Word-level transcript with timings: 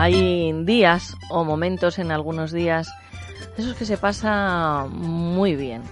Hay 0.00 0.54
días 0.64 1.14
o 1.28 1.44
momentos 1.44 1.98
en 1.98 2.10
algunos 2.10 2.52
días, 2.52 2.90
esos 3.58 3.76
que 3.76 3.84
se 3.84 3.98
pasa 3.98 4.86
muy 4.90 5.56
bien, 5.56 5.82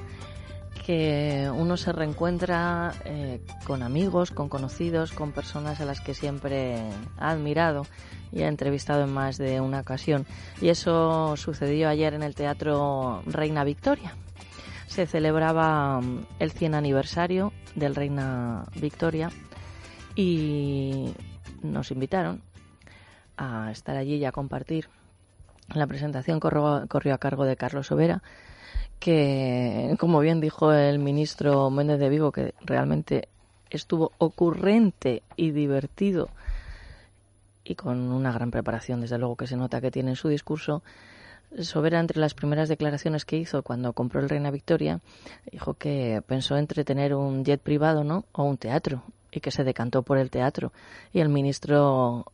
que 0.86 1.50
uno 1.54 1.76
se 1.76 1.92
reencuentra 1.92 2.94
eh, 3.04 3.42
con 3.66 3.82
amigos, 3.82 4.30
con 4.30 4.48
conocidos, 4.48 5.12
con 5.12 5.32
personas 5.32 5.82
a 5.82 5.84
las 5.84 6.00
que 6.00 6.14
siempre 6.14 6.80
ha 7.18 7.28
admirado 7.28 7.84
y 8.32 8.44
ha 8.44 8.48
entrevistado 8.48 9.04
en 9.04 9.12
más 9.12 9.36
de 9.36 9.60
una 9.60 9.80
ocasión. 9.80 10.24
Y 10.62 10.70
eso 10.70 11.36
sucedió 11.36 11.90
ayer 11.90 12.14
en 12.14 12.22
el 12.22 12.34
Teatro 12.34 13.22
Reina 13.26 13.62
Victoria. 13.62 14.14
Se 14.86 15.06
celebraba 15.06 16.00
mm, 16.00 16.26
el 16.38 16.50
100 16.52 16.74
aniversario 16.76 17.52
del 17.74 17.94
Reina 17.94 18.64
Victoria 18.74 19.28
y 20.16 21.12
nos 21.62 21.90
invitaron 21.90 22.47
a 23.38 23.70
estar 23.70 23.96
allí 23.96 24.16
y 24.16 24.24
a 24.24 24.32
compartir. 24.32 24.88
La 25.74 25.86
presentación 25.86 26.40
corrió, 26.40 27.14
a 27.14 27.18
cargo 27.18 27.44
de 27.44 27.56
Carlos 27.56 27.92
Overa, 27.92 28.22
que, 28.98 29.94
como 29.98 30.20
bien 30.20 30.40
dijo 30.40 30.72
el 30.72 30.98
ministro 30.98 31.70
Méndez 31.70 32.00
de 32.00 32.08
Vigo, 32.08 32.32
que 32.32 32.54
realmente 32.60 33.28
estuvo 33.70 34.12
ocurrente 34.18 35.22
y 35.36 35.52
divertido 35.52 36.30
y 37.64 37.74
con 37.74 37.98
una 37.98 38.32
gran 38.32 38.50
preparación, 38.50 39.02
desde 39.02 39.18
luego 39.18 39.36
que 39.36 39.46
se 39.46 39.56
nota 39.56 39.80
que 39.80 39.90
tiene 39.90 40.10
en 40.10 40.16
su 40.16 40.28
discurso. 40.28 40.82
Sobera, 41.60 42.00
entre 42.00 42.18
las 42.18 42.34
primeras 42.34 42.68
declaraciones 42.68 43.24
que 43.24 43.36
hizo 43.36 43.62
cuando 43.62 43.92
compró 43.92 44.20
el 44.20 44.28
Reina 44.28 44.50
Victoria, 44.50 45.00
dijo 45.50 45.74
que 45.74 46.22
pensó 46.26 46.56
entre 46.56 46.84
tener 46.84 47.14
un 47.14 47.44
jet 47.44 47.60
privado 47.60 48.04
¿no? 48.04 48.24
o 48.32 48.44
un 48.44 48.56
teatro 48.56 49.02
y 49.30 49.40
que 49.40 49.50
se 49.50 49.64
decantó 49.64 50.02
por 50.02 50.16
el 50.18 50.30
teatro. 50.30 50.72
Y 51.12 51.20
el 51.20 51.28
ministro 51.28 52.32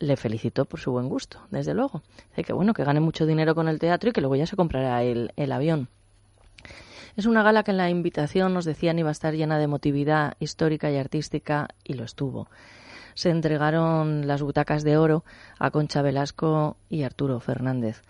le 0.00 0.16
felicitó 0.16 0.64
por 0.64 0.80
su 0.80 0.90
buen 0.90 1.08
gusto, 1.08 1.38
desde 1.50 1.74
luego. 1.74 2.02
Dice 2.30 2.42
que 2.42 2.52
bueno, 2.52 2.74
que 2.74 2.82
gane 2.82 3.00
mucho 3.00 3.26
dinero 3.26 3.54
con 3.54 3.68
el 3.68 3.78
teatro 3.78 4.10
y 4.10 4.12
que 4.12 4.20
luego 4.20 4.34
ya 4.34 4.46
se 4.46 4.56
comprará 4.56 5.04
el, 5.04 5.32
el 5.36 5.52
avión. 5.52 5.88
Es 7.16 7.26
una 7.26 7.42
gala 7.42 7.62
que 7.62 7.70
en 7.70 7.76
la 7.76 7.90
invitación 7.90 8.54
nos 8.54 8.64
decían 8.64 8.98
iba 8.98 9.10
a 9.10 9.12
estar 9.12 9.34
llena 9.34 9.58
de 9.58 9.64
emotividad 9.64 10.34
histórica 10.40 10.90
y 10.90 10.96
artística 10.96 11.68
y 11.84 11.94
lo 11.94 12.04
estuvo. 12.04 12.48
Se 13.14 13.30
entregaron 13.30 14.26
las 14.26 14.42
butacas 14.42 14.82
de 14.84 14.96
oro 14.96 15.24
a 15.58 15.70
Concha 15.70 16.00
Velasco 16.00 16.76
y 16.88 17.02
Arturo 17.02 17.38
Fernández. 17.40 18.02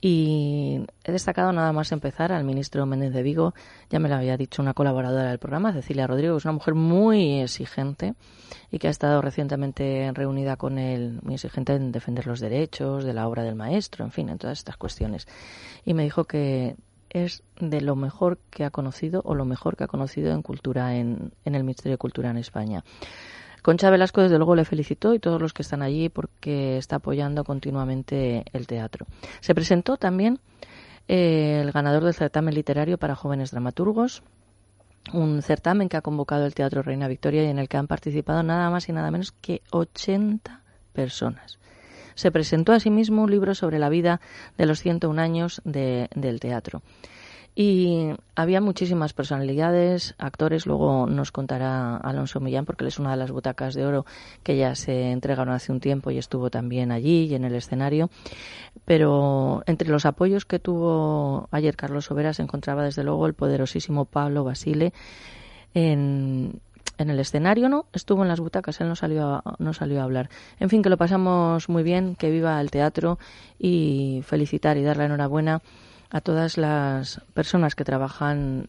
Y 0.00 0.86
he 1.04 1.12
destacado 1.12 1.52
nada 1.52 1.72
más 1.72 1.92
empezar 1.92 2.32
al 2.32 2.44
ministro 2.44 2.86
Méndez 2.86 3.12
de 3.12 3.22
Vigo, 3.22 3.54
ya 3.90 3.98
me 3.98 4.08
lo 4.08 4.14
había 4.14 4.38
dicho 4.38 4.62
una 4.62 4.72
colaboradora 4.72 5.28
del 5.28 5.38
programa, 5.38 5.74
Cecilia 5.74 6.06
Rodrigo, 6.06 6.38
es 6.38 6.44
una 6.46 6.52
mujer 6.52 6.74
muy 6.74 7.40
exigente 7.40 8.14
y 8.70 8.78
que 8.78 8.88
ha 8.88 8.90
estado 8.90 9.20
recientemente 9.20 10.10
reunida 10.14 10.56
con 10.56 10.78
él, 10.78 11.18
muy 11.22 11.34
exigente 11.34 11.74
en 11.74 11.92
defender 11.92 12.26
los 12.26 12.40
derechos 12.40 13.04
de 13.04 13.12
la 13.12 13.28
obra 13.28 13.42
del 13.42 13.56
maestro, 13.56 14.04
en 14.04 14.10
fin, 14.10 14.30
en 14.30 14.38
todas 14.38 14.58
estas 14.58 14.78
cuestiones. 14.78 15.28
Y 15.84 15.92
me 15.92 16.04
dijo 16.04 16.24
que 16.24 16.76
es 17.10 17.42
de 17.60 17.82
lo 17.82 17.94
mejor 17.94 18.38
que 18.50 18.64
ha 18.64 18.70
conocido 18.70 19.20
o 19.24 19.34
lo 19.34 19.44
mejor 19.44 19.76
que 19.76 19.84
ha 19.84 19.88
conocido 19.88 20.32
en 20.32 20.40
cultura 20.42 20.96
en, 20.96 21.32
en 21.44 21.54
el 21.54 21.64
Ministerio 21.64 21.94
de 21.94 21.98
Cultura 21.98 22.30
en 22.30 22.38
España. 22.38 22.84
Concha 23.62 23.90
Velasco, 23.90 24.22
desde 24.22 24.38
luego, 24.38 24.54
le 24.54 24.64
felicitó 24.64 25.14
y 25.14 25.18
todos 25.18 25.40
los 25.40 25.52
que 25.52 25.62
están 25.62 25.82
allí 25.82 26.08
porque 26.08 26.78
está 26.78 26.96
apoyando 26.96 27.44
continuamente 27.44 28.44
el 28.52 28.66
teatro. 28.66 29.06
Se 29.40 29.54
presentó 29.54 29.96
también 29.96 30.40
eh, 31.08 31.60
el 31.62 31.72
ganador 31.72 32.04
del 32.04 32.14
certamen 32.14 32.54
literario 32.54 32.98
para 32.98 33.14
jóvenes 33.14 33.50
dramaturgos, 33.50 34.22
un 35.12 35.42
certamen 35.42 35.88
que 35.88 35.96
ha 35.96 36.02
convocado 36.02 36.46
el 36.46 36.54
Teatro 36.54 36.82
Reina 36.82 37.08
Victoria 37.08 37.44
y 37.44 37.48
en 37.48 37.58
el 37.58 37.68
que 37.68 37.76
han 37.76 37.86
participado 37.86 38.42
nada 38.42 38.70
más 38.70 38.88
y 38.88 38.92
nada 38.92 39.10
menos 39.10 39.32
que 39.32 39.62
80 39.70 40.62
personas. 40.92 41.58
Se 42.14 42.30
presentó 42.30 42.72
asimismo 42.72 43.22
un 43.22 43.30
libro 43.30 43.54
sobre 43.54 43.78
la 43.78 43.88
vida 43.88 44.20
de 44.58 44.66
los 44.66 44.80
101 44.80 45.20
años 45.20 45.62
de, 45.64 46.08
del 46.14 46.38
teatro. 46.38 46.82
Y 47.54 48.10
había 48.36 48.60
muchísimas 48.60 49.12
personalidades, 49.12 50.14
actores, 50.18 50.66
luego 50.66 51.06
nos 51.06 51.32
contará 51.32 51.96
Alonso 51.96 52.40
Millán 52.40 52.64
porque 52.64 52.84
él 52.84 52.88
es 52.88 52.98
una 52.98 53.10
de 53.10 53.16
las 53.16 53.32
butacas 53.32 53.74
de 53.74 53.84
oro 53.84 54.06
que 54.42 54.56
ya 54.56 54.74
se 54.76 55.10
entregaron 55.10 55.52
hace 55.52 55.72
un 55.72 55.80
tiempo 55.80 56.10
y 56.10 56.18
estuvo 56.18 56.48
también 56.48 56.92
allí 56.92 57.24
y 57.24 57.34
en 57.34 57.44
el 57.44 57.54
escenario. 57.54 58.08
Pero 58.84 59.62
entre 59.66 59.88
los 59.88 60.06
apoyos 60.06 60.44
que 60.44 60.60
tuvo 60.60 61.48
ayer 61.50 61.76
Carlos 61.76 62.04
Sobera 62.04 62.32
se 62.32 62.42
encontraba 62.42 62.84
desde 62.84 63.02
luego 63.02 63.26
el 63.26 63.34
poderosísimo 63.34 64.04
Pablo 64.04 64.44
Basile 64.44 64.92
en, 65.74 66.60
en 66.98 67.10
el 67.10 67.18
escenario, 67.18 67.68
¿no? 67.68 67.86
Estuvo 67.92 68.22
en 68.22 68.28
las 68.28 68.40
butacas, 68.40 68.80
él 68.80 68.88
no 68.88 68.94
salió, 68.94 69.26
a, 69.26 69.56
no 69.58 69.72
salió 69.72 70.00
a 70.00 70.04
hablar. 70.04 70.30
En 70.60 70.68
fin, 70.68 70.82
que 70.82 70.88
lo 70.88 70.96
pasamos 70.96 71.68
muy 71.68 71.82
bien, 71.82 72.14
que 72.14 72.30
viva 72.30 72.60
el 72.60 72.70
teatro 72.70 73.18
y 73.58 74.22
felicitar 74.24 74.76
y 74.76 74.82
dar 74.82 74.98
la 74.98 75.06
enhorabuena 75.06 75.62
a 76.10 76.20
todas 76.20 76.58
las 76.58 77.20
personas 77.34 77.74
que 77.74 77.84
trabajan 77.84 78.68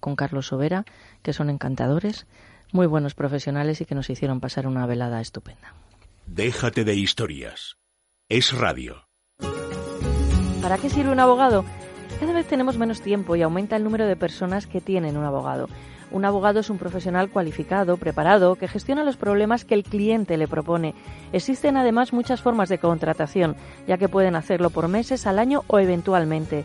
con 0.00 0.16
Carlos 0.16 0.48
Sobera, 0.48 0.84
que 1.22 1.32
son 1.32 1.50
encantadores, 1.50 2.26
muy 2.72 2.86
buenos 2.86 3.14
profesionales 3.14 3.80
y 3.80 3.84
que 3.84 3.94
nos 3.94 4.10
hicieron 4.10 4.40
pasar 4.40 4.66
una 4.66 4.86
velada 4.86 5.20
estupenda. 5.20 5.74
Déjate 6.26 6.84
de 6.84 6.94
historias. 6.94 7.76
Es 8.28 8.52
radio. 8.52 9.06
¿Para 10.62 10.78
qué 10.78 10.88
sirve 10.88 11.12
un 11.12 11.20
abogado? 11.20 11.64
Cada 12.20 12.32
vez 12.32 12.46
tenemos 12.46 12.78
menos 12.78 13.00
tiempo 13.00 13.36
y 13.36 13.42
aumenta 13.42 13.76
el 13.76 13.84
número 13.84 14.06
de 14.06 14.16
personas 14.16 14.66
que 14.66 14.80
tienen 14.80 15.16
un 15.16 15.24
abogado. 15.24 15.68
Un 16.12 16.24
abogado 16.24 16.60
es 16.60 16.68
un 16.68 16.78
profesional 16.78 17.30
cualificado, 17.30 17.96
preparado, 17.96 18.54
que 18.56 18.68
gestiona 18.68 19.02
los 19.02 19.16
problemas 19.16 19.64
que 19.64 19.74
el 19.74 19.82
cliente 19.82 20.36
le 20.36 20.46
propone. 20.46 20.94
Existen 21.32 21.76
además 21.76 22.12
muchas 22.12 22.42
formas 22.42 22.68
de 22.68 22.78
contratación, 22.78 23.56
ya 23.88 23.96
que 23.96 24.08
pueden 24.08 24.36
hacerlo 24.36 24.70
por 24.70 24.88
meses, 24.88 25.26
al 25.26 25.38
año 25.38 25.64
o 25.68 25.78
eventualmente. 25.78 26.64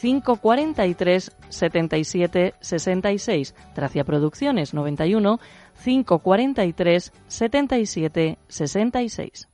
543 0.00 1.32
77 1.48 2.54
66. 2.60 3.54
Tracia 3.74 4.04
Producciones 4.04 4.74
91 4.74 5.40
543 5.82 7.12
77 7.26 8.38
66. 8.48 9.48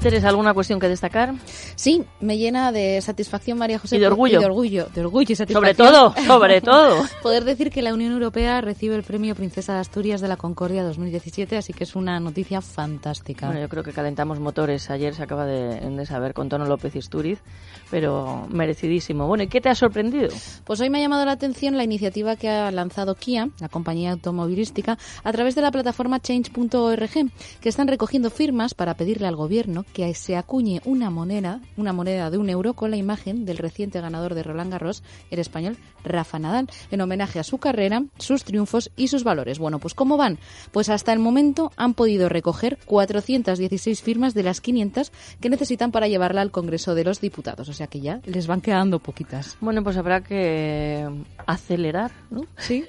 Teresa, 0.00 0.28
¿alguna 0.28 0.54
cuestión 0.54 0.78
que 0.78 0.88
destacar? 0.88 1.34
Sí, 1.78 2.02
me 2.18 2.36
llena 2.36 2.72
de 2.72 3.00
satisfacción, 3.00 3.56
María 3.56 3.78
José. 3.78 3.96
Y 3.96 4.00
de 4.00 4.08
orgullo. 4.08 4.40
de 4.40 4.46
orgullo, 4.46 4.88
de 4.92 5.00
orgullo 5.00 5.32
y 5.32 5.36
Sobre 5.36 5.72
satisfacción. 5.72 5.92
todo, 5.92 6.14
sobre 6.26 6.60
todo. 6.60 7.04
Poder 7.22 7.44
decir 7.44 7.70
que 7.70 7.82
la 7.82 7.94
Unión 7.94 8.10
Europea 8.10 8.60
recibe 8.60 8.96
el 8.96 9.04
premio 9.04 9.36
Princesa 9.36 9.74
de 9.74 9.78
Asturias 9.78 10.20
de 10.20 10.26
la 10.26 10.36
Concordia 10.36 10.82
2017, 10.82 11.56
así 11.56 11.72
que 11.72 11.84
es 11.84 11.94
una 11.94 12.18
noticia 12.18 12.60
fantástica. 12.60 13.46
Bueno, 13.46 13.60
yo 13.60 13.68
creo 13.68 13.84
que 13.84 13.92
calentamos 13.92 14.40
motores. 14.40 14.90
Ayer 14.90 15.14
se 15.14 15.22
acaba 15.22 15.46
de, 15.46 15.78
de 15.78 16.06
saber 16.06 16.34
con 16.34 16.48
Tono 16.48 16.66
López 16.66 16.96
Isturiz, 16.96 17.38
pero 17.92 18.48
merecidísimo. 18.50 19.28
Bueno, 19.28 19.44
¿y 19.44 19.46
qué 19.46 19.60
te 19.60 19.68
ha 19.68 19.76
sorprendido? 19.76 20.30
Pues 20.64 20.80
hoy 20.80 20.90
me 20.90 20.98
ha 20.98 21.02
llamado 21.02 21.24
la 21.26 21.32
atención 21.32 21.76
la 21.76 21.84
iniciativa 21.84 22.34
que 22.34 22.48
ha 22.48 22.72
lanzado 22.72 23.14
Kia, 23.14 23.50
la 23.60 23.68
compañía 23.68 24.10
automovilística, 24.10 24.98
a 25.22 25.32
través 25.32 25.54
de 25.54 25.62
la 25.62 25.70
plataforma 25.70 26.18
change.org, 26.18 27.30
que 27.60 27.68
están 27.68 27.86
recogiendo 27.86 28.30
firmas 28.30 28.74
para 28.74 28.94
pedirle 28.94 29.28
al 29.28 29.36
gobierno 29.36 29.84
que 29.92 30.12
se 30.14 30.34
acuñe 30.36 30.80
una 30.84 31.10
moneda, 31.10 31.60
una 31.76 31.92
moneda 31.92 32.30
de 32.30 32.38
un 32.38 32.50
euro 32.50 32.74
con 32.74 32.90
la 32.90 32.96
imagen 32.96 33.44
del 33.44 33.58
reciente 33.58 34.00
ganador 34.00 34.34
de 34.34 34.42
Roland 34.42 34.72
Garros, 34.72 35.02
el 35.30 35.38
español 35.38 35.76
Rafa 36.04 36.38
Nadal, 36.38 36.68
en 36.90 37.00
homenaje 37.00 37.38
a 37.38 37.44
su 37.44 37.58
carrera, 37.58 38.04
sus 38.18 38.44
triunfos 38.44 38.90
y 38.96 39.08
sus 39.08 39.24
valores. 39.24 39.58
Bueno, 39.58 39.78
pues 39.78 39.94
¿cómo 39.94 40.16
van? 40.16 40.38
Pues 40.72 40.88
hasta 40.88 41.12
el 41.12 41.18
momento 41.18 41.72
han 41.76 41.94
podido 41.94 42.28
recoger 42.28 42.78
416 42.86 44.02
firmas 44.02 44.34
de 44.34 44.42
las 44.42 44.60
500 44.60 45.12
que 45.40 45.50
necesitan 45.50 45.92
para 45.92 46.08
llevarla 46.08 46.40
al 46.40 46.50
Congreso 46.50 46.94
de 46.94 47.04
los 47.04 47.20
Diputados, 47.20 47.68
o 47.68 47.72
sea 47.72 47.86
que 47.86 48.00
ya 48.00 48.20
les 48.24 48.46
van 48.46 48.60
quedando 48.60 48.98
poquitas. 48.98 49.56
Bueno, 49.60 49.82
pues 49.82 49.96
habrá 49.96 50.22
que 50.22 51.08
acelerar, 51.46 52.10
¿no? 52.30 52.44
Sí. 52.56 52.84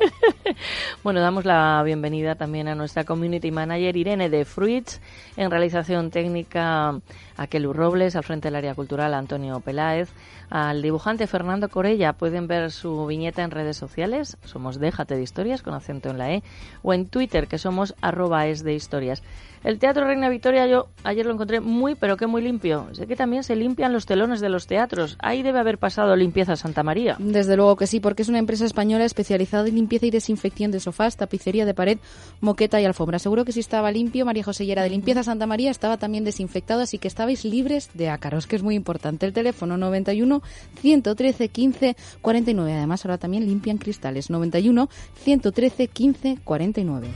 bueno, 1.03 1.21
damos 1.21 1.45
la 1.45 1.81
bienvenida 1.83 2.35
también 2.35 2.67
a 2.67 2.75
nuestra 2.75 3.03
community 3.03 3.51
manager 3.51 3.95
Irene 3.95 4.29
de 4.29 4.45
Fruits, 4.45 5.01
en 5.37 5.51
realización 5.51 6.09
técnica 6.11 6.99
a 7.37 7.47
Kelu 7.47 7.73
Robles, 7.73 8.15
al 8.15 8.23
frente 8.23 8.47
del 8.47 8.55
área 8.55 8.68
cultural 8.75 9.13
Antonio 9.13 9.59
Peláez, 9.59 10.09
al 10.49 10.81
dibujante 10.81 11.27
Fernando 11.27 11.69
Corella. 11.69 12.13
Pueden 12.13 12.47
ver 12.47 12.71
su 12.71 13.05
viñeta 13.05 13.43
en 13.43 13.51
redes 13.51 13.77
sociales, 13.77 14.37
somos 14.43 14.79
Déjate 14.79 15.15
de 15.15 15.23
Historias 15.23 15.61
con 15.61 15.73
acento 15.73 16.09
en 16.09 16.17
la 16.17 16.31
E, 16.31 16.43
o 16.81 16.93
en 16.93 17.07
Twitter, 17.07 17.47
que 17.47 17.57
somos 17.57 17.95
arroba 18.01 18.47
es 18.47 18.63
de 18.63 18.73
historias. 18.73 19.23
El 19.63 19.77
Teatro 19.77 20.05
Reina 20.05 20.29
Victoria 20.29 20.67
yo 20.67 20.87
ayer 21.03 21.25
lo 21.25 21.33
encontré 21.33 21.59
muy, 21.59 21.95
pero 21.95 22.15
que 22.15 22.27
muy 22.27 22.41
limpio. 22.41 22.87
Sé 22.93 23.07
que 23.07 23.17
también 23.17 23.43
se 23.43 23.57
limpian 23.57 23.91
los 23.91 24.05
telones 24.05 24.39
de 24.39 24.47
los 24.47 24.67
teatros. 24.67 25.17
Ahí 25.19 25.43
debe 25.43 25.59
haber 25.59 25.77
pasado 25.77 26.15
limpieza 26.15 26.55
Santa 26.55 26.81
María. 26.81 27.17
Desde 27.19 27.57
luego 27.57 27.75
que 27.75 27.85
sí, 27.85 27.99
porque 27.99 28.21
es 28.21 28.29
una 28.29 28.39
empresa 28.39 28.63
española 28.63 29.03
especializada 29.03 29.67
en 29.67 29.75
limpieza 29.75 30.05
y 30.05 30.11
desinfección 30.11 30.71
de 30.71 30.79
sofás, 30.79 31.17
tapicería 31.17 31.65
de 31.65 31.73
pared, 31.73 31.97
moqueta 32.39 32.79
y 32.79 32.85
alfombra. 32.85 33.19
Seguro 33.19 33.43
que 33.43 33.51
si 33.51 33.59
estaba 33.59 33.91
limpio, 33.91 34.25
María 34.25 34.43
José 34.43 34.63
y 34.63 34.71
era 34.71 34.83
de 34.83 34.91
limpieza 34.91 35.23
Santa 35.23 35.45
María, 35.45 35.71
estaba 35.71 35.97
también 35.97 36.23
desinfectado, 36.23 36.81
así 36.81 36.97
que 36.97 37.09
estabais 37.09 37.43
libres 37.43 37.89
de 37.93 38.09
ácaros, 38.09 38.47
es 38.59 38.63
muy 38.63 38.75
importante. 38.75 39.25
El 39.25 39.33
teléfono 39.33 39.77
91 39.77 40.41
113 40.81 41.49
15 41.49 41.95
49. 42.21 42.73
Además, 42.73 43.05
ahora 43.05 43.17
también 43.17 43.45
limpian 43.45 43.77
cristales. 43.77 44.29
91 44.29 44.89
113 45.23 45.87
15 45.87 46.37
49. 46.43 47.07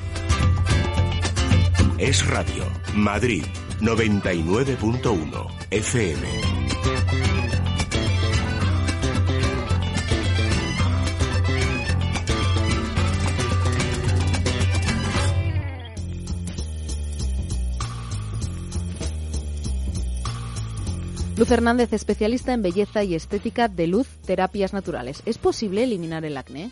Es 2.00 2.25
Radio, 2.28 2.66
Madrid, 2.95 3.44
99.1 3.80 5.48
FM. 5.72 6.62
Luz 21.35 21.50
Hernández, 21.50 21.91
especialista 21.94 22.53
en 22.53 22.62
belleza 22.62 23.03
y 23.03 23.15
estética 23.15 23.68
de 23.68 23.88
luz, 23.88 24.07
terapias 24.24 24.71
naturales. 24.71 25.24
¿Es 25.25 25.39
posible 25.39 25.83
eliminar 25.83 26.24
el 26.25 26.38
acné? 26.38 26.69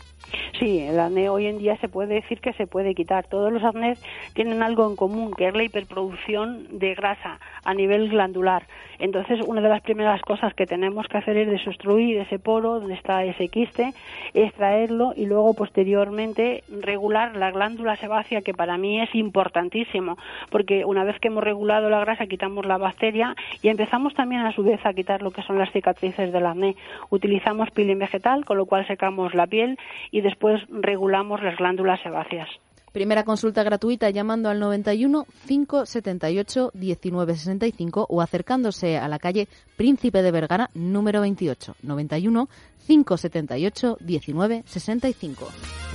Sí, 0.60 0.78
el 0.78 1.00
acné 1.00 1.28
hoy 1.28 1.46
en 1.46 1.58
día 1.58 1.76
se 1.78 1.88
puede 1.88 2.14
decir 2.14 2.40
que 2.40 2.52
se 2.52 2.68
puede 2.68 2.94
quitar. 2.94 3.26
Todos 3.26 3.52
los 3.52 3.64
acnés 3.64 4.00
tienen 4.34 4.62
algo 4.62 4.88
en 4.88 4.94
común, 4.94 5.32
que 5.36 5.48
es 5.48 5.54
la 5.54 5.64
hiperproducción 5.64 6.78
de 6.78 6.94
grasa 6.94 7.40
a 7.64 7.74
nivel 7.74 8.08
glandular. 8.08 8.68
Entonces, 9.00 9.40
una 9.44 9.60
de 9.60 9.68
las 9.68 9.82
primeras 9.82 10.22
cosas 10.22 10.54
que 10.54 10.64
tenemos 10.64 11.08
que 11.08 11.18
hacer 11.18 11.36
es 11.36 11.50
desobstruir 11.50 12.18
ese 12.18 12.38
poro 12.38 12.78
donde 12.78 12.94
está 12.94 13.24
ese 13.24 13.48
quiste, 13.48 13.92
extraerlo 14.32 15.12
y 15.16 15.26
luego 15.26 15.54
posteriormente 15.54 16.62
regular 16.68 17.36
la 17.36 17.50
glándula 17.50 17.96
sebácea, 17.96 18.42
que 18.42 18.54
para 18.54 18.78
mí 18.78 19.00
es 19.00 19.12
importantísimo, 19.16 20.16
porque 20.50 20.84
una 20.84 21.02
vez 21.02 21.18
que 21.18 21.26
hemos 21.26 21.42
regulado 21.42 21.90
la 21.90 21.98
grasa 21.98 22.26
quitamos 22.26 22.64
la 22.64 22.78
bacteria 22.78 23.34
y 23.60 23.68
empezamos 23.68 24.14
también 24.14 24.42
a 24.42 24.51
su 24.52 24.62
vez 24.62 24.80
a 24.84 24.92
quitar 24.92 25.22
lo 25.22 25.30
que 25.30 25.42
son 25.42 25.58
las 25.58 25.72
cicatrices 25.72 26.32
del 26.32 26.46
acné. 26.46 26.76
Utilizamos 27.10 27.70
peeling 27.70 27.98
vegetal, 27.98 28.44
con 28.44 28.56
lo 28.56 28.66
cual 28.66 28.86
secamos 28.86 29.34
la 29.34 29.46
piel 29.46 29.78
y 30.10 30.20
después 30.20 30.62
regulamos 30.70 31.42
las 31.42 31.56
glándulas 31.56 32.00
sebáceas. 32.02 32.48
Primera 32.92 33.24
consulta 33.24 33.62
gratuita 33.62 34.10
llamando 34.10 34.50
al 34.50 34.60
91 34.60 35.24
578 35.48 36.72
1965 36.74 38.06
o 38.08 38.20
acercándose 38.20 38.98
a 38.98 39.08
la 39.08 39.18
calle 39.18 39.48
Príncipe 39.76 40.22
de 40.22 40.30
Vergara 40.30 40.70
número 40.74 41.22
28 41.22 41.76
91 41.82 42.48
578 42.86 43.96
1965. 44.00 45.91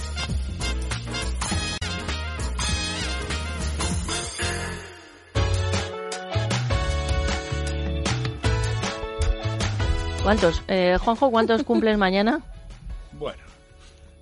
¿Cuántos? 10.27 10.61
Eh, 10.67 10.97
Juanjo, 10.99 11.31
¿cuántos 11.31 11.63
cumples 11.63 11.97
mañana? 11.97 12.41
Bueno, 13.17 13.41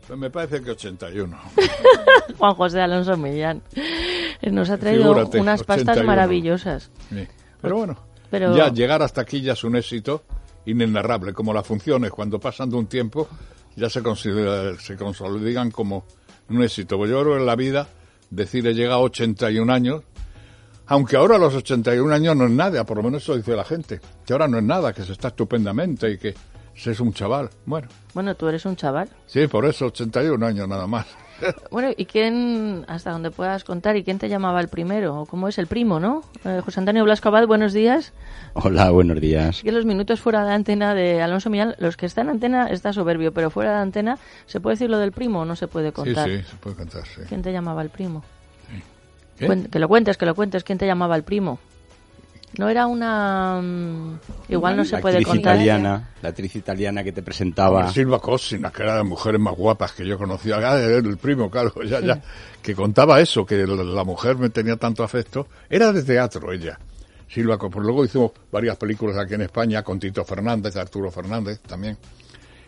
pues 0.08 0.20
me 0.20 0.30
parece 0.30 0.62
que 0.62 0.70
81. 0.70 1.36
Juan 2.38 2.54
José 2.54 2.80
Alonso 2.80 3.18
Millán. 3.18 3.64
Nos 4.44 4.70
ha 4.70 4.78
traído 4.78 5.02
Figúrate, 5.02 5.40
unas 5.40 5.64
pastas 5.64 5.98
81. 5.98 6.08
maravillosas. 6.08 6.92
Sí. 7.10 7.28
Pero 7.60 7.78
bueno, 7.78 7.98
Pero- 8.30 8.56
ya 8.56 8.70
llegar 8.72 9.02
hasta 9.02 9.22
aquí 9.22 9.42
ya 9.42 9.54
es 9.54 9.64
un 9.64 9.76
éxito 9.78 10.22
inenarrable, 10.68 11.34
como 11.34 11.56
las 11.56 11.66
funciones 11.66 12.12
cuando 12.12 12.40
pasan 12.40 12.70
de 12.70 12.76
un 12.76 12.86
tiempo 12.86 13.28
ya 13.76 13.90
se, 13.90 14.04
considera, 14.04 14.80
se 14.80 14.96
consolidan 14.96 15.72
como 15.72 16.06
un 16.50 16.62
éxito. 16.62 16.98
Pues 16.98 17.10
yo 17.10 17.24
creo 17.24 17.38
en 17.38 17.48
la 17.48 17.56
vida 17.56 17.88
decir 18.30 18.68
he 18.68 18.76
llegado 18.76 19.00
a 19.00 19.06
81 19.06 19.74
años, 19.74 20.04
aunque 20.88 21.16
ahora 21.18 21.38
los 21.38 21.54
81 21.56 22.14
años 22.14 22.36
no 22.36 22.46
es 22.46 22.52
nada, 22.52 22.84
por 22.86 22.98
lo 22.98 23.04
menos 23.04 23.24
eso 23.24 23.36
dice 23.36 23.56
la 23.56 23.64
gente, 23.66 24.00
que 24.26 24.34
ahora 24.34 24.48
no 24.48 24.58
es 24.58 24.64
nada, 24.64 24.94
que 24.94 25.04
se 25.04 25.12
está 25.14 25.30
estupendamente 25.30 26.12
y 26.12 26.18
que 26.18 26.34
se 26.76 26.92
es 26.92 27.00
un 27.00 27.14
chaval. 27.14 27.50
Bueno, 27.66 27.88
Bueno, 28.14 28.36
tú 28.36 28.48
eres 28.48 28.66
un 28.66 28.76
chaval. 28.76 29.10
sí, 29.28 29.48
por 29.48 29.66
eso 29.66 29.86
81 29.88 30.46
años 30.46 30.68
nada 30.68 30.88
más. 30.88 31.06
Bueno, 31.70 31.90
¿y 31.98 32.06
quién, 32.06 32.86
hasta 32.88 33.12
donde 33.12 33.30
puedas 33.30 33.66
contar, 33.66 33.98
y 33.98 34.06
quién 34.06 34.18
te 34.20 34.30
llamaba 34.30 34.62
el 34.62 34.70
primero? 34.70 35.20
¿O 35.20 35.26
¿Cómo 35.26 35.50
es 35.50 35.58
el 35.58 35.68
primo, 35.68 36.00
no? 36.00 36.22
Eh, 36.46 36.62
José 36.64 36.80
Antonio 36.80 37.04
Blasco 37.04 37.28
Abad, 37.28 37.46
buenos 37.46 37.74
días. 37.74 38.14
Hola, 38.54 38.90
buenos 38.92 39.20
días. 39.20 39.62
que 39.62 39.74
los 39.74 39.84
minutos 39.84 40.22
fuera 40.22 40.46
de 40.46 40.54
antena 40.54 40.94
de 40.96 41.22
Alonso 41.22 41.50
Millán, 41.50 41.76
los 41.78 41.98
que 41.98 42.06
están 42.06 42.28
en 42.28 42.36
antena 42.36 42.68
está 42.70 42.94
soberbio, 42.94 43.34
pero 43.34 43.50
fuera 43.50 43.74
de 43.74 43.80
antena, 43.80 44.18
¿se 44.46 44.62
puede 44.62 44.76
decir 44.76 44.90
lo 44.90 44.98
del 44.98 45.12
primo 45.12 45.42
o 45.42 45.46
no 45.46 45.58
se 45.58 45.68
puede 45.68 45.90
Sí, 45.90 45.94
contar? 45.94 46.30
sí, 46.30 46.42
se 46.50 46.56
puede 46.56 46.78
contar, 46.78 47.04
sí. 47.06 47.22
¿Quién 47.28 47.42
te 47.42 47.52
llamaba 47.52 47.82
el 47.82 47.90
primo? 47.90 48.24
Que 49.38 49.80
lo 49.80 49.88
cuentes, 49.88 50.18
que 50.18 50.26
lo 50.26 50.36
cuentes. 50.36 50.64
¿Quién 50.64 50.78
te 50.78 50.86
llamaba 50.86 51.16
el 51.16 51.24
primo? 51.24 51.60
No 52.58 52.70
era 52.70 52.88
una... 52.88 53.60
mm, 53.62 54.20
Igual 54.48 54.78
no 54.78 54.86
se 54.86 54.96
la 54.96 55.02
puede 55.02 55.18
actriz 55.18 55.28
contar. 55.28 55.56
italiana, 55.56 56.10
la 56.22 56.30
actriz 56.30 56.56
italiana 56.56 57.04
que 57.04 57.12
te 57.12 57.22
presentaba. 57.22 57.92
Silva 57.92 58.20
Cosina, 58.20 58.72
que 58.72 58.84
era 58.84 58.94
de 58.94 58.98
las 59.00 59.08
mujeres 59.08 59.42
más 59.42 59.56
guapas 59.56 59.92
que 59.92 60.06
yo 60.08 60.18
conocía, 60.18 60.58
Ah, 60.64 60.80
el 60.80 61.18
primo, 61.18 61.50
claro, 61.50 61.74
ya, 61.84 62.00
ya, 62.00 62.22
que 62.62 62.74
contaba 62.74 63.20
eso, 63.20 63.46
que 63.46 63.68
la, 63.68 64.04
mujer 64.06 64.38
me 64.38 64.50
tenía 64.52 64.78
tanto 64.78 65.04
afecto. 65.04 65.48
Era 65.70 65.92
de 65.92 66.02
teatro 66.04 66.54
ella, 66.54 66.80
Silva 67.28 67.58
Cosina. 67.58 67.84
Luego 67.84 68.06
hizo 68.06 68.34
varias 68.50 68.78
películas 68.78 69.18
aquí 69.18 69.34
en 69.34 69.42
España 69.42 69.84
con 69.84 70.00
Tito 70.00 70.24
Fernández, 70.24 70.78
Arturo 70.78 71.12
Fernández 71.12 71.60
también, 71.60 71.98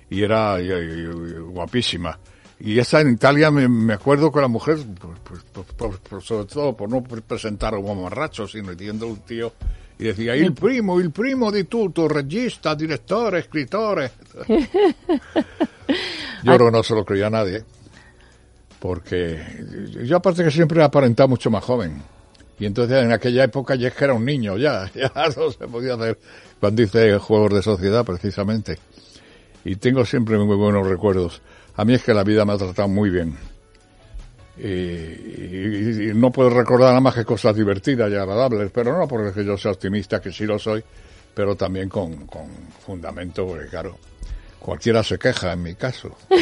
y 0.09 0.21
era 0.21 0.59
y- 0.62 0.65
y- 0.65 0.69
y 0.69 1.39
guapísima. 1.39 2.19
Y 2.59 2.79
esa 2.79 3.01
en 3.01 3.11
Italia 3.11 3.51
me, 3.51 3.67
me 3.67 3.93
acuerdo 3.93 4.31
que 4.31 4.41
la 4.41 4.47
mujer, 4.47 4.77
pues, 5.23 5.41
pues, 5.77 5.99
pues, 6.09 6.25
sobre 6.25 6.45
todo 6.45 6.75
por 6.75 6.89
no 6.89 7.03
presentar 7.03 7.75
a 7.75 7.77
un 7.77 7.85
mamarracho, 7.87 8.47
sino 8.47 8.73
diciendo 8.73 9.07
un 9.07 9.17
tío, 9.17 9.53
y 9.99 10.05
decía, 10.05 10.35
il 10.35 10.53
primo, 10.53 10.99
il 10.99 11.11
primo 11.11 11.51
di 11.51 11.63
tutto, 11.63 12.07
regista, 12.07 12.75
direttore, 12.75 13.43
scrittore. 13.43 14.11
Yo 16.43 16.55
creo 16.55 16.67
que 16.67 16.71
no 16.71 16.83
se 16.83 16.93
lo 16.93 17.03
creía 17.03 17.29
nadie, 17.29 17.63
porque 18.79 19.41
yo 20.03 20.17
aparte 20.17 20.43
que 20.43 20.51
siempre 20.51 20.81
he 20.81 20.83
aparentado 20.83 21.27
mucho 21.29 21.49
más 21.49 21.63
joven. 21.63 22.01
Y 22.59 22.65
entonces 22.65 23.03
en 23.03 23.11
aquella 23.11 23.43
época 23.43 23.75
ya 23.75 23.87
es 23.87 23.95
que 23.95 24.03
era 24.03 24.13
un 24.13 24.25
niño, 24.25 24.57
ya, 24.57 24.91
ya 24.95 25.11
no 25.35 25.51
se 25.51 25.67
podía 25.67 25.95
hacer 25.95 26.19
cuando 26.59 26.83
hice 26.83 27.17
juegos 27.17 27.53
de 27.55 27.63
sociedad 27.63 28.05
precisamente. 28.05 28.77
Y 29.65 29.77
tengo 29.77 30.05
siempre 30.05 30.37
muy 30.37 30.55
buenos 30.55 30.87
recuerdos. 30.87 31.41
A 31.77 31.86
mí 31.86 31.93
es 31.93 32.03
que 32.03 32.13
la 32.13 32.24
vida 32.24 32.43
me 32.46 32.53
ha 32.53 32.57
tratado 32.57 32.88
muy 32.88 33.10
bien. 33.10 33.38
y, 34.57 34.67
y- 34.67 36.10
y 36.10 36.13
no 36.15 36.31
puedo 36.31 36.50
recordar 36.50 36.89
nada 36.89 37.01
más 37.01 37.13
que 37.15 37.24
cosas 37.25 37.55
divertidas 37.55 38.12
y 38.12 38.15
agradables, 38.15 38.72
pero 38.74 38.98
no 38.98 39.07
porque 39.07 39.46
yo 39.46 39.55
sea 39.57 39.72
optimista, 39.72 40.19
que 40.19 40.31
sí 40.31 40.46
lo 40.46 40.57
soy, 40.57 40.84
pero 41.34 41.55
también 41.55 41.89
con, 41.89 42.25
con 42.25 42.48
fundamento, 42.84 43.46
porque 43.46 43.67
claro, 43.67 43.98
cualquiera 44.60 45.03
se 45.03 45.19
queja 45.19 45.53
en 45.53 45.62
mi 45.62 45.75
caso. 45.75 46.15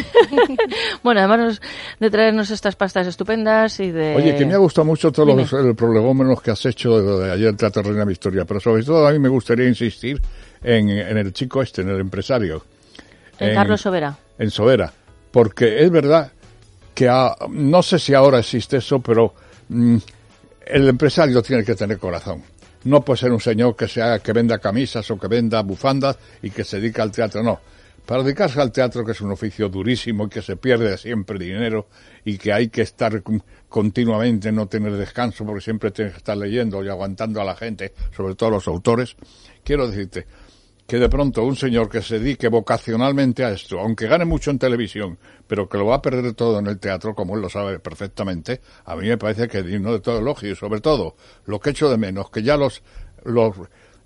Bueno, 1.03 1.19
además 1.19 1.61
de 1.99 2.09
traernos 2.09 2.49
estas 2.49 2.75
pastas 2.75 3.05
estupendas 3.05 3.79
y 3.79 3.91
de... 3.91 4.15
Oye, 4.15 4.35
que 4.35 4.45
me 4.45 4.53
ha 4.55 4.57
gustado 4.57 4.85
mucho 4.85 5.11
todos 5.11 5.35
los 5.35 5.53
el 5.53 5.75
prolegómenos 5.75 6.41
que 6.41 6.49
has 6.51 6.65
hecho 6.65 6.99
de, 6.99 7.25
de 7.27 7.31
ayer 7.31 7.49
en 7.49 7.57
Teatro 7.57 7.83
Reina 7.83 8.05
Victoria, 8.05 8.43
pero 8.45 8.59
sobre 8.59 8.81
todo 8.83 9.05
a 9.07 9.11
mí 9.11 9.19
me 9.19 9.29
gustaría 9.29 9.67
insistir 9.67 10.19
en, 10.63 10.89
en 10.89 11.17
el 11.17 11.31
chico 11.33 11.61
este, 11.61 11.81
en 11.83 11.89
el 11.89 11.99
empresario. 11.99 12.65
En 13.37 13.53
Carlos 13.53 13.81
Sobera. 13.81 14.17
En 14.39 14.49
Sobera, 14.49 14.91
porque 15.35 15.83
es 15.83 15.91
verdad 15.91 16.31
que 16.93 17.09
a- 17.09 17.35
no 17.49 17.83
sé 17.83 17.99
si 17.99 18.13
ahora 18.13 18.39
existe 18.39 18.77
eso, 18.77 19.01
pero 19.01 19.33
mm, 19.67 19.97
el 20.67 20.87
empresario 20.87 21.41
tiene 21.41 21.65
que 21.65 21.75
tener 21.75 21.97
corazón. 21.99 22.41
No 22.85 23.03
puede 23.03 23.19
ser 23.19 23.33
un 23.33 23.41
señor 23.41 23.75
que 23.75 23.89
sea 23.89 24.19
que 24.19 24.31
venda 24.31 24.59
camisas 24.59 25.11
o 25.11 25.19
que 25.19 25.27
venda 25.27 25.61
bufandas 25.61 26.17
y 26.41 26.51
que 26.51 26.63
se 26.63 26.79
dedica 26.79 27.03
al 27.03 27.11
teatro, 27.11 27.43
no. 27.43 27.59
Para 28.05 28.23
dedicarse 28.23 28.61
al 28.61 28.71
teatro, 28.71 29.03
que 29.03 29.11
es 29.11 29.19
un 29.19 29.31
oficio 29.33 29.67
durísimo 29.67 30.27
y 30.27 30.29
que 30.29 30.41
se 30.41 30.55
pierde 30.55 30.97
siempre 30.97 31.37
dinero 31.37 31.87
y 32.23 32.37
que 32.37 32.53
hay 32.53 32.69
que 32.69 32.83
estar 32.83 33.21
con- 33.21 33.43
continuamente, 33.67 34.53
no 34.53 34.67
tener 34.67 34.93
descanso 34.93 35.45
porque 35.45 35.59
siempre 35.59 35.91
tienes 35.91 36.13
que 36.13 36.19
estar 36.19 36.37
leyendo 36.37 36.81
y 36.81 36.87
aguantando 36.87 37.41
a 37.41 37.43
la 37.43 37.57
gente, 37.57 37.91
sobre 38.15 38.35
todo 38.35 38.47
a 38.47 38.51
los 38.53 38.69
autores, 38.69 39.17
quiero 39.65 39.85
decirte 39.89 40.27
que 40.87 40.99
de 40.99 41.09
pronto 41.09 41.43
un 41.43 41.55
señor 41.55 41.89
que 41.89 42.01
se 42.01 42.19
dedique 42.19 42.47
vocacionalmente 42.47 43.43
a 43.43 43.49
esto, 43.49 43.79
aunque 43.79 44.07
gane 44.07 44.25
mucho 44.25 44.51
en 44.51 44.59
televisión, 44.59 45.17
pero 45.47 45.67
que 45.67 45.77
lo 45.77 45.87
va 45.87 45.95
a 45.95 46.01
perder 46.01 46.33
todo 46.33 46.59
en 46.59 46.67
el 46.67 46.79
teatro, 46.79 47.15
como 47.15 47.35
él 47.35 47.41
lo 47.41 47.49
sabe 47.49 47.79
perfectamente, 47.79 48.61
a 48.85 48.95
mí 48.95 49.07
me 49.07 49.17
parece 49.17 49.47
que 49.47 49.59
es 49.59 49.65
digno 49.65 49.91
de 49.93 49.99
todo 49.99 50.19
elogio. 50.19 50.51
Y 50.51 50.55
sobre 50.55 50.81
todo, 50.81 51.15
lo 51.45 51.59
que 51.59 51.71
echo 51.71 51.89
de 51.89 51.97
menos, 51.97 52.29
que 52.29 52.43
ya 52.43 52.55
los, 52.55 52.83
los, 53.23 53.55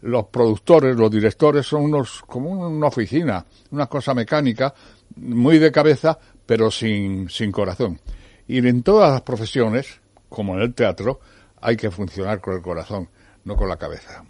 los 0.01 0.25
productores, 0.27 0.95
los 0.95 1.11
directores 1.11 1.65
son 1.65 1.83
unos, 1.83 2.21
como 2.21 2.51
una 2.51 2.87
oficina, 2.87 3.45
una 3.71 3.87
cosa 3.87 4.13
mecánica, 4.13 4.73
muy 5.17 5.59
de 5.59 5.71
cabeza, 5.71 6.17
pero 6.45 6.71
sin, 6.71 7.29
sin 7.29 7.51
corazón. 7.51 7.99
Y 8.47 8.65
en 8.65 8.83
todas 8.83 9.11
las 9.11 9.21
profesiones, 9.21 9.99
como 10.29 10.55
en 10.55 10.61
el 10.61 10.73
teatro, 10.73 11.19
hay 11.61 11.75
que 11.75 11.91
funcionar 11.91 12.39
con 12.39 12.55
el 12.55 12.61
corazón, 12.61 13.09
no 13.43 13.57
con 13.57 13.67
la 13.67 13.75
cabeza. 13.75 14.23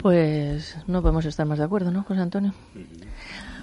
Pues 0.00 0.76
no 0.86 1.02
podemos 1.02 1.26
estar 1.26 1.46
más 1.46 1.58
de 1.58 1.64
acuerdo, 1.64 1.90
¿no, 1.90 2.04
José 2.04 2.20
Antonio? 2.20 2.54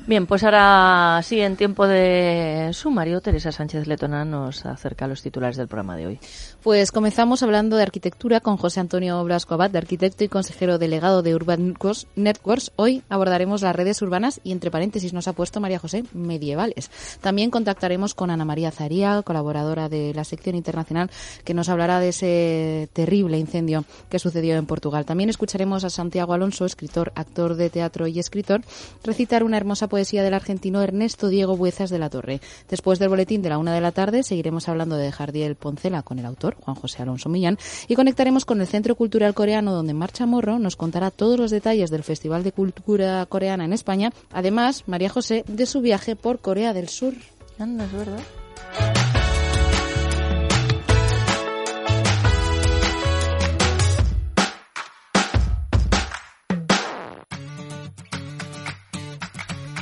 Bien, 0.08 0.26
pues 0.26 0.46
ahora 0.46 1.20
sí, 1.22 1.42
en 1.42 1.58
tiempo 1.58 1.86
de 1.86 2.70
sumario, 2.72 3.20
Teresa 3.20 3.52
Sánchez 3.52 3.88
Letona 3.88 4.24
nos 4.24 4.66
acerca 4.66 5.04
a 5.04 5.10
los 5.10 5.22
titulares 5.22 5.58
del 5.58 5.68
programa 5.68 5.98
de 5.98 6.08
hoy. 6.08 6.20
Pues 6.64 6.94
comenzamos 6.94 7.44
hablando 7.44 7.76
de 7.76 7.84
arquitectura 7.84 8.40
con 8.40 8.56
José 8.56 8.80
Antonio 8.80 9.22
Blasco 9.26 9.56
Abad, 9.56 9.76
arquitecto 9.76 10.24
y 10.24 10.30
consejero 10.30 10.78
delegado 10.78 11.24
de 11.24 11.36
Urban 11.36 11.76
Networks. 12.16 12.72
Hoy 12.78 13.04
abordaremos 13.10 13.64
las 13.64 13.76
redes 13.76 14.02
urbanas 14.02 14.40
y, 14.46 14.54
entre 14.54 14.72
paréntesis, 14.72 15.12
nos 15.12 15.28
ha 15.28 15.34
puesto 15.34 15.60
María 15.60 15.78
José, 15.78 16.06
medievales. 16.14 16.90
También 17.20 17.52
contactaremos 17.52 18.14
con 18.14 18.30
Ana 18.30 18.46
María 18.46 18.72
Zaría, 18.72 19.22
colaboradora 19.24 19.90
de 19.90 20.14
la 20.14 20.24
sección 20.24 20.56
internacional, 20.56 21.12
que 21.44 21.54
nos 21.54 21.68
hablará 21.68 22.00
de 22.00 22.10
ese 22.10 22.88
terrible 22.94 23.40
incendio 23.40 23.84
que 24.10 24.20
sucedió 24.20 24.56
en 24.56 24.68
Portugal. 24.68 25.04
También 25.04 25.30
escucharemos 25.30 25.84
a 25.84 25.90
Santiago 25.90 26.32
Alonso, 26.32 26.64
escritor, 26.64 27.12
actor 27.14 27.56
de 27.56 27.70
teatro 27.70 28.08
y 28.08 28.20
escritor, 28.20 28.62
recitar 29.04 29.44
una 29.44 29.58
hermosa 29.58 29.88
poesía 29.88 29.97
del 29.98 30.34
argentino 30.36 30.84
Ernesto 30.84 31.28
Diego 31.28 31.58
Buezas 31.58 31.90
de 31.90 31.98
la 31.98 32.12
Torre. 32.12 32.40
Después 32.70 33.00
del 33.00 33.10
boletín 33.10 33.42
de 33.42 33.50
la 33.50 33.58
una 33.58 33.74
de 33.74 33.82
la 33.82 33.92
tarde 33.92 34.22
seguiremos 34.22 34.70
hablando 34.70 34.96
de 34.96 35.12
Jardiel 35.12 35.56
Poncela 35.56 36.04
con 36.04 36.20
el 36.20 36.26
autor, 36.26 36.56
Juan 36.62 36.76
José 36.76 37.02
Alonso 37.02 37.30
Millán, 37.30 37.58
y 37.88 37.96
conectaremos 37.96 38.46
con 38.46 38.62
el 38.62 38.68
Centro 38.68 38.96
Cultural 38.96 39.34
Coreano, 39.34 39.74
donde 39.74 39.96
Marcha 39.96 40.28
Morro 40.28 40.60
nos 40.60 40.76
contará 40.76 41.10
todos 41.10 41.40
los 41.40 41.50
detalles 41.50 41.90
del 41.90 42.04
Festival 42.04 42.44
de 42.44 42.52
Cultura 42.52 43.26
Coreana 43.26 43.66
en 43.66 43.74
España. 43.74 44.12
Además, 44.32 44.84
María 44.86 45.10
José, 45.10 45.44
de 45.48 45.66
su 45.66 45.82
viaje 45.82 46.16
por 46.16 46.40
Corea 46.40 46.74
del 46.74 46.90
Sur. 46.90 47.16
Anda, 47.58 47.86
es 47.86 47.92
verdad. 47.92 49.07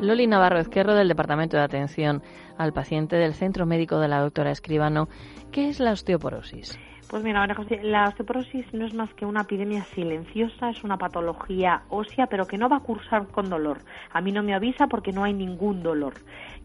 Loli 0.00 0.26
Navarro 0.26 0.58
Ezquerro 0.58 0.94
del 0.94 1.08
Departamento 1.08 1.56
de 1.56 1.62
Atención 1.62 2.22
al 2.58 2.72
Paciente 2.72 3.16
del 3.16 3.34
Centro 3.34 3.66
Médico 3.66 3.98
de 3.98 4.08
la 4.08 4.20
Doctora 4.20 4.50
Escribano. 4.50 5.08
¿Qué 5.52 5.68
es 5.68 5.80
la 5.80 5.92
osteoporosis? 5.92 6.78
Pues 7.08 7.22
mira, 7.22 7.46
la 7.82 8.08
osteoporosis 8.08 8.72
no 8.72 8.86
es 8.86 8.94
más 8.94 9.12
que 9.14 9.26
una 9.26 9.42
epidemia 9.42 9.84
silenciosa, 9.84 10.70
es 10.70 10.82
una 10.82 10.96
patología 10.96 11.82
ósea, 11.88 12.26
pero 12.26 12.46
que 12.46 12.58
no 12.58 12.68
va 12.68 12.78
a 12.78 12.80
cursar 12.80 13.28
con 13.28 13.48
dolor. 13.48 13.78
A 14.12 14.20
mí 14.20 14.32
no 14.32 14.42
me 14.42 14.54
avisa 14.54 14.86
porque 14.88 15.12
no 15.12 15.22
hay 15.22 15.32
ningún 15.32 15.82
dolor. 15.82 16.14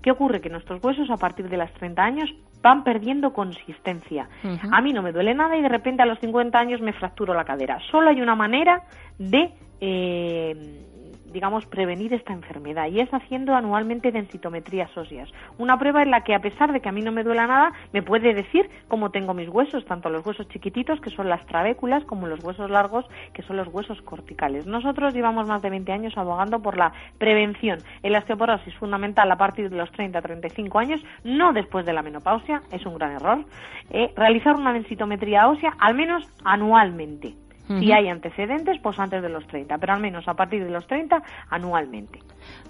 ¿Qué 0.02 0.12
ocurre? 0.12 0.42
Que 0.42 0.50
nuestros 0.50 0.84
huesos 0.84 1.10
a 1.12 1.18
partir 1.18 1.50
de 1.50 1.58
los 1.58 1.72
30 1.74 2.02
años 2.02 2.34
van 2.62 2.84
perdiendo 2.84 3.34
consistencia. 3.34 4.28
A 4.72 4.82
mí 4.82 4.94
no 4.94 5.02
me 5.02 5.12
duele 5.12 5.34
nada 5.34 5.58
y 5.58 5.62
de 5.62 5.70
repente 5.70 6.04
a 6.04 6.06
los 6.06 6.20
50 6.20 6.58
años 6.58 6.82
me 6.82 6.94
fracturo 6.94 7.34
la 7.34 7.46
cadera. 7.46 7.80
Solo 7.92 8.10
hay 8.10 8.22
una 8.22 8.36
manera 8.36 8.84
de, 9.18 9.54
eh, 9.80 10.88
digamos, 11.32 11.66
prevenir 11.66 12.14
esta 12.14 12.34
enfermedad 12.34 12.88
y 12.88 13.00
es 13.00 13.14
haciendo 13.14 13.56
anualmente 13.56 14.12
densitometrías 14.12 14.96
óseas. 14.98 15.30
Una 15.58 15.78
prueba 15.78 16.02
en 16.04 16.12
la 16.12 16.24
que 16.24 16.36
a 16.36 16.40
pesar 16.40 16.72
de 16.74 16.80
que 16.80 16.90
a 16.90 16.92
mí 16.92 17.02
no 17.02 17.12
me 17.12 17.24
duela 17.24 17.48
nada, 17.48 17.74
me 17.94 18.02
puede 18.02 18.34
decir 18.34 18.70
cómo 18.88 19.12
tengo 19.12 19.34
mis 19.34 19.50
huesos, 19.50 19.86
tanto 19.86 20.10
los 20.10 20.26
huesos 20.26 20.48
chiquititos, 20.50 21.00
que 21.02 21.10
son 21.10 21.30
las 21.30 21.46
trabéculas, 21.46 22.04
como 22.06 22.28
los 22.28 22.44
huesos 22.44 22.70
largos, 22.70 23.06
que 23.34 23.44
son 23.44 23.58
los 23.58 23.68
huesos 23.68 24.02
corticales. 24.02 24.66
Nosotros 24.66 25.14
llevamos 25.14 25.48
más 25.48 25.62
de 25.62 25.70
20 25.70 25.92
años 25.92 26.18
abogando 26.18 26.62
por 26.62 26.78
la 26.78 26.94
prevención 27.18 27.80
en 28.04 28.14
la 28.14 28.20
osteoporosis 28.20 28.76
fundamental 28.76 29.32
a 29.32 29.38
partir 29.38 29.70
de 29.70 29.78
los 29.78 29.92
30-35 29.92 30.80
años, 30.80 31.02
no 31.24 31.54
después 31.54 31.86
de 31.86 31.94
la 31.94 32.02
menopausia, 32.02 32.62
es 32.72 32.86
un 32.86 32.96
gran 32.96 33.14
error, 33.14 33.46
eh, 33.90 34.12
realizar 34.16 34.56
una 34.56 34.74
densitometría 34.74 35.48
ósea 35.48 35.74
al 35.80 35.96
menos 35.96 36.28
anualmente. 36.44 37.36
Si 37.78 37.92
hay 37.92 38.08
antecedentes, 38.08 38.80
pues 38.82 38.98
antes 38.98 39.22
de 39.22 39.30
los 39.30 39.46
30, 39.46 39.78
pero 39.78 39.94
al 39.94 40.02
menos 40.02 40.28
a 40.28 40.34
partir 40.34 40.64
de 40.64 40.72
los 40.72 40.88
30 40.88 41.22
anualmente. 41.50 42.20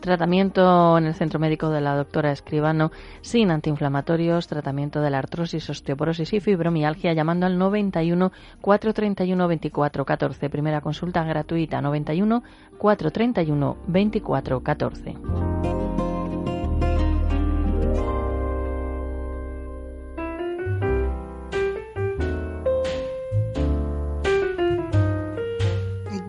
Tratamiento 0.01 0.97
en 0.97 1.05
el 1.05 1.13
Centro 1.13 1.39
Médico 1.39 1.69
de 1.69 1.79
la 1.79 1.95
Doctora 1.95 2.31
Escribano 2.31 2.91
sin 3.21 3.49
antiinflamatorios, 3.49 4.47
tratamiento 4.47 4.99
de 4.99 5.09
la 5.09 5.19
artrosis, 5.19 5.69
osteoporosis 5.69 6.33
y 6.33 6.39
fibromialgia 6.41 7.13
llamando 7.13 7.45
al 7.45 7.57
91 7.57 8.31
431 8.59 9.47
24 9.47 10.05
14. 10.05 10.49
Primera 10.49 10.81
consulta 10.81 11.23
gratuita 11.23 11.81
91 11.81 12.43
431 12.77 13.77
24 13.87 14.61
14. 14.61 15.88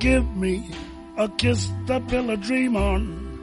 Give 0.01 0.27
me 0.35 0.65
a 1.19 1.29
kiss 1.29 1.69
to 1.87 2.01
build 2.01 2.31
a 2.31 2.37
dream 2.37 2.75
on, 2.75 3.39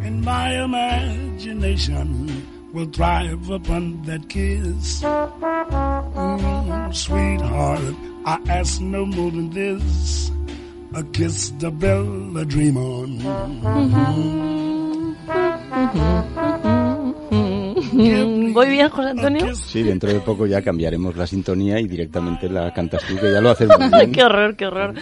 and 0.00 0.24
my 0.24 0.64
imagination 0.64 2.42
will 2.72 2.86
thrive 2.86 3.50
upon 3.50 4.02
that 4.04 4.28
kiss. 4.28 5.02
Mm, 5.02 6.94
sweetheart, 6.94 7.94
I 8.24 8.40
ask 8.48 8.80
no 8.80 9.04
more 9.04 9.30
than 9.30 9.50
this. 9.50 10.30
a 10.94 11.04
kiss 11.12 11.50
to 11.60 11.70
build 11.70 12.36
a 12.38 12.44
dream 12.46 12.78
on. 12.78 13.08
Mm-hmm. 13.20 13.66
Mm-hmm. 13.66 15.12
Mm-hmm. 15.28 16.77
¿Voy 17.98 18.68
bien, 18.68 18.88
José 18.90 19.08
Antonio? 19.10 19.54
Sí, 19.56 19.82
dentro 19.82 20.12
de 20.12 20.20
poco 20.20 20.46
ya 20.46 20.62
cambiaremos 20.62 21.16
la 21.16 21.26
sintonía 21.26 21.80
y 21.80 21.88
directamente 21.88 22.48
la 22.48 22.72
cantas 22.72 23.02
tú, 23.04 23.16
que 23.16 23.32
ya 23.32 23.40
lo 23.40 23.50
haces 23.50 23.68
muy 23.76 23.88
bien. 23.98 24.12
qué 24.12 24.22
horror, 24.22 24.56
qué 24.56 24.66
horror. 24.66 24.94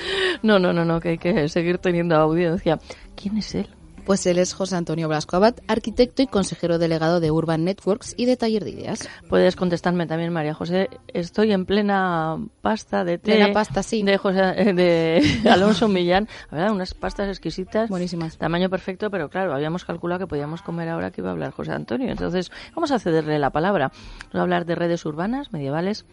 No, 0.42 0.58
no, 0.58 0.72
no, 0.72 0.84
no, 0.84 0.98
que 0.98 1.10
hay 1.10 1.18
que 1.18 1.48
seguir 1.48 1.76
teniendo 1.78 2.16
audiencia. 2.16 2.78
¿Quién 3.14 3.36
es 3.36 3.54
él? 3.54 3.68
Pues 4.06 4.24
él 4.26 4.38
es 4.38 4.54
José 4.54 4.76
Antonio 4.76 5.08
Blasco 5.08 5.34
Abad, 5.34 5.56
arquitecto 5.66 6.22
y 6.22 6.28
consejero 6.28 6.78
delegado 6.78 7.18
de 7.18 7.32
Urban 7.32 7.64
Networks 7.64 8.14
y 8.16 8.26
de 8.26 8.36
Taller 8.36 8.62
de 8.62 8.70
Ideas. 8.70 9.08
Puedes 9.28 9.56
contestarme 9.56 10.06
también, 10.06 10.32
María 10.32 10.54
José. 10.54 10.88
Estoy 11.08 11.50
en 11.50 11.66
plena 11.66 12.38
pasta 12.62 13.04
de 13.04 13.18
té. 13.18 13.32
Plena 13.32 13.52
pasta, 13.52 13.82
sí. 13.82 14.04
De, 14.04 14.16
José, 14.16 14.42
eh, 14.56 14.72
de 14.74 15.42
Alonso 15.50 15.88
Millán. 15.88 16.28
¿Verdad? 16.52 16.70
Unas 16.70 16.94
pastas 16.94 17.28
exquisitas. 17.28 17.90
Buenísimas. 17.90 18.38
Tamaño 18.38 18.70
perfecto, 18.70 19.10
pero 19.10 19.28
claro, 19.28 19.52
habíamos 19.52 19.84
calculado 19.84 20.20
que 20.20 20.28
podíamos 20.28 20.62
comer 20.62 20.88
ahora 20.88 21.10
que 21.10 21.20
iba 21.20 21.30
a 21.30 21.32
hablar 21.32 21.50
José 21.50 21.72
Antonio. 21.72 22.08
Entonces, 22.08 22.52
vamos 22.76 22.92
a 22.92 23.00
cederle 23.00 23.40
la 23.40 23.50
palabra. 23.50 23.90
Vamos 24.26 24.34
a 24.36 24.42
hablar 24.42 24.66
de 24.66 24.76
redes 24.76 25.04
urbanas, 25.04 25.52
medievales, 25.52 26.06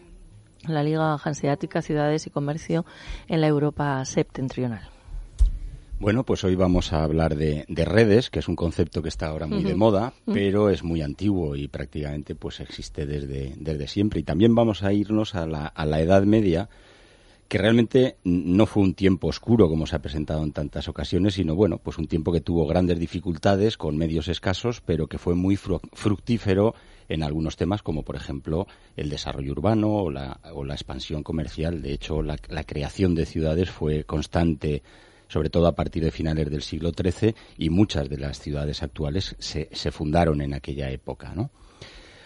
la 0.68 0.82
Liga 0.82 1.16
Hanseática, 1.24 1.84
Ciudades 1.84 2.26
y 2.26 2.32
Comercio 2.32 2.86
en 3.28 3.40
la 3.40 3.48
Europa 3.48 4.04
septentrional. 4.06 4.93
Bueno, 6.04 6.26
pues 6.26 6.44
hoy 6.44 6.56
vamos 6.56 6.92
a 6.92 7.02
hablar 7.06 7.38
de, 7.38 7.64
de, 7.70 7.86
redes, 7.86 8.30
que 8.30 8.40
es 8.40 8.50
un 8.50 8.58
concepto 8.58 9.02
que 9.02 9.08
está 9.08 9.28
ahora 9.28 9.48
muy 9.48 9.64
de 9.64 9.74
moda, 9.74 10.12
pero 10.26 10.70
es 10.70 10.84
muy 10.84 11.02
antiguo 11.02 11.56
y 11.56 11.70
prácticamente 11.70 12.36
pues 12.36 12.60
existe 12.60 13.06
desde, 13.06 13.54
desde 13.56 13.88
siempre. 13.88 14.20
Y 14.20 14.24
también 14.24 14.54
vamos 14.54 14.84
a 14.84 14.92
irnos 14.92 15.34
a 15.34 15.48
la, 15.48 15.66
a 15.66 15.86
la 15.86 16.02
Edad 16.02 16.24
Media, 16.24 16.68
que 17.48 17.58
realmente 17.58 18.18
no 18.26 18.66
fue 18.66 18.84
un 18.84 18.96
tiempo 18.96 19.30
oscuro 19.30 19.70
como 19.70 19.88
se 19.88 19.96
ha 19.96 20.02
presentado 20.02 20.44
en 20.44 20.52
tantas 20.52 20.90
ocasiones, 20.90 21.36
sino 21.36 21.56
bueno, 21.56 21.78
pues 21.78 21.98
un 21.98 22.08
tiempo 22.08 22.34
que 22.34 22.42
tuvo 22.42 22.68
grandes 22.68 23.00
dificultades 23.00 23.78
con 23.78 23.96
medios 23.96 24.28
escasos, 24.28 24.82
pero 24.82 25.08
que 25.08 25.18
fue 25.18 25.36
muy 25.36 25.56
fructífero 25.56 26.76
en 27.08 27.24
algunos 27.24 27.56
temas, 27.56 27.82
como 27.82 28.04
por 28.04 28.18
ejemplo 28.18 28.68
el 28.98 29.10
desarrollo 29.10 29.54
urbano 29.54 29.90
o 29.90 30.12
la, 30.12 30.42
o 30.54 30.66
la 30.66 30.74
expansión 30.74 31.24
comercial. 31.24 31.82
De 31.82 31.94
hecho, 31.94 32.22
la, 32.22 32.36
la 32.50 32.66
creación 32.66 33.16
de 33.16 33.26
ciudades 33.26 33.70
fue 33.70 34.04
constante 34.04 34.84
sobre 35.28 35.50
todo 35.50 35.68
a 35.68 35.76
partir 35.76 36.04
de 36.04 36.12
finales 36.12 36.50
del 36.50 36.62
siglo 36.62 36.92
XIII, 36.92 37.36
y 37.58 37.70
muchas 37.70 38.10
de 38.10 38.18
las 38.18 38.40
ciudades 38.40 38.84
actuales 38.84 39.36
se, 39.40 39.70
se 39.72 39.92
fundaron 39.92 40.42
en 40.42 40.54
aquella 40.54 40.90
época, 40.90 41.34
¿no? 41.36 41.52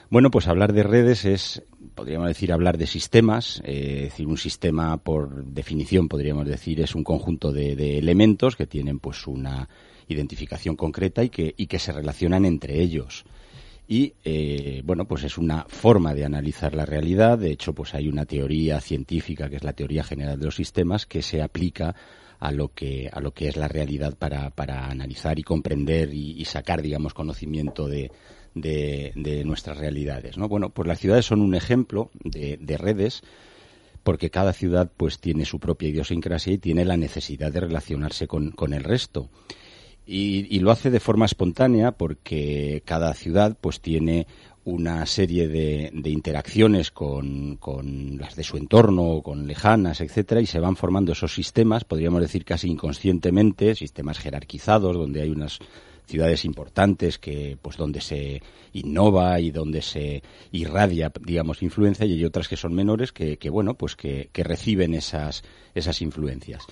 Bueno, 0.10 0.32
pues 0.32 0.48
hablar 0.48 0.72
de 0.72 0.84
redes 0.84 1.26
es, 1.26 1.64
podríamos 1.94 2.30
decir, 2.30 2.54
hablar 2.54 2.78
de 2.78 2.88
sistemas. 2.88 3.62
Eh, 3.66 3.96
es 3.98 4.12
decir, 4.12 4.26
un 4.26 4.38
sistema, 4.38 4.96
por 4.98 5.44
definición, 5.46 6.08
podríamos 6.08 6.48
decir, 6.48 6.80
es 6.80 6.96
un 6.96 7.04
conjunto 7.04 7.52
de, 7.52 7.76
de, 7.76 7.98
elementos 7.98 8.56
que 8.56 8.68
tienen, 8.68 9.00
pues, 9.00 9.28
una 9.28 9.68
identificación 10.08 10.78
concreta 10.78 11.26
y 11.26 11.30
que, 11.30 11.54
y 11.58 11.68
que 11.68 11.80
se 11.80 11.92
relacionan 11.92 12.46
entre 12.46 12.82
ellos. 12.82 13.26
Y, 13.86 14.14
eh, 14.24 14.82
bueno, 14.86 15.06
pues 15.06 15.24
es 15.24 15.38
una 15.38 15.66
forma 15.68 16.14
de 16.14 16.26
analizar 16.26 16.74
la 16.74 16.86
realidad. 16.86 17.38
De 17.38 17.52
hecho, 17.52 17.74
pues 17.74 17.94
hay 17.94 18.08
una 18.08 18.26
teoría 18.26 18.80
científica, 18.80 19.50
que 19.50 19.58
es 19.58 19.64
la 19.64 19.74
teoría 19.74 20.04
general 20.04 20.40
de 20.40 20.46
los 20.46 20.56
sistemas, 20.56 21.06
que 21.06 21.22
se 21.22 21.42
aplica 21.42 21.96
a 22.40 22.52
lo 22.52 22.70
que 22.70 23.10
a 23.12 23.20
lo 23.20 23.34
que 23.34 23.48
es 23.48 23.58
la 23.58 23.68
realidad 23.68 24.16
para, 24.18 24.50
para 24.52 24.88
analizar 24.88 25.40
y 25.40 25.44
comprender 25.44 26.14
y, 26.14 26.44
sacar 26.46 26.82
digamos 26.82 27.14
conocimiento 27.14 27.88
de, 27.88 28.12
de, 28.54 29.44
nuestras 29.46 29.78
realidades 29.78 30.38
no 30.38 30.48
bueno 30.48 30.70
pues 30.70 30.88
las 30.88 31.00
ciudades 31.00 31.26
son 31.26 31.42
un 31.42 31.56
ejemplo 31.56 32.12
de, 32.24 32.58
de 32.58 32.78
redes 32.78 33.24
porque 34.08 34.30
cada 34.30 34.54
ciudad 34.54 34.90
pues 34.96 35.20
tiene 35.20 35.44
su 35.44 35.60
propia 35.60 35.90
idiosincrasia 35.90 36.54
y 36.54 36.58
tiene 36.60 36.86
la 36.86 36.96
necesidad 36.96 37.52
de 37.52 37.60
relacionarse 37.60 38.26
con, 38.26 38.52
con 38.52 38.74
el 38.74 38.86
resto. 38.86 39.30
Y, 40.06 40.48
y, 40.50 40.62
lo 40.62 40.72
hace 40.72 40.90
de 40.90 41.02
forma 41.02 41.26
espontánea 41.26 41.92
porque 41.92 42.82
cada 42.86 43.14
ciudad 43.14 43.58
pues 43.60 43.82
tiene 43.82 44.26
una 44.68 45.06
serie 45.06 45.48
de, 45.48 45.92
de 45.94 46.10
interacciones 46.10 46.92
con, 46.92 47.56
con, 47.56 48.18
las 48.18 48.36
de 48.36 48.44
su 48.44 48.58
entorno, 48.58 49.22
con 49.24 49.48
lejanas, 49.48 50.02
etcétera, 50.02 50.42
y 50.42 50.46
se 50.46 50.60
van 50.60 50.76
formando 50.76 51.14
esos 51.14 51.34
sistemas, 51.34 51.86
podríamos 51.86 52.20
decir 52.20 52.44
casi 52.44 52.70
inconscientemente, 52.70 53.76
sistemas 53.76 54.20
jerarquizados, 54.20 54.94
donde 54.94 55.22
hay 55.22 55.30
unas 55.30 55.60
ciudades 56.06 56.44
importantes 56.44 57.18
que, 57.18 57.58
pues, 57.62 57.78
donde 57.78 58.02
se 58.02 58.42
innova 58.74 59.40
y 59.40 59.52
donde 59.52 59.82
se 59.82 60.22
irradia, 60.52 61.14
digamos, 61.22 61.64
influencia, 61.64 62.06
y 62.06 62.16
hay 62.16 62.26
otras 62.26 62.50
que 62.50 62.58
son 62.58 62.74
menores 62.74 63.14
que, 63.14 63.38
que 63.38 63.50
bueno, 63.50 63.76
pues 63.76 63.96
que, 63.96 64.30
que 64.34 64.44
reciben 64.44 64.96
esas, 64.96 65.44
esas 65.76 66.02
influencias. 66.02 66.66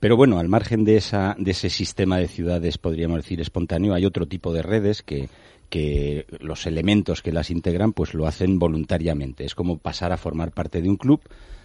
Pero 0.00 0.16
bueno, 0.16 0.38
al 0.38 0.48
margen 0.48 0.84
de, 0.84 0.96
esa, 0.96 1.36
de 1.38 1.50
ese 1.50 1.68
sistema 1.68 2.18
de 2.18 2.28
ciudades, 2.28 2.78
podríamos 2.78 3.18
decir, 3.18 3.40
espontáneo, 3.40 3.94
hay 3.94 4.06
otro 4.06 4.26
tipo 4.26 4.52
de 4.52 4.62
redes 4.62 5.02
que, 5.02 5.28
que 5.68 6.26
los 6.40 6.66
elementos 6.66 7.22
que 7.22 7.32
las 7.32 7.50
integran 7.50 7.92
pues 7.92 8.14
lo 8.14 8.26
hacen 8.26 8.58
voluntariamente. 8.58 9.44
Es 9.44 9.54
como 9.54 9.78
pasar 9.78 10.12
a 10.12 10.16
formar 10.16 10.52
parte 10.52 10.80
de 10.80 10.88
un 10.88 10.96
club 10.96 11.20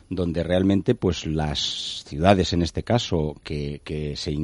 donde 0.09 0.43
realmente 0.43 0.93
pues 0.93 1.25
las 1.25 2.03
ciudades 2.05 2.51
en 2.53 2.61
este 2.61 2.83
caso 2.83 3.35
que, 3.43 3.81
que 3.83 4.15
se, 4.15 4.35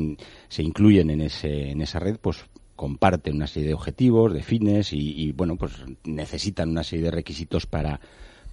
se 0.47 0.63
incluyen 0.63 1.09
en, 1.09 1.21
ese, 1.21 1.71
en 1.71 1.81
esa 1.81 1.99
red 1.99 2.17
pues 2.21 2.45
comparten 2.75 3.35
una 3.35 3.47
serie 3.47 3.69
de 3.69 3.73
objetivos, 3.73 4.33
de 4.33 4.43
fines 4.43 4.93
y, 4.93 5.21
y 5.21 5.31
bueno 5.33 5.57
pues 5.57 5.73
necesitan 6.05 6.69
una 6.69 6.83
serie 6.83 7.05
de 7.05 7.11
requisitos 7.11 7.65
para 7.65 7.99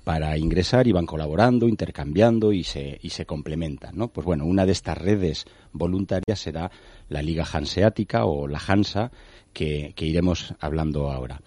para 0.04 0.36
ingresar 0.36 0.86
y 0.86 0.92
van 0.92 1.06
colaborando, 1.06 1.66
intercambiando 1.66 2.52
y 2.52 2.62
se, 2.62 2.98
y 3.02 3.08
se 3.08 3.24
complementan, 3.24 3.96
¿no? 3.96 4.08
Pues 4.08 4.26
bueno, 4.26 4.44
una 4.44 4.66
de 4.66 4.72
estas 4.72 4.98
redes 4.98 5.46
voluntarias 5.72 6.38
será 6.38 6.70
la 7.08 7.22
Liga 7.22 7.46
Hanseática 7.50 8.26
o 8.26 8.46
la 8.46 8.60
Hansa, 8.64 9.10
que, 9.54 9.94
iremos 9.98 10.54
hablando 10.60 11.10
ahora. 11.10 11.40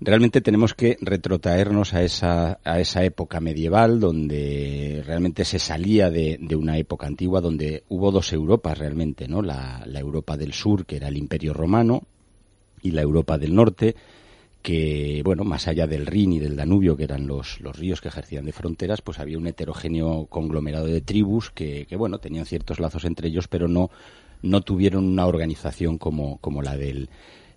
Realmente 0.00 0.40
tenemos 0.40 0.74
que 0.74 0.98
retrotraernos 1.00 1.94
a 1.94 2.02
esa, 2.02 2.58
a 2.64 2.80
esa 2.80 3.04
época 3.04 3.40
medieval 3.40 4.00
donde 4.00 5.02
realmente 5.06 5.44
se 5.44 5.60
salía 5.60 6.10
de, 6.10 6.38
de, 6.40 6.56
una 6.56 6.76
época 6.76 7.06
antigua 7.06 7.40
donde 7.40 7.84
hubo 7.88 8.10
dos 8.10 8.32
Europas 8.32 8.76
realmente, 8.76 9.28
¿no? 9.28 9.42
La, 9.42 9.84
la 9.86 10.00
Europa 10.00 10.36
del 10.36 10.52
Sur, 10.52 10.86
que 10.86 10.96
era 10.96 11.06
el 11.06 11.16
Imperio 11.16 11.54
Romano, 11.54 12.02
y 12.82 12.90
la 12.90 13.02
Europa 13.02 13.38
del 13.38 13.54
Norte, 13.54 13.94
que, 14.60 15.22
bueno, 15.24 15.44
más 15.44 15.66
allá 15.66 15.86
del 15.86 16.06
Rin 16.06 16.34
y 16.34 16.38
del 16.38 16.56
Danubio, 16.56 16.96
que 16.96 17.04
eran 17.04 17.26
los, 17.26 17.60
los 17.60 17.76
ríos 17.76 18.00
que 18.00 18.08
ejercían 18.08 18.44
de 18.44 18.52
fronteras, 18.52 19.02
pues 19.02 19.18
había 19.18 19.38
un 19.38 19.46
heterogéneo 19.46 20.26
conglomerado 20.26 20.86
de 20.86 21.00
tribus 21.00 21.50
que, 21.50 21.86
que, 21.86 21.96
bueno, 21.96 22.18
tenían 22.18 22.46
ciertos 22.46 22.78
lazos 22.78 23.04
entre 23.04 23.28
ellos, 23.28 23.48
pero 23.48 23.66
no, 23.66 23.90
no 24.42 24.60
tuvieron 24.60 25.04
una 25.04 25.26
organización 25.26 25.98
como, 25.98 26.38
como 26.38 26.62
la 26.62 26.76
del, 26.76 27.08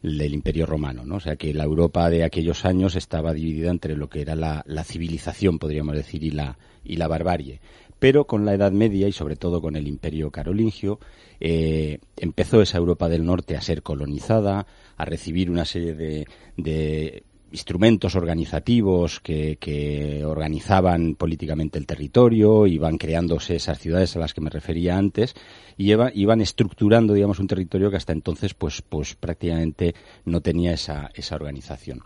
del 0.01 0.33
Imperio 0.33 0.65
Romano, 0.65 1.05
¿no? 1.05 1.15
O 1.15 1.19
sea 1.19 1.35
que 1.35 1.53
la 1.53 1.63
Europa 1.63 2.09
de 2.09 2.23
aquellos 2.23 2.65
años 2.65 2.95
estaba 2.95 3.33
dividida 3.33 3.71
entre 3.71 3.95
lo 3.95 4.09
que 4.09 4.21
era 4.21 4.35
la, 4.35 4.63
la 4.67 4.83
civilización, 4.83 5.59
podríamos 5.59 5.95
decir, 5.95 6.23
y 6.23 6.31
la, 6.31 6.57
y 6.83 6.97
la 6.97 7.07
barbarie 7.07 7.59
pero 7.99 8.27
con 8.27 8.45
la 8.45 8.53
Edad 8.53 8.71
Media 8.71 9.07
y 9.07 9.11
sobre 9.11 9.35
todo 9.35 9.61
con 9.61 9.75
el 9.75 9.87
Imperio 9.87 10.31
Carolingio 10.31 10.99
eh, 11.39 11.99
empezó 12.17 12.61
esa 12.61 12.77
Europa 12.77 13.09
del 13.09 13.25
Norte 13.25 13.55
a 13.55 13.61
ser 13.61 13.83
colonizada, 13.83 14.67
a 14.97 15.05
recibir 15.05 15.49
una 15.49 15.65
serie 15.65 15.95
de, 15.95 16.27
de 16.57 17.23
instrumentos 17.55 18.15
organizativos 18.15 19.21
que, 19.21 19.57
que, 19.57 20.25
organizaban 20.25 21.15
políticamente 21.15 21.79
el 21.79 21.85
territorio, 21.85 22.67
iban 22.67 22.97
creándose 22.97 23.55
esas 23.55 23.79
ciudades 23.79 24.15
a 24.15 24.19
las 24.19 24.33
que 24.33 24.41
me 24.41 24.49
refería 24.49 24.97
antes, 24.97 25.33
y 25.77 25.91
iba, 25.91 26.11
iban 26.13 26.41
estructurando, 26.41 27.13
digamos, 27.13 27.39
un 27.39 27.47
territorio 27.47 27.89
que 27.89 27.95
hasta 27.95 28.11
entonces, 28.11 28.53
pues, 28.53 28.81
pues 28.81 29.15
prácticamente 29.15 29.95
no 30.25 30.41
tenía 30.41 30.73
esa, 30.73 31.11
esa 31.15 31.35
organización. 31.35 32.01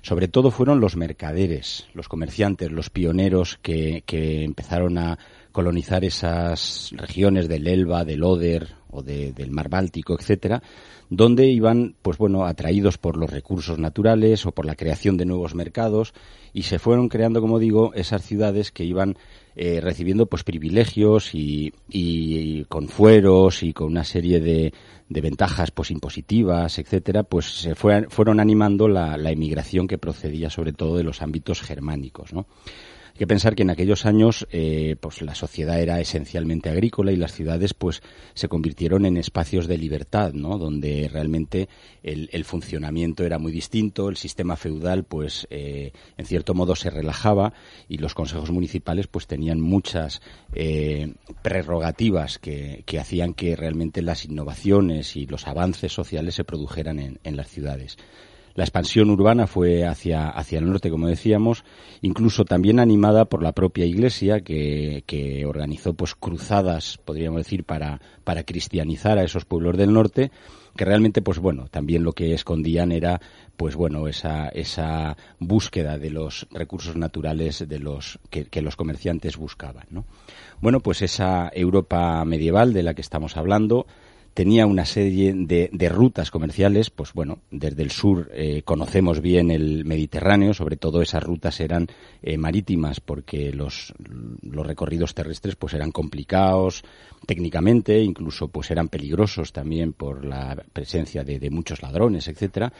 Sobre 0.00 0.28
todo 0.28 0.50
fueron 0.50 0.80
los 0.80 0.96
mercaderes, 0.96 1.86
los 1.92 2.08
comerciantes, 2.08 2.72
los 2.72 2.88
pioneros 2.88 3.58
que, 3.60 4.04
que 4.06 4.42
empezaron 4.42 4.96
a 4.96 5.18
colonizar 5.52 6.04
esas 6.04 6.92
regiones 6.96 7.46
del 7.48 7.68
Elba, 7.68 8.04
del 8.04 8.24
Oder 8.24 8.74
o 8.94 9.02
de, 9.02 9.32
del 9.32 9.50
Mar 9.50 9.68
Báltico, 9.68 10.14
etcétera, 10.18 10.62
donde 11.10 11.46
iban, 11.46 11.96
pues 12.00 12.16
bueno, 12.16 12.46
atraídos 12.46 12.96
por 12.96 13.16
los 13.16 13.30
recursos 13.30 13.78
naturales 13.78 14.46
o 14.46 14.52
por 14.52 14.66
la 14.66 14.76
creación 14.76 15.16
de 15.16 15.26
nuevos 15.26 15.54
mercados 15.54 16.14
y 16.52 16.62
se 16.62 16.78
fueron 16.78 17.08
creando, 17.08 17.40
como 17.40 17.58
digo, 17.58 17.92
esas 17.94 18.22
ciudades 18.22 18.70
que 18.70 18.84
iban 18.84 19.16
eh, 19.56 19.80
recibiendo 19.80 20.26
pues 20.26 20.44
privilegios 20.44 21.30
y, 21.34 21.72
con 22.68 22.88
fueros 22.88 23.62
y 23.62 23.72
con 23.72 23.88
una 23.88 24.04
serie 24.04 24.40
de, 24.40 24.72
de 25.08 25.20
ventajas 25.20 25.70
pues 25.70 25.90
impositivas, 25.90 26.78
etcétera, 26.78 27.24
pues 27.24 27.60
se 27.60 27.74
fue, 27.74 28.06
fueron 28.08 28.40
animando 28.40 28.88
la, 28.88 29.16
la 29.16 29.30
emigración 29.30 29.86
que 29.86 29.98
procedía 29.98 30.50
sobre 30.50 30.72
todo 30.72 30.96
de 30.96 31.04
los 31.04 31.22
ámbitos 31.22 31.60
germánicos, 31.60 32.32
¿no? 32.32 32.46
Hay 33.14 33.18
que 33.18 33.26
pensar 33.28 33.54
que 33.54 33.62
en 33.62 33.70
aquellos 33.70 34.06
años 34.06 34.44
eh, 34.50 34.96
pues 34.98 35.22
la 35.22 35.36
sociedad 35.36 35.80
era 35.80 36.00
esencialmente 36.00 36.68
agrícola 36.68 37.12
y 37.12 37.16
las 37.16 37.32
ciudades 37.32 37.72
pues 37.72 38.02
se 38.34 38.48
convirtieron 38.48 39.06
en 39.06 39.16
espacios 39.16 39.68
de 39.68 39.78
libertad, 39.78 40.32
¿no? 40.32 40.58
Donde 40.58 41.08
realmente 41.12 41.68
el, 42.02 42.44
funcionamiento 42.44 43.22
era 43.22 43.38
muy 43.38 43.52
distinto, 43.52 44.08
el 44.08 44.16
sistema 44.16 44.56
feudal 44.56 45.04
pues 45.04 45.46
eh, 45.50 45.92
en 46.16 46.26
cierto 46.26 46.54
modo 46.54 46.74
se 46.74 46.90
relajaba 46.90 47.52
y 47.88 47.98
los 47.98 48.14
consejos 48.14 48.50
municipales 48.50 49.06
pues 49.06 49.28
tenían 49.28 49.60
muchas 49.60 50.20
eh, 50.52 51.14
prerrogativas 51.40 52.40
que, 52.40 52.82
hacían 52.98 53.34
que 53.34 53.54
realmente 53.54 54.02
las 54.02 54.24
innovaciones 54.24 55.14
y 55.14 55.26
los 55.26 55.46
avances 55.46 55.92
sociales 55.92 56.34
se 56.34 56.42
produjeran 56.42 56.98
en 57.22 57.36
las 57.36 57.48
ciudades. 57.48 57.96
La 58.54 58.62
expansión 58.62 59.10
urbana 59.10 59.48
fue 59.48 59.84
hacia, 59.84 60.28
hacia 60.28 60.60
el 60.60 60.66
norte, 60.66 60.88
como 60.88 61.08
decíamos, 61.08 61.64
incluso 62.02 62.44
también 62.44 62.78
animada 62.78 63.24
por 63.24 63.42
la 63.42 63.52
propia 63.52 63.84
Iglesia, 63.84 64.42
que, 64.42 65.02
que 65.06 65.44
organizó 65.44 65.94
pues 65.94 66.14
cruzadas, 66.14 66.98
podríamos 67.04 67.38
decir, 67.38 67.64
para, 67.64 68.00
para 68.22 68.44
cristianizar 68.44 69.18
a 69.18 69.24
esos 69.24 69.44
pueblos 69.44 69.76
del 69.76 69.92
norte, 69.92 70.30
que 70.76 70.84
realmente, 70.84 71.20
pues 71.20 71.38
bueno, 71.38 71.66
también 71.68 72.04
lo 72.04 72.12
que 72.12 72.32
escondían 72.32 72.92
era, 72.92 73.20
pues 73.56 73.74
bueno, 73.74 74.06
esa, 74.06 74.48
esa 74.48 75.16
búsqueda 75.40 75.98
de 75.98 76.10
los 76.10 76.46
recursos 76.52 76.96
naturales 76.96 77.64
de 77.68 77.78
los 77.80 78.20
que, 78.30 78.44
que 78.44 78.62
los 78.62 78.76
comerciantes 78.76 79.36
buscaban, 79.36 79.86
¿no? 79.90 80.04
Bueno, 80.60 80.80
pues 80.80 81.02
esa 81.02 81.50
Europa 81.52 82.24
medieval 82.24 82.72
de 82.72 82.82
la 82.84 82.94
que 82.94 83.02
estamos 83.02 83.36
hablando, 83.36 83.86
tenía 84.34 84.66
una 84.66 84.84
serie 84.84 85.32
de, 85.32 85.88
rutas 85.88 86.30
comerciales, 86.30 86.90
pues 86.90 87.12
bueno, 87.12 87.38
desde 87.50 87.82
el 87.82 87.92
sur 87.92 88.30
eh, 88.34 88.62
conocemos 88.64 89.20
bien 89.20 89.50
el 89.50 89.84
Mediterráneo, 89.84 90.52
sobre 90.52 90.76
todo 90.76 91.00
esas 91.00 91.22
rutas 91.22 91.60
eran 91.60 91.86
eh, 92.20 92.36
marítimas 92.36 93.00
porque 93.00 93.52
los, 93.52 93.94
los 94.42 94.66
recorridos 94.66 95.14
terrestres 95.14 95.54
pues 95.54 95.74
eran 95.74 95.92
complicados 95.92 96.82
técnicamente, 97.26 98.02
incluso 98.02 98.48
pues 98.48 98.70
eran 98.72 98.88
peligrosos 98.88 99.52
también 99.52 99.92
por 99.92 100.24
la 100.24 100.56
presencia 100.72 101.22
de, 101.22 101.38
de 101.38 101.50
muchos 101.50 101.80
ladrones, 101.80 102.26
etcétera, 102.26 102.72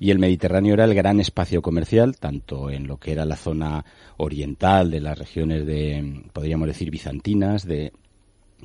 y 0.00 0.10
el 0.10 0.18
Mediterráneo 0.18 0.74
era 0.74 0.84
el 0.84 0.94
gran 0.94 1.20
espacio 1.20 1.60
comercial, 1.60 2.16
tanto 2.16 2.70
en 2.70 2.86
lo 2.86 2.96
que 2.96 3.12
era 3.12 3.26
la 3.26 3.36
zona 3.36 3.84
oriental 4.16 4.90
de 4.90 5.00
las 5.00 5.18
regiones 5.18 5.66
de, 5.66 6.22
podríamos 6.32 6.68
decir, 6.68 6.90
bizantinas, 6.90 7.66
de, 7.66 7.92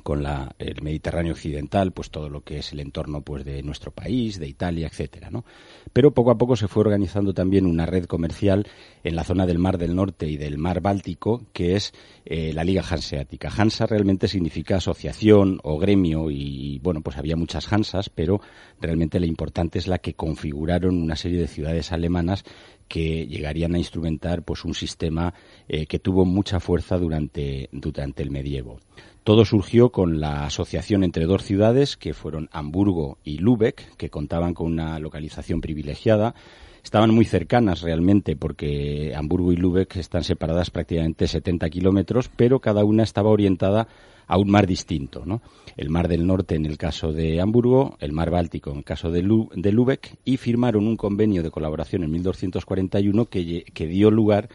con 0.02 0.22
la, 0.22 0.54
el 0.58 0.82
Mediterráneo 0.82 1.32
occidental, 1.32 1.92
pues 1.92 2.10
todo 2.10 2.28
lo 2.28 2.42
que 2.42 2.58
es 2.58 2.72
el 2.72 2.80
entorno 2.80 3.22
pues 3.22 3.44
de 3.44 3.62
nuestro 3.62 3.90
país, 3.90 4.38
de 4.38 4.48
Italia, 4.48 4.86
etcétera, 4.86 5.30
¿no? 5.30 5.44
Pero 5.92 6.12
poco 6.12 6.30
a 6.30 6.38
poco 6.38 6.56
se 6.56 6.68
fue 6.68 6.82
organizando 6.82 7.34
también 7.34 7.66
una 7.66 7.86
red 7.86 8.04
comercial 8.04 8.66
en 9.04 9.16
la 9.16 9.24
zona 9.24 9.46
del 9.46 9.58
Mar 9.58 9.78
del 9.78 9.94
Norte 9.94 10.28
y 10.28 10.36
del 10.36 10.58
Mar 10.58 10.80
Báltico, 10.80 11.42
que 11.52 11.76
es 11.76 11.92
eh, 12.24 12.52
la 12.52 12.64
Liga 12.64 12.82
Hanseática. 12.88 13.50
Hansa 13.56 13.86
realmente 13.86 14.28
significa 14.28 14.76
asociación 14.76 15.60
o 15.62 15.78
gremio 15.78 16.30
y 16.30 16.78
bueno, 16.82 17.00
pues 17.00 17.16
había 17.16 17.36
muchas 17.36 17.72
Hansas, 17.72 18.10
pero 18.10 18.40
realmente 18.80 19.20
la 19.20 19.26
importante 19.26 19.78
es 19.78 19.88
la 19.88 19.98
que 19.98 20.14
configuraron 20.14 21.00
una 21.00 21.16
serie 21.16 21.40
de 21.40 21.48
ciudades 21.48 21.92
alemanas 21.92 22.44
que 22.88 23.26
llegarían 23.26 23.74
a 23.74 23.78
instrumentar 23.78 24.42
pues 24.42 24.64
un 24.64 24.74
sistema 24.74 25.34
eh, 25.68 25.86
que 25.86 25.98
tuvo 25.98 26.24
mucha 26.24 26.58
fuerza 26.58 26.98
durante, 26.98 27.68
durante 27.70 28.22
el 28.22 28.30
medievo. 28.30 28.78
Todo 29.24 29.44
surgió 29.44 29.90
con 29.92 30.20
la 30.20 30.46
asociación 30.46 31.04
entre 31.04 31.26
dos 31.26 31.42
ciudades, 31.42 31.98
que 31.98 32.14
fueron 32.14 32.48
Hamburgo 32.50 33.18
y 33.24 33.38
Lübeck, 33.38 33.96
que 33.96 34.08
contaban 34.08 34.54
con 34.54 34.72
una 34.72 34.98
localización 34.98 35.60
privilegiada. 35.60 36.34
Estaban 36.82 37.14
muy 37.14 37.24
cercanas 37.24 37.82
realmente, 37.82 38.36
porque 38.36 39.12
Hamburgo 39.14 39.52
y 39.52 39.56
Lübeck 39.56 39.96
están 39.96 40.24
separadas 40.24 40.70
prácticamente 40.70 41.26
70 41.26 41.68
kilómetros, 41.70 42.30
pero 42.34 42.60
cada 42.60 42.84
una 42.84 43.02
estaba 43.02 43.30
orientada 43.30 43.88
a 44.26 44.38
un 44.38 44.50
mar 44.50 44.66
distinto, 44.66 45.24
¿no? 45.24 45.40
El 45.76 45.90
mar 45.90 46.06
del 46.06 46.26
norte 46.26 46.54
en 46.54 46.66
el 46.66 46.76
caso 46.76 47.12
de 47.12 47.40
Hamburgo, 47.40 47.96
el 48.00 48.12
mar 48.12 48.30
Báltico 48.30 48.70
en 48.70 48.78
el 48.78 48.84
caso 48.84 49.10
de, 49.10 49.22
Lübeck, 49.22 50.18
y 50.24 50.36
firmaron 50.36 50.86
un 50.86 50.96
convenio 50.96 51.42
de 51.42 51.50
colaboración 51.50 52.04
en 52.04 52.10
1241 52.12 53.26
que, 53.26 53.64
que 53.72 53.86
dio 53.86 54.10
lugar 54.10 54.48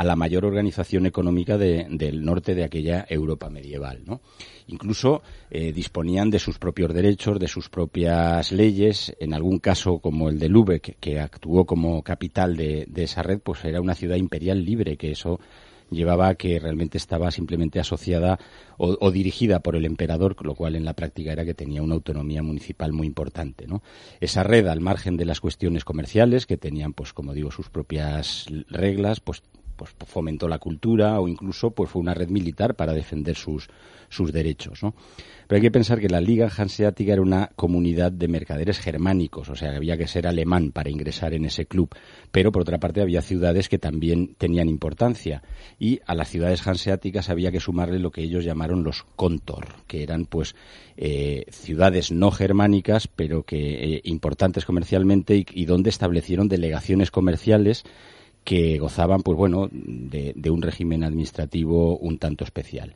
a 0.00 0.04
la 0.04 0.16
mayor 0.16 0.46
organización 0.46 1.04
económica 1.04 1.58
del 1.58 2.24
norte 2.24 2.54
de 2.54 2.64
aquella 2.64 3.04
Europa 3.06 3.50
medieval. 3.50 4.00
¿no? 4.06 4.22
Incluso 4.68 5.20
eh, 5.50 5.74
disponían 5.74 6.30
de 6.30 6.38
sus 6.38 6.58
propios 6.58 6.94
derechos, 6.94 7.38
de 7.38 7.48
sus 7.48 7.68
propias 7.68 8.50
leyes. 8.50 9.14
En 9.20 9.34
algún 9.34 9.58
caso, 9.58 9.98
como 9.98 10.30
el 10.30 10.38
de 10.38 10.48
Lübeck, 10.48 10.96
que 10.98 11.20
actuó 11.20 11.66
como 11.66 12.02
capital 12.02 12.56
de, 12.56 12.88
esa 12.96 13.22
red, 13.22 13.40
pues 13.40 13.62
era 13.66 13.82
una 13.82 13.94
ciudad 13.94 14.16
imperial 14.16 14.64
libre, 14.64 14.96
que 14.96 15.10
eso 15.10 15.38
llevaba 15.90 16.28
a 16.28 16.34
que 16.34 16.58
realmente 16.58 16.96
estaba 16.96 17.30
simplemente 17.30 17.78
asociada 17.78 18.38
o, 18.78 19.10
dirigida 19.10 19.60
por 19.60 19.76
el 19.76 19.84
emperador, 19.84 20.34
lo 20.46 20.54
cual 20.54 20.76
en 20.76 20.86
la 20.86 20.94
práctica 20.94 21.32
era 21.32 21.44
que 21.44 21.52
tenía 21.52 21.82
una 21.82 21.96
autonomía 21.96 22.42
municipal 22.42 22.94
muy 22.94 23.06
importante. 23.06 23.66
¿no? 23.66 23.82
Esa 24.18 24.44
red, 24.44 24.66
al 24.66 24.80
margen 24.80 25.18
de 25.18 25.26
las 25.26 25.40
cuestiones 25.40 25.84
comerciales, 25.84 26.46
que 26.46 26.56
tenían, 26.56 26.94
pues 26.94 27.12
como 27.12 27.34
digo, 27.34 27.50
sus 27.50 27.68
propias 27.68 28.46
reglas, 28.70 29.20
pues 29.20 29.42
pues 29.80 30.10
fomentó 30.10 30.46
la 30.46 30.58
cultura 30.58 31.18
o 31.20 31.26
incluso 31.26 31.70
pues 31.70 31.88
fue 31.88 32.02
una 32.02 32.12
red 32.12 32.28
militar 32.28 32.74
para 32.74 32.92
defender 32.92 33.34
sus, 33.34 33.68
sus 34.10 34.30
derechos, 34.30 34.82
¿no? 34.82 34.94
Pero 35.46 35.56
hay 35.56 35.62
que 35.62 35.70
pensar 35.70 35.98
que 35.98 36.08
la 36.08 36.20
Liga 36.20 36.48
Hanseática 36.54 37.12
era 37.12 37.22
una 37.22 37.50
comunidad 37.56 38.12
de 38.12 38.28
mercaderes 38.28 38.78
germánicos, 38.78 39.48
o 39.48 39.56
sea, 39.56 39.74
había 39.74 39.96
que 39.96 40.06
ser 40.06 40.28
alemán 40.28 40.70
para 40.70 40.90
ingresar 40.90 41.34
en 41.34 41.44
ese 41.44 41.66
club. 41.66 41.88
Pero, 42.30 42.52
por 42.52 42.62
otra 42.62 42.78
parte, 42.78 43.00
había 43.00 43.20
ciudades 43.20 43.68
que 43.68 43.78
también 43.78 44.36
tenían 44.38 44.68
importancia. 44.68 45.42
Y 45.78 46.00
a 46.06 46.14
las 46.14 46.28
ciudades 46.28 46.64
hanseáticas 46.64 47.30
había 47.30 47.50
que 47.50 47.58
sumarle 47.58 47.98
lo 47.98 48.12
que 48.12 48.22
ellos 48.22 48.44
llamaron 48.44 48.84
los 48.84 49.02
contor, 49.16 49.66
que 49.88 50.04
eran, 50.04 50.24
pues, 50.26 50.54
eh, 50.96 51.46
ciudades 51.50 52.12
no 52.12 52.30
germánicas, 52.30 53.08
pero 53.08 53.42
que 53.42 53.96
eh, 53.96 54.00
importantes 54.04 54.64
comercialmente 54.64 55.44
y 55.52 55.64
donde 55.64 55.90
establecieron 55.90 56.48
delegaciones 56.48 57.10
comerciales 57.10 57.82
que 58.50 58.80
gozaban, 58.80 59.22
pues 59.22 59.38
bueno, 59.38 59.68
de, 59.70 60.50
un 60.50 60.60
régimen 60.60 61.04
administrativo 61.04 61.96
un 61.98 62.18
tanto 62.18 62.42
especial. 62.42 62.94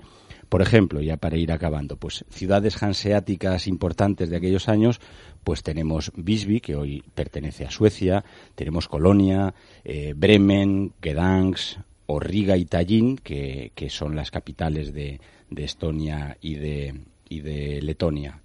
Por 0.48 0.62
ejemplo, 0.62 1.00
ya 1.00 1.16
para 1.16 1.36
ir 1.36 1.52
acabando, 1.52 1.96
pues 1.96 2.24
ciudades 2.28 2.82
hanseáticas 2.82 3.68
importantes 3.68 4.30
de 4.30 4.36
aquellos 4.36 4.68
años, 4.68 5.00
pues 5.44 5.62
tenemos 5.62 6.10
Visby, 6.16 6.60
que 6.60 6.74
hoy 6.74 7.04
pertenece 7.14 7.64
a 7.64 7.70
Suecia, 7.70 8.24
tenemos 8.56 8.88
Colonia, 8.88 9.54
eh, 9.84 10.12
Bremen, 10.16 10.92
Gdansk, 11.00 11.78
Riga 12.08 12.56
y 12.56 12.64
Tallinn, 12.64 13.16
que, 13.18 13.70
que 13.76 13.90
son 13.90 14.16
las 14.16 14.32
capitales 14.32 14.92
de, 14.92 15.20
de 15.50 15.62
Estonia 15.62 16.36
y 16.40 16.56
de, 16.56 17.00
y 17.28 17.42
de 17.42 17.80
Letonia. 17.80 18.40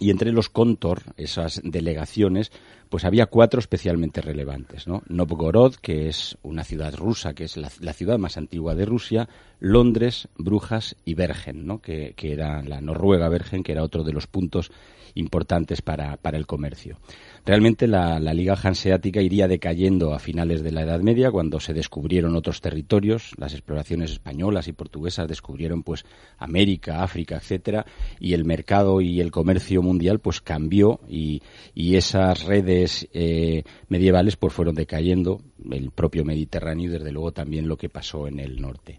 Y 0.00 0.10
entre 0.10 0.32
los 0.32 0.48
Kontor, 0.48 1.02
esas 1.18 1.60
delegaciones, 1.62 2.50
pues 2.88 3.04
había 3.04 3.26
cuatro 3.26 3.60
especialmente 3.60 4.22
relevantes, 4.22 4.86
¿no? 4.86 5.02
Novgorod, 5.08 5.74
que 5.74 6.08
es 6.08 6.38
una 6.42 6.64
ciudad 6.64 6.94
rusa, 6.96 7.34
que 7.34 7.44
es 7.44 7.58
la, 7.58 7.92
ciudad 7.92 8.18
más 8.18 8.38
antigua 8.38 8.74
de 8.74 8.86
Rusia, 8.86 9.28
Londres, 9.58 10.28
Brujas 10.38 10.96
y 11.04 11.12
Bergen, 11.12 11.66
¿no? 11.66 11.82
Que, 11.82 12.14
que, 12.16 12.32
era 12.32 12.62
la 12.62 12.80
Noruega 12.80 13.28
Bergen, 13.28 13.62
que 13.62 13.72
era 13.72 13.84
otro 13.84 14.02
de 14.02 14.14
los 14.14 14.26
puntos 14.26 14.72
importantes 15.14 15.82
para, 15.82 16.16
para 16.16 16.38
el 16.38 16.46
comercio. 16.46 16.98
Realmente 17.44 17.86
la, 17.86 18.18
Liga 18.18 18.54
Hanseática 18.54 19.22
iría 19.22 19.48
decayendo 19.48 20.14
a 20.14 20.18
finales 20.18 20.62
de 20.62 20.72
la 20.72 20.82
Edad 20.82 21.00
Media 21.00 21.30
cuando 21.30 21.58
se 21.58 21.72
descubrieron 21.72 22.36
otros 22.36 22.60
territorios, 22.60 23.32
las 23.38 23.54
exploraciones 23.54 24.12
españolas 24.12 24.68
y 24.68 24.72
portuguesas 24.72 25.26
descubrieron 25.26 25.82
pues 25.82 26.04
América, 26.38 27.02
África, 27.02 27.36
etcétera, 27.36 27.86
y 28.18 28.34
el 28.34 28.44
mercado 28.44 29.00
y 29.00 29.20
el 29.20 29.30
comercio 29.30 29.82
mundial 29.82 30.20
pues 30.20 30.40
cambió 30.40 31.00
y, 31.08 31.42
y 31.74 31.96
esas 31.96 32.44
redes 32.44 33.08
eh, 33.12 33.64
medievales 33.88 34.36
pues 34.36 34.52
fueron 34.52 34.74
decayendo, 34.74 35.40
el 35.70 35.90
propio 35.90 36.24
Mediterráneo 36.24 36.88
y 36.88 36.92
desde 36.92 37.12
luego 37.12 37.32
también 37.32 37.68
lo 37.68 37.76
que 37.76 37.88
pasó 37.88 38.28
en 38.28 38.38
el 38.38 38.60
norte. 38.60 38.98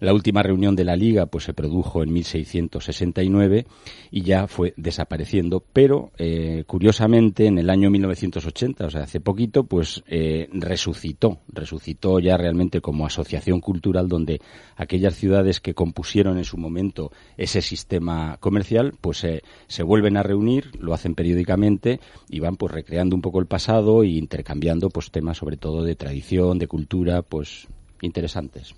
La 0.00 0.14
última 0.14 0.42
reunión 0.42 0.76
de 0.76 0.84
la 0.84 0.96
Liga 0.96 1.26
pues 1.26 1.44
se 1.44 1.54
produjo 1.54 2.02
en 2.02 2.12
1669 2.12 3.66
y 4.10 4.22
ya 4.22 4.46
fue 4.46 4.72
desapareciendo, 4.76 5.64
pero 5.72 6.12
eh, 6.18 6.64
curiosamente 6.66 7.46
en 7.46 7.58
el 7.58 7.68
año 7.68 7.90
1980, 7.90 8.86
o 8.86 8.90
sea, 8.90 9.02
hace 9.02 9.20
poquito, 9.20 9.64
pues 9.64 10.04
eh, 10.06 10.48
resucitó, 10.52 11.40
resucitó 11.48 12.20
ya 12.20 12.36
realmente 12.36 12.80
como 12.80 13.06
asociación 13.06 13.60
cultural 13.60 14.08
donde 14.08 14.40
aquellas 14.76 15.14
ciudades 15.14 15.60
que 15.60 15.74
compusieron 15.74 16.38
en 16.38 16.44
su 16.44 16.58
momento 16.58 17.10
ese 17.36 17.60
sistema 17.60 18.36
comercial, 18.38 18.94
pues 19.00 19.26
se 19.66 19.82
vuelven 19.82 20.16
a 20.16 20.22
reunir, 20.22 20.70
lo 20.78 20.94
hacen 20.94 21.14
periódicamente 21.14 22.00
y 22.28 22.40
van 22.40 22.56
pues 22.56 22.72
recreando 22.72 23.16
un 23.16 23.22
poco 23.22 23.40
el 23.40 23.46
pasado 23.46 24.02
e 24.02 24.08
intercambiando 24.08 24.90
pues 24.90 25.10
temas 25.10 25.38
sobre 25.38 25.56
todo 25.56 25.82
de 25.82 25.96
tradición, 25.96 26.58
de 26.58 26.68
cultura, 26.68 27.22
pues 27.22 27.68
interesantes. 28.02 28.74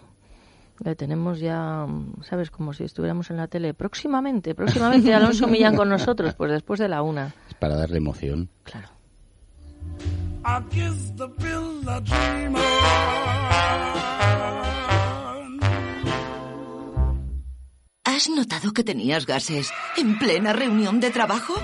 Le 0.84 0.96
tenemos 0.96 1.40
ya, 1.40 1.88
¿sabes? 2.22 2.52
Como 2.52 2.74
si 2.74 2.84
estuviéramos 2.84 3.30
en 3.30 3.38
la 3.38 3.48
tele. 3.48 3.74
Próximamente, 3.74 4.56
próximamente 4.56 5.14
Alonso 5.14 5.48
Millán 5.48 5.76
con 5.76 5.90
nosotros, 5.90 6.34
pues 6.36 6.52
después 6.52 6.80
de 6.80 6.90
la 6.90 7.02
una. 7.02 7.34
Es 7.48 7.54
para 7.56 7.76
darle 7.76 7.98
emoción. 7.98 8.50
Claro. 8.64 8.90
I 10.46 10.62
kiss 10.70 11.12
the 11.16 11.30
pill 11.30 11.90
I 11.90 12.00
dream 12.02 12.56
on. 12.56 12.64
¿Has 18.06 18.30
notado 18.30 18.74
que 18.74 18.84
tenías 18.84 19.26
gases 19.26 19.72
en 19.98 20.20
plena 20.20 20.54
reunión 20.54 21.00
de 21.00 21.10
trabajo? 21.12 21.56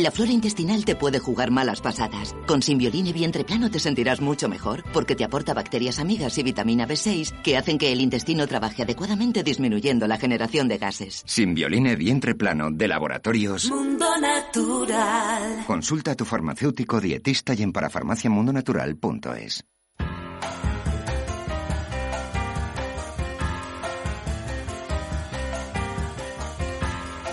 La 0.00 0.10
flora 0.10 0.32
intestinal 0.32 0.86
te 0.86 0.96
puede 0.96 1.18
jugar 1.18 1.50
malas 1.50 1.82
pasadas. 1.82 2.34
Con 2.46 2.62
Simbioline 2.62 3.12
Vientre 3.12 3.44
Plano 3.44 3.70
te 3.70 3.78
sentirás 3.78 4.22
mucho 4.22 4.48
mejor 4.48 4.82
porque 4.94 5.14
te 5.14 5.24
aporta 5.24 5.52
bacterias 5.52 5.98
amigas 5.98 6.38
y 6.38 6.42
vitamina 6.42 6.88
B6 6.88 7.42
que 7.42 7.58
hacen 7.58 7.76
que 7.76 7.92
el 7.92 8.00
intestino 8.00 8.46
trabaje 8.46 8.82
adecuadamente 8.82 9.42
disminuyendo 9.42 10.06
la 10.06 10.16
generación 10.16 10.68
de 10.68 10.78
gases. 10.78 11.22
Simbioline 11.26 11.96
Vientre 11.96 12.34
Plano 12.34 12.70
de 12.70 12.88
Laboratorios. 12.88 13.68
Mundo 13.70 14.06
Natural. 14.18 15.64
Consulta 15.66 16.12
a 16.12 16.14
tu 16.14 16.24
farmacéutico 16.24 16.98
dietista 16.98 17.52
y 17.52 17.62
en 17.62 17.72
parafarmaciamundonatural.es. 17.72 19.66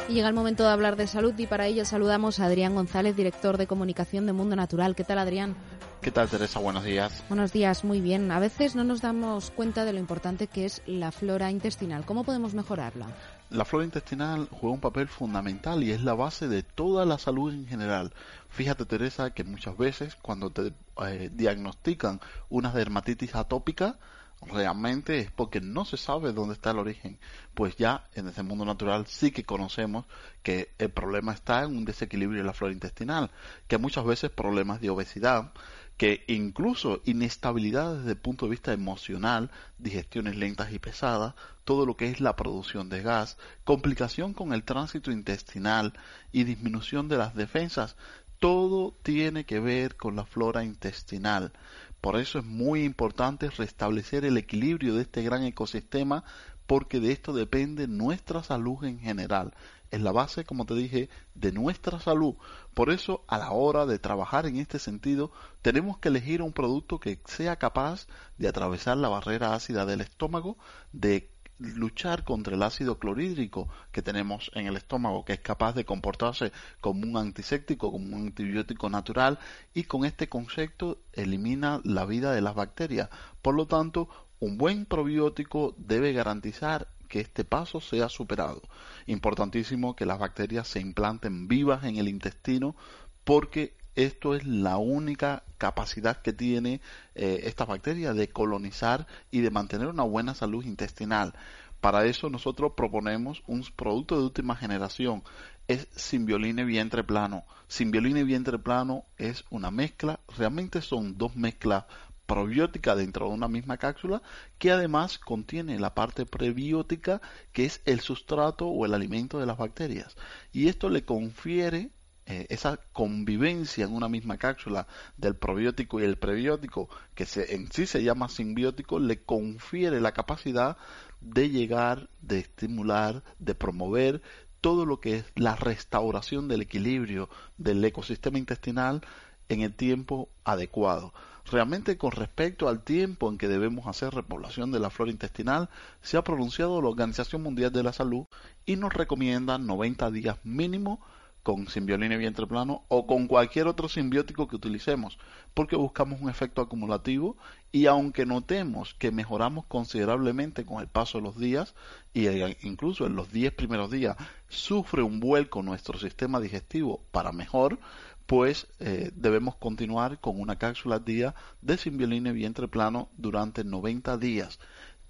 Y 0.10 0.14
llega 0.14 0.30
el 0.30 0.34
momento 0.34 0.64
de 0.64 0.70
hablar 0.70 0.96
de 0.96 1.06
salud 1.06 1.34
y 1.38 1.48
para 1.48 1.68
ello 1.68 1.84
saludamos 1.84 2.40
a 2.40 2.46
Adrián 2.46 2.76
González, 2.76 3.18
director 3.18 3.58
de 3.58 3.68
comunicación 3.68 4.26
de 4.26 4.32
Mundo 4.32 4.56
Natural. 4.56 4.96
¿Qué 4.96 5.04
tal, 5.04 5.20
Adrián? 5.20 5.58
¿Qué 6.02 6.12
tal, 6.12 6.30
Teresa? 6.30 6.60
Buenos 6.60 6.86
días. 6.86 7.26
Buenos 7.28 7.52
días, 7.52 7.84
muy 7.84 8.00
bien. 8.00 8.32
A 8.32 8.40
veces 8.40 8.74
no 8.74 8.86
nos 8.86 9.02
damos 9.02 9.52
cuenta 9.52 9.84
de 9.84 9.92
lo 9.92 10.00
importante 10.00 10.48
que 10.48 10.64
es 10.64 10.82
la 10.86 11.12
flora 11.12 11.52
intestinal. 11.52 12.06
¿Cómo 12.06 12.24
podemos 12.24 12.54
mejorarla? 12.54 13.08
La 13.50 13.66
flora 13.66 13.84
intestinal 13.84 14.48
juega 14.50 14.76
un 14.76 14.80
papel 14.80 15.10
fundamental 15.10 15.84
y 15.84 15.92
es 15.92 16.02
la 16.02 16.14
base 16.14 16.48
de 16.48 16.64
toda 16.64 17.06
la 17.06 17.18
salud 17.18 17.54
en 17.54 17.68
general. 17.68 18.14
Fíjate, 18.48 18.86
Teresa, 18.86 19.32
que 19.32 19.44
muchas 19.44 19.78
veces 19.78 20.16
cuando 20.16 20.52
te 20.52 20.72
eh, 21.06 21.30
diagnostican 21.34 22.22
una 22.50 22.72
dermatitis 22.72 23.36
atópica, 23.36 24.00
realmente 24.42 25.20
es 25.20 25.32
porque 25.32 25.62
no 25.62 25.86
se 25.86 25.98
sabe 25.98 26.34
dónde 26.34 26.54
está 26.54 26.72
el 26.72 26.80
origen. 26.80 27.18
Pues 27.54 27.76
ya 27.76 28.08
en 28.14 28.28
ese 28.28 28.44
mundo 28.44 28.66
natural 28.66 29.08
sí 29.08 29.32
que 29.32 29.44
conocemos 29.44 30.06
que 30.44 30.70
el 30.78 30.90
problema 30.90 31.34
está 31.34 31.64
en 31.64 31.76
un 31.78 31.86
desequilibrio 31.86 32.42
de 32.42 32.48
la 32.48 32.54
flora 32.54 32.74
intestinal, 32.74 33.32
que 33.68 33.78
muchas 33.78 34.06
veces 34.06 34.30
problemas 34.30 34.80
de 34.82 34.90
obesidad, 34.90 35.52
que 35.98 36.24
incluso 36.28 37.02
inestabilidad 37.06 37.98
desde 37.98 38.12
el 38.12 38.18
punto 38.18 38.46
de 38.46 38.52
vista 38.52 38.72
emocional, 38.72 39.50
digestiones 39.80 40.36
lentas 40.36 40.72
y 40.72 40.78
pesadas, 40.78 41.34
todo 41.66 41.86
lo 41.86 41.98
que 41.98 42.10
es 42.10 42.22
la 42.22 42.36
producción 42.36 42.88
de 42.88 43.02
gas, 43.02 43.38
complicación 43.64 44.34
con 44.34 44.54
el 44.54 44.64
tránsito 44.64 45.12
intestinal 45.12 45.94
y 46.32 46.44
disminución 46.44 47.08
de 47.08 47.18
las 47.18 47.36
defensas, 47.36 47.96
todo 48.40 48.94
tiene 49.02 49.46
que 49.46 49.60
ver 49.60 49.96
con 49.96 50.16
la 50.16 50.26
flora 50.26 50.64
intestinal. 50.64 51.52
Por 52.02 52.18
eso 52.18 52.40
es 52.40 52.46
muy 52.46 52.84
importante 52.84 53.50
restablecer 53.50 54.26
el 54.26 54.38
equilibrio 54.38 54.96
de 54.96 55.02
este 55.02 55.24
gran 55.24 55.44
ecosistema 55.44 56.24
porque 56.68 57.00
de 57.00 57.12
esto 57.12 57.34
depende 57.34 57.88
nuestra 57.88 58.44
salud 58.44 58.84
en 58.84 59.00
general. 59.00 59.54
Es 59.90 60.02
la 60.02 60.12
base, 60.12 60.44
como 60.44 60.66
te 60.66 60.76
dije, 60.76 61.10
de 61.34 61.54
nuestra 61.54 62.00
salud. 62.02 62.36
Por 62.74 62.90
eso, 62.90 63.24
a 63.28 63.38
la 63.38 63.52
hora 63.52 63.86
de 63.86 64.00
trabajar 64.00 64.46
en 64.46 64.58
este 64.58 64.80
sentido, 64.80 65.32
tenemos 65.62 65.98
que 65.98 66.10
elegir 66.10 66.42
un 66.42 66.52
producto 66.52 67.00
que 67.00 67.22
sea 67.26 67.56
capaz 67.56 68.08
de 68.38 68.50
atravesar 68.50 68.98
la 68.98 69.08
barrera 69.08 69.54
ácida 69.54 69.86
del 69.86 70.02
estómago, 70.02 70.58
de 70.92 71.32
luchar 71.60 72.24
contra 72.24 72.56
el 72.56 72.64
ácido 72.64 73.00
clorhídrico 73.00 73.68
que 73.92 74.02
tenemos 74.02 74.52
en 74.54 74.68
el 74.68 74.78
estómago, 74.78 75.26
que 75.26 75.34
es 75.34 75.40
capaz 75.40 75.74
de 75.74 75.86
comportarse 75.86 76.52
como 76.82 77.08
un 77.08 77.18
antiséptico, 77.18 77.92
como 77.92 78.16
un 78.16 78.28
antibiótico 78.28 78.90
natural, 78.90 79.40
y 79.74 79.84
con 79.84 80.06
este 80.06 80.30
concepto 80.30 81.00
elimina 81.14 81.82
la 81.84 82.06
vida 82.06 82.34
de 82.34 82.42
las 82.42 82.56
bacterias. 82.56 83.10
Por 83.42 83.56
lo 83.56 83.66
tanto, 83.66 84.10
un 84.40 84.58
buen 84.58 84.86
probiótico 84.86 85.74
debe 85.78 86.14
garantizar 86.14 86.88
que 87.08 87.22
este 87.22 87.44
paso 87.46 87.82
sea 87.82 88.10
superado. 88.10 88.62
Importantísimo 89.06 89.96
que 89.96 90.06
las 90.06 90.20
bacterias 90.20 90.68
se 90.68 90.80
implanten 90.80 91.48
vivas 91.48 91.86
en 91.86 91.98
el 91.98 92.08
intestino 92.08 92.76
porque 93.24 93.77
esto 93.98 94.36
es 94.36 94.46
la 94.46 94.78
única 94.78 95.44
capacidad 95.58 96.22
que 96.22 96.32
tiene 96.32 96.82
eh, 97.16 97.42
esta 97.46 97.66
bacteria 97.66 98.14
de 98.14 98.30
colonizar 98.30 99.08
y 99.32 99.42
de 99.42 99.50
mantener 99.50 99.88
una 99.88 100.04
buena 100.04 100.36
salud 100.36 100.64
intestinal. 100.64 101.34
Para 101.82 102.06
eso 102.06 102.30
nosotros 102.30 102.74
proponemos 102.78 103.42
un 103.48 103.66
producto 103.76 104.16
de 104.16 104.24
última 104.24 104.56
generación. 104.56 105.24
Es 105.68 105.88
Simbioline 105.96 106.64
Vientre 106.64 107.04
Plano. 107.04 107.44
Simbioline 107.68 108.24
Vientre 108.24 108.60
Plano 108.60 109.04
es 109.18 109.46
una 109.50 109.72
mezcla, 109.72 110.20
realmente 110.38 110.82
son 110.82 111.18
dos 111.18 111.36
mezclas 111.36 111.86
probiótica 112.28 112.96
dentro 112.96 113.28
de 113.28 113.34
una 113.34 113.48
misma 113.48 113.78
cápsula 113.78 114.22
que 114.60 114.70
además 114.70 115.18
contiene 115.18 115.80
la 115.80 115.96
parte 115.96 116.26
prebiótica 116.28 117.20
que 117.52 117.66
es 117.66 117.82
el 117.86 118.02
sustrato 118.02 118.68
o 118.68 118.86
el 118.86 118.94
alimento 118.94 119.40
de 119.40 119.46
las 119.46 119.58
bacterias 119.58 120.18
y 120.52 120.68
esto 120.68 120.90
le 120.90 121.06
confiere 121.06 121.90
eh, 122.30 122.46
esa 122.50 122.78
convivencia 122.92 123.86
en 123.86 123.94
una 123.94 124.10
misma 124.10 124.38
cápsula 124.38 124.86
del 125.16 125.38
probiótico 125.38 126.02
y 126.02 126.04
el 126.04 126.18
prebiótico 126.18 126.90
que 127.16 127.26
se, 127.26 127.56
en 127.56 127.72
sí 127.72 127.86
se 127.88 128.04
llama 128.04 128.28
simbiótico 128.28 129.00
le 129.00 129.24
confiere 129.24 130.02
la 130.02 130.12
capacidad 130.12 130.76
de 131.22 131.50
llegar, 131.50 132.10
de 132.22 132.40
estimular, 132.40 133.24
de 133.40 133.56
promover 133.56 134.22
todo 134.60 134.86
lo 134.86 135.00
que 135.00 135.16
es 135.16 135.26
la 135.36 135.56
restauración 135.56 136.50
del 136.50 136.64
equilibrio 136.64 137.30
del 137.58 137.82
ecosistema 137.86 138.38
intestinal 138.38 139.06
en 139.48 139.62
el 139.62 139.74
tiempo 139.74 140.28
adecuado. 140.44 141.14
Realmente 141.50 141.98
con 141.98 142.12
respecto 142.12 142.68
al 142.68 142.84
tiempo 142.84 143.30
en 143.30 143.38
que 143.38 143.48
debemos 143.48 143.88
hacer 143.88 144.14
repoblación 144.14 144.74
de 144.74 144.82
la 144.82 144.90
flora 144.90 145.12
intestinal, 145.12 145.70
se 146.02 146.18
ha 146.18 146.26
pronunciado 146.26 146.82
la 146.82 146.90
Organización 146.90 147.42
Mundial 147.42 147.72
de 147.72 147.84
la 147.84 147.94
Salud 147.94 148.26
y 148.66 148.76
nos 148.76 148.94
recomienda 148.94 149.58
90 149.58 150.12
días 150.12 150.38
mínimo 150.44 151.00
con 151.48 151.70
simbioline 151.70 152.18
vientre 152.18 152.46
plano 152.46 152.84
o 152.90 153.08
con 153.08 153.26
cualquier 153.26 153.68
otro 153.68 153.88
simbiótico 153.88 154.50
que 154.50 154.58
utilicemos, 154.58 155.18
porque 155.54 155.78
buscamos 155.78 156.20
un 156.20 156.30
efecto 156.30 156.62
acumulativo 156.62 157.38
y 157.72 157.86
aunque 157.86 158.26
notemos 158.26 158.96
que 158.96 159.12
mejoramos 159.12 159.66
considerablemente 159.66 160.66
con 160.66 160.82
el 160.82 160.90
paso 160.90 161.20
de 161.20 161.24
los 161.24 161.38
días 161.38 161.74
y 162.14 162.28
eh, 162.28 162.58
incluso 162.64 163.06
en 163.06 163.16
los 163.16 163.32
10 163.32 163.54
primeros 163.54 163.90
días 163.90 164.18
sufre 164.50 165.04
un 165.04 165.22
vuelco 165.22 165.64
nuestro 165.64 165.98
sistema 165.98 166.42
digestivo 166.42 167.06
para 167.12 167.32
mejor, 167.32 167.80
pues 168.26 168.68
eh, 168.80 169.12
debemos 169.16 169.56
continuar 169.56 170.20
con 170.20 170.42
una 170.42 170.58
cápsula 170.58 171.00
día 171.00 171.34
de 171.62 171.78
simbioline 171.78 172.34
vientre 172.34 172.68
plano 172.68 173.08
durante 173.16 173.64
90 173.64 174.18
días. 174.18 174.60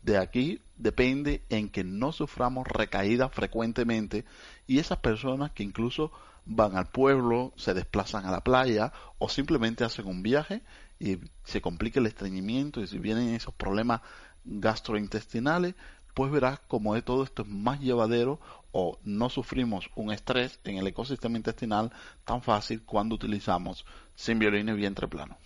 De 0.04 0.20
aquí 0.20 0.62
depende 0.78 1.44
en 1.50 1.70
que 1.70 1.84
no 1.84 2.12
suframos 2.12 2.68
recaídas 2.68 3.32
frecuentemente 3.34 4.24
y 4.68 4.78
esas 4.78 5.00
personas 5.00 5.50
que 5.52 5.64
incluso 5.64 6.12
van 6.48 6.78
al 6.78 6.88
pueblo, 6.88 7.54
se 7.58 7.74
desplazan 7.74 8.26
a 8.26 8.32
la 8.32 8.42
playa 8.42 8.94
o 9.20 9.30
simplemente 9.30 9.84
hacen 9.84 10.08
un 10.08 10.24
viaje 10.24 10.64
y 11.00 11.20
se 11.44 11.62
complica 11.62 12.00
el 12.00 12.08
estreñimiento 12.08 12.82
y 12.82 12.88
si 12.88 13.00
vienen 13.00 13.36
esos 13.36 13.54
problemas 13.54 14.02
gastrointestinales, 14.46 15.76
pues 16.14 16.32
verás 16.32 16.60
como 16.68 17.00
todo 17.04 17.24
esto 17.24 17.44
es 17.44 17.48
más 17.48 17.80
llevadero 17.80 18.40
o 18.80 19.00
no 19.06 19.28
sufrimos 19.28 19.90
un 19.96 20.12
estrés 20.12 20.60
en 20.64 20.78
el 20.78 20.86
ecosistema 20.86 21.36
intestinal 21.36 21.92
tan 22.24 22.44
fácil 22.44 22.84
cuando 22.84 23.16
utilizamos 23.16 23.86
Simbioline 24.14 24.74
vientre 24.74 25.08
plano. 25.08 25.38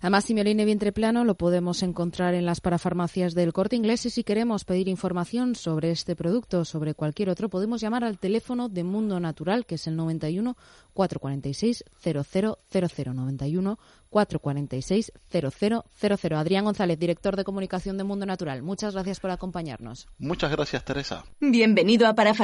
Además, 0.00 0.24
Simbioline 0.24 0.64
vientre 0.64 0.92
plano 0.92 1.24
lo 1.24 1.36
podemos 1.36 1.82
encontrar 1.82 2.34
en 2.34 2.46
las 2.46 2.60
parafarmacias 2.60 3.34
del 3.34 3.52
Corte 3.52 3.74
Inglés 3.74 4.06
y 4.06 4.10
si 4.10 4.22
queremos 4.22 4.64
pedir 4.64 4.88
información 4.88 5.56
sobre 5.56 5.90
este 5.90 6.14
producto 6.14 6.60
o 6.60 6.64
sobre 6.64 6.94
cualquier 6.94 7.30
otro, 7.30 7.48
podemos 7.48 7.80
llamar 7.80 8.04
al 8.04 8.18
teléfono 8.18 8.68
de 8.68 8.84
Mundo 8.84 9.18
Natural, 9.18 9.66
que 9.66 9.76
es 9.76 9.86
el 9.88 9.96
91 9.96 10.56
446 10.92 11.84
0000 12.02 13.14
91 13.14 13.78
446 14.10 15.12
0000. 15.30 16.34
Adrián 16.36 16.64
González, 16.64 16.98
director 16.98 17.36
de 17.36 17.44
comunicación 17.44 17.96
de 17.96 18.04
Mundo 18.04 18.26
Natural. 18.26 18.62
Muchas 18.62 18.94
gracias 18.94 19.18
por 19.18 19.30
acompañarnos. 19.30 20.06
Muchas 20.18 20.50
gracias, 20.52 20.84
Teresa. 20.84 21.24
Bienvenido 21.40 22.06
a 22.06 22.14
Parafarmacia 22.14 22.43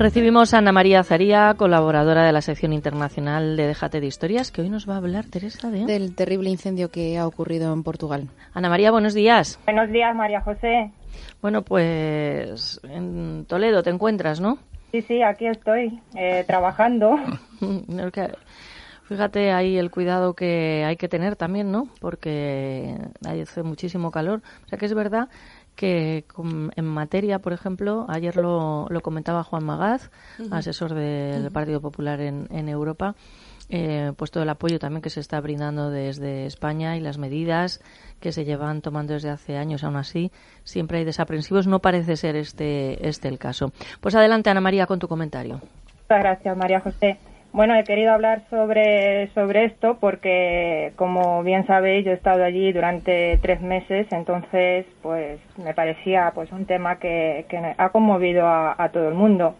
Recibimos 0.00 0.54
a 0.54 0.58
Ana 0.58 0.72
María 0.72 1.04
Zaría, 1.04 1.52
colaboradora 1.58 2.24
de 2.24 2.32
la 2.32 2.40
sección 2.40 2.72
internacional 2.72 3.54
de 3.54 3.66
Déjate 3.66 4.00
de 4.00 4.06
Historias, 4.06 4.50
que 4.50 4.62
hoy 4.62 4.70
nos 4.70 4.88
va 4.88 4.94
a 4.94 4.96
hablar, 4.96 5.26
Teresa, 5.26 5.70
de... 5.70 5.84
Del 5.84 6.14
terrible 6.14 6.48
incendio 6.48 6.90
que 6.90 7.18
ha 7.18 7.26
ocurrido 7.26 7.70
en 7.74 7.82
Portugal. 7.82 8.28
Ana 8.54 8.70
María, 8.70 8.92
buenos 8.92 9.12
días. 9.12 9.60
Buenos 9.66 9.90
días, 9.90 10.16
María 10.16 10.40
José. 10.40 10.90
Bueno, 11.42 11.60
pues 11.60 12.80
en 12.84 13.44
Toledo 13.44 13.82
te 13.82 13.90
encuentras, 13.90 14.40
¿no? 14.40 14.56
Sí, 14.90 15.02
sí, 15.02 15.20
aquí 15.20 15.44
estoy, 15.44 16.00
eh, 16.14 16.44
trabajando. 16.46 17.18
Fíjate 19.10 19.50
ahí 19.50 19.76
el 19.76 19.90
cuidado 19.90 20.34
que 20.34 20.84
hay 20.86 20.96
que 20.96 21.08
tener 21.08 21.34
también, 21.34 21.72
¿no? 21.72 21.88
Porque 22.00 22.94
hace 23.28 23.64
muchísimo 23.64 24.12
calor. 24.12 24.40
O 24.64 24.68
sea 24.68 24.78
que 24.78 24.86
es 24.86 24.94
verdad 24.94 25.28
que 25.80 26.26
en 26.76 26.84
materia, 26.84 27.38
por 27.38 27.54
ejemplo, 27.54 28.04
ayer 28.10 28.36
lo, 28.36 28.86
lo 28.90 29.00
comentaba 29.00 29.42
Juan 29.42 29.64
Magaz, 29.64 30.10
asesor 30.50 30.92
del 30.92 31.50
Partido 31.52 31.80
Popular 31.80 32.20
en, 32.20 32.48
en 32.50 32.68
Europa, 32.68 33.14
eh, 33.70 34.12
pues 34.14 34.30
todo 34.30 34.42
el 34.42 34.50
apoyo 34.50 34.78
también 34.78 35.00
que 35.00 35.08
se 35.08 35.20
está 35.20 35.40
brindando 35.40 35.88
desde 35.88 36.44
España 36.44 36.98
y 36.98 37.00
las 37.00 37.16
medidas 37.16 37.80
que 38.20 38.30
se 38.30 38.44
llevan 38.44 38.82
tomando 38.82 39.14
desde 39.14 39.30
hace 39.30 39.56
años, 39.56 39.82
aún 39.82 39.96
así, 39.96 40.30
siempre 40.64 40.98
hay 40.98 41.06
desaprensivos. 41.06 41.66
No 41.66 41.78
parece 41.78 42.16
ser 42.16 42.36
este, 42.36 43.08
este 43.08 43.28
el 43.28 43.38
caso. 43.38 43.72
Pues 44.02 44.14
adelante, 44.14 44.50
Ana 44.50 44.60
María, 44.60 44.84
con 44.84 44.98
tu 44.98 45.08
comentario. 45.08 45.62
Muchas 46.02 46.20
gracias, 46.20 46.56
María 46.58 46.80
José. 46.80 47.18
Bueno, 47.52 47.74
he 47.74 47.82
querido 47.82 48.12
hablar 48.12 48.42
sobre, 48.48 49.28
sobre 49.34 49.64
esto 49.64 49.98
porque, 49.98 50.92
como 50.94 51.42
bien 51.42 51.66
sabéis, 51.66 52.04
yo 52.04 52.12
he 52.12 52.14
estado 52.14 52.44
allí 52.44 52.72
durante 52.72 53.38
tres 53.42 53.60
meses, 53.60 54.06
entonces, 54.12 54.86
pues, 55.02 55.40
me 55.58 55.74
parecía, 55.74 56.30
pues, 56.32 56.52
un 56.52 56.66
tema 56.66 57.00
que, 57.00 57.46
que 57.48 57.74
ha 57.76 57.88
conmovido 57.88 58.46
a, 58.46 58.88
todo 58.92 59.08
el 59.08 59.14
mundo. 59.14 59.56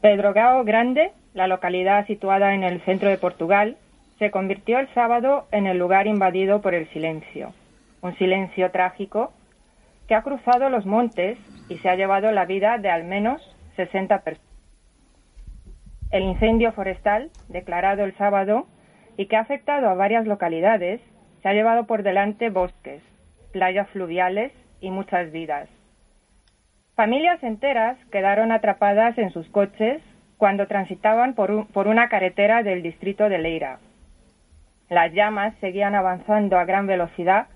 Pedro 0.00 0.32
Gao 0.32 0.62
Grande, 0.62 1.10
la 1.34 1.48
localidad 1.48 2.06
situada 2.06 2.54
en 2.54 2.62
el 2.62 2.80
centro 2.82 3.10
de 3.10 3.18
Portugal, 3.18 3.76
se 4.20 4.30
convirtió 4.30 4.78
el 4.78 4.88
sábado 4.94 5.46
en 5.50 5.66
el 5.66 5.78
lugar 5.78 6.06
invadido 6.06 6.60
por 6.60 6.72
el 6.72 6.88
silencio. 6.90 7.52
Un 8.00 8.16
silencio 8.16 8.70
trágico 8.70 9.32
que 10.06 10.14
ha 10.14 10.22
cruzado 10.22 10.70
los 10.70 10.86
montes 10.86 11.36
y 11.68 11.78
se 11.78 11.88
ha 11.88 11.96
llevado 11.96 12.30
la 12.30 12.44
vida 12.44 12.78
de 12.78 12.90
al 12.90 13.02
menos 13.02 13.42
60 13.74 14.20
personas. 14.20 14.45
El 16.10 16.22
incendio 16.22 16.72
forestal, 16.72 17.30
declarado 17.48 18.04
el 18.04 18.16
sábado 18.16 18.66
y 19.16 19.26
que 19.26 19.36
ha 19.36 19.40
afectado 19.40 19.88
a 19.88 19.94
varias 19.94 20.26
localidades, 20.26 21.00
se 21.42 21.48
ha 21.48 21.52
llevado 21.52 21.86
por 21.86 22.02
delante 22.02 22.50
bosques, 22.50 23.02
playas 23.52 23.88
fluviales 23.90 24.52
y 24.80 24.90
muchas 24.90 25.32
vidas. 25.32 25.68
Familias 26.94 27.42
enteras 27.42 27.98
quedaron 28.10 28.52
atrapadas 28.52 29.18
en 29.18 29.30
sus 29.30 29.48
coches 29.48 30.00
cuando 30.38 30.66
transitaban 30.66 31.34
por, 31.34 31.66
por, 31.68 31.88
una 31.88 32.08
carretera 32.08 32.62
del 32.62 32.82
distrito 32.82 33.28
de 33.28 33.38
Leira. 33.38 33.78
Las 34.88 35.12
llamas 35.12 35.54
seguían 35.60 35.94
avanzando 35.94 36.58
a 36.58 36.64
gran 36.64 36.86
velocidad, 36.86 37.48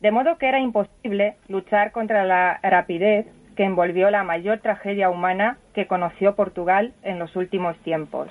de 0.00 0.10
modo 0.10 0.38
que 0.38 0.48
era 0.48 0.60
imposible 0.60 1.36
luchar 1.48 1.92
contra 1.92 2.24
la 2.24 2.58
rapidez 2.62 3.26
que 3.56 3.64
envolvió 3.64 4.10
la 4.10 4.24
mayor 4.24 4.58
tragedia 4.58 5.10
humana 5.10 5.58
que 5.74 5.86
conoció 5.86 6.34
Portugal 6.34 6.92
en 7.02 7.18
los 7.18 7.34
últimos 7.36 7.76
tiempos. 7.78 8.28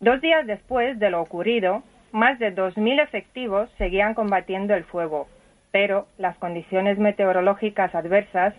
Dos 0.00 0.20
días 0.20 0.46
después 0.46 0.98
de 0.98 1.10
lo 1.10 1.20
ocurrido, 1.20 1.82
más 2.10 2.38
de 2.38 2.54
2.000 2.54 3.02
efectivos 3.02 3.70
seguían 3.78 4.14
combatiendo 4.14 4.74
el 4.74 4.84
fuego, 4.84 5.28
pero 5.70 6.06
las 6.18 6.36
condiciones 6.38 6.98
meteorológicas 6.98 7.94
adversas, 7.94 8.54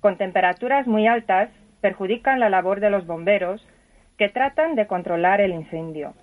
con 0.00 0.16
temperaturas 0.16 0.86
muy 0.86 1.06
altas, 1.06 1.50
perjudican 1.80 2.40
la 2.40 2.50
labor 2.50 2.80
de 2.80 2.90
los 2.90 3.06
bomberos, 3.06 3.66
que 4.18 4.28
tratan 4.28 4.74
de 4.74 4.86
controlar 4.86 5.40
el 5.40 5.52
incendio. 5.52 6.14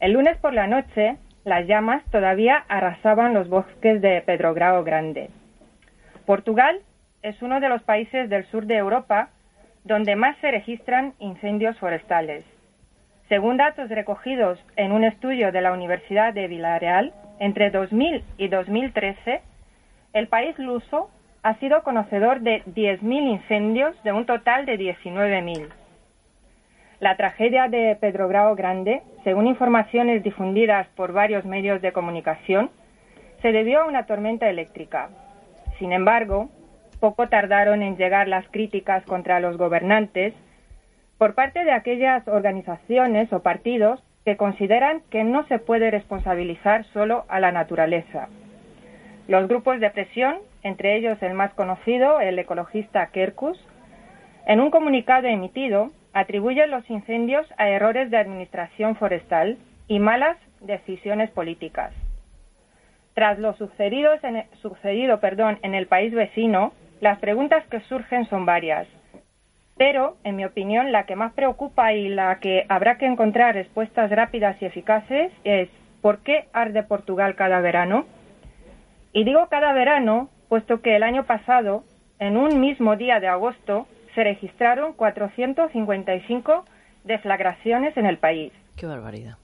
El 0.00 0.12
lunes 0.12 0.36
por 0.38 0.52
la 0.52 0.66
noche, 0.66 1.16
las 1.44 1.66
llamas 1.66 2.04
todavía 2.10 2.64
arrasaban 2.68 3.32
los 3.34 3.48
bosques 3.48 4.00
de 4.02 4.20
Pedrograo 4.22 4.84
Grande. 4.84 5.30
Portugal 6.26 6.80
es 7.22 7.40
uno 7.42 7.60
de 7.60 7.68
los 7.68 7.82
países 7.82 8.28
del 8.30 8.44
sur 8.46 8.66
de 8.66 8.76
Europa 8.76 9.30
donde 9.84 10.16
más 10.16 10.36
se 10.38 10.50
registran 10.50 11.14
incendios 11.18 11.78
forestales. 11.78 12.44
Según 13.28 13.56
datos 13.56 13.88
recogidos 13.90 14.58
en 14.76 14.92
un 14.92 15.04
estudio 15.04 15.52
de 15.52 15.60
la 15.60 15.72
Universidad 15.72 16.32
de 16.32 16.48
Villarreal, 16.48 17.12
entre 17.38 17.70
2000 17.70 18.24
y 18.38 18.48
2013, 18.48 19.42
el 20.14 20.28
país 20.28 20.58
luso 20.58 21.10
ha 21.42 21.54
sido 21.56 21.82
conocedor 21.82 22.40
de 22.40 22.62
10.000 22.64 23.30
incendios 23.30 24.02
de 24.02 24.12
un 24.12 24.26
total 24.26 24.66
de 24.66 24.78
19.000. 24.78 25.68
La 27.00 27.16
tragedia 27.16 27.68
de 27.68 27.96
Pedrograo 28.00 28.56
Grande, 28.56 29.02
según 29.22 29.46
informaciones 29.46 30.22
difundidas 30.22 30.88
por 30.96 31.12
varios 31.12 31.44
medios 31.44 31.80
de 31.80 31.92
comunicación, 31.92 32.70
se 33.40 33.52
debió 33.52 33.82
a 33.82 33.86
una 33.86 34.06
tormenta 34.06 34.48
eléctrica. 34.50 35.10
Sin 35.78 35.92
embargo, 35.92 36.48
poco 37.00 37.28
tardaron 37.28 37.82
en 37.82 37.96
llegar 37.96 38.28
las 38.28 38.46
críticas 38.48 39.04
contra 39.04 39.40
los 39.40 39.56
gobernantes 39.56 40.34
por 41.18 41.34
parte 41.34 41.64
de 41.64 41.72
aquellas 41.72 42.26
organizaciones 42.28 43.32
o 43.32 43.42
partidos 43.42 44.02
que 44.24 44.36
consideran 44.36 45.02
que 45.10 45.24
no 45.24 45.46
se 45.48 45.58
puede 45.58 45.90
responsabilizar 45.90 46.84
solo 46.92 47.24
a 47.28 47.40
la 47.40 47.50
naturaleza. 47.50 48.28
Los 49.26 49.48
grupos 49.48 49.80
de 49.80 49.90
presión, 49.90 50.36
entre 50.62 50.96
ellos 50.96 51.20
el 51.22 51.34
más 51.34 51.52
conocido, 51.54 52.20
el 52.20 52.38
ecologista 52.38 53.06
Kerkus, 53.08 53.58
en 54.46 54.60
un 54.60 54.70
comunicado 54.70 55.28
emitido 55.28 55.90
atribuyen 56.12 56.70
los 56.70 56.88
incendios 56.88 57.46
a 57.58 57.68
errores 57.68 58.10
de 58.10 58.16
administración 58.16 58.96
forestal 58.96 59.58
y 59.86 59.98
malas 59.98 60.36
decisiones 60.60 61.30
políticas. 61.30 61.92
Tras 63.14 63.38
lo 63.38 63.54
sucedido 63.54 64.12
en, 64.22 64.44
en 65.62 65.74
el 65.74 65.86
país 65.86 66.14
vecino, 66.14 66.72
las 67.00 67.18
preguntas 67.18 67.64
que 67.70 67.80
surgen 67.80 68.26
son 68.28 68.46
varias, 68.46 68.86
pero, 69.78 70.16
en 70.24 70.34
mi 70.34 70.44
opinión, 70.44 70.90
la 70.90 71.06
que 71.06 71.14
más 71.14 71.32
preocupa 71.32 71.92
y 71.92 72.08
la 72.08 72.40
que 72.40 72.66
habrá 72.68 72.98
que 72.98 73.06
encontrar 73.06 73.54
respuestas 73.54 74.10
rápidas 74.10 74.60
y 74.60 74.64
eficaces 74.64 75.32
es 75.44 75.68
¿por 76.02 76.18
qué 76.18 76.48
arde 76.52 76.82
Portugal 76.82 77.36
cada 77.36 77.60
verano? 77.60 78.04
Y 79.12 79.22
digo 79.22 79.46
cada 79.48 79.72
verano, 79.72 80.30
puesto 80.48 80.82
que 80.82 80.96
el 80.96 81.04
año 81.04 81.24
pasado, 81.24 81.84
en 82.18 82.36
un 82.36 82.60
mismo 82.60 82.96
día 82.96 83.20
de 83.20 83.28
agosto, 83.28 83.86
se 84.16 84.24
registraron 84.24 84.94
455 84.94 86.64
deflagraciones 87.04 87.96
en 87.96 88.06
el 88.06 88.18
país. 88.18 88.52
Qué 88.76 88.86
barbaridad. 88.86 89.36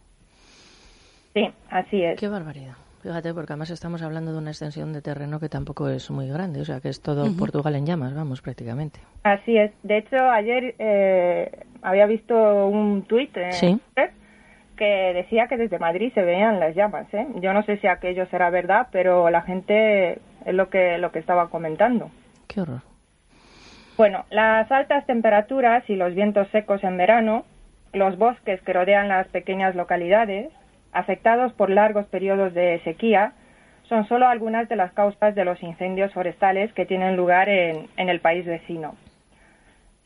Sí, 1.33 1.49
así 1.71 2.03
es. 2.03 2.19
Qué 2.19 2.27
barbaridad. 2.27 2.75
Fíjate, 3.05 3.35
porque 3.35 3.53
además 3.53 3.69
estamos 3.69 4.01
hablando 4.01 4.33
de 4.33 4.39
una 4.39 4.49
extensión 4.49 4.95
de 4.95 5.03
terreno 5.03 5.39
que 5.39 5.51
tampoco 5.51 5.91
es 5.91 6.11
muy 6.11 6.27
grande, 6.27 6.63
o 6.63 6.65
sea, 6.65 6.81
que 6.81 6.89
es 6.89 7.03
todo 7.03 7.27
Portugal 7.39 7.77
en 7.77 7.85
llamas, 7.85 8.15
vamos, 8.15 8.41
prácticamente. 8.41 8.99
Así 9.25 9.59
es. 9.59 9.73
De 9.83 9.99
hecho, 9.99 10.17
ayer 10.17 10.75
eh, 10.79 11.51
había 11.83 12.07
visto 12.07 12.35
un 12.67 13.03
tuit 13.03 13.31
que 13.35 15.13
decía 15.13 15.49
que 15.49 15.59
desde 15.59 15.79
Madrid 15.79 16.13
se 16.15 16.23
veían 16.23 16.59
las 16.59 16.75
llamas. 16.75 17.07
¿eh? 17.13 17.27
Yo 17.43 17.53
no 17.53 17.63
sé 17.65 17.77
si 17.77 17.89
aquello 17.89 18.25
será 18.31 18.49
verdad, 18.49 18.89
pero 18.91 19.29
la 19.29 19.43
gente 19.43 20.19
es 20.47 20.55
lo 20.55 20.71
que, 20.71 20.97
lo 20.97 21.13
que 21.13 21.19
estaba 21.19 21.51
comentando. 21.51 22.11
Qué 22.49 22.63
horror. 22.63 22.81
Bueno, 23.99 24.25
las 24.31 24.73
altas 24.73 25.05
temperaturas 25.05 25.85
y 25.91 25.97
los 25.97 26.15
vientos 26.15 26.49
secos 26.53 26.83
en 26.83 26.97
verano, 26.97 27.45
los 27.93 28.17
bosques 28.17 28.63
que 28.63 28.73
rodean 28.73 29.09
las 29.09 29.29
pequeñas 29.29 29.75
localidades, 29.75 30.49
afectados 30.95 31.53
por 31.53 31.69
largos 31.69 32.07
periodos 32.07 32.55
de 32.55 32.81
sequía, 32.85 33.35
son 33.89 34.07
solo 34.09 34.27
algunas 34.27 34.69
de 34.69 34.77
las 34.77 34.93
causas 34.93 35.35
de 35.35 35.45
los 35.45 35.63
incendios 35.63 36.13
forestales 36.15 36.73
que 36.73 36.87
tienen 36.87 37.17
lugar 37.17 37.49
en, 37.49 37.89
el 37.97 38.21
país 38.21 38.47
vecino. 38.47 38.97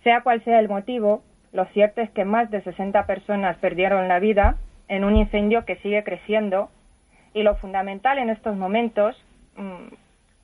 Sea 0.03 0.23
cual 0.23 0.43
sea 0.45 0.59
el 0.59 0.69
motivo, 0.69 1.23
lo 1.53 1.65
cierto 1.67 2.01
es 2.01 2.11
que 2.11 2.25
más 2.25 2.51
de 2.51 2.63
60 2.63 3.07
personas 3.07 3.57
perdieron 3.59 4.09
la 4.09 4.19
vida 4.19 4.57
en 4.89 5.05
un 5.05 5.17
incendio 5.17 5.65
que 5.65 5.77
sigue 5.77 6.03
creciendo 6.03 6.71
y 7.35 7.43
lo 7.43 7.57
fundamental 7.57 8.19
en 8.19 8.31
estos 8.31 8.57
momentos 8.57 9.17
mm, 9.57 9.95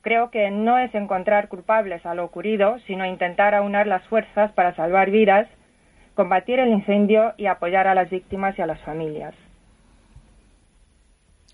creo 0.01 0.29
que 0.29 0.51
no 0.51 0.77
es 0.77 0.93
encontrar 0.93 1.47
culpables 1.47 2.05
a 2.05 2.13
lo 2.13 2.23
ocurrido, 2.23 2.77
sino 2.85 3.05
intentar 3.05 3.55
aunar 3.55 3.87
las 3.87 4.03
fuerzas 4.07 4.51
para 4.53 4.75
salvar 4.75 5.09
vidas, 5.09 5.47
combatir 6.13 6.59
el 6.59 6.69
incendio 6.69 7.33
y 7.37 7.47
apoyar 7.47 7.87
a 7.87 7.95
las 7.95 8.09
víctimas 8.09 8.57
y 8.57 8.61
a 8.61 8.67
las 8.67 8.79
familias. 8.81 9.33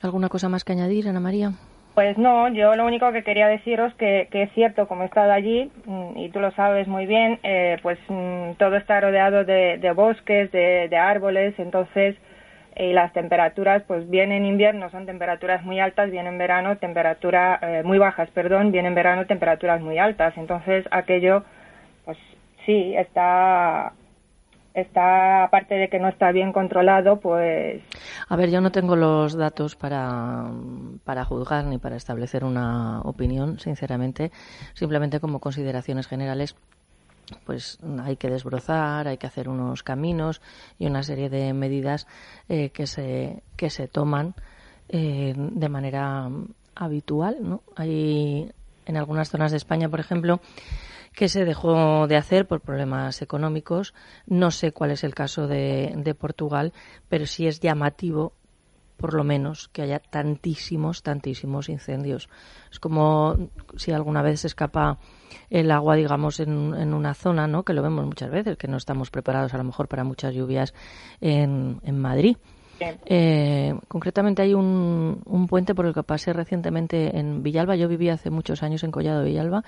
¿Alguna 0.01 0.29
cosa 0.29 0.49
más 0.49 0.63
que 0.63 0.73
añadir, 0.73 1.07
Ana 1.07 1.19
María? 1.19 1.51
Pues 1.93 2.17
no, 2.17 2.47
yo 2.47 2.75
lo 2.75 2.85
único 2.85 3.11
que 3.11 3.23
quería 3.23 3.47
deciros 3.47 3.93
que, 3.95 4.29
que 4.31 4.43
es 4.43 4.51
cierto, 4.53 4.87
como 4.87 5.03
he 5.03 5.07
estado 5.07 5.31
allí, 5.31 5.69
mm, 5.85 6.17
y 6.17 6.29
tú 6.29 6.39
lo 6.39 6.51
sabes 6.51 6.87
muy 6.87 7.05
bien, 7.05 7.39
eh, 7.43 7.77
pues 7.83 7.99
mm, 8.07 8.53
todo 8.57 8.77
está 8.77 9.01
rodeado 9.01 9.43
de, 9.43 9.77
de 9.77 9.91
bosques, 9.91 10.51
de, 10.51 10.97
árboles, 10.97 11.53
entonces 11.57 12.15
y 12.77 12.93
las 12.93 13.11
temperaturas, 13.11 13.83
pues 13.85 14.09
bien 14.09 14.31
en 14.31 14.45
invierno 14.45 14.89
son 14.89 15.05
temperaturas 15.05 15.63
muy 15.63 15.81
altas, 15.81 16.09
bien 16.09 16.25
en 16.25 16.37
verano 16.37 16.77
temperatura 16.77 17.59
eh, 17.61 17.83
muy 17.83 17.97
bajas, 17.97 18.29
perdón, 18.31 18.71
bien 18.71 18.85
en 18.85 18.95
verano 18.95 19.25
temperaturas 19.25 19.81
muy 19.81 19.99
altas. 19.99 20.33
Entonces 20.37 20.85
aquello, 20.89 21.43
pues 22.05 22.17
sí, 22.65 22.95
está 22.95 23.91
está 24.73 25.43
aparte 25.43 25.75
de 25.75 25.89
que 25.89 25.99
no 25.99 26.07
está 26.07 26.31
bien 26.31 26.53
controlado, 26.53 27.19
pues. 27.19 27.81
A 28.27 28.35
ver, 28.35 28.49
yo 28.49 28.61
no 28.61 28.71
tengo 28.71 28.95
los 28.95 29.35
datos 29.35 29.75
para, 29.75 30.49
para 31.03 31.25
juzgar 31.25 31.65
ni 31.65 31.77
para 31.77 31.95
establecer 31.95 32.43
una 32.43 33.01
opinión, 33.01 33.59
sinceramente, 33.59 34.31
simplemente 34.73 35.19
como 35.19 35.39
consideraciones 35.39 36.07
generales 36.07 36.55
pues 37.45 37.79
hay 38.03 38.17
que 38.17 38.29
desbrozar, 38.29 39.07
hay 39.07 39.17
que 39.17 39.27
hacer 39.27 39.47
unos 39.47 39.83
caminos 39.83 40.41
y 40.77 40.87
una 40.87 41.01
serie 41.01 41.29
de 41.29 41.53
medidas 41.53 42.05
eh, 42.49 42.71
que 42.71 42.87
se 42.87 43.41
que 43.55 43.69
se 43.69 43.87
toman 43.87 44.35
eh, 44.89 45.33
de 45.37 45.69
manera 45.69 46.29
habitual, 46.75 47.37
¿no? 47.41 47.61
Hay 47.75 48.51
en 48.85 48.97
algunas 48.97 49.29
zonas 49.29 49.51
de 49.51 49.57
España, 49.57 49.87
por 49.87 49.99
ejemplo, 49.99 50.41
que 51.13 51.29
se 51.29 51.45
dejó 51.45 52.07
de 52.07 52.15
hacer 52.15 52.47
por 52.47 52.61
problemas 52.61 53.21
económicos. 53.21 53.93
No 54.25 54.51
sé 54.51 54.71
cuál 54.71 54.91
es 54.91 55.03
el 55.03 55.13
caso 55.13 55.47
de, 55.47 55.93
de 55.95 56.15
Portugal, 56.15 56.73
pero 57.09 57.25
sí 57.25 57.47
es 57.47 57.59
llamativo 57.59 58.33
por 59.01 59.15
lo 59.15 59.23
menos, 59.23 59.67
que 59.69 59.81
haya 59.81 59.99
tantísimos, 59.99 61.01
tantísimos 61.01 61.69
incendios. 61.69 62.29
Es 62.71 62.79
como 62.79 63.49
si 63.75 63.91
alguna 63.91 64.21
vez 64.21 64.41
se 64.41 64.47
escapa 64.47 64.99
el 65.49 65.71
agua, 65.71 65.95
digamos, 65.95 66.39
en, 66.39 66.75
en, 66.75 66.93
una 66.93 67.15
zona, 67.15 67.47
¿no? 67.47 67.63
Que 67.63 67.73
lo 67.73 67.81
vemos 67.81 68.05
muchas 68.05 68.29
veces, 68.29 68.57
que 68.57 68.67
no 68.67 68.77
estamos 68.77 69.09
preparados 69.09 69.55
a 69.55 69.57
lo 69.57 69.63
mejor 69.63 69.87
para 69.87 70.03
muchas 70.03 70.35
lluvias 70.35 70.75
en, 71.19 71.81
en 71.83 71.99
Madrid. 71.99 72.37
Eh, 73.05 73.75
concretamente 73.87 74.41
hay 74.41 74.53
un, 74.53 75.21
puente 75.49 75.75
por 75.75 75.85
el 75.85 75.93
que 75.93 76.03
pasé 76.03 76.33
recientemente 76.33 77.17
en 77.17 77.43
Villalba. 77.43 77.75
Yo 77.75 77.87
viví 77.87 78.09
hace 78.09 78.29
muchos 78.29 78.63
años 78.63 78.83
en 78.83 78.91
Collado 78.91 79.23
Villalba 79.23 79.63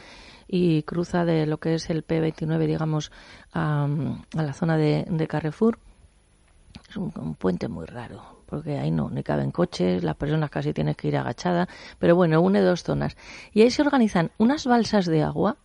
y 0.47 0.83
cruza 0.83 1.25
de 1.25 1.45
lo 1.45 1.59
que 1.59 1.75
es 1.75 1.89
el 1.89 2.05
P29, 2.05 2.65
digamos, 2.65 3.11
a, 3.53 3.87
a 4.35 4.43
la 4.43 4.53
zona 4.53 4.77
de, 4.77 5.05
de 5.09 5.27
Carrefour. 5.27 5.79
Es 6.89 6.97
un, 6.97 7.13
un, 7.15 7.35
puente 7.35 7.67
muy 7.67 7.85
raro, 7.85 8.43
porque 8.47 8.77
ahí 8.79 8.91
no, 8.91 9.09
ni 9.09 9.23
caben 9.23 9.51
coches, 9.51 10.03
las 10.03 10.15
personas 10.15 10.49
casi 10.49 10.73
tienes 10.73 10.97
que 10.97 11.07
ir 11.07 11.17
agachadas, 11.17 11.67
pero 11.99 12.15
bueno, 12.15 12.41
une 12.41 12.61
dos 12.61 12.83
zonas. 12.83 13.15
Y 13.53 13.61
ahí 13.61 13.69
se 13.69 13.83
organizan 13.83 14.31
unas 14.37 14.65
balsas 14.65 15.05
de 15.05 15.23
agua 15.23 15.57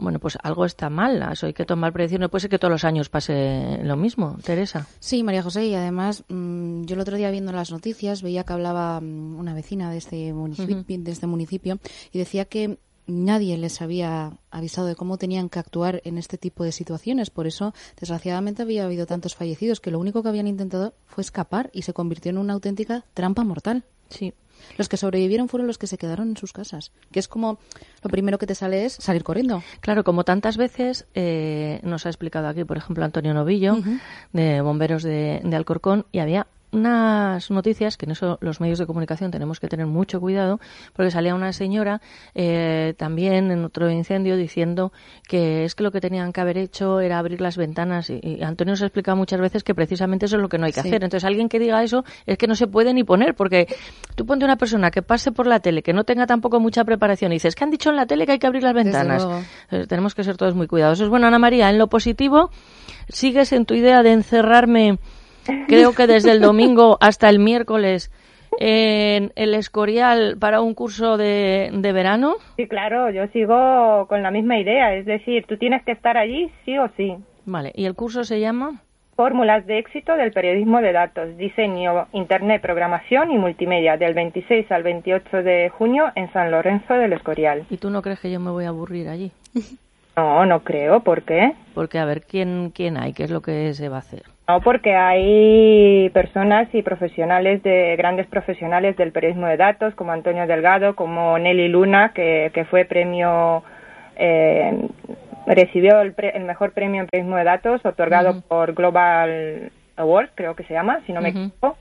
bueno, 0.00 0.18
pues 0.18 0.36
algo 0.42 0.64
está 0.64 0.90
mal, 0.90 1.22
eso 1.32 1.46
hay 1.46 1.52
que 1.52 1.64
tomar 1.64 1.92
prevención. 1.92 2.20
No 2.20 2.28
puede 2.28 2.40
ser 2.40 2.50
que 2.50 2.58
todos 2.58 2.72
los 2.72 2.84
años 2.84 3.08
pase 3.08 3.78
lo 3.84 3.96
mismo, 3.96 4.38
Teresa. 4.44 4.86
Sí, 4.98 5.22
María 5.22 5.42
José, 5.42 5.66
y 5.66 5.74
además 5.74 6.24
mmm, 6.28 6.82
yo 6.84 6.94
el 6.94 7.00
otro 7.00 7.16
día 7.16 7.30
viendo 7.30 7.52
las 7.52 7.70
noticias 7.70 8.22
veía 8.22 8.44
que 8.44 8.52
hablaba 8.52 9.00
mmm, 9.00 9.38
una 9.38 9.54
vecina 9.54 9.90
de 9.90 9.98
este, 9.98 10.32
municipio, 10.32 10.76
uh 10.76 10.80
-huh. 10.80 11.02
de 11.02 11.10
este 11.12 11.26
municipio 11.26 11.78
y 12.12 12.18
decía 12.18 12.44
que 12.46 12.78
nadie 13.06 13.58
les 13.58 13.82
había 13.82 14.38
avisado 14.50 14.86
de 14.86 14.94
cómo 14.94 15.18
tenían 15.18 15.48
que 15.48 15.58
actuar 15.58 16.00
en 16.04 16.16
este 16.16 16.38
tipo 16.38 16.62
de 16.62 16.70
situaciones. 16.70 17.30
Por 17.30 17.46
eso, 17.46 17.74
desgraciadamente, 17.98 18.62
había 18.62 18.84
habido 18.84 19.06
tantos 19.06 19.34
fallecidos 19.34 19.80
que 19.80 19.90
lo 19.90 19.98
único 19.98 20.22
que 20.22 20.28
habían 20.28 20.46
intentado 20.46 20.94
fue 21.06 21.22
escapar 21.22 21.70
y 21.72 21.82
se 21.82 21.92
convirtió 21.92 22.30
en 22.30 22.38
una 22.38 22.52
auténtica 22.52 23.04
trampa 23.14 23.42
mortal. 23.42 23.84
Sí. 24.10 24.32
Los 24.78 24.88
que 24.88 24.96
sobrevivieron 24.96 25.48
fueron 25.48 25.66
los 25.66 25.78
que 25.78 25.86
se 25.86 25.98
quedaron 25.98 26.30
en 26.30 26.36
sus 26.36 26.52
casas, 26.52 26.92
que 27.12 27.20
es 27.20 27.28
como 27.28 27.58
lo 28.02 28.10
primero 28.10 28.38
que 28.38 28.46
te 28.46 28.54
sale 28.54 28.84
es 28.84 28.94
salir 28.94 29.24
corriendo. 29.24 29.62
Claro, 29.80 30.04
como 30.04 30.24
tantas 30.24 30.56
veces 30.56 31.06
eh, 31.14 31.80
nos 31.82 32.06
ha 32.06 32.08
explicado 32.08 32.48
aquí, 32.48 32.64
por 32.64 32.76
ejemplo, 32.76 33.04
Antonio 33.04 33.34
Novillo, 33.34 33.74
uh 33.74 33.82
-huh. 33.82 34.00
de 34.32 34.60
Bomberos 34.60 35.02
de, 35.02 35.40
de 35.42 35.56
Alcorcón, 35.56 36.06
y 36.12 36.18
había 36.18 36.46
unas 36.72 37.50
noticias 37.50 37.96
que 37.96 38.06
en 38.06 38.12
eso 38.12 38.38
los 38.40 38.60
medios 38.60 38.78
de 38.78 38.86
comunicación 38.86 39.30
tenemos 39.30 39.60
que 39.60 39.68
tener 39.68 39.86
mucho 39.86 40.20
cuidado 40.20 40.60
porque 40.92 41.10
salía 41.10 41.34
una 41.34 41.52
señora 41.52 42.00
eh, 42.34 42.94
también 42.96 43.50
en 43.50 43.64
otro 43.64 43.90
incendio 43.90 44.36
diciendo 44.36 44.92
que 45.28 45.64
es 45.64 45.74
que 45.74 45.82
lo 45.82 45.90
que 45.90 46.00
tenían 46.00 46.32
que 46.32 46.40
haber 46.40 46.58
hecho 46.58 47.00
era 47.00 47.18
abrir 47.18 47.40
las 47.40 47.56
ventanas. 47.56 48.10
Y, 48.10 48.20
y 48.22 48.42
Antonio 48.42 48.72
nos 48.72 48.82
ha 48.82 48.86
explicado 48.86 49.16
muchas 49.16 49.40
veces 49.40 49.64
que 49.64 49.74
precisamente 49.74 50.26
eso 50.26 50.36
es 50.36 50.42
lo 50.42 50.48
que 50.48 50.58
no 50.58 50.66
hay 50.66 50.72
que 50.72 50.82
sí. 50.82 50.88
hacer. 50.88 51.04
Entonces 51.04 51.24
alguien 51.24 51.48
que 51.48 51.58
diga 51.58 51.82
eso 51.82 52.04
es 52.26 52.38
que 52.38 52.46
no 52.46 52.54
se 52.54 52.66
puede 52.66 52.94
ni 52.94 53.04
poner 53.04 53.34
porque 53.34 53.66
tú 54.14 54.26
ponte 54.26 54.44
una 54.44 54.56
persona 54.56 54.90
que 54.90 55.02
pase 55.02 55.32
por 55.32 55.46
la 55.46 55.60
tele 55.60 55.82
que 55.82 55.92
no 55.92 56.04
tenga 56.04 56.26
tampoco 56.26 56.60
mucha 56.60 56.84
preparación 56.84 57.32
y 57.32 57.36
dices 57.36 57.54
que 57.54 57.64
han 57.64 57.70
dicho 57.70 57.90
en 57.90 57.96
la 57.96 58.06
tele 58.06 58.26
que 58.26 58.32
hay 58.32 58.38
que 58.38 58.46
abrir 58.46 58.62
las 58.62 58.74
ventanas 58.74 59.26
entonces, 59.64 59.88
tenemos 59.88 60.14
que 60.14 60.24
ser 60.24 60.36
todos 60.36 60.54
muy 60.54 60.66
cuidadosos. 60.66 61.08
Bueno 61.08 61.26
Ana 61.26 61.38
María 61.38 61.70
en 61.70 61.78
lo 61.78 61.88
positivo 61.88 62.50
sigues 63.08 63.52
en 63.52 63.66
tu 63.66 63.74
idea 63.74 64.02
de 64.02 64.12
encerrarme 64.12 64.98
creo 65.66 65.94
que 65.94 66.06
desde 66.06 66.32
el 66.32 66.40
domingo 66.40 66.98
hasta 67.00 67.28
el 67.28 67.38
miércoles 67.38 68.10
en 68.58 69.32
el 69.36 69.54
Escorial 69.54 70.36
para 70.38 70.60
un 70.60 70.74
curso 70.74 71.16
de, 71.16 71.70
de, 71.72 71.92
verano? 71.92 72.34
Sí, 72.56 72.66
claro, 72.66 73.10
yo 73.10 73.26
sigo 73.28 74.06
con 74.08 74.22
la 74.22 74.30
misma 74.30 74.58
idea, 74.58 74.94
es 74.94 75.06
decir, 75.06 75.44
tú 75.46 75.56
tienes 75.56 75.82
que 75.84 75.92
estar 75.92 76.16
allí 76.16 76.50
sí 76.64 76.78
o 76.78 76.88
sí. 76.96 77.14
Vale, 77.46 77.72
¿y 77.74 77.86
el 77.86 77.94
curso 77.94 78.24
se 78.24 78.40
llama? 78.40 78.82
Fórmulas 79.16 79.66
de 79.66 79.78
éxito 79.78 80.16
del 80.16 80.32
periodismo 80.32 80.80
de 80.80 80.92
datos, 80.92 81.36
diseño, 81.36 82.06
internet, 82.12 82.62
programación 82.62 83.30
y 83.30 83.38
multimedia, 83.38 83.96
del 83.96 84.14
26 84.14 84.70
al 84.72 84.82
28 84.82 85.42
de 85.42 85.68
junio 85.68 86.10
en 86.14 86.32
San 86.32 86.50
Lorenzo 86.50 86.94
del 86.94 87.12
Escorial. 87.12 87.66
¿Y 87.68 87.76
tú 87.76 87.90
no 87.90 88.00
crees 88.00 88.20
que 88.20 88.30
yo 88.30 88.40
me 88.40 88.50
voy 88.50 88.64
a 88.64 88.68
aburrir 88.68 89.08
allí? 89.08 89.32
No, 90.16 90.44
no 90.44 90.60
creo, 90.64 91.00
¿por 91.00 91.22
qué? 91.22 91.54
Porque 91.72 91.98
a 91.98 92.04
ver, 92.04 92.22
¿quién, 92.22 92.72
quién 92.74 92.98
hay? 92.98 93.14
¿Qué 93.14 93.24
es 93.24 93.30
lo 93.30 93.40
que 93.40 93.72
se 93.72 93.88
va 93.88 93.96
a 93.96 94.00
hacer? 94.00 94.24
No, 94.50 94.60
porque 94.62 94.96
hay 94.96 96.10
personas 96.10 96.68
y 96.74 96.82
profesionales 96.82 97.62
de 97.62 97.94
grandes 97.94 98.26
profesionales 98.26 98.96
del 98.96 99.12
periodismo 99.12 99.46
de 99.46 99.56
datos, 99.56 99.94
como 99.94 100.10
Antonio 100.10 100.44
Delgado, 100.48 100.96
como 100.96 101.38
Nelly 101.38 101.68
Luna, 101.68 102.10
que, 102.12 102.50
que 102.52 102.64
fue 102.64 102.84
premio, 102.84 103.62
eh, 104.16 104.76
recibió 105.46 106.00
el, 106.00 106.14
pre, 106.14 106.30
el, 106.30 106.42
mejor 106.42 106.72
premio 106.72 107.02
en 107.02 107.06
periodismo 107.06 107.36
de 107.36 107.44
datos, 107.44 107.86
otorgado 107.86 108.30
uh 108.30 108.34
-huh. 108.34 108.42
por 108.48 108.74
Global 108.74 109.70
Award, 109.94 110.30
creo 110.34 110.56
que 110.56 110.64
se 110.64 110.74
llama, 110.74 110.98
si 111.06 111.12
no 111.12 111.20
me 111.20 111.28
uh 111.28 111.32
-huh. 111.32 111.46
equivoco. 111.46 111.76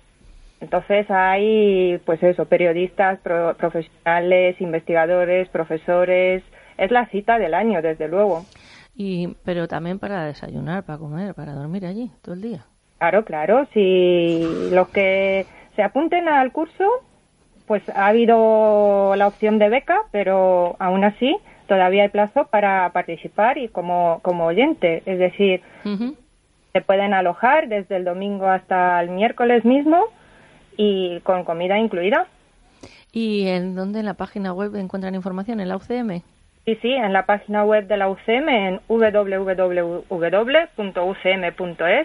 Entonces 0.61 1.09
hay, 1.09 1.99
pues 2.05 2.22
eso, 2.22 2.45
periodistas, 2.45 3.17
pro, 3.22 3.55
profesionales, 3.57 4.61
investigadores, 4.61 5.49
profesores. 5.49 6.43
Es 6.78 6.91
la 6.91 7.07
cita 7.07 7.39
del 7.39 7.55
año, 7.55 7.82
desde 7.82 8.07
luego. 8.07 8.45
Y, 9.02 9.30
pero 9.45 9.70
también 9.70 9.97
para 9.97 10.26
desayunar, 10.26 10.84
para 10.84 11.00
comer, 11.00 11.34
para 11.34 11.54
dormir 11.54 11.86
allí 11.86 12.12
todo 12.22 12.36
el 12.36 12.41
día. 12.41 12.66
Claro, 12.97 13.24
claro. 13.24 13.66
Si 13.74 14.45
los 14.74 14.89
que 14.89 15.45
se 15.78 15.84
apunten 15.84 16.28
al 16.28 16.52
curso, 16.52 16.84
pues 17.66 17.82
ha 17.88 18.08
habido 18.08 19.16
la 19.16 19.28
opción 19.28 19.58
de 19.58 19.70
beca, 19.70 20.02
pero 20.12 20.76
aún 20.80 21.06
así 21.06 21.34
todavía 21.66 22.04
hay 22.04 22.10
plazo 22.10 22.47
para 22.52 22.91
participar 22.91 23.58
y 23.58 23.70
como, 23.70 24.20
como 24.22 24.47
oyente. 24.47 25.02
Es 25.06 25.18
decir, 25.18 25.62
uh 25.86 25.89
-huh. 25.91 26.16
se 26.74 26.82
pueden 26.82 27.14
alojar 27.14 27.70
desde 27.70 27.95
el 27.95 28.04
domingo 28.04 28.47
hasta 28.47 29.00
el 29.00 29.12
miércoles 29.12 29.64
mismo 29.64 30.08
y 30.76 31.22
con 31.22 31.45
comida 31.45 31.80
incluida. 31.80 32.28
¿Y 33.14 33.47
en 33.47 33.76
dónde 33.76 34.02
en 34.02 34.08
la 34.08 34.16
página 34.16 34.52
web 34.52 34.76
encuentran 34.76 35.16
información? 35.16 35.62
¿En 35.62 35.70
la 35.70 35.78
UCM? 35.78 36.22
Sí, 36.66 36.78
sí, 36.82 36.91
en 36.93 37.14
la 37.14 37.26
página 37.26 37.64
web 37.64 37.88
de 37.88 37.97
la 37.97 38.10
UCM 38.10 38.49
en 38.49 38.80
www.ucm.es 38.88 40.03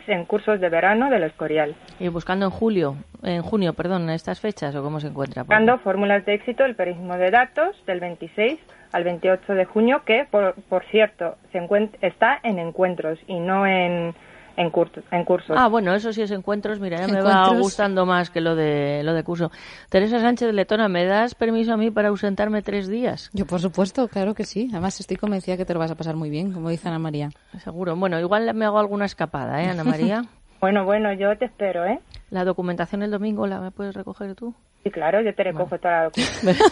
en 0.09 0.25
cursos 0.25 0.61
de 0.61 0.69
verano 0.71 1.11
del 1.11 1.25
Escorial. 1.25 1.75
Y 1.99 2.09
buscando 2.09 2.47
en 2.47 2.51
julio, 2.51 2.97
en 3.23 3.43
junio, 3.43 3.75
perdón, 3.75 4.09
estas 4.09 4.41
fechas 4.41 4.75
o 4.75 4.83
cómo 4.83 5.01
se 5.01 5.09
encuentra. 5.09 5.43
Buscando 5.43 5.79
fórmulas 5.79 6.25
de 6.25 6.35
éxito 6.35 6.65
el 6.65 6.77
periodismo 6.77 7.17
de 7.17 7.31
datos 7.31 7.77
del 7.87 8.01
26 8.01 8.59
al 8.93 9.05
28 9.05 9.55
de 9.55 9.65
junio 9.65 10.03
que 10.07 10.27
por, 10.31 10.55
por 10.69 10.85
cierto 10.87 11.37
se 11.53 11.59
está 12.01 12.39
en 12.43 12.59
encuentros 12.59 13.19
y 13.27 13.41
no 13.41 13.67
en 13.67 14.15
en, 14.57 14.71
curso, 14.71 15.03
en 15.11 15.25
cursos. 15.25 15.57
Ah, 15.59 15.69
bueno, 15.69 15.95
eso 15.95 16.13
sí 16.13 16.23
es 16.23 16.31
encuentros. 16.31 16.81
Mira, 16.81 16.99
ya 16.99 17.09
me 17.09 17.21
va 17.21 17.49
gustando 17.59 18.07
más 18.07 18.31
que 18.31 18.41
lo 18.41 18.55
de 18.55 19.03
lo 19.03 19.15
de 19.15 19.23
curso. 19.23 19.51
Teresa 19.89 20.21
Sánchez 20.21 20.49
de 20.49 20.53
Letona, 20.53 20.89
¿me 20.89 21.05
das 21.05 21.35
permiso 21.35 21.73
a 21.73 21.77
mí 21.77 21.91
para 21.91 22.09
ausentarme 22.09 22.63
tres 22.63 22.89
días? 22.89 23.31
Yo, 23.33 23.47
por 23.47 23.61
supuesto, 23.61 24.09
claro 24.09 24.35
que 24.35 24.45
sí. 24.45 24.69
Además, 24.73 24.99
estoy 25.01 25.17
convencida 25.17 25.57
que 25.57 25.65
te 25.65 25.75
lo 25.75 25.81
vas 25.81 25.91
a 25.91 25.97
pasar 25.97 26.17
muy 26.17 26.31
bien, 26.31 26.53
como 26.53 26.71
dice 26.71 26.89
Ana 26.89 26.99
María. 26.99 27.31
Seguro. 27.59 27.97
Bueno, 27.97 28.19
igual 28.21 28.53
me 28.55 28.65
hago 28.65 28.79
alguna 28.79 29.05
escapada, 29.05 29.63
¿eh, 29.63 29.69
Ana 29.69 29.85
María? 29.85 30.25
bueno, 30.61 30.85
bueno, 30.85 31.13
yo 31.13 31.37
te 31.37 31.47
espero, 31.47 31.85
¿eh? 31.85 32.01
¿La 32.31 32.45
documentación 32.45 33.03
el 33.03 33.11
domingo 33.11 33.47
la 33.47 33.61
me 33.61 33.71
puedes 33.71 33.95
recoger 33.95 34.35
tú? 34.35 34.55
Sí, 34.83 34.91
claro, 34.91 35.23
yo 35.23 35.35
te 35.35 35.45
recojo 35.45 35.79
toda 35.79 35.95
la 35.95 36.05
documentación. 36.05 36.71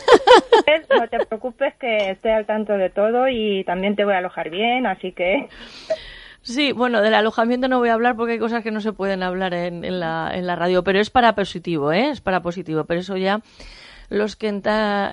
no 0.99 1.09
te 1.09 1.27
preocupes 1.27 1.75
que 1.77 2.11
estoy 2.11 2.33
al 2.33 2.47
tanto 2.47 2.75
de 2.75 2.91
todo 2.91 3.29
y 3.29 3.65
también 3.65 3.97
te 3.97 4.05
voy 4.05 4.15
a 4.15 4.19
alojar 4.19 4.51
bien, 4.51 4.87
así 4.87 5.13
que... 5.13 5.49
Sí, 6.43 6.73
bueno, 6.73 7.01
del 7.03 7.15
alojamiento 7.15 7.69
no 7.69 7.79
voy 7.79 7.89
a 7.89 7.95
hablar 7.95 8.17
porque 8.17 8.33
hay 8.33 8.39
cosas 8.39 8.63
que 8.63 8.73
no 8.73 8.81
se 8.81 8.93
pueden 8.93 9.23
hablar 9.23 9.55
en, 9.55 9.85
en, 9.85 10.01
la, 10.01 10.31
en 10.35 10.47
la 10.47 10.57
radio, 10.57 10.83
pero 10.83 11.01
es 11.01 11.09
para 11.09 11.35
positivo, 11.35 11.93
¿eh? 11.93 12.11
Es 12.11 12.21
para 12.21 12.43
positivo, 12.43 12.85
pero 12.85 13.01
eso 13.01 13.17
ya 13.17 13.41
los 14.09 14.37
que 14.37 14.49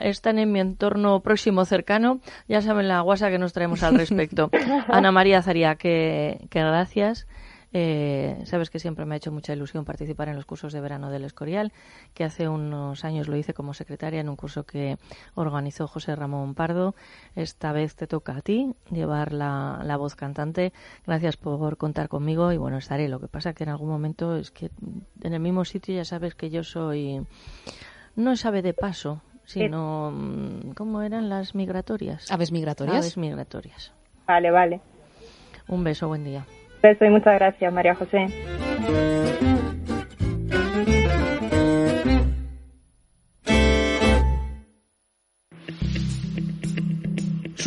están 0.02 0.40
en 0.40 0.52
mi 0.52 0.60
entorno 0.60 1.22
próximo 1.22 1.64
cercano 1.66 2.20
ya 2.48 2.62
saben 2.62 2.88
la 2.88 3.00
guasa 3.02 3.30
que 3.30 3.38
nos 3.38 3.54
traemos 3.54 3.84
al 3.84 3.96
respecto. 3.96 4.50
Ana 4.90 5.12
María 5.12 5.42
Zaría, 5.42 5.76
que, 5.76 6.48
que 6.50 6.60
gracias. 6.60 7.28
Eh, 7.72 8.42
sabes 8.46 8.70
que 8.70 8.80
siempre 8.80 9.06
me 9.06 9.14
ha 9.14 9.18
hecho 9.18 9.32
mucha 9.32 9.54
ilusión 9.54 9.86
participar 9.86 10.30
en 10.30 10.36
los 10.36 10.46
cursos 10.46 10.74
de 10.74 10.82
verano 10.82 11.12
del 11.12 11.24
Escorial, 11.24 11.72
que 12.14 12.24
hace 12.24 12.48
unos 12.48 13.06
años 13.06 13.28
lo 13.28 13.36
hice 13.36 13.54
como 13.54 13.74
secretaria 13.74 14.22
en 14.22 14.30
un 14.30 14.36
curso 14.36 14.66
que 14.66 14.98
organizó 15.36 15.88
José 15.88 16.16
Ramón 16.16 16.56
Pardo. 16.56 16.96
Esta 17.36 17.72
vez 17.72 17.96
te 17.96 18.08
toca 18.08 18.38
a 18.38 18.42
ti 18.42 18.74
llevar 18.90 19.34
la, 19.34 19.82
la 19.84 19.98
voz 19.98 20.16
cantante. 20.16 20.74
Gracias 21.06 21.38
por 21.38 21.78
contar 21.78 22.10
conmigo 22.10 22.52
y 22.52 22.58
bueno, 22.58 22.78
estaré. 22.78 23.08
Lo 23.08 23.20
que 23.20 23.28
pasa 23.28 23.54
que 23.54 23.64
en 23.64 23.70
algún 23.70 23.90
momento 23.90 24.36
es 24.36 24.52
que 24.52 24.72
en 25.22 25.34
el 25.34 25.40
mismo 25.40 25.66
sitio 25.66 25.96
ya 25.96 26.06
sabes 26.06 26.36
que 26.36 26.50
yo 26.50 26.64
soy 26.64 27.26
no 28.16 28.32
es 28.32 28.46
ave 28.46 28.62
de 28.62 28.74
paso, 28.74 29.22
sino 29.46 30.12
mm, 30.12 30.72
¿cómo 30.72 31.02
eran 31.02 31.30
las 31.30 31.56
migratorias? 31.56 32.32
Aves 32.32 32.52
migratorias. 32.52 32.98
Aves 32.98 33.18
migratorias. 33.18 33.94
Vale, 34.28 34.52
vale. 34.52 34.82
Un 35.68 35.84
beso, 35.84 36.08
buen 36.08 36.24
día. 36.24 36.46
Beso 36.82 37.06
y 37.06 37.10
muchas 37.10 37.36
gracias, 37.36 37.74
María 37.74 37.96
José. 37.96 38.28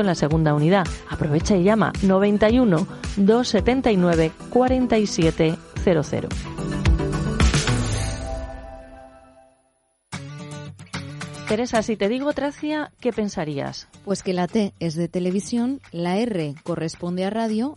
en 0.00 0.06
la 0.06 0.14
segunda 0.14 0.54
unidad. 0.54 0.86
Aprovecha 1.08 1.56
y 1.56 1.62
llama 1.62 1.92
91 2.02 2.86
279 3.16 4.32
4700. 4.50 6.28
Teresa, 11.48 11.82
si 11.82 11.96
te 11.96 12.08
digo 12.08 12.32
Tracia, 12.32 12.92
¿qué 12.98 13.12
pensarías? 13.12 13.88
Pues 14.06 14.22
que 14.22 14.32
la 14.32 14.46
T 14.46 14.72
es 14.80 14.94
de 14.94 15.08
televisión, 15.08 15.80
la 15.90 16.16
R 16.16 16.54
corresponde 16.62 17.26
a 17.26 17.30
radio 17.30 17.76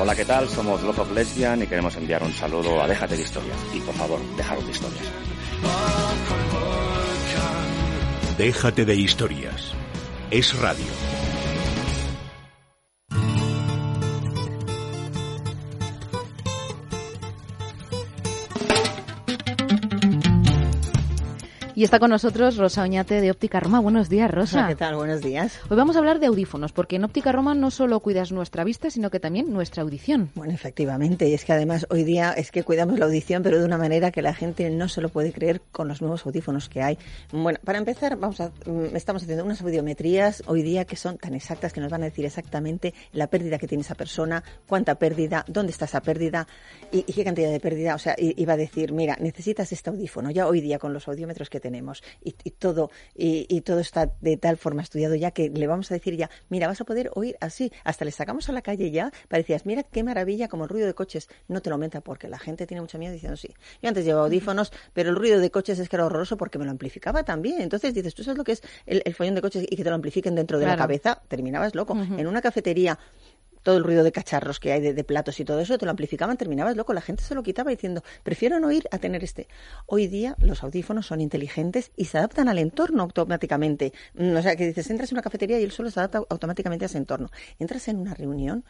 Hola, 0.00 0.14
¿qué 0.14 0.24
tal? 0.24 0.48
Somos 0.48 0.80
Love 0.82 1.00
of 1.00 1.12
Lesbian 1.12 1.60
y 1.60 1.66
queremos 1.66 1.96
enviar 1.96 2.22
un 2.22 2.32
saludo 2.32 2.80
a 2.80 2.86
Déjate 2.86 3.16
de 3.16 3.22
Historias. 3.22 3.58
Y 3.74 3.80
por 3.80 3.94
favor, 3.94 4.20
dejaros 4.36 4.64
de 4.64 4.70
historias. 4.70 5.04
Déjate 8.38 8.84
de 8.84 8.94
historias. 8.94 9.72
Es 10.30 10.56
radio. 10.56 11.17
Y 21.78 21.84
está 21.84 22.00
con 22.00 22.10
nosotros 22.10 22.56
Rosa 22.56 22.82
Oñate 22.82 23.20
de 23.20 23.30
Óptica 23.30 23.60
Roma. 23.60 23.78
Buenos 23.78 24.08
días, 24.08 24.28
Rosa. 24.28 24.66
¿Qué 24.66 24.74
tal? 24.74 24.96
Buenos 24.96 25.20
días. 25.20 25.60
Hoy 25.68 25.76
vamos 25.76 25.94
a 25.94 26.00
hablar 26.00 26.18
de 26.18 26.26
audífonos, 26.26 26.72
porque 26.72 26.96
en 26.96 27.04
Óptica 27.04 27.30
Roma 27.30 27.54
no 27.54 27.70
solo 27.70 28.00
cuidas 28.00 28.32
nuestra 28.32 28.64
vista, 28.64 28.90
sino 28.90 29.10
que 29.10 29.20
también 29.20 29.52
nuestra 29.52 29.84
audición. 29.84 30.32
Bueno, 30.34 30.52
efectivamente. 30.52 31.28
Y 31.28 31.34
es 31.34 31.44
que 31.44 31.52
además 31.52 31.86
hoy 31.88 32.02
día 32.02 32.32
es 32.32 32.50
que 32.50 32.64
cuidamos 32.64 32.98
la 32.98 33.04
audición, 33.04 33.44
pero 33.44 33.60
de 33.60 33.64
una 33.64 33.78
manera 33.78 34.10
que 34.10 34.22
la 34.22 34.34
gente 34.34 34.68
no 34.70 34.88
se 34.88 35.00
lo 35.00 35.08
puede 35.08 35.32
creer 35.32 35.60
con 35.70 35.86
los 35.86 36.02
nuevos 36.02 36.26
audífonos 36.26 36.68
que 36.68 36.82
hay. 36.82 36.98
Bueno, 37.30 37.60
para 37.64 37.78
empezar, 37.78 38.16
vamos 38.16 38.40
a, 38.40 38.48
mm, 38.66 38.96
estamos 38.96 39.22
haciendo 39.22 39.44
unas 39.44 39.62
audiometrías 39.62 40.42
hoy 40.46 40.62
día 40.62 40.84
que 40.84 40.96
son 40.96 41.16
tan 41.16 41.34
exactas 41.34 41.72
que 41.72 41.80
nos 41.80 41.92
van 41.92 42.02
a 42.02 42.06
decir 42.06 42.24
exactamente 42.24 42.92
la 43.12 43.28
pérdida 43.28 43.56
que 43.56 43.68
tiene 43.68 43.82
esa 43.82 43.94
persona, 43.94 44.42
cuánta 44.66 44.96
pérdida, 44.96 45.44
dónde 45.46 45.70
está 45.70 45.84
esa 45.84 46.00
pérdida 46.00 46.48
y, 46.90 47.04
qué 47.04 47.22
cantidad 47.22 47.52
de 47.52 47.60
pérdida. 47.60 47.94
O 47.94 47.98
sea, 47.98 48.16
iba 48.18 48.54
a 48.54 48.56
decir, 48.56 48.92
mira, 48.92 49.16
necesitas 49.20 49.70
este 49.70 49.90
audífono. 49.90 50.32
Ya 50.32 50.48
hoy 50.48 50.60
día 50.60 50.80
con 50.80 50.92
los 50.92 51.06
audiómetros 51.06 51.48
que 51.48 51.67
tenemos 51.68 52.02
y, 52.24 52.34
y 52.44 52.50
todo, 52.52 52.90
y, 53.14 53.60
todo 53.60 53.80
está 53.80 54.10
de 54.22 54.38
tal 54.38 54.56
forma 54.56 54.80
estudiado 54.80 55.14
ya 55.14 55.32
que 55.32 55.50
le 55.50 55.66
vamos 55.66 55.90
a 55.90 55.94
decir 55.94 56.16
ya, 56.16 56.30
mira, 56.48 56.66
vas 56.66 56.80
a 56.80 56.84
poder 56.84 57.10
oír 57.14 57.36
así. 57.40 57.70
Hasta 57.84 58.06
le 58.06 58.10
sacamos 58.10 58.48
a 58.48 58.52
la 58.52 58.62
calle 58.62 58.90
ya, 58.90 59.12
parecías, 59.28 59.66
mira 59.66 59.82
qué 59.82 60.02
maravilla, 60.02 60.48
como 60.48 60.64
el 60.64 60.70
ruido 60.70 60.86
de 60.86 60.94
coches. 60.94 61.28
No 61.46 61.60
te 61.60 61.68
lo 61.68 61.74
aumenta 61.74 62.00
porque 62.00 62.28
la 62.28 62.38
gente 62.38 62.66
tiene 62.66 62.80
mucho 62.80 62.98
miedo 62.98 63.12
diciendo 63.12 63.36
sí. 63.36 63.54
Yo 63.82 63.88
antes 63.88 64.06
llevaba 64.06 64.24
audífonos, 64.24 64.72
pero 64.94 65.10
el 65.10 65.16
ruido 65.16 65.40
de 65.40 65.50
coches 65.50 65.78
es 65.78 65.88
que 65.88 65.96
era 65.96 66.06
horroroso 66.06 66.38
porque 66.38 66.58
me 66.58 66.64
lo 66.64 66.70
amplificaba 66.70 67.22
también. 67.22 67.60
Entonces 67.60 67.92
dices, 67.92 68.14
¿tú 68.14 68.24
sabes 68.24 68.38
lo 68.38 68.44
que 68.44 68.52
es 68.52 68.62
el, 68.86 69.14
follón 69.14 69.34
de 69.34 69.42
coches 69.42 69.66
y 69.68 69.76
que 69.76 69.84
te 69.84 69.90
lo 69.90 69.96
amplifiquen 69.96 70.34
dentro 70.34 70.58
de 70.58 70.66
la 70.66 70.76
cabeza? 70.76 71.20
Terminabas 71.28 71.74
loco. 71.74 71.94
En 71.94 72.26
una 72.26 72.40
cafetería 72.40 72.98
todo 73.62 73.76
el 73.76 73.84
ruido 73.84 74.04
de 74.04 74.12
cacharros 74.12 74.60
que 74.60 74.72
hay, 74.72 74.80
de, 74.80 75.04
platos 75.04 75.40
y 75.40 75.44
todo 75.44 75.60
eso, 75.60 75.78
te 75.78 75.84
lo 75.84 75.90
amplificaban, 75.90 76.36
terminabas 76.36 76.76
loco, 76.76 76.92
la 76.92 77.00
gente 77.00 77.22
se 77.22 77.34
lo 77.34 77.42
quitaba 77.42 77.70
diciendo, 77.70 78.02
prefiero 78.22 78.60
no 78.60 78.68
oír 78.68 78.88
a 78.90 78.98
tener 78.98 79.24
este. 79.24 79.48
Hoy 79.86 80.06
día 80.06 80.36
los 80.38 80.62
audífonos 80.62 81.06
son 81.06 81.20
inteligentes 81.20 81.92
y 81.96 82.06
se 82.06 82.18
adaptan 82.18 82.48
al 82.48 82.58
entorno 82.58 83.02
automáticamente. 83.02 83.92
Mm, 84.14 84.36
o 84.36 84.42
sea, 84.42 84.56
que 84.56 84.66
dices, 84.66 84.90
entras 84.90 85.10
en 85.10 85.16
una 85.16 85.22
cafetería 85.22 85.58
y 85.60 85.64
el 85.64 85.72
suelo 85.72 85.90
se 85.90 86.00
adapta 86.00 86.22
automáticamente 86.28 86.84
a 86.84 86.86
ese 86.86 86.98
entorno. 86.98 87.30
Entras 87.58 87.88
en 87.88 87.96
una 87.96 88.14
reunión, 88.14 88.64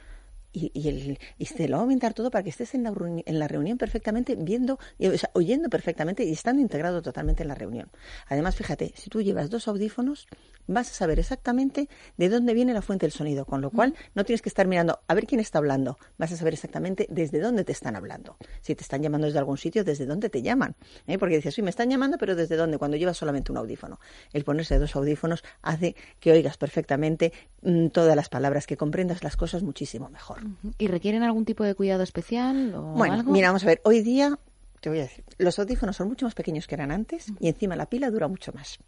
y, 0.59 0.71
y, 0.75 0.89
el, 0.89 1.19
y 1.39 1.47
se 1.47 1.69
lo 1.69 1.77
va 1.77 1.81
a 1.81 1.83
aumentar 1.83 2.15
todo 2.15 2.31
para 2.31 2.43
que 2.43 2.51
estés 2.51 2.75
en 2.75 2.83
la, 2.83 2.93
en 3.27 3.39
la 3.39 3.49
reunión 3.49 3.79
perfectamente, 3.79 4.37
viendo, 4.37 4.79
o 4.99 5.17
sea, 5.17 5.31
oyendo 5.35 5.69
perfectamente 5.69 6.25
y 6.25 6.33
estando 6.33 6.61
integrado 6.61 7.03
totalmente 7.03 7.43
en 7.43 7.49
la 7.49 7.55
reunión. 7.55 7.91
Además, 8.27 8.57
fíjate, 8.57 8.93
si 8.97 9.11
tú 9.11 9.23
llevas 9.23 9.51
dos 9.51 9.69
audífonos, 9.69 10.27
vas 10.67 10.91
a 10.91 10.95
saber 10.95 11.19
exactamente 11.19 11.89
de 12.17 12.29
dónde 12.29 12.55
viene 12.55 12.73
la 12.73 12.83
fuente 12.83 13.07
del 13.07 13.13
sonido, 13.13 13.45
con 13.45 13.61
lo 13.61 13.71
cual 13.71 13.95
no 14.15 14.25
tienes 14.25 14.43
que 14.43 14.49
estar 14.49 14.67
mirando 14.67 15.01
a 15.09 15.15
ver 15.15 15.27
quién 15.27 15.41
está 15.41 15.59
hablando, 15.59 15.99
vas 16.19 16.31
a 16.33 16.37
saber 16.37 16.55
exactamente 16.55 17.07
desde 17.11 17.41
dónde 17.41 17.65
te 17.65 17.73
están 17.73 17.97
hablando. 17.97 18.37
Si 18.61 18.75
te 18.75 18.83
están 18.83 19.03
llamando 19.03 19.27
desde 19.27 19.39
algún 19.39 19.59
sitio, 19.59 19.83
desde 19.83 20.07
dónde 20.07 20.29
te 20.29 20.43
llaman. 20.43 20.77
¿eh? 21.07 21.19
Porque 21.19 21.37
dices, 21.37 21.55
sí, 21.55 21.63
me 21.63 21.71
están 21.71 21.91
llamando, 21.91 22.19
pero 22.19 22.37
desde 22.37 22.57
dónde, 22.57 22.79
cuando 22.79 22.97
llevas 22.97 23.17
solamente 23.17 23.51
un 23.51 23.59
audífono. 23.59 23.99
El 24.33 24.45
ponerse 24.45 24.79
dos 24.79 24.95
audífonos 24.95 25.43
hace 25.63 25.97
que 26.21 26.33
oigas 26.33 26.59
perfectamente 26.59 27.33
mm, 27.63 27.89
todas 27.89 28.15
las 28.15 28.29
palabras, 28.29 28.67
que 28.67 28.77
comprendas 28.77 29.25
las 29.25 29.37
cosas 29.37 29.63
muchísimo 29.63 30.11
mejor. 30.11 30.41
¿Y 30.79 30.87
requieren 30.87 31.23
algún 31.23 31.45
tipo 31.45 31.65
de 31.65 31.75
cuidado 31.75 32.03
especial? 32.03 32.75
O 32.75 32.83
bueno, 32.95 33.23
mira, 33.25 33.49
vamos 33.49 33.63
a 33.65 33.67
ver, 33.67 33.81
hoy 33.85 34.03
día 34.03 34.39
te 34.81 34.89
voy 34.89 34.99
a 34.99 35.03
decir, 35.03 35.25
los 35.39 35.59
audífonos 35.59 35.97
son 35.97 36.09
mucho 36.09 36.27
más 36.27 36.35
pequeños 36.35 36.67
que 36.67 36.75
eran 36.75 36.93
antes 36.93 37.27
y 37.41 37.49
encima 37.49 37.75
la 37.75 37.87
pila 37.87 38.11
dura 38.11 38.29
mucho 38.29 38.53
más. 38.53 38.79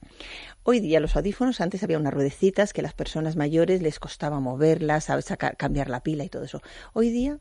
Hoy 0.62 0.80
día 0.80 1.00
los 1.00 1.16
audífonos, 1.16 1.60
antes 1.60 1.82
había 1.82 1.98
unas 1.98 2.14
ruedecitas 2.14 2.72
que 2.72 2.82
las 2.82 2.94
personas 2.94 3.36
mayores 3.36 3.82
les 3.82 3.98
costaba 3.98 4.40
moverlas. 4.40 5.04
Sacar, 5.04 5.56
cambiar 5.56 5.90
la 5.90 6.02
pila 6.02 6.24
y 6.24 6.28
todo 6.28 6.44
eso. 6.44 6.62
Hoy 6.92 7.10
día 7.10 7.38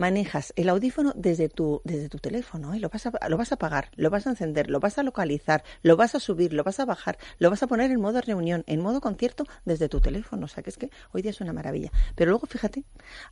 manejas 0.00 0.54
el 0.56 0.70
audífono 0.70 1.12
desde 1.14 1.50
tu, 1.50 1.82
desde 1.84 2.08
tu 2.08 2.16
teléfono, 2.16 2.72
¿eh? 2.72 2.80
lo, 2.80 2.88
vas 2.88 3.06
a, 3.06 3.28
lo 3.28 3.36
vas 3.36 3.52
a 3.52 3.56
apagar, 3.56 3.90
lo 3.96 4.08
vas 4.08 4.26
a 4.26 4.30
encender, 4.30 4.70
lo 4.70 4.80
vas 4.80 4.96
a 4.96 5.02
localizar, 5.02 5.62
lo 5.82 5.94
vas 5.98 6.14
a 6.14 6.20
subir, 6.20 6.54
lo 6.54 6.64
vas 6.64 6.80
a 6.80 6.86
bajar, 6.86 7.18
lo 7.38 7.50
vas 7.50 7.62
a 7.62 7.66
poner 7.66 7.90
en 7.90 8.00
modo 8.00 8.18
reunión, 8.22 8.64
en 8.66 8.80
modo 8.80 9.02
concierto 9.02 9.44
desde 9.66 9.90
tu 9.90 10.00
teléfono. 10.00 10.46
O 10.46 10.48
sea 10.48 10.62
que 10.62 10.70
es 10.70 10.78
que 10.78 10.90
hoy 11.12 11.20
día 11.20 11.32
es 11.32 11.42
una 11.42 11.52
maravilla. 11.52 11.92
Pero 12.14 12.30
luego 12.30 12.46
fíjate, 12.46 12.84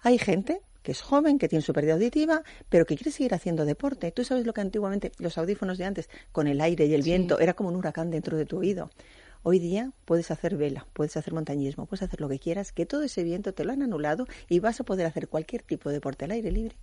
hay 0.02 0.18
gente 0.18 0.60
que 0.82 0.92
es 0.92 1.00
joven, 1.00 1.38
que 1.38 1.48
tiene 1.48 1.62
su 1.62 1.72
pérdida 1.72 1.94
auditiva, 1.94 2.42
pero 2.68 2.84
que 2.84 2.96
quiere 2.96 3.12
seguir 3.12 3.32
haciendo 3.32 3.64
deporte. 3.64 4.12
Tú 4.12 4.22
sabes 4.24 4.44
lo 4.44 4.52
que 4.52 4.60
antiguamente 4.60 5.12
los 5.18 5.38
audífonos 5.38 5.78
de 5.78 5.86
antes, 5.86 6.10
con 6.32 6.46
el 6.48 6.60
aire 6.60 6.84
y 6.84 6.92
el 6.92 7.02
viento, 7.02 7.38
era 7.38 7.54
como 7.54 7.70
un 7.70 7.76
huracán 7.76 8.10
dentro 8.10 8.36
de 8.36 8.44
tu 8.44 8.58
oído. 8.58 8.90
Hoy 9.42 9.58
día 9.58 9.92
puedes 10.04 10.30
hacer 10.30 10.56
vela, 10.56 10.86
puedes 10.92 11.16
hacer 11.16 11.32
montañismo, 11.32 11.86
puedes 11.86 12.02
hacer 12.02 12.20
lo 12.20 12.28
que 12.28 12.38
quieras, 12.38 12.72
que 12.72 12.86
todo 12.86 13.02
ese 13.02 13.22
viento 13.22 13.54
te 13.54 13.64
lo 13.64 13.72
han 13.72 13.82
anulado 13.82 14.26
y 14.48 14.60
vas 14.60 14.80
a 14.80 14.84
poder 14.84 15.06
hacer 15.06 15.28
cualquier 15.28 15.62
tipo 15.62 15.88
de 15.88 15.96
deporte 15.96 16.24
al 16.24 16.32
aire 16.32 16.50
libre 16.50 16.76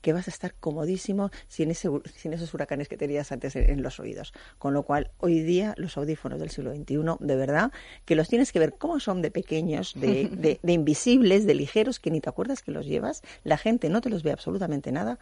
que 0.00 0.12
vas 0.12 0.28
a 0.28 0.30
estar 0.30 0.54
comodísimo 0.54 1.30
sin, 1.48 1.70
ese, 1.70 1.88
sin 2.16 2.32
esos 2.32 2.52
huracanes 2.54 2.88
que 2.88 2.96
tenías 2.96 3.30
antes 3.32 3.54
en, 3.56 3.82
los 3.82 4.00
oídos. 4.00 4.32
Con 4.58 4.74
lo 4.74 4.82
cual, 4.82 5.10
hoy 5.18 5.40
día, 5.40 5.74
los 5.76 5.96
audífonos 5.96 6.40
del 6.40 6.50
siglo 6.50 6.74
XXI, 6.74 6.96
de 7.20 7.36
verdad, 7.36 7.72
que 8.04 8.16
los 8.16 8.28
tienes 8.28 8.52
que 8.52 8.58
ver 8.58 8.74
cómo 8.76 9.00
son 9.00 9.22
de 9.22 9.30
pequeños, 9.30 9.94
de, 9.94 10.28
de, 10.28 10.58
de 10.62 10.72
invisibles, 10.72 11.46
de 11.46 11.54
ligeros, 11.54 12.00
que 12.00 12.10
ni 12.10 12.20
te 12.20 12.28
acuerdas 12.28 12.62
que 12.62 12.72
los 12.72 12.86
llevas, 12.86 13.22
la 13.44 13.56
gente 13.56 13.88
no 13.88 14.00
te 14.00 14.10
los 14.10 14.22
ve 14.22 14.32
absolutamente 14.32 14.92
nada 14.92 15.18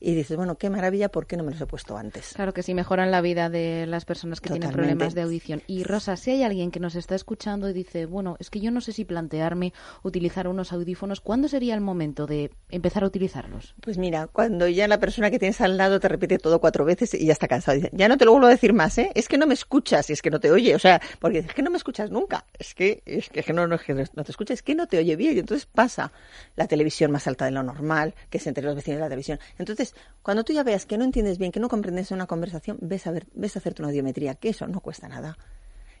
y 0.00 0.14
dices, 0.14 0.36
bueno, 0.36 0.56
qué 0.56 0.70
maravilla, 0.70 1.08
¿por 1.08 1.26
qué 1.26 1.36
no 1.36 1.44
me 1.44 1.52
los 1.52 1.60
he 1.60 1.66
puesto 1.66 1.96
antes? 1.96 2.32
Claro 2.34 2.52
que 2.54 2.62
sí, 2.62 2.74
mejoran 2.74 3.10
la 3.10 3.20
vida 3.20 3.48
de 3.48 3.86
las 3.86 4.04
personas 4.04 4.40
que 4.40 4.48
Totalmente. 4.48 4.74
tienen 4.74 4.96
problemas 4.96 5.14
de 5.14 5.22
audición. 5.22 5.62
Y 5.66 5.84
Rosa, 5.84 6.16
si 6.16 6.30
hay 6.30 6.42
alguien 6.42 6.70
que 6.70 6.80
nos 6.80 6.94
está 6.94 7.14
escuchando 7.14 7.68
y 7.68 7.72
dice, 7.72 8.06
bueno, 8.06 8.36
es 8.38 8.50
que 8.50 8.60
yo 8.60 8.70
no 8.70 8.80
sé 8.80 8.92
si 8.92 9.04
plantearme 9.04 9.72
utilizar 10.02 10.48
unos 10.48 10.72
audífonos, 10.72 11.20
¿cuándo 11.20 11.48
sería 11.48 11.74
el 11.74 11.80
momento 11.80 12.26
de 12.26 12.50
empezar 12.70 13.04
a 13.04 13.06
utilizarlos? 13.06 13.74
Pues 13.80 13.98
mira, 13.98 14.26
cuando 14.28 14.68
ya 14.68 14.86
la 14.88 15.00
persona 15.00 15.30
que 15.30 15.38
tienes 15.38 15.60
al 15.60 15.76
lado 15.76 16.00
te 16.00 16.08
repite 16.08 16.38
todo 16.38 16.60
cuatro 16.60 16.84
veces 16.84 17.14
y 17.14 17.26
ya 17.26 17.32
está 17.32 17.48
cansado, 17.48 17.76
dice, 17.76 17.90
ya 17.92 18.08
no 18.08 18.16
te 18.16 18.24
lo 18.24 18.32
vuelvo 18.32 18.46
a 18.46 18.50
decir 18.50 18.72
más, 18.72 18.96
¿eh? 18.98 19.10
Es 19.14 19.28
que 19.28 19.38
no 19.38 19.46
me 19.46 19.54
escuchas 19.54 20.08
y 20.10 20.12
es 20.12 20.22
que 20.22 20.30
no 20.30 20.40
te 20.40 20.50
oye, 20.50 20.74
o 20.74 20.78
sea, 20.78 21.00
porque 21.18 21.38
es 21.38 21.54
que 21.54 21.62
no 21.62 21.70
me 21.70 21.76
escuchas 21.76 22.10
nunca, 22.10 22.46
es 22.58 22.74
que, 22.74 23.02
es 23.06 23.28
que, 23.30 23.52
no, 23.52 23.66
no, 23.66 23.76
es 23.76 23.82
que 23.82 23.94
no 23.94 24.24
te 24.24 24.30
escuchas, 24.30 24.58
es 24.58 24.62
que 24.62 24.74
no 24.74 24.86
te 24.86 24.98
oye 24.98 25.16
bien 25.16 25.36
y 25.36 25.40
entonces 25.40 25.66
pasa 25.66 26.12
la 26.56 26.66
televisión 26.66 27.10
más 27.10 27.26
alta 27.26 27.44
de 27.44 27.50
lo 27.50 27.62
normal, 27.62 28.14
que 28.30 28.38
es 28.38 28.46
entre 28.46 28.64
los 28.64 28.74
vecinos 28.74 28.98
de 28.98 29.02
la 29.02 29.08
televisión. 29.08 29.38
Entonces, 29.58 29.87
cuando 30.22 30.44
tú 30.44 30.52
ya 30.52 30.62
veas 30.62 30.86
que 30.86 30.98
no 30.98 31.04
entiendes 31.04 31.38
bien, 31.38 31.52
que 31.52 31.60
no 31.60 31.68
comprendes 31.68 32.10
una 32.10 32.26
conversación, 32.26 32.78
ves 32.80 33.06
a, 33.06 33.12
ver, 33.12 33.26
ves 33.34 33.56
a 33.56 33.60
hacerte 33.60 33.82
una 33.82 33.88
audiometría, 33.88 34.34
que 34.34 34.50
eso 34.50 34.66
no 34.66 34.80
cuesta 34.80 35.08
nada. 35.08 35.36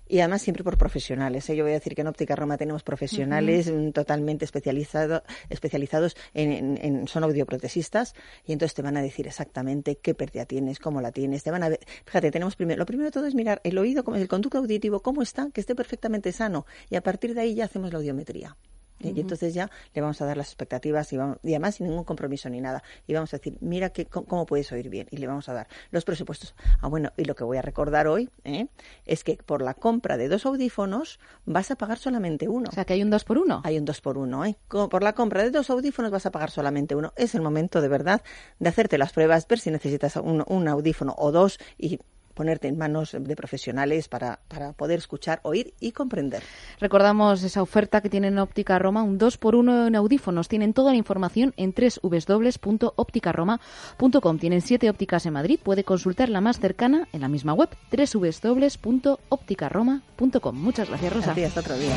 Y 0.08 0.20
además 0.20 0.40
siempre 0.40 0.64
por 0.64 0.78
profesionales. 0.78 1.48
¿eh? 1.50 1.56
Yo 1.56 1.64
voy 1.64 1.72
a 1.72 1.74
decir 1.74 1.94
que 1.94 2.00
en 2.00 2.06
Óptica 2.06 2.34
Roma 2.34 2.56
tenemos 2.56 2.82
profesionales 2.82 3.68
uh 3.68 3.72
-huh. 3.72 3.92
totalmente 3.92 4.46
especializado, 4.46 5.22
especializados 5.50 6.16
en, 6.32 6.52
en, 6.52 6.78
en, 6.82 7.08
son 7.08 7.24
audioprotesistas 7.24 8.14
y 8.46 8.52
entonces 8.52 8.74
te 8.74 8.82
van 8.82 8.96
a 8.96 9.02
decir 9.02 9.26
exactamente 9.26 9.96
qué 9.96 10.14
pérdida 10.14 10.46
tienes, 10.46 10.78
cómo 10.78 11.02
la 11.02 11.12
tienes. 11.12 11.44
Te 11.44 11.50
van 11.50 11.62
a 11.62 11.68
ver, 11.68 11.80
fíjate, 12.06 12.30
tenemos 12.30 12.56
primero, 12.56 12.78
lo 12.78 12.86
primero 12.86 13.08
de 13.08 13.12
todo 13.12 13.26
es 13.26 13.34
mirar 13.34 13.60
el 13.64 13.76
oído, 13.76 14.02
el 14.14 14.28
conducto 14.28 14.58
auditivo, 14.58 15.00
cómo 15.00 15.20
está, 15.20 15.50
que 15.52 15.60
esté 15.60 15.74
perfectamente 15.74 16.32
sano 16.32 16.64
y 16.88 16.96
a 16.96 17.02
partir 17.02 17.34
de 17.34 17.42
ahí 17.42 17.54
ya 17.54 17.66
hacemos 17.66 17.92
la 17.92 17.98
audiometría. 17.98 18.56
Uh 19.00 19.06
-huh. 19.06 19.16
Y 19.16 19.20
entonces 19.20 19.54
ya 19.54 19.70
le 19.94 20.00
vamos 20.00 20.20
a 20.20 20.26
dar 20.26 20.36
las 20.36 20.48
expectativas 20.48 21.12
y, 21.12 21.16
vamos, 21.16 21.38
y, 21.42 21.50
además 21.50 21.76
sin 21.76 21.88
ningún 21.88 22.04
compromiso 22.04 22.48
ni 22.50 22.60
nada. 22.60 22.82
Y 23.06 23.14
vamos 23.14 23.32
a 23.34 23.38
decir, 23.38 23.56
mira 23.60 23.90
que, 23.90 24.06
cómo 24.06 24.46
puedes 24.46 24.70
oír 24.72 24.88
bien. 24.88 25.06
Y 25.10 25.18
le 25.18 25.26
vamos 25.26 25.48
a 25.48 25.52
dar 25.52 25.68
los 25.90 26.04
presupuestos. 26.04 26.54
Ah, 26.80 26.88
bueno, 26.88 27.12
y 27.16 27.24
lo 27.24 27.34
que 27.34 27.44
voy 27.44 27.58
a 27.58 27.62
recordar 27.62 28.06
hoy 28.06 28.30
¿eh? 28.44 28.68
es 29.06 29.24
que 29.24 29.36
por 29.36 29.62
la 29.62 29.74
compra 29.74 30.16
de 30.16 30.28
dos 30.28 30.46
audífonos 30.46 31.20
vas 31.44 31.70
a 31.70 31.76
pagar 31.76 31.98
solamente 31.98 32.48
uno. 32.48 32.68
O 32.70 32.72
sea, 32.72 32.84
que 32.84 32.94
hay 32.94 33.02
un 33.02 33.10
dos 33.10 33.24
por 33.24 33.38
uno. 33.38 33.60
Hay 33.64 33.78
un 33.78 33.84
dos 33.84 34.00
por 34.00 34.18
uno. 34.18 34.44
¿eh? 34.44 34.56
Por 34.68 35.02
la 35.02 35.12
compra 35.12 35.42
de 35.42 35.50
dos 35.50 35.70
audífonos 35.70 36.10
vas 36.10 36.26
a 36.26 36.30
pagar 36.30 36.50
solamente 36.50 36.94
uno. 36.94 37.12
Es 37.16 37.34
el 37.34 37.42
momento 37.42 37.80
de 37.80 37.88
verdad 37.88 38.22
de 38.58 38.68
hacerte 38.68 38.98
las 38.98 39.12
pruebas, 39.12 39.46
ver 39.46 39.58
si 39.58 39.70
necesitas 39.70 40.16
un, 40.16 40.44
un 40.46 40.68
audífono 40.68 41.14
o 41.16 41.32
dos 41.32 41.58
y 41.76 41.98
ponerte 42.38 42.68
en 42.68 42.78
manos 42.78 43.16
de 43.18 43.34
profesionales 43.34 44.06
para, 44.06 44.38
para, 44.46 44.72
poder 44.72 45.00
escuchar, 45.00 45.40
oír 45.42 45.74
y 45.80 45.90
comprender. 45.90 46.44
Recordamos 46.78 47.42
esa 47.42 47.62
oferta 47.62 48.00
que 48.00 48.08
tienen 48.08 48.38
Óptica 48.38 48.78
Roma, 48.78 49.02
un 49.02 49.18
2 49.18 49.38
por 49.38 49.56
1 49.56 49.88
en 49.88 49.96
audífonos. 49.96 50.46
Tienen 50.46 50.72
toda 50.72 50.92
la 50.92 50.98
información 50.98 51.52
en 51.56 51.74
www.opticaroma.com. 51.74 54.38
Tienen 54.38 54.60
siete 54.60 54.88
ópticas 54.88 55.26
en 55.26 55.32
Madrid. 55.32 55.58
Puede 55.60 55.82
consultar 55.82 56.28
la 56.28 56.40
más 56.40 56.60
cercana 56.60 57.08
en 57.12 57.22
la 57.22 57.28
misma 57.28 57.54
web, 57.54 57.70
www.opticaroma.com. 57.90 60.56
Muchas 60.56 60.88
gracias, 60.88 61.12
Rosa. 61.12 61.34
Gracias, 61.34 61.56
otro 61.56 61.76
día. 61.76 61.96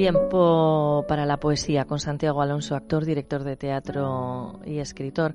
Tiempo 0.00 1.04
para 1.06 1.26
la 1.26 1.36
poesía 1.36 1.84
con 1.84 2.00
Santiago 2.00 2.40
Alonso, 2.40 2.74
actor, 2.74 3.04
director 3.04 3.44
de 3.44 3.58
teatro 3.58 4.58
y 4.64 4.78
escritor. 4.78 5.34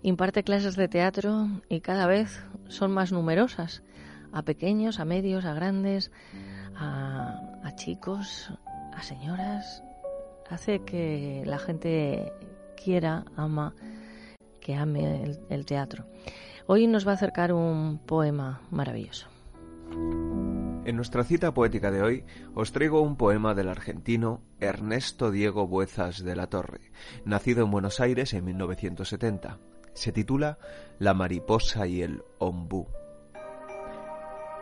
Imparte 0.00 0.44
clases 0.44 0.76
de 0.76 0.88
teatro 0.88 1.48
y 1.68 1.82
cada 1.82 2.06
vez 2.06 2.42
son 2.68 2.90
más 2.90 3.12
numerosas, 3.12 3.82
a 4.32 4.44
pequeños, 4.44 4.98
a 4.98 5.04
medios, 5.04 5.44
a 5.44 5.52
grandes, 5.52 6.10
a, 6.74 7.70
chicos, 7.74 8.50
a 8.94 9.02
señoras. 9.02 9.84
Hace 10.48 10.78
que 10.86 11.42
la 11.44 11.58
gente 11.58 12.32
quiera, 12.82 13.26
ama, 13.36 13.74
que 14.58 14.74
ame 14.74 15.36
el 15.50 15.66
teatro. 15.66 16.06
Hoy 16.66 16.86
nos 16.86 17.06
va 17.06 17.10
a 17.10 17.16
acercar 17.16 17.52
un 17.52 17.98
poema 17.98 18.62
maravilloso. 18.70 19.28
En 20.84 20.96
nuestra 20.96 21.22
cita 21.22 21.54
poética 21.54 21.92
de 21.92 22.02
hoy 22.02 22.24
os 22.56 22.72
traigo 22.72 23.02
un 23.02 23.14
poema 23.14 23.54
del 23.54 23.68
argentino 23.68 24.42
Ernesto 24.58 25.30
Diego 25.30 25.68
Buezas 25.68 26.24
de 26.24 26.34
la 26.34 26.48
Torre, 26.48 26.90
nacido 27.24 27.62
en 27.64 27.70
Buenos 27.70 28.00
Aires 28.00 28.34
en 28.34 28.44
1970. 28.46 29.60
Se 29.92 30.10
titula 30.10 30.58
La 30.98 31.14
mariposa 31.14 31.86
y 31.86 32.02
el 32.02 32.24
ombú. 32.38 32.88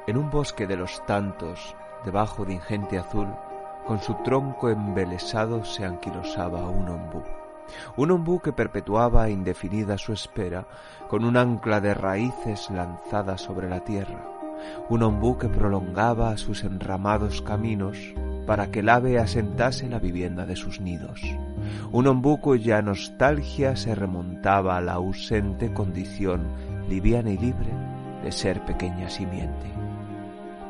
En 0.06 0.18
un 0.18 0.28
bosque 0.28 0.66
de 0.66 0.76
los 0.76 1.06
tantos, 1.06 1.74
debajo 2.04 2.44
de 2.44 2.52
ingente 2.52 2.98
azul, 2.98 3.28
con 3.86 4.02
su 4.02 4.12
tronco 4.22 4.68
embelesado 4.68 5.64
se 5.64 5.86
anquilosaba 5.86 6.68
un 6.68 6.90
ombú. 6.90 7.22
Un 7.96 8.10
ombú 8.10 8.40
que 8.40 8.52
perpetuaba 8.52 9.30
indefinida 9.30 9.96
su 9.96 10.12
espera, 10.12 10.68
con 11.08 11.24
un 11.24 11.38
ancla 11.38 11.80
de 11.80 11.94
raíces 11.94 12.68
lanzada 12.68 13.38
sobre 13.38 13.70
la 13.70 13.82
tierra 13.84 14.39
un 14.88 15.02
ombú 15.02 15.38
que 15.38 15.48
prolongaba 15.48 16.36
sus 16.36 16.64
enramados 16.64 17.42
caminos 17.42 17.96
para 18.46 18.70
que 18.70 18.80
el 18.80 18.88
ave 18.88 19.18
asentase 19.18 19.88
la 19.88 19.98
vivienda 19.98 20.46
de 20.46 20.56
sus 20.56 20.80
nidos, 20.80 21.22
un 21.92 22.06
ombú 22.06 22.40
cuya 22.40 22.82
nostalgia 22.82 23.76
se 23.76 23.94
remontaba 23.94 24.76
a 24.76 24.80
la 24.80 24.94
ausente 24.94 25.72
condición 25.72 26.42
liviana 26.88 27.30
y 27.30 27.38
libre 27.38 27.70
de 28.24 28.32
ser 28.32 28.64
pequeña 28.64 29.08
simiente. 29.08 29.66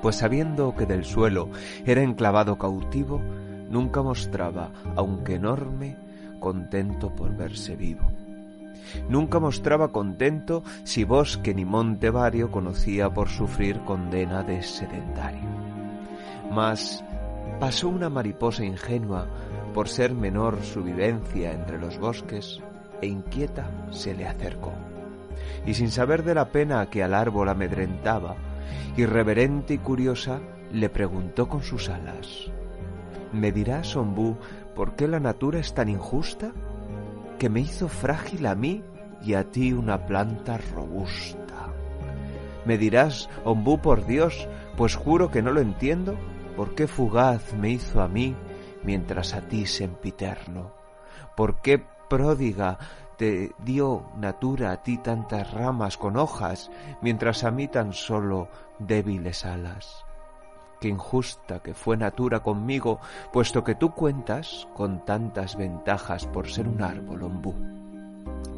pues 0.03 0.17
sabiendo 0.17 0.75
que 0.75 0.87
del 0.87 1.05
suelo 1.05 1.51
era 1.85 2.03
enclavado 2.03 2.57
cautivo, 2.57 3.21
nunca 3.71 4.03
mostraba, 4.03 4.71
aunque 4.97 5.35
enorme, 5.35 5.97
contento 6.39 7.15
por 7.15 7.37
verse 7.37 7.77
vivo. 7.77 8.20
Nunca 9.09 9.41
mostraba 9.41 9.89
contento 9.89 10.63
si 10.85 11.05
bosque 11.05 11.55
ni 11.55 11.65
monte 11.65 12.11
vario 12.11 12.51
conocía 12.51 13.11
por 13.11 13.29
sufrir 13.29 13.81
condena 13.81 14.43
de 14.43 14.63
sedentario. 14.63 15.49
Mas 16.51 17.05
pasó 17.59 17.89
una 17.89 18.09
mariposa 18.09 18.65
ingenua 18.65 19.27
por 19.75 19.89
ser 19.89 20.15
menor 20.15 20.63
su 20.63 20.83
vivencia 20.83 21.53
entre 21.53 21.79
los 21.79 21.99
bosques 21.99 22.61
e 23.01 23.07
inquieta 23.07 23.71
se 23.91 24.15
le 24.15 24.27
acercó. 24.27 24.73
Y 25.67 25.75
sin 25.75 25.91
saber 25.91 26.25
de 26.25 26.35
la 26.35 26.51
pena 26.51 26.87
que 26.91 27.03
al 27.03 27.15
árbol 27.15 27.49
amedrentaba, 27.49 28.37
irreverente 28.97 29.75
y 29.75 29.79
curiosa, 29.79 30.41
le 30.73 30.89
preguntó 30.89 31.49
con 31.49 31.63
sus 31.63 31.89
alas, 31.89 32.51
¿Me 33.33 33.53
dirás, 33.53 33.97
Ombú, 33.97 34.37
por 34.75 34.97
qué 34.97 35.07
la 35.07 35.21
natura 35.21 35.61
es 35.61 35.73
tan 35.75 35.89
injusta? 35.89 36.53
Que 37.41 37.49
me 37.49 37.61
hizo 37.61 37.89
frágil 37.89 38.45
a 38.45 38.55
mí 38.55 38.85
y 39.23 39.33
a 39.33 39.51
ti 39.51 39.73
una 39.73 40.05
planta 40.05 40.59
robusta. 40.59 41.73
Me 42.67 42.77
dirás, 42.77 43.31
Ombú, 43.47 43.81
por 43.81 44.05
Dios, 44.05 44.47
pues 44.77 44.95
juro 44.95 45.31
que 45.31 45.41
no 45.41 45.51
lo 45.51 45.63
entiendo, 45.63 46.19
por 46.55 46.75
qué 46.75 46.87
fugaz 46.87 47.55
me 47.55 47.71
hizo 47.71 48.03
a 48.03 48.09
mí 48.09 48.37
mientras 48.83 49.33
a 49.33 49.41
ti 49.41 49.65
sempiterno. 49.65 50.75
¿Por 51.35 51.63
qué 51.63 51.83
pródiga 52.11 52.79
te 53.17 53.53
dio 53.65 54.11
natura 54.19 54.73
a 54.73 54.83
ti 54.83 54.99
tantas 54.99 55.51
ramas 55.51 55.97
con 55.97 56.19
hojas, 56.19 56.71
mientras 57.01 57.43
a 57.45 57.51
mí 57.51 57.69
tan 57.69 57.95
solo 57.95 58.51
débiles 58.79 59.47
alas? 59.47 60.05
Qué 60.81 60.89
injusta 60.89 61.59
que 61.59 61.75
fue 61.75 61.99
natura 61.99 62.41
conmigo, 62.41 63.01
puesto 63.35 63.63
que 63.63 63.75
tú 63.75 63.91
cuentas 63.91 64.67
con 64.75 65.05
tantas 65.05 65.57
ventajas 65.57 66.27
por 66.27 66.49
ser 66.49 66.67
un 66.67 66.83
árbol 66.83 67.23
ombú. 67.23 67.55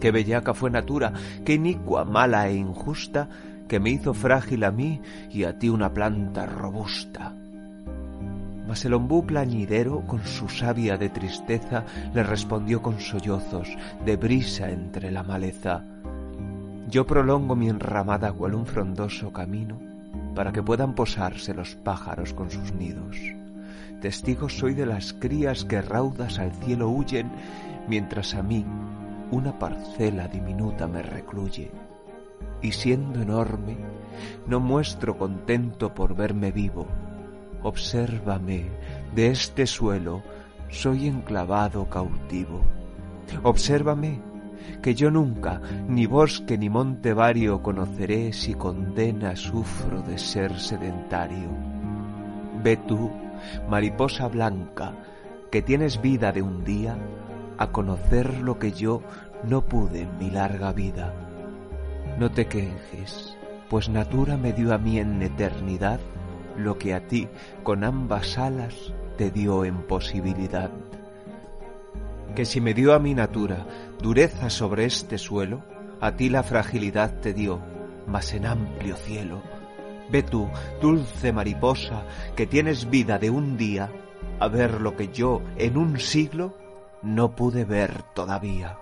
Qué 0.01 0.13
bellaca 0.13 0.55
fue 0.55 0.71
natura, 0.71 1.13
qué 1.45 1.55
inicua, 1.55 2.05
mala 2.05 2.49
e 2.49 2.55
injusta, 2.55 3.29
que 3.67 3.81
me 3.81 3.91
hizo 3.91 4.15
frágil 4.15 4.63
a 4.63 4.71
mí 4.71 5.01
y 5.31 5.43
a 5.43 5.59
ti 5.59 5.69
una 5.69 5.93
planta 5.93 6.47
robusta. 6.47 7.35
Mas 8.69 8.85
el 8.85 8.95
ombú 8.95 9.27
plañidero, 9.27 10.03
con 10.07 10.25
su 10.25 10.49
savia 10.49 10.97
de 10.97 11.09
tristeza, 11.09 11.85
le 12.15 12.23
respondió 12.23 12.83
con 12.83 13.01
sollozos, 13.01 13.69
de 14.05 14.17
brisa 14.17 14.71
entre 14.71 15.11
la 15.11 15.25
maleza. 15.25 15.85
Yo 16.89 17.05
prolongo 17.05 17.57
mi 17.57 17.69
enramada 17.69 18.33
cual 18.33 18.55
un 18.55 18.67
frondoso 18.67 19.33
camino, 19.33 19.92
para 20.35 20.53
que 20.53 20.63
puedan 20.63 20.95
posarse 20.95 21.55
los 21.55 21.75
pájaros 21.77 22.33
con 22.35 22.51
sus 22.51 22.73
nidos. 22.75 23.17
Testigo 24.01 24.49
soy 24.49 24.75
de 24.75 24.87
las 24.87 25.13
crías 25.13 25.65
que 25.65 25.81
raudas 25.81 26.39
al 26.39 26.53
cielo 26.53 26.89
huyen, 26.89 27.31
mientras 27.89 28.35
a 28.35 28.43
mí 28.43 28.65
una 29.31 29.59
parcela 29.59 30.29
diminuta 30.29 30.87
me 30.87 31.03
recluye. 31.03 31.71
Y 32.61 32.73
siendo 32.73 33.23
enorme, 33.23 33.77
no 34.47 34.61
muestro 34.61 35.17
contento 35.17 35.95
por 35.95 36.15
verme 36.15 36.53
vivo, 36.53 36.87
Obsérvame, 37.63 38.67
de 39.15 39.29
este 39.29 39.67
suelo 39.67 40.23
soy 40.69 41.07
enclavado 41.07 41.89
cautivo. 41.89 42.61
Obsérvame, 43.45 44.21
que 44.81 44.95
yo 44.95 45.11
nunca 45.11 45.61
ni 45.89 46.07
bosque 46.07 46.59
ni 46.59 46.69
monte 46.69 47.13
vario 47.15 47.63
conoceré 47.63 48.33
si 48.33 48.55
condena 48.55 49.37
sufro 49.37 50.03
de 50.03 50.19
ser 50.19 50.59
sedentario. 50.59 51.49
Ve 52.63 52.77
tú, 52.77 53.11
mariposa 53.69 54.29
blanca, 54.29 54.93
que 55.51 55.63
tienes 55.63 56.01
vida 56.01 56.33
de 56.33 56.43
un 56.43 56.65
día, 56.65 56.97
a 57.59 57.71
conocer 57.71 58.39
lo 58.39 58.59
que 58.59 58.73
yo 58.73 59.03
no 59.45 59.63
pude 59.63 60.03
en 60.03 60.19
mi 60.19 60.31
larga 60.31 60.73
vida. 60.73 61.15
No 62.19 62.31
te 62.31 62.47
quejes, 62.47 63.37
pues 63.69 63.89
natura 63.89 64.37
me 64.37 64.53
dio 64.53 64.75
a 64.75 64.79
mí 64.79 64.99
en 64.99 65.23
eternidad 65.23 66.01
lo 66.57 66.79
que 66.79 66.95
a 66.95 67.07
ti 67.07 67.29
con 67.63 67.85
ambas 67.85 68.39
alas 68.39 68.93
te 69.17 69.31
dio 69.31 69.65
en 69.65 69.83
posibilidad. 69.83 70.71
Que 72.35 72.45
si 72.45 72.61
me 72.61 72.75
dio 72.75 72.95
a 72.95 72.99
mi 72.99 73.15
natura 73.15 73.67
dureza 74.03 74.51
sobre 74.51 74.85
este 74.85 75.17
suelo, 75.17 75.63
a 76.01 76.17
ti 76.17 76.29
la 76.29 76.43
fragilidad 76.43 77.21
te 77.21 77.33
dio, 77.33 77.61
mas 78.07 78.35
en 78.35 78.47
amplio 78.47 78.97
cielo. 78.97 79.41
Ve 80.11 80.25
tú, 80.25 80.51
dulce 80.81 81.33
mariposa, 81.33 82.05
que 82.35 82.47
tienes 82.47 82.91
vida 82.91 83.19
de 83.19 83.31
un 83.31 83.57
día, 83.57 83.91
a 84.41 84.49
ver 84.49 84.81
lo 84.81 84.97
que 84.97 85.09
yo 85.09 85.41
en 85.57 85.77
un 85.77 86.01
siglo 86.01 86.57
no 87.03 87.37
pude 87.37 87.65
ver 87.65 88.03
todavía. 88.15 88.82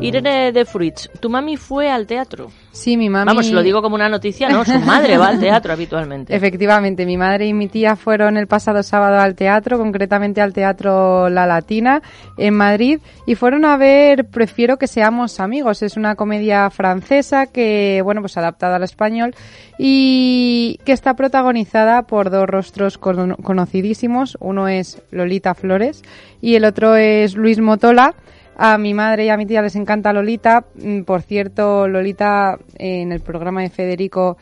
Irene 0.00 0.52
de 0.52 0.64
Fruits, 0.64 1.10
tu 1.20 1.30
mami 1.30 1.56
fue 1.56 1.90
al 1.90 2.06
teatro. 2.06 2.50
Sí, 2.72 2.96
mi 2.96 3.08
mami. 3.08 3.26
Vamos, 3.26 3.50
lo 3.50 3.62
digo 3.62 3.80
como 3.82 3.94
una 3.94 4.08
noticia, 4.08 4.48
¿no? 4.48 4.64
Su 4.64 4.78
madre 4.80 5.16
va 5.16 5.28
al 5.28 5.40
teatro 5.40 5.72
habitualmente. 5.72 6.34
Efectivamente, 6.36 7.06
mi 7.06 7.16
madre 7.16 7.46
y 7.46 7.54
mi 7.54 7.68
tía 7.68 7.96
fueron 7.96 8.36
el 8.36 8.46
pasado 8.46 8.82
sábado 8.82 9.20
al 9.20 9.34
teatro, 9.34 9.78
concretamente 9.78 10.40
al 10.40 10.52
Teatro 10.52 11.30
La 11.30 11.46
Latina 11.46 12.02
en 12.36 12.54
Madrid, 12.54 12.98
y 13.26 13.34
fueron 13.34 13.64
a 13.64 13.76
ver 13.76 14.26
Prefiero 14.26 14.76
que 14.76 14.86
seamos 14.86 15.40
amigos. 15.40 15.82
Es 15.82 15.96
una 15.96 16.16
comedia 16.16 16.68
francesa 16.70 17.46
que, 17.46 18.00
bueno, 18.02 18.20
pues 18.20 18.36
adaptada 18.36 18.76
al 18.76 18.82
español 18.82 19.34
y 19.78 20.78
que 20.84 20.92
está 20.92 21.14
protagonizada 21.14 22.02
por 22.02 22.30
dos 22.30 22.46
rostros 22.46 22.98
con 22.98 23.34
conocidísimos. 23.36 24.36
Uno 24.40 24.68
es 24.68 25.00
Lolita 25.10 25.54
Flores 25.54 26.02
y 26.40 26.56
el 26.56 26.64
otro 26.64 26.96
es 26.96 27.36
Luis 27.36 27.60
Motola. 27.60 28.14
A 28.56 28.78
mi 28.78 28.94
madre 28.94 29.24
y 29.24 29.28
a 29.30 29.36
mi 29.36 29.46
tía 29.46 29.62
les 29.62 29.76
encanta 29.76 30.12
Lolita. 30.12 30.64
Mm, 30.76 31.02
Por 31.02 31.22
cierto, 31.22 31.88
Lolita 31.88 32.58
en 32.78 33.12
el 33.12 33.20
programa 33.20 33.62
de 33.62 33.70
Federico 33.70 34.36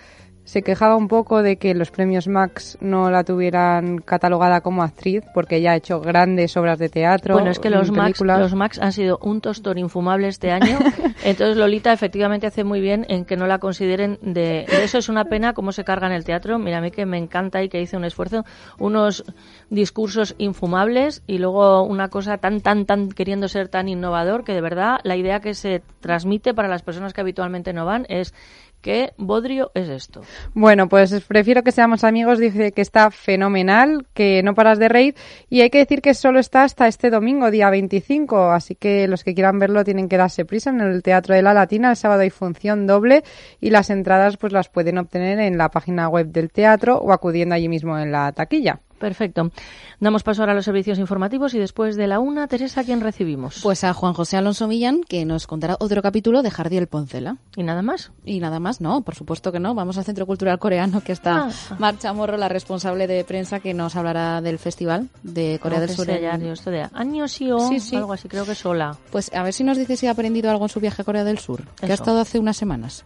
se 0.52 0.60
quejaba 0.60 0.96
un 0.96 1.08
poco 1.08 1.42
de 1.42 1.56
que 1.56 1.72
los 1.74 1.90
premios 1.90 2.28
Max 2.28 2.76
no 2.82 3.10
la 3.10 3.24
tuvieran 3.24 3.96
catalogada 3.96 4.60
como 4.60 4.82
actriz 4.82 5.24
porque 5.32 5.56
ella 5.56 5.72
ha 5.72 5.76
hecho 5.76 5.98
grandes 5.98 6.54
obras 6.58 6.78
de 6.78 6.90
teatro. 6.90 7.36
Bueno, 7.36 7.50
es 7.50 7.58
que 7.58 7.70
los 7.70 7.90
Max, 7.90 8.20
los 8.20 8.54
Max 8.54 8.78
han 8.78 8.92
sido 8.92 9.18
un 9.22 9.40
tostón 9.40 9.78
infumable 9.78 10.28
este 10.28 10.50
año. 10.50 10.78
Entonces 11.24 11.56
Lolita 11.56 11.90
efectivamente 11.90 12.46
hace 12.46 12.64
muy 12.64 12.82
bien 12.82 13.06
en 13.08 13.24
que 13.24 13.34
no 13.34 13.46
la 13.46 13.60
consideren 13.60 14.18
de, 14.20 14.66
de 14.68 14.84
eso 14.84 14.98
es 14.98 15.08
una 15.08 15.24
pena 15.24 15.54
cómo 15.54 15.72
se 15.72 15.84
carga 15.84 16.06
en 16.06 16.12
el 16.12 16.24
teatro. 16.24 16.58
Mira 16.58 16.76
a 16.76 16.80
mí 16.82 16.90
que 16.90 17.06
me 17.06 17.16
encanta 17.16 17.62
y 17.62 17.70
que 17.70 17.80
hice 17.80 17.96
un 17.96 18.04
esfuerzo, 18.04 18.44
unos 18.78 19.24
discursos 19.70 20.34
infumables 20.36 21.22
y 21.26 21.38
luego 21.38 21.82
una 21.82 22.08
cosa 22.08 22.36
tan 22.36 22.60
tan 22.60 22.84
tan 22.84 23.08
queriendo 23.08 23.48
ser 23.48 23.68
tan 23.68 23.88
innovador 23.88 24.44
que 24.44 24.52
de 24.52 24.60
verdad 24.60 24.98
la 25.02 25.16
idea 25.16 25.40
que 25.40 25.54
se 25.54 25.82
transmite 26.00 26.52
para 26.52 26.68
las 26.68 26.82
personas 26.82 27.14
que 27.14 27.22
habitualmente 27.22 27.72
no 27.72 27.86
van 27.86 28.04
es 28.10 28.34
¿Qué 28.82 29.12
bodrio 29.16 29.70
es 29.74 29.88
esto? 29.88 30.22
Bueno, 30.54 30.88
pues 30.88 31.14
prefiero 31.28 31.62
que 31.62 31.70
seamos 31.70 32.02
amigos. 32.02 32.40
Dice 32.40 32.72
que 32.72 32.82
está 32.82 33.12
fenomenal, 33.12 34.06
que 34.12 34.42
no 34.42 34.56
paras 34.56 34.80
de 34.80 34.88
reír. 34.88 35.14
Y 35.48 35.60
hay 35.60 35.70
que 35.70 35.78
decir 35.78 36.02
que 36.02 36.14
solo 36.14 36.40
está 36.40 36.64
hasta 36.64 36.88
este 36.88 37.08
domingo, 37.08 37.52
día 37.52 37.70
25. 37.70 38.50
Así 38.50 38.74
que 38.74 39.06
los 39.06 39.22
que 39.22 39.34
quieran 39.34 39.60
verlo 39.60 39.84
tienen 39.84 40.08
que 40.08 40.16
darse 40.16 40.44
prisa 40.44 40.70
en 40.70 40.80
el 40.80 41.04
Teatro 41.04 41.36
de 41.36 41.42
la 41.42 41.54
Latina. 41.54 41.90
El 41.90 41.96
sábado 41.96 42.22
hay 42.22 42.30
función 42.30 42.88
doble 42.88 43.22
y 43.60 43.70
las 43.70 43.88
entradas 43.88 44.36
pues 44.36 44.52
las 44.52 44.68
pueden 44.68 44.98
obtener 44.98 45.38
en 45.38 45.58
la 45.58 45.70
página 45.70 46.08
web 46.08 46.26
del 46.26 46.50
teatro 46.50 46.98
o 46.98 47.12
acudiendo 47.12 47.54
allí 47.54 47.68
mismo 47.68 47.96
en 47.96 48.10
la 48.10 48.32
taquilla. 48.32 48.80
Perfecto. 49.02 49.50
Damos 49.98 50.22
paso 50.22 50.42
ahora 50.42 50.52
a 50.52 50.54
los 50.54 50.64
servicios 50.64 50.96
informativos 51.00 51.54
y 51.54 51.58
después 51.58 51.96
de 51.96 52.06
la 52.06 52.20
una, 52.20 52.46
Teresa, 52.46 52.84
¿quién 52.84 53.00
recibimos? 53.00 53.58
Pues 53.60 53.82
a 53.82 53.92
Juan 53.92 54.14
José 54.14 54.36
Alonso 54.36 54.68
Millán, 54.68 55.00
que 55.02 55.24
nos 55.24 55.48
contará 55.48 55.76
otro 55.80 56.00
capítulo 56.02 56.40
de 56.42 56.52
Jardiel 56.52 56.86
Poncela. 56.86 57.36
¿Y 57.56 57.64
nada 57.64 57.82
más? 57.82 58.12
Y 58.24 58.38
nada 58.38 58.60
más, 58.60 58.80
no, 58.80 59.02
por 59.02 59.16
supuesto 59.16 59.50
que 59.50 59.58
no. 59.58 59.74
Vamos 59.74 59.98
al 59.98 60.04
Centro 60.04 60.24
Cultural 60.24 60.60
Coreano, 60.60 61.00
que 61.00 61.10
está 61.10 61.48
Ah. 61.48 61.76
Marcha 61.80 62.12
Morro, 62.12 62.36
la 62.36 62.48
responsable 62.48 63.08
de 63.08 63.24
prensa, 63.24 63.58
que 63.58 63.74
nos 63.74 63.96
hablará 63.96 64.40
del 64.40 64.60
festival 64.60 65.08
de 65.24 65.58
Corea 65.60 65.80
No, 65.80 65.86
del 65.86 65.96
Sur. 65.96 66.08
en- 66.08 66.22
ya, 66.22 66.52
esto 66.52 66.70
de 66.70 66.88
años 66.92 67.40
y 67.40 67.50
o 67.50 67.58
Sí, 67.68 67.80
sí. 67.80 67.96
algo 67.96 68.12
así, 68.12 68.28
creo 68.28 68.46
que 68.46 68.54
sola. 68.54 68.96
Pues 69.10 69.32
a 69.34 69.42
ver 69.42 69.52
si 69.52 69.64
nos 69.64 69.76
dice 69.78 69.96
si 69.96 70.06
ha 70.06 70.12
aprendido 70.12 70.48
algo 70.48 70.64
en 70.64 70.68
su 70.68 70.78
viaje 70.78 71.02
a 71.02 71.04
Corea 71.04 71.24
del 71.24 71.38
Sur, 71.38 71.64
que 71.74 71.90
ha 71.90 71.94
estado 71.94 72.20
hace 72.20 72.38
unas 72.38 72.56
semanas. 72.56 73.04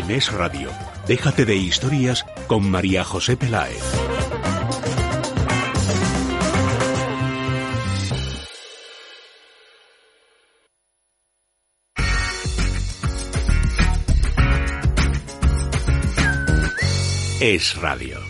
En 0.00 0.10
Es 0.12 0.32
Radio, 0.32 0.70
déjate 1.06 1.44
de 1.44 1.56
historias 1.56 2.24
con 2.46 2.70
María 2.70 3.04
José 3.04 3.36
Peláez. 3.36 3.82
Es 17.40 17.76
Radio. 17.76 18.29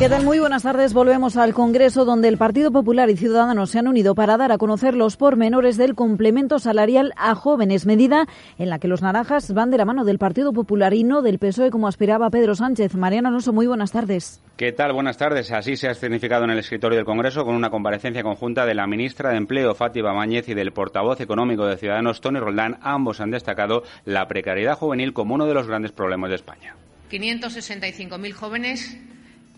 ¿Qué 0.00 0.08
tal? 0.08 0.24
Muy 0.24 0.38
buenas 0.38 0.62
tardes. 0.62 0.94
Volvemos 0.94 1.36
al 1.36 1.52
Congreso, 1.52 2.06
donde 2.06 2.28
el 2.28 2.38
Partido 2.38 2.72
Popular 2.72 3.10
y 3.10 3.18
Ciudadanos 3.18 3.68
se 3.68 3.80
han 3.80 3.86
unido 3.86 4.14
para 4.14 4.38
dar 4.38 4.50
a 4.50 4.56
conocer 4.56 4.94
los 4.94 5.18
pormenores 5.18 5.76
del 5.76 5.94
complemento 5.94 6.58
salarial 6.58 7.12
a 7.18 7.34
jóvenes, 7.34 7.84
medida 7.84 8.26
en 8.56 8.70
la 8.70 8.78
que 8.78 8.88
los 8.88 9.02
naranjas 9.02 9.52
van 9.52 9.70
de 9.70 9.76
la 9.76 9.84
mano 9.84 10.06
del 10.06 10.18
Partido 10.18 10.54
Popular 10.54 10.94
y 10.94 11.04
no 11.04 11.20
del 11.20 11.38
PSOE, 11.38 11.70
como 11.70 11.86
aspiraba 11.86 12.30
Pedro 12.30 12.54
Sánchez. 12.54 12.94
Mariano 12.94 13.28
Alonso, 13.28 13.52
muy 13.52 13.66
buenas 13.66 13.92
tardes. 13.92 14.42
¿Qué 14.56 14.72
tal? 14.72 14.94
Buenas 14.94 15.18
tardes. 15.18 15.52
Así 15.52 15.76
se 15.76 15.88
ha 15.88 15.90
escenificado 15.90 16.44
en 16.44 16.50
el 16.52 16.60
escritorio 16.60 16.96
del 16.96 17.04
Congreso 17.04 17.44
con 17.44 17.54
una 17.54 17.68
comparecencia 17.68 18.22
conjunta 18.22 18.64
de 18.64 18.74
la 18.74 18.86
ministra 18.86 19.28
de 19.28 19.36
Empleo, 19.36 19.74
Fátima 19.74 20.14
Mañez, 20.14 20.48
y 20.48 20.54
del 20.54 20.72
portavoz 20.72 21.20
económico 21.20 21.66
de 21.66 21.76
Ciudadanos, 21.76 22.22
Tony 22.22 22.40
Roldán. 22.40 22.78
Ambos 22.80 23.20
han 23.20 23.32
destacado 23.32 23.82
la 24.06 24.26
precariedad 24.28 24.78
juvenil 24.78 25.12
como 25.12 25.34
uno 25.34 25.44
de 25.44 25.52
los 25.52 25.66
grandes 25.66 25.92
problemas 25.92 26.30
de 26.30 26.36
España. 26.36 26.74
565.000 27.10 28.32
jóvenes 28.32 28.98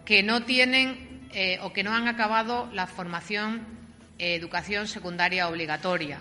que 0.04 0.22
no 0.22 0.42
tienen 0.42 1.28
eh, 1.32 1.58
o 1.62 1.72
que 1.72 1.82
no 1.82 1.94
han 1.94 2.08
acabado 2.08 2.68
la 2.72 2.86
formación 2.86 3.66
eh, 4.18 4.34
educación 4.34 4.86
secundaria 4.86 5.48
obligatoria. 5.48 6.20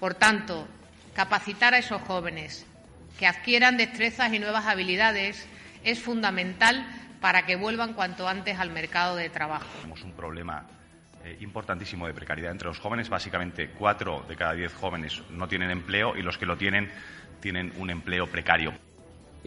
Por 0.00 0.14
tanto, 0.14 0.66
capacitar 1.14 1.74
a 1.74 1.78
esos 1.78 2.02
jóvenes 2.02 2.66
que 3.18 3.26
adquieran 3.26 3.76
destrezas 3.76 4.32
y 4.32 4.38
nuevas 4.38 4.66
habilidades 4.66 5.46
es 5.84 6.00
fundamental 6.00 6.86
para 7.20 7.46
que 7.46 7.56
vuelvan 7.56 7.94
cuanto 7.94 8.28
antes 8.28 8.58
al 8.58 8.70
mercado 8.70 9.16
de 9.16 9.30
trabajo. 9.30 9.66
Tenemos 9.80 10.02
un 10.02 10.12
problema 10.12 10.66
eh, 11.24 11.36
importantísimo 11.40 12.06
de 12.06 12.14
precariedad 12.14 12.52
entre 12.52 12.68
los 12.68 12.78
jóvenes. 12.78 13.08
Básicamente, 13.08 13.70
cuatro 13.70 14.24
de 14.28 14.36
cada 14.36 14.52
diez 14.52 14.72
jóvenes 14.74 15.22
no 15.30 15.48
tienen 15.48 15.70
empleo 15.70 16.16
y 16.16 16.22
los 16.22 16.38
que 16.38 16.46
lo 16.46 16.56
tienen 16.56 16.90
tienen 17.40 17.72
un 17.78 17.90
empleo 17.90 18.26
precario. 18.26 18.72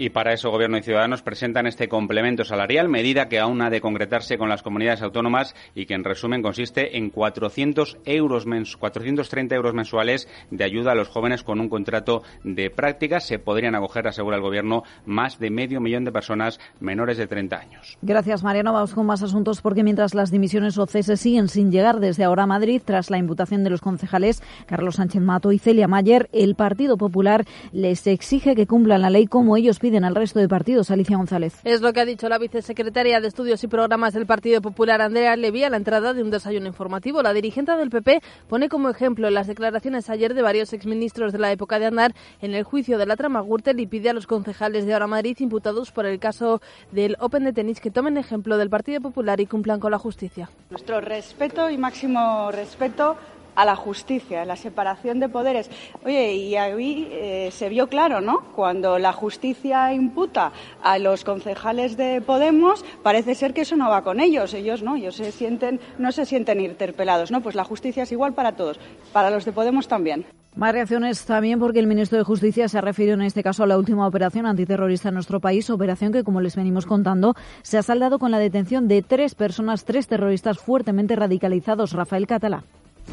Y 0.02 0.12
para 0.12 0.32
eso 0.32 0.50
Gobierno 0.50 0.78
y 0.78 0.82
Ciudadanos 0.82 1.24
presentan 1.24 1.68
este 1.68 1.90
complemento 1.90 2.46
salarial, 2.46 2.88
medida 2.88 3.28
que 3.28 3.38
aún 3.38 3.62
ha 3.62 3.70
de 3.70 3.82
concretarse 3.82 4.38
con 4.38 4.48
las 4.48 4.64
comunidades 4.64 5.02
autónomas 5.02 5.56
y 5.76 5.88
que 5.88 5.94
en 5.94 6.06
resumen 6.06 6.42
consiste 6.42 6.96
en 6.98 7.10
400 7.10 7.98
euros 8.06 8.46
mens 8.46 8.78
430 8.78 9.54
euros 9.56 9.74
mensuales 9.74 10.30
de 10.52 10.64
ayuda 10.64 10.94
a 10.94 10.96
los 10.96 11.10
jóvenes 11.10 11.44
con 11.44 11.60
un 11.60 11.68
contrato 11.68 12.24
de 12.46 12.70
prácticas. 12.70 13.28
Se 13.28 13.40
podrían 13.40 13.76
acoger, 13.76 14.08
asegura 14.08 14.38
el 14.38 14.42
Gobierno, 14.42 14.84
más 15.06 15.38
de 15.38 15.50
medio 15.50 15.82
millón 15.82 16.06
de 16.06 16.14
personas 16.14 16.62
menores 16.80 17.18
de 17.18 17.28
30 17.28 17.60
años. 17.60 17.98
Gracias, 18.02 18.42
Mariano. 18.42 18.72
Vamos 18.72 18.94
con 18.94 19.06
más 19.06 19.22
asuntos 19.22 19.62
porque 19.62 19.84
mientras 19.84 20.16
las 20.16 20.32
dimisiones 20.32 20.78
o 20.78 20.88
siguen 20.88 21.50
sin 21.50 21.74
llegar 21.74 22.00
desde 22.00 22.24
ahora 22.24 22.44
a 22.44 22.48
Madrid, 22.48 22.82
tras 22.86 23.10
la 23.10 23.18
imputación 23.18 23.66
de 23.66 23.70
los 23.70 23.82
concejales 23.82 24.42
Carlos 24.66 24.96
Sánchez 24.96 25.22
Mato 25.22 25.52
y 25.52 25.60
Celia 25.60 25.90
Mayer, 25.90 26.30
el 26.32 26.56
Partido 26.56 26.96
Popular 26.96 27.44
les 27.74 28.08
exige 28.08 28.56
que 28.56 28.66
cumplan 28.66 29.02
la 29.02 29.10
ley 29.10 29.28
como 29.28 29.58
ellos 29.58 29.78
piden 29.78 29.89
al 29.98 30.16
resto 30.16 30.40
de 30.40 30.48
partidos. 30.48 30.92
Alicia 30.92 31.18
González. 31.18 31.56
Es 31.64 31.82
lo 31.82 31.92
que 31.92 32.00
ha 32.02 32.06
dicho 32.06 32.30
la 32.30 32.38
vicesecretaria 32.38 33.20
de 33.20 33.28
Estudios 33.28 33.64
y 33.64 33.68
Programas 33.68 34.14
del 34.14 34.28
Partido 34.28 34.62
Popular, 34.62 35.02
Andrea 35.02 35.36
Levy, 35.36 35.64
a 35.64 35.70
la 35.70 35.78
entrada 35.78 36.14
de 36.14 36.22
un 36.22 36.30
desayuno 36.30 36.68
informativo. 36.68 37.24
La 37.24 37.34
dirigente 37.34 37.76
del 37.76 37.90
PP 37.90 38.22
pone 38.48 38.70
como 38.70 38.90
ejemplo 38.90 39.30
las 39.30 39.48
declaraciones 39.48 40.10
ayer 40.10 40.34
de 40.36 40.42
varios 40.42 40.74
exministros 40.74 41.34
de 41.34 41.40
la 41.40 41.52
época 41.52 41.80
de 41.80 41.88
Andar 41.88 42.14
en 42.42 42.54
el 42.54 42.64
juicio 42.64 42.98
de 43.00 43.08
la 43.08 43.18
trama 43.18 43.42
Gürtel 43.42 43.80
y 43.80 43.88
pide 43.88 44.12
a 44.12 44.14
los 44.14 44.28
concejales 44.28 44.86
de 44.86 44.94
Ahora 44.94 45.08
Madrid 45.08 45.36
imputados 45.40 45.92
por 45.92 46.06
el 46.06 46.20
caso 46.20 46.62
del 46.92 47.18
Open 47.20 47.44
de 47.44 47.54
tenis 47.54 47.82
que 47.82 47.90
tomen 47.90 48.18
ejemplo 48.18 48.58
del 48.58 48.70
Partido 48.70 49.02
Popular 49.02 49.40
y 49.42 49.48
cumplan 49.48 49.80
con 49.80 49.92
la 49.92 49.98
justicia. 49.98 50.50
Nuestro 50.70 51.02
respeto 51.02 51.70
y 51.70 51.78
máximo 51.78 52.52
respeto 52.52 53.18
a 53.60 53.66
la 53.66 53.76
justicia, 53.76 54.44
a 54.44 54.46
la 54.46 54.56
separación 54.56 55.20
de 55.20 55.28
poderes. 55.28 55.70
Oye, 56.06 56.34
y 56.34 56.56
ahí 56.56 57.10
eh, 57.12 57.50
se 57.52 57.68
vio 57.68 57.88
claro, 57.88 58.22
¿no? 58.22 58.40
Cuando 58.56 58.98
la 58.98 59.12
justicia 59.12 59.94
imputa 59.94 60.54
a 60.82 60.98
los 60.98 61.26
concejales 61.26 61.98
de 61.98 62.22
Podemos, 62.22 62.86
parece 63.04 63.36
ser 63.36 63.54
que 63.54 63.62
eso 63.62 63.76
no 63.76 63.90
va 63.90 64.02
con 64.02 64.22
ellos. 64.22 64.54
Ellos 64.54 64.82
no, 64.82 64.96
ellos 64.96 65.16
se 65.16 65.34
sienten, 65.34 65.82
no 65.98 66.14
se 66.14 66.26
sienten 66.26 66.62
interpelados, 66.62 67.32
¿no? 67.32 67.42
Pues 67.42 67.56
la 67.56 67.66
justicia 67.66 68.04
es 68.04 68.12
igual 68.14 68.34
para 68.34 68.54
todos, 68.54 68.80
para 69.12 69.30
los 69.30 69.44
de 69.44 69.52
Podemos 69.52 69.90
también. 69.90 70.26
Más 70.56 70.72
reacciones 70.72 71.26
también 71.26 71.60
porque 71.60 71.80
el 71.80 71.88
ministro 71.88 72.18
de 72.18 72.24
Justicia 72.24 72.70
se 72.70 72.78
ha 72.78 72.82
referido 72.82 73.14
en 73.14 73.22
este 73.24 73.44
caso 73.44 73.64
a 73.64 73.68
la 73.68 73.78
última 73.78 74.08
operación 74.08 74.46
antiterrorista 74.46 75.10
en 75.10 75.16
nuestro 75.16 75.42
país, 75.42 75.70
operación 75.70 76.14
que, 76.14 76.24
como 76.24 76.40
les 76.40 76.56
venimos 76.56 76.86
contando, 76.86 77.36
se 77.62 77.78
ha 77.78 77.84
saldado 77.84 78.20
con 78.20 78.32
la 78.32 78.40
detención 78.40 78.88
de 78.88 79.02
tres 79.02 79.36
personas, 79.36 79.84
tres 79.84 80.08
terroristas 80.08 80.60
fuertemente 80.60 81.16
radicalizados. 81.16 81.92
Rafael 81.92 82.26
Catalá. 82.26 82.64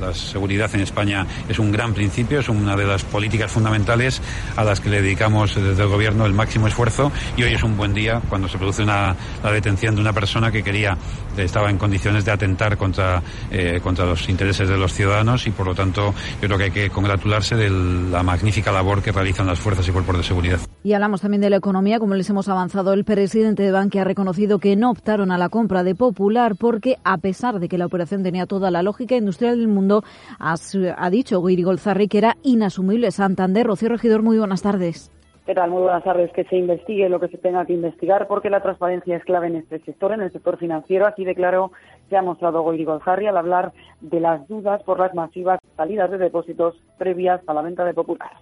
La 0.00 0.12
seguridad 0.12 0.70
en 0.74 0.80
España 0.80 1.26
es 1.48 1.58
un 1.58 1.72
gran 1.72 1.94
principio, 1.94 2.40
es 2.40 2.48
una 2.48 2.76
de 2.76 2.84
las 2.84 3.04
políticas 3.04 3.50
fundamentales 3.50 4.20
a 4.54 4.62
las 4.62 4.80
que 4.80 4.90
le 4.90 5.00
dedicamos 5.00 5.54
desde 5.54 5.82
el 5.82 5.88
Gobierno 5.88 6.26
el 6.26 6.34
máximo 6.34 6.68
esfuerzo 6.68 7.10
y 7.36 7.44
hoy 7.44 7.54
es 7.54 7.62
un 7.62 7.76
buen 7.76 7.94
día 7.94 8.20
cuando 8.28 8.48
se 8.48 8.58
produce 8.58 8.82
una, 8.82 9.16
la 9.42 9.52
detención 9.52 9.94
de 9.94 10.02
una 10.02 10.12
persona 10.12 10.52
que 10.52 10.62
quería, 10.62 10.98
estaba 11.44 11.70
en 11.70 11.78
condiciones 11.78 12.24
de 12.24 12.32
atentar 12.32 12.76
contra, 12.76 13.22
eh, 13.50 13.80
contra 13.82 14.04
los 14.06 14.28
intereses 14.28 14.68
de 14.68 14.76
los 14.76 14.92
ciudadanos 14.92 15.46
y 15.46 15.50
por 15.50 15.66
lo 15.66 15.74
tanto 15.74 16.14
yo 16.40 16.48
creo 16.48 16.58
que 16.58 16.64
hay 16.64 16.70
que 16.70 16.90
congratularse 16.90 17.56
de 17.56 17.70
la 17.70 18.22
magnífica 18.22 18.72
labor 18.72 19.02
que 19.02 19.12
realizan 19.12 19.46
las 19.46 19.58
fuerzas 19.58 19.86
y 19.88 19.92
cuerpos 19.92 20.16
de 20.16 20.22
seguridad. 20.22 20.60
Y 20.82 20.92
hablamos 20.92 21.20
también 21.20 21.40
de 21.40 21.50
la 21.50 21.56
economía, 21.56 21.98
como 21.98 22.14
les 22.14 22.28
hemos 22.30 22.48
avanzado, 22.48 22.92
el 22.92 23.04
presidente 23.04 23.62
de 23.62 23.72
Bankia 23.72 24.02
ha 24.02 24.04
reconocido 24.04 24.58
que 24.58 24.76
no 24.76 24.90
optaron 24.90 25.32
a 25.32 25.38
la 25.38 25.48
compra 25.48 25.82
de 25.82 25.94
Popular 25.94 26.54
porque, 26.56 26.96
a 27.04 27.18
pesar 27.18 27.58
de 27.58 27.68
que 27.68 27.78
la 27.78 27.86
operación 27.86 28.22
tenía 28.22 28.46
toda 28.46 28.70
la 28.70 28.82
lógica 28.82 29.16
industrial 29.16 29.58
del 29.58 29.68
mundo, 29.68 30.04
ha, 30.38 30.54
ha 30.96 31.10
dicho 31.10 31.42
Guiri 31.42 31.62
Golzarri 31.62 32.08
que 32.08 32.18
era 32.18 32.36
inasumible 32.42 33.10
Santander. 33.10 33.66
Rocío 33.66 33.88
Regidor, 33.88 34.22
muy 34.22 34.38
buenas 34.38 34.62
tardes. 34.62 35.10
¿Qué 35.46 35.54
tal? 35.54 35.70
Muy 35.70 35.82
buenas 35.82 36.02
tardes. 36.02 36.32
Que 36.32 36.42
se 36.44 36.56
investigue 36.56 37.08
lo 37.08 37.20
que 37.20 37.28
se 37.28 37.38
tenga 37.38 37.64
que 37.64 37.72
investigar 37.72 38.26
porque 38.26 38.50
la 38.50 38.60
transparencia 38.60 39.16
es 39.16 39.24
clave 39.24 39.46
en 39.46 39.56
este 39.56 39.78
sector, 39.84 40.12
en 40.12 40.22
el 40.22 40.32
sector 40.32 40.58
financiero. 40.58 41.06
Así 41.06 41.24
declaró, 41.24 41.70
se 42.10 42.16
ha 42.16 42.22
mostrado 42.22 42.62
Goiri 42.62 42.84
Golzarri 42.84 43.28
al 43.28 43.36
hablar 43.36 43.72
de 44.00 44.18
las 44.18 44.46
dudas 44.48 44.82
por 44.82 44.98
las 44.98 45.14
masivas 45.14 45.60
salidas 45.76 46.10
de 46.10 46.18
depósitos 46.18 46.74
previas 46.98 47.40
a 47.46 47.54
la 47.54 47.62
venta 47.62 47.84
de 47.84 47.94
Popular. 47.94 48.32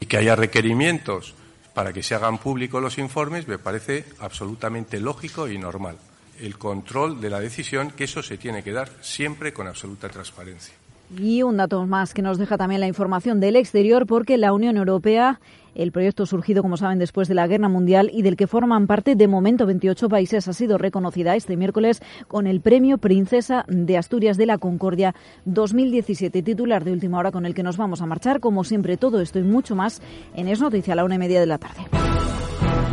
Y 0.00 0.06
que 0.06 0.16
haya 0.16 0.36
requerimientos 0.36 1.34
para 1.74 1.92
que 1.92 2.02
se 2.02 2.14
hagan 2.14 2.38
públicos 2.38 2.80
los 2.80 2.98
informes 2.98 3.46
me 3.46 3.58
parece 3.58 4.04
absolutamente 4.20 5.00
lógico 5.00 5.48
y 5.48 5.58
normal. 5.58 5.96
El 6.40 6.56
control 6.56 7.20
de 7.20 7.28
la 7.28 7.40
decisión, 7.40 7.90
que 7.90 8.04
eso 8.04 8.22
se 8.22 8.38
tiene 8.38 8.62
que 8.62 8.72
dar 8.72 8.88
siempre 9.02 9.52
con 9.52 9.68
absoluta 9.68 10.08
transparencia. 10.08 10.74
Y 11.18 11.42
un 11.42 11.56
dato 11.56 11.86
más 11.86 12.14
que 12.14 12.22
nos 12.22 12.38
deja 12.38 12.56
también 12.56 12.80
la 12.80 12.86
información 12.86 13.40
del 13.40 13.56
exterior, 13.56 14.06
porque 14.06 14.36
la 14.36 14.52
Unión 14.52 14.76
Europea, 14.76 15.40
el 15.74 15.92
proyecto 15.92 16.26
surgido, 16.26 16.62
como 16.62 16.76
saben, 16.76 16.98
después 16.98 17.28
de 17.28 17.34
la 17.34 17.46
Guerra 17.46 17.68
Mundial 17.68 18.10
y 18.12 18.22
del 18.22 18.36
que 18.36 18.46
forman 18.46 18.86
parte 18.86 19.14
de 19.14 19.28
momento 19.28 19.66
28 19.66 20.08
países, 20.08 20.48
ha 20.48 20.52
sido 20.52 20.78
reconocida 20.78 21.36
este 21.36 21.56
miércoles 21.56 22.02
con 22.26 22.46
el 22.46 22.60
Premio 22.60 22.98
Princesa 22.98 23.64
de 23.68 23.96
Asturias 23.96 24.36
de 24.36 24.46
la 24.46 24.58
Concordia 24.58 25.14
2017, 25.44 26.42
titular 26.42 26.84
de 26.84 26.92
última 26.92 27.18
hora 27.18 27.32
con 27.32 27.46
el 27.46 27.54
que 27.54 27.62
nos 27.62 27.76
vamos 27.76 28.02
a 28.02 28.06
marchar. 28.06 28.40
Como 28.40 28.64
siempre, 28.64 28.96
todo 28.96 29.20
esto 29.20 29.38
y 29.38 29.42
mucho 29.42 29.76
más 29.76 30.02
en 30.34 30.48
Es 30.48 30.60
Noticia 30.60 30.94
a 30.94 30.96
la 30.96 31.04
una 31.04 31.16
y 31.16 31.18
media 31.18 31.40
de 31.40 31.46
la 31.46 31.58
tarde. 31.58 31.82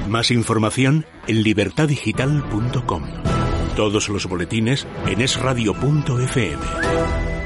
Más 0.08 0.30
información 0.30 1.06
en 1.28 1.44
libertadigital.com. 1.44 3.04
Todos 3.76 4.10
los 4.10 4.28
boletines 4.28 4.86
en 5.08 5.22
esradio.fm. 5.22 7.41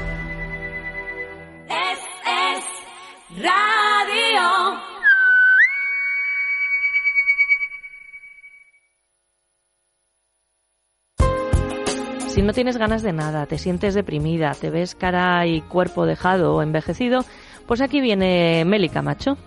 Si 12.36 12.42
no 12.42 12.52
tienes 12.52 12.76
ganas 12.76 13.02
de 13.02 13.14
nada, 13.14 13.46
te 13.46 13.56
sientes 13.56 13.94
deprimida, 13.94 14.52
te 14.52 14.68
ves 14.68 14.94
cara 14.94 15.46
y 15.46 15.62
cuerpo 15.62 16.04
dejado 16.04 16.54
o 16.54 16.60
envejecido, 16.60 17.24
pues 17.66 17.80
aquí 17.80 18.02
viene 18.02 18.62
Meli 18.66 18.90
Camacho. 18.90 19.38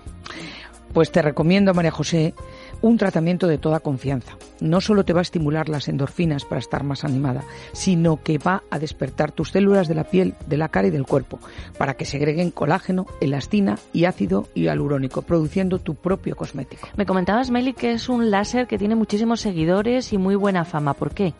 Pues 0.91 1.11
te 1.11 1.21
recomiendo, 1.21 1.75
María 1.75 1.91
José, 1.91 2.33
un 2.81 2.97
tratamiento 2.97 3.47
de 3.47 3.57
toda 3.57 3.79
confianza. 3.79 4.37
No 4.61 4.81
solo 4.81 5.05
te 5.05 5.13
va 5.13 5.19
a 5.19 5.21
estimular 5.21 5.69
las 5.69 5.87
endorfinas 5.87 6.45
para 6.45 6.59
estar 6.59 6.83
más 6.83 7.03
animada, 7.03 7.43
sino 7.71 8.21
que 8.21 8.37
va 8.37 8.63
a 8.69 8.79
despertar 8.79 9.31
tus 9.31 9.51
células 9.51 9.87
de 9.87 9.95
la 9.95 10.03
piel, 10.03 10.35
de 10.47 10.57
la 10.57 10.69
cara 10.69 10.87
y 10.87 10.91
del 10.91 11.05
cuerpo, 11.05 11.39
para 11.77 11.95
que 11.95 12.05
segreguen 12.05 12.51
colágeno, 12.51 13.05
elastina 13.21 13.77
y 13.93 14.05
ácido 14.05 14.47
hialurónico, 14.53 15.21
produciendo 15.21 15.79
tu 15.79 15.95
propio 15.95 16.35
cosmético. 16.35 16.87
Me 16.95 17.05
comentabas, 17.05 17.51
Meli, 17.51 17.73
que 17.73 17.91
es 17.91 18.09
un 18.09 18.31
láser 18.31 18.67
que 18.67 18.77
tiene 18.77 18.95
muchísimos 18.95 19.41
seguidores 19.41 20.13
y 20.13 20.17
muy 20.17 20.35
buena 20.35 20.65
fama. 20.65 20.93
¿Por 20.93 21.13
qué? 21.13 21.33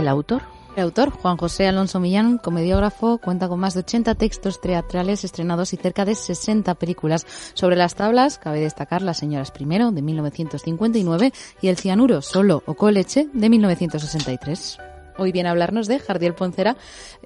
¿El 0.00 0.08
autor? 0.08 0.40
El 0.76 0.84
autor, 0.84 1.10
Juan 1.10 1.36
José 1.36 1.68
Alonso 1.68 2.00
Millán, 2.00 2.38
comediógrafo, 2.38 3.18
cuenta 3.18 3.48
con 3.48 3.60
más 3.60 3.74
de 3.74 3.80
80 3.80 4.14
textos 4.14 4.58
teatrales 4.58 5.24
estrenados 5.24 5.74
y 5.74 5.76
cerca 5.76 6.06
de 6.06 6.14
60 6.14 6.74
películas. 6.76 7.26
Sobre 7.52 7.76
las 7.76 7.96
tablas, 7.96 8.38
cabe 8.38 8.60
destacar 8.60 9.02
Las 9.02 9.18
señoras 9.18 9.50
primero, 9.50 9.90
de 9.90 10.00
1959, 10.00 11.32
y 11.60 11.68
El 11.68 11.76
cianuro, 11.76 12.22
solo 12.22 12.62
o 12.64 12.72
con 12.72 12.94
leche, 12.94 13.28
de 13.34 13.50
1963. 13.50 14.78
Hoy 15.18 15.32
viene 15.32 15.50
a 15.50 15.52
hablarnos 15.52 15.86
de 15.86 15.98
Jardiel 15.98 16.32
Poncera. 16.32 16.78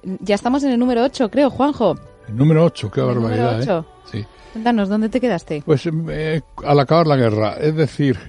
Ya 0.03 0.35
estamos 0.35 0.61
en 0.65 0.71
el 0.71 0.79
número 0.79 1.01
8, 1.01 1.31
creo, 1.31 1.49
Juanjo. 1.49 1.95
El 2.27 2.35
número 2.35 2.65
8, 2.65 2.91
qué 2.91 2.99
El 2.99 3.05
barbaridad, 3.05 3.51
número 3.53 3.79
8. 3.79 3.87
¿eh? 3.87 4.11
Sí. 4.11 4.25
Cuéntanos, 4.51 4.89
¿dónde 4.89 5.07
te 5.07 5.21
quedaste? 5.21 5.63
Pues 5.65 5.87
eh, 6.09 6.41
al 6.65 6.79
acabar 6.81 7.07
la 7.07 7.15
guerra, 7.15 7.53
es 7.53 7.73
decir, 7.73 8.19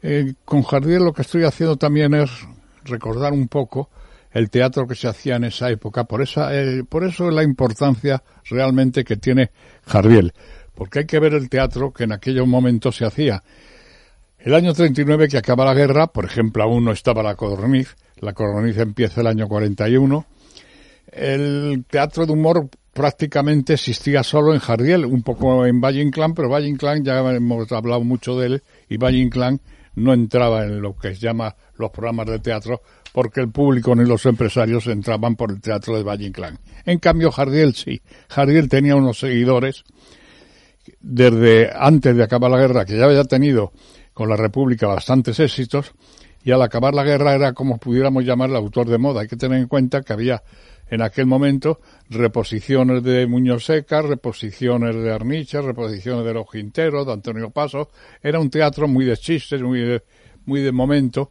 eh, 0.00 0.34
con 0.44 0.62
Jardiel 0.62 1.02
lo 1.02 1.12
que 1.12 1.22
estoy 1.22 1.42
haciendo 1.42 1.76
también 1.76 2.14
es 2.14 2.30
recordar 2.84 3.32
un 3.32 3.48
poco 3.48 3.90
el 4.34 4.50
teatro 4.50 4.86
que 4.86 4.94
se 4.94 5.08
hacía 5.08 5.36
en 5.36 5.44
esa 5.44 5.70
época, 5.70 6.04
por 6.04 6.20
esa, 6.20 6.54
eh, 6.54 6.82
por 6.84 7.04
eso 7.04 7.30
la 7.30 7.44
importancia 7.44 8.22
realmente 8.50 9.04
que 9.04 9.16
tiene 9.16 9.50
Jardiel, 9.86 10.32
porque 10.74 11.00
hay 11.00 11.06
que 11.06 11.20
ver 11.20 11.34
el 11.34 11.48
teatro 11.48 11.92
que 11.92 12.04
en 12.04 12.12
aquellos 12.12 12.46
momentos 12.46 12.96
se 12.96 13.06
hacía. 13.06 13.42
El 14.38 14.54
año 14.54 14.74
39 14.74 15.28
que 15.28 15.38
acaba 15.38 15.64
la 15.64 15.72
guerra, 15.72 16.08
por 16.08 16.24
ejemplo, 16.24 16.64
aún 16.64 16.84
no 16.84 16.92
estaba 16.92 17.22
la 17.22 17.36
codorniz, 17.36 17.96
la 18.20 18.32
codorniz 18.32 18.76
empieza 18.76 19.20
el 19.20 19.28
año 19.28 19.46
41, 19.48 20.26
el 21.12 21.84
teatro 21.88 22.26
de 22.26 22.32
humor 22.32 22.68
prácticamente 22.92 23.74
existía 23.74 24.22
solo 24.22 24.52
en 24.52 24.60
Jardiel, 24.60 25.04
un 25.04 25.22
poco 25.22 25.64
en 25.64 25.80
Valle 25.80 26.02
Inclán, 26.02 26.34
pero 26.34 26.48
Valle 26.48 26.68
Inclán 26.68 27.04
ya 27.04 27.18
hemos 27.18 27.70
hablado 27.72 28.02
mucho 28.02 28.38
de 28.38 28.46
él 28.46 28.62
y 28.88 28.96
Valle 28.96 29.18
Inclán 29.18 29.60
no 29.96 30.12
entraba 30.12 30.64
en 30.64 30.80
lo 30.80 30.96
que 30.96 31.14
se 31.14 31.20
llama 31.20 31.54
los 31.76 31.90
programas 31.90 32.26
de 32.26 32.38
teatro 32.38 32.82
porque 33.12 33.40
el 33.40 33.50
público 33.50 33.94
ni 33.94 34.04
los 34.04 34.26
empresarios 34.26 34.88
entraban 34.88 35.36
por 35.36 35.52
el 35.52 35.60
teatro 35.60 35.96
de 35.96 36.02
Valle 36.02 36.26
Inclán. 36.26 36.58
En 36.84 36.98
cambio, 36.98 37.30
Jardiel 37.30 37.74
sí. 37.74 38.02
Jardiel 38.28 38.68
tenía 38.68 38.96
unos 38.96 39.20
seguidores 39.20 39.84
desde 41.00 41.70
antes 41.72 42.16
de 42.16 42.24
acabar 42.24 42.50
la 42.50 42.58
guerra, 42.58 42.84
que 42.84 42.96
ya 42.96 43.04
había 43.04 43.22
tenido 43.22 43.72
con 44.12 44.28
la 44.28 44.36
República 44.36 44.88
bastantes 44.88 45.38
éxitos, 45.38 45.92
y 46.42 46.50
al 46.50 46.60
acabar 46.62 46.92
la 46.92 47.04
guerra 47.04 47.34
era 47.34 47.52
como 47.52 47.78
pudiéramos 47.78 48.24
llamar 48.24 48.50
el 48.50 48.56
autor 48.56 48.88
de 48.88 48.98
moda. 48.98 49.22
Hay 49.22 49.28
que 49.28 49.36
tener 49.36 49.60
en 49.60 49.68
cuenta 49.68 50.02
que 50.02 50.12
había 50.12 50.42
en 50.88 51.02
aquel 51.02 51.26
momento 51.26 51.80
reposiciones 52.10 53.02
de 53.02 53.26
Muñoz 53.26 53.64
Seca, 53.64 54.02
reposiciones 54.02 54.94
de 54.94 55.12
Arnicha, 55.12 55.60
reposiciones 55.60 56.24
de 56.24 56.34
Los 56.34 56.50
Quinteros, 56.50 57.06
de 57.06 57.12
Antonio 57.12 57.50
Paso. 57.50 57.90
Era 58.22 58.38
un 58.38 58.50
teatro 58.50 58.86
muy 58.86 59.04
de 59.04 59.16
chistes, 59.16 59.60
muy 59.62 59.80
de, 59.80 60.02
muy 60.46 60.60
de 60.60 60.72
momento, 60.72 61.30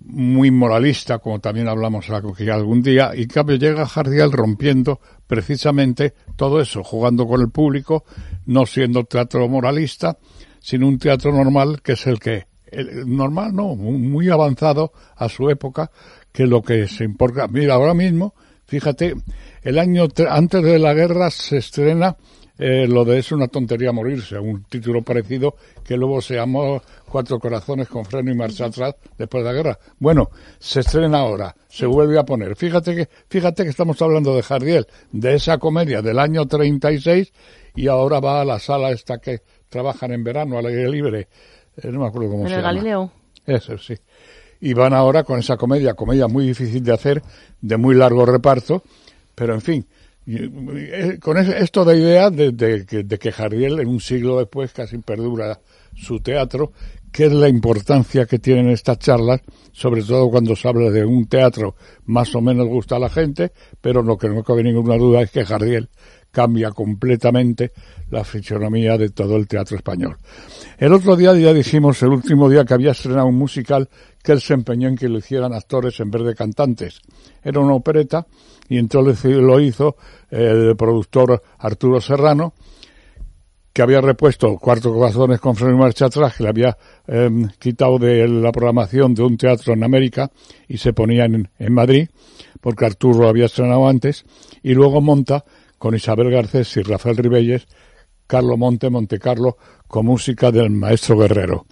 muy 0.00 0.50
moralista, 0.50 1.18
como 1.18 1.40
también 1.40 1.68
hablamos 1.68 2.08
algún 2.10 2.82
día, 2.82 3.12
y 3.14 3.22
en 3.22 3.28
cambio 3.28 3.56
llega 3.56 3.86
Jardiel 3.86 4.30
rompiendo 4.30 5.00
precisamente 5.26 6.14
todo 6.36 6.60
eso, 6.60 6.84
jugando 6.84 7.26
con 7.26 7.40
el 7.40 7.50
público, 7.50 8.04
no 8.46 8.66
siendo 8.66 9.04
teatro 9.04 9.48
moralista, 9.48 10.18
sino 10.60 10.86
un 10.86 10.98
teatro 10.98 11.32
normal 11.32 11.80
que 11.82 11.92
es 11.92 12.06
el 12.06 12.20
que 12.20 12.46
el 12.66 13.16
normal 13.16 13.54
no, 13.54 13.74
muy 13.76 14.28
avanzado 14.28 14.92
a 15.16 15.28
su 15.28 15.48
época, 15.48 15.90
que 16.32 16.46
lo 16.46 16.62
que 16.62 16.88
se 16.88 17.04
importa. 17.04 17.48
Mira, 17.48 17.74
ahora 17.74 17.94
mismo, 17.94 18.34
fíjate, 18.66 19.14
el 19.62 19.78
año 19.78 20.06
antes 20.28 20.62
de 20.62 20.78
la 20.78 20.94
guerra 20.94 21.30
se 21.30 21.58
estrena 21.58 22.16
eh, 22.58 22.86
lo 22.88 23.04
de 23.04 23.18
Es 23.18 23.32
una 23.32 23.48
tontería 23.48 23.92
morirse, 23.92 24.38
un 24.38 24.64
título 24.64 25.02
parecido 25.02 25.56
que 25.84 25.96
luego 25.96 26.22
se 26.22 26.36
llamó 26.36 26.80
Cuatro 27.06 27.38
Corazones 27.38 27.86
con 27.88 28.04
freno 28.04 28.30
y 28.32 28.34
marcha 28.34 28.66
atrás 28.66 28.94
después 29.18 29.44
de 29.44 29.50
la 29.50 29.54
guerra. 29.54 29.78
Bueno, 29.98 30.30
se 30.58 30.80
estrena 30.80 31.18
ahora, 31.18 31.54
se 31.68 31.84
vuelve 31.84 32.18
a 32.18 32.24
poner. 32.24 32.56
Fíjate 32.56 32.96
que, 32.96 33.08
fíjate 33.28 33.64
que 33.64 33.68
estamos 33.70 34.00
hablando 34.00 34.34
de 34.34 34.42
Jardiel, 34.42 34.86
de 35.12 35.34
esa 35.34 35.58
comedia 35.58 36.00
del 36.00 36.18
año 36.18 36.46
36 36.46 37.30
y 37.74 37.88
ahora 37.88 38.20
va 38.20 38.40
a 38.40 38.44
la 38.44 38.58
sala 38.58 38.90
esta 38.90 39.18
que 39.18 39.42
trabajan 39.68 40.12
en 40.12 40.24
verano 40.24 40.56
al 40.56 40.66
aire 40.66 40.88
libre. 40.88 41.28
Eh, 41.76 41.90
no 41.92 42.00
me 42.00 42.06
acuerdo 42.06 42.30
cómo 42.30 42.42
¿En 42.44 42.48
se 42.48 42.54
el 42.54 42.60
llama. 42.62 42.72
Galileo? 42.72 43.12
Eso 43.46 43.76
sí. 43.76 43.94
Y 44.60 44.72
van 44.74 44.92
ahora 44.94 45.24
con 45.24 45.38
esa 45.38 45.56
comedia, 45.56 45.94
comedia 45.94 46.28
muy 46.28 46.46
difícil 46.46 46.82
de 46.82 46.92
hacer, 46.92 47.22
de 47.60 47.76
muy 47.76 47.94
largo 47.94 48.24
reparto, 48.26 48.82
pero 49.34 49.54
en 49.54 49.60
fin, 49.60 49.86
eh, 50.26 51.18
con 51.20 51.36
es- 51.38 51.48
esto 51.48 51.84
de 51.84 51.98
idea 51.98 52.30
de, 52.30 52.52
de 52.52 53.18
que 53.18 53.32
Jardiel 53.32 53.78
en 53.80 53.88
un 53.88 54.00
siglo 54.00 54.38
después 54.38 54.72
casi 54.72 54.98
perdura 54.98 55.60
su 55.94 56.20
teatro, 56.20 56.72
que 57.12 57.26
es 57.26 57.32
la 57.32 57.48
importancia 57.48 58.26
que 58.26 58.38
tienen 58.38 58.68
estas 58.68 58.98
charlas, 58.98 59.40
sobre 59.72 60.02
todo 60.02 60.28
cuando 60.30 60.54
se 60.56 60.68
habla 60.68 60.90
de 60.90 61.04
un 61.04 61.26
teatro 61.28 61.74
más 62.04 62.34
o 62.34 62.40
menos 62.42 62.66
gusta 62.68 62.96
a 62.96 62.98
la 62.98 63.08
gente, 63.08 63.52
pero 63.80 64.02
lo 64.02 64.18
que 64.18 64.28
no 64.28 64.42
cabe 64.42 64.62
ninguna 64.62 64.96
duda 64.96 65.22
es 65.22 65.30
que 65.30 65.44
Jardiel 65.44 65.88
cambia 66.30 66.70
completamente 66.72 67.72
la 68.10 68.22
fisionomía 68.24 68.98
de 68.98 69.08
todo 69.08 69.36
el 69.36 69.46
teatro 69.48 69.76
español. 69.78 70.18
El 70.76 70.92
otro 70.92 71.16
día 71.16 71.32
ya 71.34 71.54
dijimos, 71.54 72.02
el 72.02 72.10
último 72.10 72.50
día 72.50 72.66
que 72.66 72.74
había 72.74 72.90
estrenado 72.90 73.26
un 73.28 73.36
musical 73.38 73.88
que 74.26 74.32
él 74.32 74.40
se 74.40 74.54
empeñó 74.54 74.88
en 74.88 74.96
que 74.96 75.08
lo 75.08 75.18
hicieran 75.18 75.52
actores 75.52 76.00
en 76.00 76.10
vez 76.10 76.24
de 76.24 76.34
cantantes. 76.34 77.00
Era 77.44 77.60
una 77.60 77.74
opereta 77.74 78.26
y 78.68 78.76
entonces 78.76 79.36
lo 79.36 79.60
hizo 79.60 79.94
el 80.30 80.74
productor 80.76 81.40
Arturo 81.58 82.00
Serrano, 82.00 82.52
que 83.72 83.82
había 83.82 84.00
repuesto 84.00 84.56
Cuarto 84.56 84.92
Corazones 84.92 85.38
con 85.38 85.54
freno 85.54 85.74
y 85.74 85.78
marcha 85.78 86.06
atrás, 86.06 86.34
que 86.34 86.42
le 86.42 86.48
había 86.48 86.76
eh, 87.06 87.30
quitado 87.60 88.00
de 88.00 88.26
la 88.26 88.50
programación 88.50 89.14
de 89.14 89.22
un 89.22 89.36
teatro 89.36 89.74
en 89.74 89.84
América 89.84 90.32
y 90.66 90.78
se 90.78 90.92
ponía 90.92 91.26
en, 91.26 91.48
en 91.56 91.72
Madrid, 91.72 92.08
porque 92.60 92.84
Arturo 92.84 93.20
lo 93.20 93.28
había 93.28 93.44
estrenado 93.44 93.86
antes, 93.86 94.24
y 94.60 94.74
luego 94.74 95.00
monta 95.00 95.44
con 95.78 95.94
Isabel 95.94 96.32
Garcés 96.32 96.76
y 96.78 96.82
Rafael 96.82 97.18
Ribelles, 97.18 97.68
Carlo 98.26 98.56
Monte, 98.56 98.90
Montecarlo, 98.90 99.56
con 99.86 100.06
música 100.06 100.50
del 100.50 100.70
maestro 100.70 101.16
Guerrero. 101.16 101.66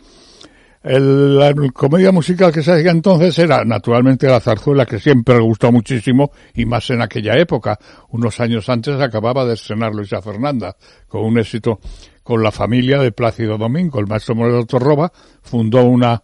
El- 0.84 1.38
la 1.38 1.54
comedia 1.72 2.12
musical 2.12 2.52
que 2.52 2.62
se 2.62 2.72
hacía 2.72 2.90
entonces 2.90 3.38
era 3.38 3.64
naturalmente 3.64 4.26
la 4.26 4.38
zarzuela 4.38 4.84
que 4.84 5.00
siempre 5.00 5.36
le 5.36 5.40
gustó 5.40 5.72
muchísimo 5.72 6.30
y 6.54 6.66
más 6.66 6.90
en 6.90 7.00
aquella 7.00 7.38
época. 7.38 7.78
Unos 8.10 8.38
años 8.38 8.68
antes 8.68 9.00
acababa 9.00 9.46
de 9.46 9.54
estrenar 9.54 9.94
Luisa 9.94 10.20
Fernanda 10.20 10.76
con 11.08 11.24
un 11.24 11.38
éxito 11.38 11.80
con 12.22 12.42
la 12.42 12.52
familia 12.52 12.98
de 13.00 13.12
Plácido 13.12 13.56
Domingo. 13.56 13.98
El 13.98 14.06
maestro 14.06 14.34
Moreno 14.34 14.66
Torroba 14.66 15.10
fundó 15.42 15.84
una 15.84 16.22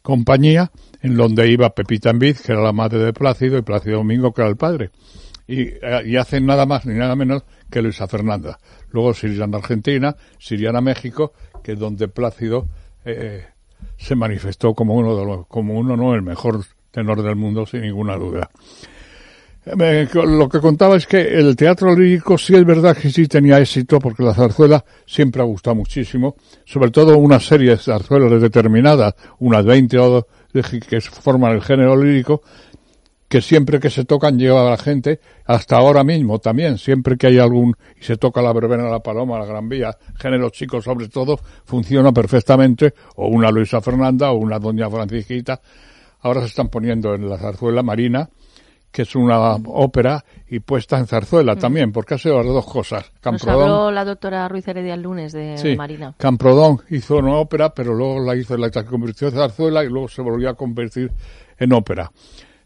compañía 0.00 0.70
en 1.02 1.14
donde 1.14 1.50
iba 1.50 1.68
Pepita 1.68 2.08
Envid, 2.08 2.36
que 2.38 2.52
era 2.52 2.62
la 2.62 2.72
madre 2.72 3.00
de 3.00 3.12
Plácido, 3.12 3.58
y 3.58 3.62
Plácido 3.62 3.98
Domingo, 3.98 4.32
que 4.32 4.40
era 4.40 4.50
el 4.50 4.56
padre. 4.56 4.92
Y, 5.46 5.60
eh, 5.60 6.02
y 6.06 6.16
hacen 6.16 6.46
nada 6.46 6.64
más 6.64 6.86
ni 6.86 6.94
nada 6.94 7.14
menos 7.16 7.42
que 7.70 7.82
Luisa 7.82 8.08
Fernanda. 8.08 8.58
Luego 8.92 9.12
se 9.12 9.26
irían 9.28 9.54
a 9.54 9.58
Argentina, 9.58 10.16
se 10.38 10.54
irían 10.54 10.76
a 10.76 10.80
México, 10.80 11.34
que 11.62 11.72
es 11.72 11.78
donde 11.78 12.08
Plácido 12.08 12.66
eh, 13.04 13.44
se 13.96 14.14
manifestó 14.14 14.74
como 14.74 14.94
uno 14.94 15.16
de 15.16 15.24
los, 15.24 15.46
como 15.46 15.74
uno 15.74 15.96
no 15.96 16.14
el 16.14 16.22
mejor 16.22 16.64
tenor 16.90 17.22
del 17.22 17.36
mundo 17.36 17.66
sin 17.66 17.82
ninguna 17.82 18.16
duda. 18.16 18.50
Eh, 19.66 20.06
lo 20.12 20.48
que 20.48 20.60
contaba 20.60 20.96
es 20.96 21.06
que 21.06 21.20
el 21.20 21.56
teatro 21.56 21.96
lírico 21.96 22.36
sí 22.36 22.54
es 22.54 22.66
verdad 22.66 22.94
que 22.94 23.10
sí 23.10 23.26
tenía 23.26 23.58
éxito 23.58 23.98
porque 23.98 24.22
la 24.22 24.34
zarzuela 24.34 24.84
siempre 25.06 25.40
ha 25.40 25.46
gustado 25.46 25.76
muchísimo, 25.76 26.36
sobre 26.66 26.90
todo 26.90 27.16
una 27.16 27.40
serie 27.40 27.70
de 27.70 27.78
zarzuelas 27.78 28.42
determinadas, 28.42 29.14
unas 29.38 29.64
20 29.64 29.98
o 29.98 30.26
que 30.88 31.00
forman 31.00 31.52
el 31.52 31.62
género 31.62 31.96
lírico, 31.96 32.42
que 33.28 33.40
siempre 33.40 33.80
que 33.80 33.90
se 33.90 34.04
tocan 34.04 34.38
lleva 34.38 34.66
a 34.66 34.70
la 34.70 34.76
gente, 34.76 35.20
hasta 35.44 35.76
ahora 35.76 36.04
mismo 36.04 36.38
también, 36.38 36.78
siempre 36.78 37.16
que 37.16 37.26
hay 37.28 37.38
algún, 37.38 37.74
y 38.00 38.04
se 38.04 38.16
toca 38.16 38.42
la 38.42 38.52
verbena, 38.52 38.84
la 38.84 39.00
paloma, 39.00 39.38
la 39.38 39.46
gran 39.46 39.68
vía, 39.68 39.96
género 40.18 40.50
chico 40.50 40.80
sobre 40.80 41.08
todo, 41.08 41.38
funciona 41.64 42.12
perfectamente, 42.12 42.94
o 43.16 43.28
una 43.28 43.50
Luisa 43.50 43.80
Fernanda 43.80 44.30
o 44.30 44.36
una 44.36 44.58
Doña 44.58 44.88
Francisquita. 44.90 45.60
Ahora 46.20 46.40
se 46.40 46.46
están 46.46 46.68
poniendo 46.68 47.14
en 47.14 47.28
la 47.28 47.38
zarzuela 47.38 47.82
marina, 47.82 48.28
que 48.90 49.02
es 49.02 49.16
una 49.16 49.56
ópera 49.56 50.24
y 50.48 50.60
puesta 50.60 50.98
en 50.98 51.08
zarzuela 51.08 51.56
Mm. 51.56 51.58
también, 51.58 51.92
porque 51.92 52.14
hace 52.14 52.28
las 52.30 52.46
dos 52.46 52.64
cosas. 52.64 53.10
Nos 53.10 53.20
Camprodón, 53.20 53.62
habló 53.62 53.90
la 53.90 54.04
doctora 54.04 54.48
Ruiz 54.48 54.68
Heredia 54.68 54.94
el 54.94 55.02
lunes 55.02 55.32
de, 55.32 55.58
sí, 55.58 55.74
Marina. 55.76 56.14
Camprodón 56.16 56.78
hizo 56.90 57.16
una 57.16 57.34
ópera, 57.34 57.74
pero 57.74 57.92
luego 57.92 58.20
la 58.20 58.36
hizo, 58.36 58.56
la 58.56 58.70
convirtió 58.84 59.26
en 59.28 59.34
zarzuela 59.34 59.82
y 59.82 59.88
luego 59.88 60.06
se 60.06 60.22
volvió 60.22 60.48
a 60.48 60.54
convertir 60.54 61.10
en 61.58 61.72
ópera. 61.72 62.12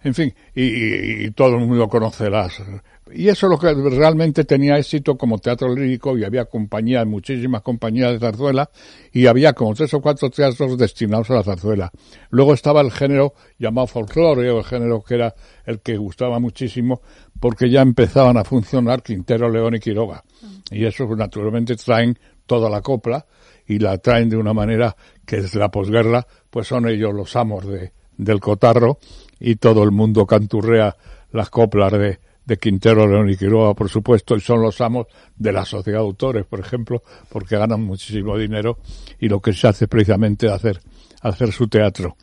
En 0.05 0.15
fin, 0.15 0.33
y, 0.55 0.63
y- 0.63 1.25
y 1.27 1.31
todo 1.33 1.57
el 1.57 1.67
mundo 1.67 1.89
conoce 1.89 2.31
las... 2.31 2.63
Y 3.11 3.29
eso 3.29 3.47
es 3.47 3.51
lo 3.51 3.59
que 3.59 3.73
realmente 3.97 4.45
tenía 4.45 4.77
éxito 4.77 5.17
como 5.17 5.39
teatro 5.39 5.75
lírico 5.75 6.17
y 6.19 6.25
había 6.25 6.45
compañías, 6.45 7.07
muchísimas 7.07 7.63
compañías 7.63 8.13
de 8.13 8.19
zarzuela 8.19 8.69
y 9.13 9.27
había 9.27 9.55
como 9.55 9.75
tres 9.75 9.95
o 9.95 10.01
cuatro 10.03 10.29
teatros 10.29 10.77
destinados 10.77 11.31
a 11.31 11.35
la 11.37 11.43
zarzuela. 11.43 11.91
Luego 12.29 12.53
estaba 12.53 12.83
el 12.83 12.93
género 12.93 13.33
llamado 13.59 13.87
folclore 13.87 14.51
o 14.51 14.59
el 14.59 14.65
género 14.65 15.03
que 15.03 15.15
era 15.15 15.35
el 15.65 15.81
que 15.81 15.97
gustaba 15.97 16.39
muchísimo 16.39 17.01
porque 17.41 17.71
ya 17.71 17.81
empezaban 17.81 18.37
a 18.37 18.45
funcionar 18.45 19.03
Quintero, 19.03 19.49
León 19.51 19.77
y 19.77 19.81
Quiroga. 19.81 20.23
Y 20.71 20.85
eso 20.85 21.07
naturalmente 21.17 21.77
traen 21.77 22.19
toda 22.45 22.69
la 22.69 22.83
copla 22.83 23.25
y 23.67 23.79
la 23.79 23.97
traen 23.97 24.29
de 24.29 24.37
una 24.37 24.53
manera 24.53 24.95
que 25.25 25.41
desde 25.41 25.59
la 25.59 25.71
posguerra 25.71 26.27
pues 26.51 26.69
son 26.69 26.87
ellos 26.87 27.15
los 27.15 27.35
amos 27.37 27.67
de, 27.67 27.91
del 28.19 28.39
cotarro 28.39 28.99
y 29.41 29.57
todo 29.57 29.83
el 29.83 29.91
mundo 29.91 30.27
canturrea 30.27 30.97
las 31.33 31.51
coplas 31.51 31.93
de, 31.93 32.19
de 32.49 32.57
Quintero, 32.57 33.07
León 33.07 33.29
y 33.29 33.37
Quiroga, 33.37 33.75
por 33.75 33.91
supuesto, 33.91 34.35
y 34.35 34.41
son 34.41 34.63
los 34.63 34.81
amos 34.81 35.07
de 35.37 35.53
la 35.53 35.67
sociedad 35.67 35.99
de 35.99 36.05
autores, 36.05 36.47
por 36.47 36.61
ejemplo, 36.61 37.03
porque 37.29 37.59
ganan 37.59 37.83
muchísimo 37.83 38.39
dinero 38.39 38.79
y 39.21 39.29
lo 39.29 39.41
que 39.41 39.53
se 39.53 39.69
hace 39.69 39.87
precisamente 39.87 40.47
es 40.47 40.53
hacer, 40.53 40.81
hacer 41.21 41.53
su 41.53 41.69
teatro. 41.69 42.17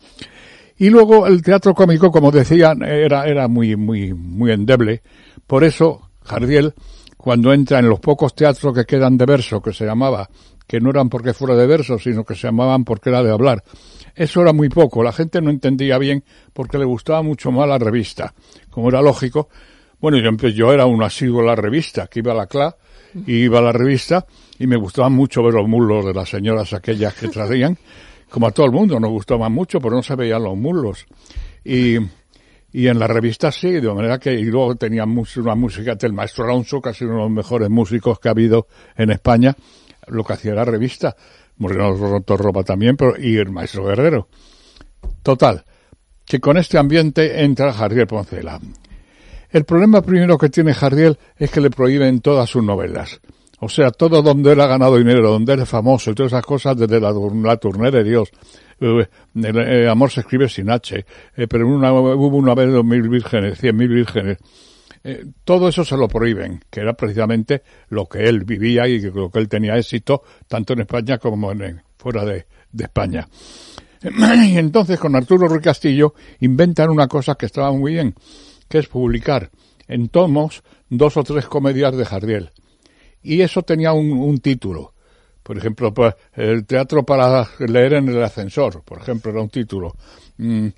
Y 0.78 0.90
luego 0.90 1.28
el 1.28 1.42
teatro 1.42 1.74
cómico, 1.74 2.12
como 2.12 2.32
decían, 2.32 2.84
era, 2.84 3.28
era 3.28 3.48
muy, 3.48 3.76
muy, 3.76 4.14
muy 4.14 4.52
endeble. 4.52 5.04
Por 5.46 5.64
eso, 5.64 6.10
Jardiel, 6.24 6.74
cuando 7.16 7.54
entra 7.54 7.80
en 7.80 7.88
los 7.88 8.00
pocos 8.00 8.36
teatros 8.36 8.74
que 8.74 8.86
quedan 8.86 9.18
de 9.18 9.26
verso, 9.26 9.62
que 9.62 9.74
se 9.74 9.86
llamaba, 9.86 10.28
que 10.68 10.80
no 10.80 10.90
eran 10.90 11.08
porque 11.08 11.34
fuera 11.34 11.56
de 11.56 11.68
verso, 11.68 11.98
sino 12.00 12.26
que 12.26 12.36
se 12.36 12.48
llamaban 12.48 12.84
porque 12.84 13.10
era 13.10 13.24
de 13.24 13.32
hablar. 13.32 13.64
Eso 14.16 14.42
era 14.42 14.54
muy 14.54 14.70
poco, 14.70 15.04
la 15.04 15.12
gente 15.12 15.42
no 15.42 15.50
entendía 15.50 15.98
bien 15.98 16.24
porque 16.54 16.78
le 16.78 16.86
gustaba 16.86 17.22
mucho 17.22 17.52
más 17.52 17.68
la 17.68 17.78
revista. 17.78 18.34
Como 18.70 18.90
era 18.90 19.02
lógico, 19.02 19.50
bueno, 20.00 20.18
yo, 20.18 20.48
yo 20.50 20.72
era 20.72 20.86
un 20.86 21.04
asiduo 21.04 21.42
a 21.42 21.46
la 21.46 21.56
revista, 21.56 22.08
que 22.08 22.20
iba 22.20 22.32
a 22.32 22.36
la 22.36 22.48
CLA, 22.48 22.76
y 23.26 23.44
iba 23.44 23.60
a 23.60 23.62
la 23.62 23.72
revista, 23.72 24.26
y 24.60 24.68
me 24.68 24.78
gustaban 24.78 25.14
mucho 25.14 25.42
ver 25.44 25.54
los 25.54 25.68
muslos 25.68 26.06
de 26.06 26.14
las 26.14 26.30
señoras 26.30 26.74
aquellas 26.74 27.14
que 27.14 27.28
traían, 27.28 27.78
como 28.30 28.48
a 28.48 28.52
todo 28.52 28.66
el 28.66 28.72
mundo, 28.72 29.00
nos 29.00 29.10
gustaban 29.10 29.52
mucho, 29.52 29.80
pero 29.80 29.96
no 29.96 30.04
se 30.04 30.16
veían 30.16 30.44
los 30.44 30.58
muslos. 30.58 31.06
Y, 31.64 31.98
y 32.72 32.88
en 32.88 33.00
la 33.00 33.08
revista 33.08 33.52
sí, 33.52 33.72
de 33.72 33.94
manera 33.94 34.20
que, 34.20 34.34
y 34.34 34.46
luego 34.46 34.76
tenía 34.76 35.06
una 35.06 35.56
música 35.56 35.96
del 35.96 36.14
maestro 36.14 36.44
Alonso, 36.44 36.82
casi 36.82 37.06
uno 37.06 37.16
de 37.16 37.22
los 37.22 37.32
mejores 37.32 37.70
músicos 37.70 38.20
que 38.20 38.28
ha 38.28 38.32
habido 38.32 38.68
en 38.98 39.12
España, 39.12 39.56
lo 40.08 40.24
que 40.24 40.34
hacía 40.34 40.54
la 40.54 40.66
revista. 40.66 41.16
Moreno 41.58 41.94
Roto 41.96 42.38
Ropa 42.38 42.64
también, 42.64 42.98
pero, 42.98 43.14
y 43.20 43.38
el 43.38 43.52
maestro 43.52 43.86
Guerrero. 43.86 44.28
Total, 45.24 45.66
que 46.26 46.40
con 46.40 46.58
este 46.58 46.78
ambiente 46.78 47.44
entra 47.44 47.74
Jardiel 47.74 48.08
Poncela. 48.08 48.60
El 49.50 49.64
problema 49.64 50.02
primero 50.02 50.38
que 50.38 50.50
tiene 50.50 50.74
Jardiel 50.74 51.18
es 51.38 51.50
que 51.50 51.62
le 51.62 51.70
prohíben 51.70 52.20
todas 52.22 52.50
sus 52.50 52.64
novelas. 52.64 53.22
O 53.60 53.70
sea, 53.70 53.90
todo 53.92 54.22
donde 54.22 54.52
él 54.52 54.60
ha 54.60 54.68
ganado 54.68 54.98
dinero, 54.98 55.32
donde 55.32 55.54
él 55.54 55.62
es 55.62 55.70
famoso 55.70 56.12
y 56.12 56.14
todas 56.14 56.34
esas 56.34 56.46
cosas, 56.46 56.76
desde 56.76 57.00
la, 57.00 57.14
la 57.14 57.58
turné 57.58 57.90
de 57.90 58.04
Dios. 58.04 58.30
Eh, 58.80 59.08
el, 59.36 59.88
amor 59.88 60.12
se 60.12 60.22
escribe 60.22 60.50
sin 60.50 60.70
H, 60.70 61.06
eh, 61.38 61.48
pero 61.48 61.68
una, 61.68 61.94
hubo 61.94 62.36
una 62.36 62.54
vez 62.54 62.72
dos 62.72 62.84
mil 62.84 63.08
vírgenes, 63.08 63.58
cien 63.58 63.78
mil 63.78 63.88
vírgenes. 63.88 64.38
Eh, 65.08 65.24
todo 65.44 65.68
eso 65.70 65.86
se 65.86 65.96
lo 65.96 66.08
prohíben, 66.08 66.62
que 66.68 66.80
era 66.80 66.94
precisamente 66.94 67.62
lo 67.90 68.08
que 68.08 68.28
él 68.28 68.44
vivía 68.44 68.88
y 68.88 69.00
lo 69.02 69.30
que 69.30 69.38
él 69.38 69.48
tenía 69.48 69.78
éxito, 69.78 70.24
tanto 70.48 70.74
en 70.74 70.80
España 70.80 71.20
como 71.20 71.52
en, 71.52 71.84
fuera 71.96 72.26
de, 72.26 72.48
España. 72.76 73.28
Y 74.48 74.58
entonces 74.58 75.00
con 75.00 75.16
Arturo 75.16 75.48
Ruiz 75.48 75.62
Castillo 75.62 76.16
inventan 76.40 76.90
una 76.90 77.08
cosa 77.08 77.36
que 77.36 77.46
estaba 77.46 77.72
muy 77.72 77.94
bien, 77.94 78.16
que 78.68 78.80
es 78.80 78.88
publicar 78.88 79.52
en 79.88 80.10
tomos 80.10 80.64
dos 80.90 81.18
o 81.18 81.24
tres 81.24 81.46
comedias 81.46 81.96
de 81.96 82.06
Jardiel. 82.06 82.50
Y 83.22 83.42
eso 83.42 83.62
tenía 83.62 83.94
un, 83.94 84.12
un 84.12 84.40
título. 84.40 84.96
Por 85.44 85.56
ejemplo, 85.60 85.94
pues, 85.94 86.16
el 86.34 86.66
teatro 86.66 87.04
para 87.04 87.48
leer 87.60 87.94
en 87.94 88.10
el 88.10 88.24
ascensor, 88.24 88.82
por 88.84 89.02
ejemplo, 89.02 89.30
era 89.30 89.42
un 89.42 89.50
título. 89.50 89.96
Mm, 90.38 90.70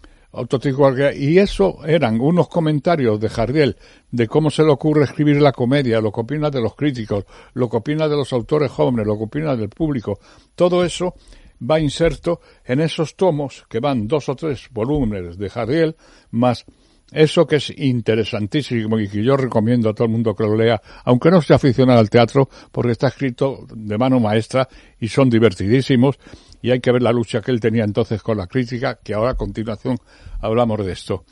y 1.15 1.37
eso 1.39 1.79
eran 1.85 2.19
unos 2.19 2.47
comentarios 2.47 3.19
de 3.19 3.29
Jardiel 3.29 3.77
de 4.11 4.27
cómo 4.27 4.49
se 4.49 4.63
le 4.63 4.71
ocurre 4.71 5.05
escribir 5.05 5.41
la 5.41 5.51
comedia, 5.51 6.01
lo 6.01 6.11
que 6.11 6.21
opina 6.21 6.49
de 6.49 6.61
los 6.61 6.75
críticos, 6.75 7.25
lo 7.53 7.69
que 7.69 7.77
opina 7.77 8.07
de 8.07 8.15
los 8.15 8.31
autores 8.33 8.71
jóvenes, 8.71 9.07
lo 9.07 9.17
que 9.17 9.23
opina 9.23 9.55
del 9.55 9.69
público. 9.69 10.19
Todo 10.55 10.83
eso 10.83 11.15
va 11.59 11.79
inserto 11.79 12.41
en 12.65 12.81
esos 12.81 13.15
tomos 13.15 13.65
que 13.69 13.79
van 13.79 14.07
dos 14.07 14.29
o 14.29 14.35
tres 14.35 14.67
volúmenes 14.71 15.37
de 15.37 15.49
Jardiel 15.49 15.95
más 16.31 16.65
eso 17.11 17.47
que 17.47 17.57
es 17.57 17.73
interesantísimo 17.77 18.99
y 18.99 19.07
que 19.07 19.23
yo 19.23 19.37
recomiendo 19.37 19.89
a 19.89 19.93
todo 19.93 20.05
el 20.05 20.11
mundo 20.11 20.35
que 20.35 20.43
lo 20.43 20.55
lea, 20.55 20.81
aunque 21.05 21.31
no 21.31 21.41
sea 21.41 21.55
aficionado 21.55 21.99
al 21.99 22.09
teatro, 22.09 22.49
porque 22.71 22.91
está 22.91 23.07
escrito 23.07 23.65
de 23.73 23.97
mano 23.97 24.19
maestra 24.19 24.67
y 24.99 25.07
son 25.07 25.29
divertidísimos 25.29 26.19
y 26.61 26.71
hay 26.71 26.79
que 26.79 26.91
ver 26.91 27.01
la 27.01 27.11
lucha 27.11 27.41
que 27.41 27.51
él 27.51 27.59
tenía 27.59 27.83
entonces 27.83 28.21
con 28.21 28.37
la 28.37 28.47
crítica, 28.47 28.99
que 29.01 29.13
ahora 29.13 29.31
a 29.31 29.35
continuación 29.35 29.97
hablamos 30.41 30.85
de 30.85 30.91
esto. 30.91 31.23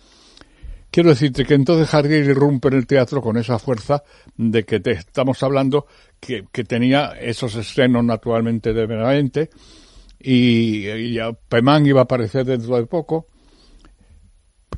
Quiero 0.89 1.09
decirte 1.09 1.43
que 1.43 1.55
entonces 1.55 1.89
Jardiel 1.89 2.29
irrumpe 2.29 2.69
en 2.69 2.75
el 2.75 2.87
teatro 2.87 3.21
con 3.21 3.35
esa 3.35 3.59
fuerza 3.59 4.01
de 4.37 4.63
que 4.63 4.79
te 4.79 4.91
estamos 4.91 5.43
hablando 5.43 5.87
que, 6.21 6.43
tenía 6.63 7.17
esos 7.19 7.55
estrenos 7.55 8.05
naturalmente 8.05 8.71
de 8.71 8.85
Benavente 8.85 9.49
y, 10.17 10.87
y 10.87 11.17
Pemán 11.49 11.85
iba 11.85 11.99
a 11.99 12.03
aparecer 12.03 12.45
dentro 12.45 12.77
de 12.77 12.85
poco 12.85 13.27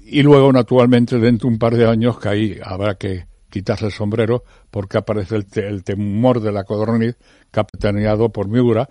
y 0.10 0.22
luego 0.24 0.52
naturalmente 0.54 1.20
dentro 1.20 1.48
de 1.50 1.54
un 1.54 1.60
par 1.60 1.76
de 1.76 1.86
años 1.88 2.20
que 2.20 2.30
ahí 2.30 2.60
habrá 2.64 2.96
que 2.96 3.26
quitarse 3.50 3.86
el 3.86 3.92
sombrero 3.92 4.44
porque 4.72 4.98
aparece 4.98 5.36
el, 5.36 5.46
te- 5.46 5.68
el 5.68 5.84
temor 5.84 6.40
de 6.40 6.52
la 6.52 6.64
codorniz 6.64 7.16
capitaneado 7.52 8.30
por 8.30 8.48
Miura 8.48 8.90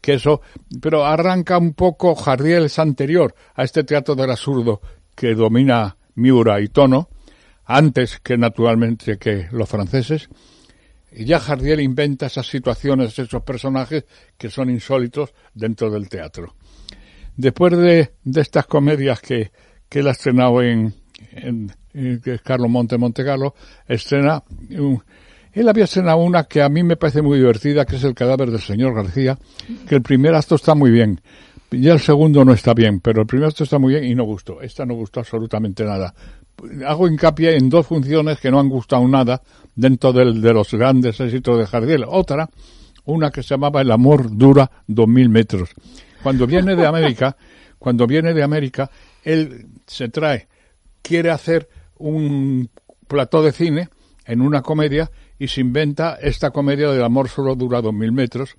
que 0.00 0.14
eso 0.14 0.40
pero 0.80 1.04
arranca 1.04 1.58
un 1.58 1.74
poco 1.74 2.14
Jardiel 2.14 2.64
es 2.66 2.78
anterior 2.78 3.34
a 3.54 3.64
este 3.64 3.84
teatro 3.84 4.14
del 4.14 4.30
absurdo 4.30 4.80
que 5.14 5.34
domina 5.34 5.96
Miura 6.14 6.60
y 6.60 6.68
Tono 6.68 7.08
antes 7.64 8.18
que 8.20 8.36
naturalmente 8.38 9.18
que 9.18 9.48
los 9.52 9.68
franceses 9.68 10.28
y 11.10 11.24
ya 11.24 11.40
Jardiel 11.40 11.80
inventa 11.80 12.26
esas 12.26 12.46
situaciones, 12.46 13.18
esos 13.18 13.42
personajes 13.42 14.04
que 14.36 14.50
son 14.50 14.68
insólitos 14.68 15.32
dentro 15.54 15.90
del 15.90 16.06
teatro. 16.08 16.54
Después 17.34 17.78
de, 17.78 18.12
de 18.24 18.40
estas 18.40 18.66
comedias 18.66 19.20
que, 19.20 19.50
que 19.88 20.00
él 20.00 20.08
ha 20.08 20.12
estrenado 20.12 20.62
en, 20.62 20.94
en, 21.32 21.72
Carlos 22.44 22.70
Monte 22.70 22.96
Montecarlo, 22.98 23.54
estrena 23.86 24.42
él 25.52 25.68
había 25.68 25.84
estrenado 25.84 26.18
una 26.18 26.44
que 26.44 26.62
a 26.62 26.68
mí 26.68 26.82
me 26.82 26.96
parece 26.96 27.22
muy 27.22 27.38
divertida, 27.38 27.84
que 27.84 27.96
es 27.96 28.04
El 28.04 28.14
cadáver 28.14 28.50
del 28.50 28.60
señor 28.60 28.94
García, 28.94 29.36
que 29.88 29.94
el 29.96 30.02
primer 30.02 30.34
acto 30.34 30.54
está 30.54 30.74
muy 30.74 30.90
bien. 30.90 31.20
Ya 31.70 31.92
el 31.92 32.00
segundo 32.00 32.44
no 32.44 32.52
está 32.52 32.72
bien, 32.74 33.00
pero 33.00 33.22
el 33.22 33.26
primer 33.26 33.48
acto 33.48 33.64
está 33.64 33.78
muy 33.78 33.94
bien 33.94 34.04
y 34.04 34.14
no 34.14 34.24
gustó. 34.24 34.60
Esta 34.62 34.86
no 34.86 34.94
gustó 34.94 35.20
absolutamente 35.20 35.84
nada. 35.84 36.14
Hago 36.86 37.08
hincapié 37.08 37.56
en 37.56 37.68
dos 37.68 37.86
funciones 37.86 38.38
que 38.40 38.50
no 38.50 38.60
han 38.60 38.68
gustado 38.68 39.06
nada 39.08 39.42
dentro 39.74 40.12
del- 40.12 40.40
de 40.40 40.52
los 40.54 40.72
grandes 40.72 41.18
éxitos 41.20 41.58
de 41.58 41.66
Jardiel. 41.66 42.04
Otra, 42.06 42.48
una 43.04 43.30
que 43.30 43.42
se 43.42 43.50
llamaba 43.50 43.80
El 43.80 43.90
amor 43.90 44.36
dura 44.36 44.70
dos 44.86 45.08
mil 45.08 45.28
metros. 45.28 45.70
Cuando 46.22 46.46
viene 46.46 46.74
de 46.76 46.86
América, 46.86 47.36
cuando 47.78 48.06
viene 48.06 48.32
de 48.34 48.42
América, 48.42 48.90
él 49.24 49.66
se 49.86 50.08
trae, 50.08 50.48
quiere 51.02 51.30
hacer 51.30 51.68
un 51.98 52.70
plató 53.06 53.42
de 53.42 53.52
cine 53.52 53.88
en 54.24 54.40
una 54.40 54.62
comedia 54.62 55.10
y 55.38 55.48
se 55.48 55.60
inventa 55.60 56.18
esta 56.20 56.50
comedia 56.50 56.90
del 56.90 57.02
amor 57.02 57.28
solo 57.28 57.54
dura 57.54 57.80
dos 57.80 57.94
mil 57.94 58.12
metros 58.12 58.56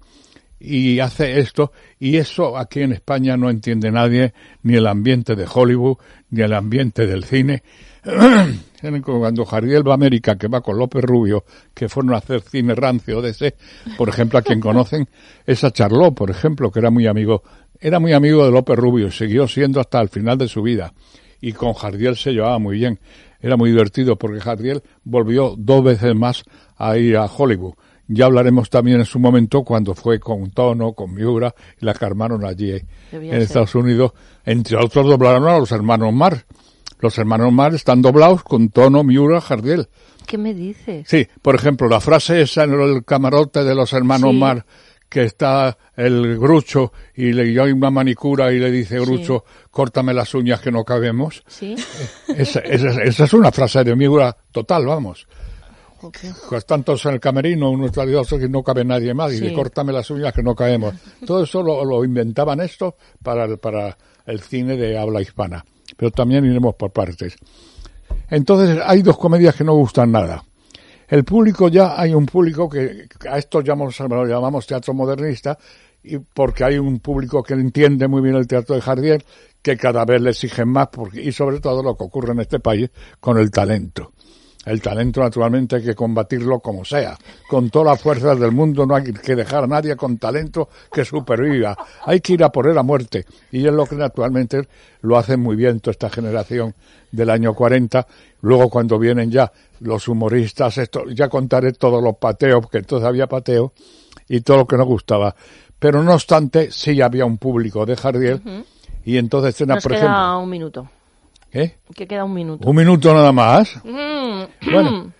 y 0.59 0.99
hace 0.99 1.39
esto. 1.39 1.71
Y 1.99 2.17
eso 2.17 2.57
aquí 2.57 2.81
en 2.81 2.91
España 2.91 3.37
no 3.37 3.49
entiende 3.49 3.91
nadie 3.91 4.33
ni 4.63 4.75
el 4.75 4.87
ambiente 4.87 5.35
de 5.35 5.47
Hollywood 5.51 5.97
ni 6.31 6.41
el 6.41 6.53
ambiente 6.53 7.07
del 7.07 7.23
cine. 7.23 7.63
Cuando 9.03 9.45
Jardiel 9.45 9.85
va 9.85 9.91
a 9.91 9.95
América 9.95 10.37
que 10.37 10.47
va 10.47 10.61
con 10.61 10.77
López 10.77 11.03
Rubio 11.03 11.43
que 11.73 11.89
fueron 11.89 12.13
a 12.13 12.17
hacer 12.17 12.39
cine 12.41 12.73
rancio 12.73 13.21
de 13.21 13.31
ese 13.31 13.55
por 13.97 14.07
ejemplo 14.07 14.39
a 14.39 14.41
quien 14.41 14.61
conocen 14.61 15.09
es 15.45 15.65
a 15.65 15.71
Charlot 15.71 16.15
por 16.15 16.31
ejemplo 16.31 16.71
que 16.71 16.79
era 16.79 16.89
muy 16.89 17.05
amigo 17.07 17.43
era 17.79 17.99
muy 17.99 18.13
amigo 18.13 18.45
de 18.45 18.51
López 18.51 18.77
Rubio 18.77 19.07
y 19.07 19.11
siguió 19.11 19.47
siendo 19.47 19.79
hasta 19.79 20.01
el 20.01 20.09
final 20.09 20.37
de 20.37 20.47
su 20.47 20.61
vida 20.61 20.93
y 21.41 21.53
con 21.53 21.73
Jardiel 21.73 22.15
se 22.17 22.31
llevaba 22.31 22.59
muy 22.59 22.77
bien 22.77 22.99
era 23.39 23.55
muy 23.55 23.71
divertido 23.71 24.17
porque 24.17 24.41
Jardiel 24.41 24.83
volvió 25.03 25.55
dos 25.57 25.83
veces 25.83 26.15
más 26.15 26.43
a 26.77 26.97
ir 26.97 27.17
a 27.17 27.25
Hollywood 27.25 27.75
ya 28.11 28.25
hablaremos 28.25 28.71
también 28.71 28.99
en 28.99 29.05
su 29.05 29.19
momento 29.19 29.63
cuando 29.63 29.93
fue 29.93 30.19
con 30.19 30.49
Tono, 30.49 30.93
con 30.93 31.13
Miura, 31.13 31.53
y 31.79 31.85
la 31.85 31.93
que 31.93 32.05
armaron 32.05 32.43
allí 32.43 32.71
eh, 32.71 32.85
en 33.11 33.35
Estados 33.35 33.75
Unidos. 33.75 34.13
Entre 34.43 34.75
otros 34.77 35.05
doblaron 35.05 35.47
a 35.47 35.59
los 35.59 35.71
hermanos 35.71 36.11
Mar. 36.11 36.43
Los 37.01 37.19
hermanos 37.19 37.53
Mar 37.53 37.75
están 37.75 38.01
doblados 38.01 38.43
con 38.43 38.69
Tono, 38.69 39.03
Miura, 39.03 39.39
Jardiel. 39.39 39.89
¿Qué 40.25 40.39
me 40.39 40.55
dices? 40.55 41.07
Sí, 41.07 41.27
por 41.43 41.53
ejemplo, 41.53 41.87
la 41.87 41.99
frase 41.99 42.41
esa 42.41 42.63
en 42.63 42.73
el 42.81 43.05
camarote 43.05 43.63
de 43.63 43.75
los 43.75 43.93
hermanos 43.93 44.33
Mar, 44.33 44.65
que 45.09 45.23
está 45.23 45.77
el 45.95 46.37
Grucho 46.37 46.93
y 47.15 47.33
le 47.33 47.45
dio 47.45 47.63
una 47.63 47.89
manicura 47.89 48.51
y 48.53 48.59
le 48.59 48.71
dice 48.71 48.99
Grucho, 48.99 49.43
córtame 49.71 50.13
las 50.13 50.33
uñas 50.35 50.61
que 50.61 50.71
no 50.71 50.83
cabemos. 50.83 51.43
Sí. 51.47 51.75
Esa, 52.27 52.59
esa, 52.59 53.01
esa 53.01 53.23
es 53.23 53.33
una 53.33 53.51
frase 53.51 53.83
de 53.83 53.95
Miura 53.95 54.35
total, 54.51 54.85
vamos. 54.85 55.27
Pues 56.47 56.65
tantos 56.65 57.05
en 57.05 57.15
el 57.15 57.19
camerino, 57.19 57.71
uno 57.71 57.91
tras 57.91 58.29
que 58.29 58.47
no 58.47 58.63
cabe 58.63 58.85
nadie 58.85 59.13
más, 59.13 59.33
y 59.33 59.53
córtame 59.53 59.91
las 59.91 60.09
uñas 60.09 60.33
que 60.33 60.41
no 60.41 60.55
caemos. 60.55 60.93
Todo 61.25 61.43
eso 61.43 61.61
lo, 61.61 62.05
inventaban 62.05 62.61
esto 62.61 62.95
para 63.21 63.45
el, 63.45 63.57
para 63.57 63.97
el 64.25 64.39
cine 64.39 64.77
de 64.77 64.97
habla 64.97 65.21
hispana. 65.21 65.65
Pero 65.97 66.11
también 66.11 66.45
iremos 66.45 66.75
por 66.75 66.91
partes. 66.91 67.35
Entonces, 68.29 68.79
hay 68.85 69.01
dos 69.01 69.17
comedias 69.17 69.55
que 69.55 69.63
no 69.63 69.73
gustan 69.73 70.11
nada. 70.11 70.43
El 71.09 71.23
público 71.23 71.69
ya, 71.69 71.99
hay 71.99 72.13
un 72.13 72.27
público 72.27 72.69
que 72.69 73.07
a 73.27 73.37
esto 73.37 73.61
llamamos, 73.61 73.99
lo 73.99 74.25
llamamos 74.25 74.67
teatro 74.67 74.93
modernista, 74.93 75.57
y 76.03 76.17
porque 76.19 76.63
hay 76.63 76.77
un 76.77 76.99
público 76.99 77.41
que 77.41 77.55
entiende 77.55 78.07
muy 78.07 78.21
bien 78.21 78.35
el 78.35 78.47
teatro 78.47 78.75
de 78.75 78.81
Jardier, 78.81 79.25
que 79.61 79.75
cada 79.75 80.05
vez 80.05 80.21
le 80.21 80.29
exigen 80.29 80.69
más, 80.69 80.87
porque, 80.89 81.21
y 81.21 81.31
sobre 81.31 81.59
todo 81.59 81.81
lo 81.81 81.95
que 81.95 82.03
ocurre 82.03 82.33
en 82.33 82.41
este 82.41 82.59
país 82.59 82.89
con 83.19 83.37
el 83.39 83.49
talento. 83.49 84.11
El 84.65 84.81
talento, 84.81 85.21
naturalmente, 85.21 85.77
hay 85.77 85.83
que 85.83 85.95
combatirlo 85.95 86.59
como 86.59 86.85
sea. 86.85 87.17
Con 87.49 87.69
todas 87.69 87.93
las 87.93 88.01
fuerzas 88.01 88.39
del 88.39 88.51
mundo 88.51 88.85
no 88.85 88.93
hay 88.93 89.13
que 89.13 89.35
dejar 89.35 89.63
a 89.63 89.67
nadie 89.67 89.95
con 89.95 90.17
talento 90.17 90.69
que 90.91 91.05
superviva. 91.05 91.75
Hay 92.05 92.19
que 92.19 92.33
ir 92.33 92.43
a 92.43 92.51
por 92.51 92.67
él 92.67 92.77
a 92.77 92.83
muerte. 92.83 93.25
Y 93.51 93.65
es 93.65 93.73
lo 93.73 93.85
que 93.85 93.95
naturalmente 93.95 94.67
lo 95.01 95.17
hace 95.17 95.37
muy 95.37 95.55
bien 95.55 95.79
toda 95.79 95.93
esta 95.93 96.09
generación 96.09 96.75
del 97.11 97.29
año 97.29 97.53
40. 97.53 98.05
Luego, 98.41 98.69
cuando 98.69 98.99
vienen 98.99 99.31
ya 99.31 99.51
los 99.79 100.07
humoristas, 100.07 100.77
esto, 100.77 101.05
ya 101.09 101.29
contaré 101.29 101.73
todos 101.73 102.03
los 102.03 102.17
pateos, 102.17 102.61
porque 102.61 102.79
entonces 102.79 103.07
había 103.07 103.27
pateo, 103.27 103.73
y 104.27 104.41
todo 104.41 104.57
lo 104.57 104.67
que 104.67 104.77
nos 104.77 104.87
gustaba. 104.87 105.35
Pero 105.79 106.03
no 106.03 106.13
obstante, 106.13 106.71
sí 106.71 107.01
había 107.01 107.25
un 107.25 107.37
público 107.37 107.85
de 107.85 107.95
Jardiel. 107.95 108.41
Y 109.05 109.17
entonces, 109.17 109.65
Nos 109.65 109.81
por 109.81 109.93
queda 109.93 110.37
un 110.37 110.49
minuto. 110.49 110.89
¿Qué? 111.51 111.77
Que 111.95 112.07
queda 112.07 112.25
un 112.25 112.33
minuto. 112.33 112.69
¿Un 112.69 112.75
minuto 112.75 113.13
nada 113.13 113.31
más? 113.31 113.75
Mm. 113.83 114.71
Bueno, 114.71 115.13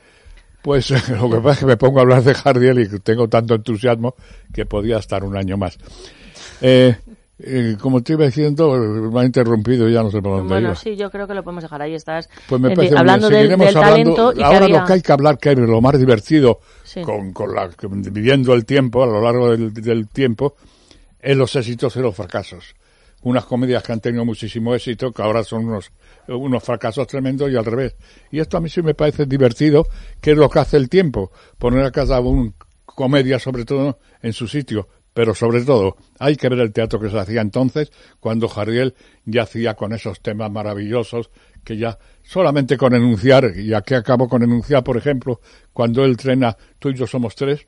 pues 0.61 0.91
lo 1.09 1.29
que 1.29 1.37
pasa 1.37 1.51
es 1.51 1.59
que 1.59 1.65
me 1.65 1.77
pongo 1.77 1.99
a 1.99 2.01
hablar 2.01 2.23
de 2.23 2.33
Jardiel 2.33 2.79
y 2.79 2.99
tengo 2.99 3.27
tanto 3.27 3.55
entusiasmo 3.55 4.15
que 4.53 4.65
podía 4.65 4.97
estar 4.97 5.23
un 5.23 5.35
año 5.35 5.57
más. 5.57 5.77
Eh, 6.61 6.95
eh, 7.41 7.77
como 7.79 8.03
te 8.03 8.13
iba 8.13 8.25
diciendo, 8.25 8.71
me 9.11 9.21
ha 9.21 9.25
interrumpido 9.25 9.87
y 9.89 9.93
ya 9.93 10.03
no 10.03 10.11
sé 10.11 10.21
por 10.21 10.37
dónde 10.37 10.49
Bueno, 10.53 10.67
iba. 10.69 10.75
sí, 10.75 10.95
yo 10.95 11.09
creo 11.09 11.27
que 11.27 11.33
lo 11.33 11.43
podemos 11.43 11.63
dejar 11.63 11.81
ahí. 11.81 11.93
Estás 11.95 12.29
Pues 12.47 12.59
me 12.61 12.75
parece 12.75 12.97
hablando 12.97 13.29
del, 13.29 13.51
hablando- 13.53 13.79
talento 13.79 14.31
y 14.33 14.35
que 14.37 14.43
Ahora 14.43 14.65
había- 14.65 14.79
lo 14.81 14.85
que 14.85 14.93
hay 14.93 15.01
que 15.01 15.11
hablar, 15.11 15.37
que 15.37 15.51
es 15.51 15.57
lo 15.59 15.81
más 15.81 15.97
divertido, 15.97 16.59
Sí. 16.83 17.01
con, 17.01 17.31
con 17.33 17.53
la, 17.55 17.69
viviendo 18.11 18.53
el 18.53 18.65
tiempo, 18.65 19.03
a 19.03 19.07
lo 19.07 19.21
largo 19.21 19.51
del, 19.51 19.73
del 19.73 20.07
tiempo, 20.09 20.55
es 21.21 21.35
los 21.37 21.55
éxitos 21.55 21.95
y 21.95 21.99
los 21.99 22.15
fracasos. 22.15 22.75
Unas 23.21 23.43
comedias 23.45 23.83
que 23.83 23.91
han 23.91 23.99
tenido 23.99 24.23
muchísimo 24.25 24.73
éxito, 24.73 25.11
que 25.11 25.21
ahora 25.21 25.43
son 25.43 25.65
unos, 25.65 25.91
unos 26.29 26.63
fracasos 26.63 27.05
tremendos 27.07 27.51
y 27.51 27.55
al 27.57 27.65
revés. 27.65 27.95
Y 28.31 28.39
esto 28.39 28.55
a 28.57 28.61
mí 28.61 28.69
sí 28.69 28.81
me 28.81 28.93
parece 28.93 29.25
divertido, 29.25 29.85
que 30.21 30.31
es 30.31 30.37
lo 30.37 30.49
que 30.49 30.59
hace 30.59 30.77
el 30.77 30.87
tiempo, 30.89 31.31
poner 31.57 31.83
a 31.85 31.91
cada 31.91 32.19
un 32.21 32.53
comedia 32.85 33.37
sobre 33.39 33.65
todo 33.65 33.99
en 34.21 34.31
su 34.33 34.47
sitio. 34.47 34.87
Pero 35.19 35.35
sobre 35.35 35.65
todo, 35.65 35.97
hay 36.17 36.37
que 36.37 36.47
ver 36.47 36.59
el 36.59 36.71
teatro 36.71 36.97
que 36.97 37.09
se 37.09 37.19
hacía 37.19 37.41
entonces, 37.41 37.91
cuando 38.21 38.47
Jardiel 38.47 38.95
ya 39.25 39.41
hacía 39.41 39.73
con 39.73 39.91
esos 39.91 40.21
temas 40.21 40.49
maravillosos, 40.49 41.29
que 41.61 41.75
ya 41.75 41.99
solamente 42.23 42.77
con 42.77 42.95
enunciar, 42.95 43.51
y 43.53 43.73
aquí 43.73 43.95
acabo 43.95 44.29
con 44.29 44.43
enunciar, 44.43 44.81
por 44.81 44.95
ejemplo, 44.95 45.41
cuando 45.73 46.05
él 46.05 46.15
trena 46.15 46.55
Tú 46.79 46.91
y 46.91 46.93
yo 46.93 47.05
somos 47.05 47.35
tres, 47.35 47.67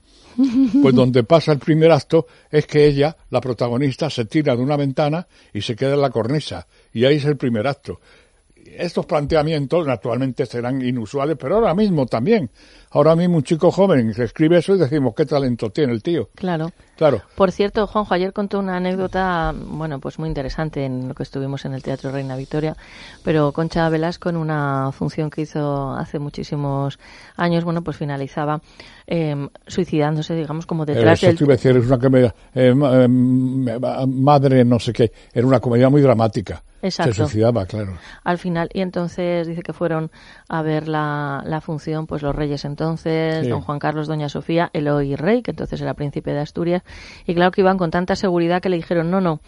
pues 0.82 0.96
donde 0.96 1.26
pasa 1.26 1.52
el 1.52 1.60
primer 1.60 1.92
acto 1.92 2.26
es 2.50 2.66
que 2.66 2.86
ella, 2.88 3.18
la 3.30 3.42
protagonista, 3.42 4.10
se 4.10 4.24
tira 4.24 4.56
de 4.56 4.64
una 4.64 4.78
ventana 4.78 5.28
y 5.54 5.60
se 5.60 5.76
queda 5.76 5.96
en 5.96 6.02
la 6.02 6.10
cornisa. 6.10 6.66
Y 6.94 7.04
ahí 7.04 7.18
es 7.18 7.26
el 7.26 7.36
primer 7.36 7.68
acto. 7.68 8.00
Estos 8.56 9.06
planteamientos 9.06 9.86
naturalmente 9.86 10.46
serán 10.46 10.82
inusuales, 10.82 11.36
pero 11.38 11.56
ahora 11.56 11.76
mismo 11.76 12.06
también. 12.06 12.50
Ahora 12.92 13.16
mismo 13.16 13.38
un 13.38 13.44
chico 13.44 13.72
joven 13.72 14.14
se 14.14 14.26
escribe 14.26 14.58
eso 14.58 14.76
y 14.76 14.78
decimos 14.78 15.14
qué 15.16 15.26
talento 15.26 15.70
tiene 15.70 15.94
el 15.94 16.04
tío. 16.04 16.30
Claro. 16.36 16.72
Claro. 16.98 17.22
Por 17.36 17.52
cierto, 17.52 17.88
Juanjo, 17.88 18.14
ayer 18.14 18.32
contó 18.32 18.60
una 18.60 18.76
anécdota, 18.78 19.56
bueno, 19.56 20.00
pues 20.00 20.20
muy 20.20 20.28
interesante 20.30 20.86
en 20.86 21.08
lo 21.08 21.16
que 21.16 21.24
estuvimos 21.24 21.66
en 21.66 21.74
el 21.74 21.82
Teatro 21.82 22.12
Reina 22.12 22.36
Victoria, 22.36 22.76
pero 23.24 23.52
Concha 23.54 23.90
Velasco 23.90 24.30
en 24.30 24.36
una 24.38 24.92
función 24.92 25.32
que 25.32 25.42
hizo 25.42 25.94
hace 25.94 26.20
muchísimos 26.20 27.00
años, 27.38 27.64
bueno, 27.64 27.82
pues 27.82 27.98
finalizaba 27.98 28.62
eh, 29.08 29.48
suicidándose, 29.66 30.36
digamos, 30.36 30.68
como 30.68 30.86
detrás 30.86 31.18
Eso 31.24 31.28
del... 31.28 31.38
te 31.38 31.44
iba 31.46 31.54
a 31.54 31.58
decir, 31.58 31.76
es 31.78 31.88
una 31.88 31.98
comedia, 31.98 32.36
eh, 32.54 32.74
ma- 32.76 33.04
eh, 33.04 33.08
madre 34.08 34.64
no 34.64 34.78
sé 34.80 34.94
qué, 34.94 35.12
era 35.34 35.48
una 35.48 35.60
comedia 35.60 35.90
muy 35.90 36.02
dramática. 36.02 36.62
Exacto. 36.84 37.14
Se 37.14 37.18
suicidaba, 37.22 37.68
claro. 37.68 37.94
al 38.24 38.40
final 38.40 38.68
y 38.74 38.82
entonces 38.82 39.46
dice 39.46 39.62
que 39.62 39.72
fueron 39.72 40.10
a 40.50 40.64
ver 40.64 40.88
la, 40.88 41.44
la 41.46 41.62
función 41.62 42.08
pues 42.08 42.24
los 42.24 42.36
reyes 42.36 42.66
entonces 42.66 42.81
Sí. 43.42 43.50
don 43.50 43.62
Juan 43.62 43.80
Carlos 43.80 44.08
doña 44.08 44.30
Sofía 44.30 44.70
Eloy 44.74 45.16
Rey 45.16 45.42
que 45.42 45.52
entonces 45.52 45.82
era 45.82 45.94
príncipe 45.94 46.32
de 46.34 46.40
Asturias. 46.40 46.84
Y 47.26 47.36
claro 47.36 47.52
que 47.52 47.62
iban 47.62 47.78
con 47.78 47.92
tanta 47.92 48.16
seguridad 48.16 48.62
que 48.62 48.70
le 48.70 48.78
dijeron 48.78 49.12
no 49.12 49.22
no 49.22 49.40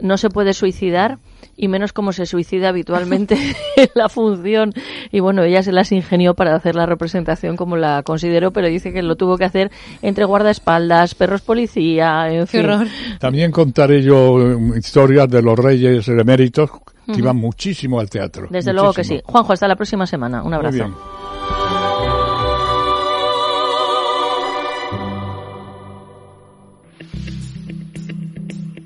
no 0.00 0.16
se 0.16 0.30
puede 0.30 0.52
suicidar 0.54 1.18
y 1.56 1.68
menos 1.68 1.92
como 1.92 2.12
se 2.12 2.26
suicida 2.26 2.70
habitualmente 2.70 3.36
en 3.76 3.88
la 3.94 4.08
función 4.08 4.72
y 5.12 5.20
bueno 5.20 5.42
ella 5.42 5.62
se 5.62 5.72
las 5.72 5.92
ingenió 5.92 6.34
para 6.34 6.54
hacer 6.54 6.74
la 6.74 6.86
representación 6.86 7.56
como 7.56 7.76
la 7.76 8.02
consideró 8.02 8.50
pero 8.50 8.68
dice 8.68 8.92
que 8.92 9.02
lo 9.02 9.16
tuvo 9.16 9.36
que 9.36 9.44
hacer 9.44 9.70
entre 10.02 10.24
guardaespaldas 10.24 11.14
perros 11.14 11.42
policía 11.42 12.32
en 12.32 12.46
fin. 12.46 12.66
También 13.18 13.50
contaré 13.50 14.02
yo 14.02 14.40
eh, 14.40 14.56
historias 14.78 15.28
de 15.28 15.42
los 15.42 15.58
reyes 15.58 16.08
eméritos 16.08 16.70
que 17.06 17.18
iban 17.18 17.36
muchísimo 17.36 17.98
al 18.00 18.08
teatro. 18.08 18.46
desde 18.50 18.72
luego 18.72 18.92
que 18.92 19.04
sí. 19.04 19.20
Juanjo 19.24 19.52
hasta 19.52 19.66
la 19.66 19.76
próxima 19.76 20.06
semana. 20.06 20.42
Un 20.42 20.48
Muy 20.48 20.54
abrazo. 20.54 20.76
bien. 20.76 21.79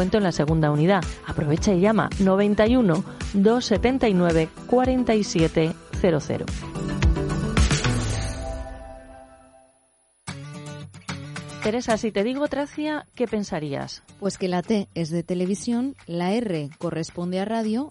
en 0.00 0.22
la 0.22 0.32
segunda 0.32 0.70
unidad. 0.70 1.02
Aprovecha 1.26 1.72
y 1.72 1.80
llama 1.80 2.08
91 2.20 3.04
279 3.34 4.48
4700. 4.66 6.46
Teresa, 11.62 11.96
si 11.96 12.12
te 12.12 12.22
digo 12.22 12.46
Tracia, 12.46 13.06
¿qué 13.16 13.26
pensarías? 13.26 14.04
Pues 14.20 14.38
que 14.38 14.46
la 14.48 14.62
T 14.62 14.88
es 14.94 15.10
de 15.10 15.24
televisión, 15.24 15.96
la 16.06 16.32
R 16.32 16.70
corresponde 16.78 17.40
a 17.40 17.44
radio 17.44 17.90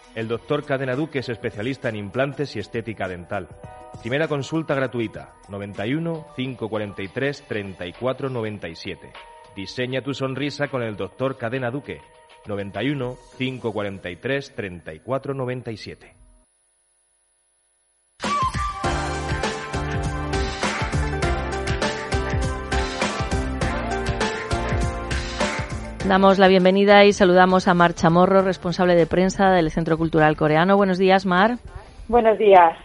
El 0.13 0.27
doctor 0.27 0.65
Cadena 0.65 0.95
Duque 0.95 1.19
es 1.19 1.29
especialista 1.29 1.87
en 1.87 1.95
implantes 1.95 2.55
y 2.57 2.59
estética 2.59 3.07
dental. 3.07 3.47
Primera 4.01 4.27
consulta 4.27 4.75
gratuita, 4.75 5.33
91 5.47 6.27
543 6.35 7.47
34 7.47 8.29
97. 8.29 9.13
Diseña 9.55 10.01
tu 10.01 10.13
sonrisa 10.13 10.67
con 10.67 10.81
el 10.83 10.97
doctor 10.97 11.37
Cadena 11.37 11.71
Duque, 11.71 12.01
91 12.45 13.15
543 13.37 14.55
34 14.55 15.33
97. 15.33 16.20
Damos 26.07 26.39
la 26.39 26.47
bienvenida 26.47 27.05
y 27.05 27.13
saludamos 27.13 27.67
a 27.67 27.75
Mar 27.75 27.93
Chamorro, 27.93 28.41
responsable 28.41 28.95
de 28.95 29.05
prensa 29.05 29.51
del 29.51 29.69
Centro 29.69 29.97
Cultural 29.97 30.35
Coreano. 30.35 30.75
Buenos 30.75 30.97
días, 30.97 31.27
Mar. 31.27 31.57
Buenos 32.07 32.39
días. 32.39 32.75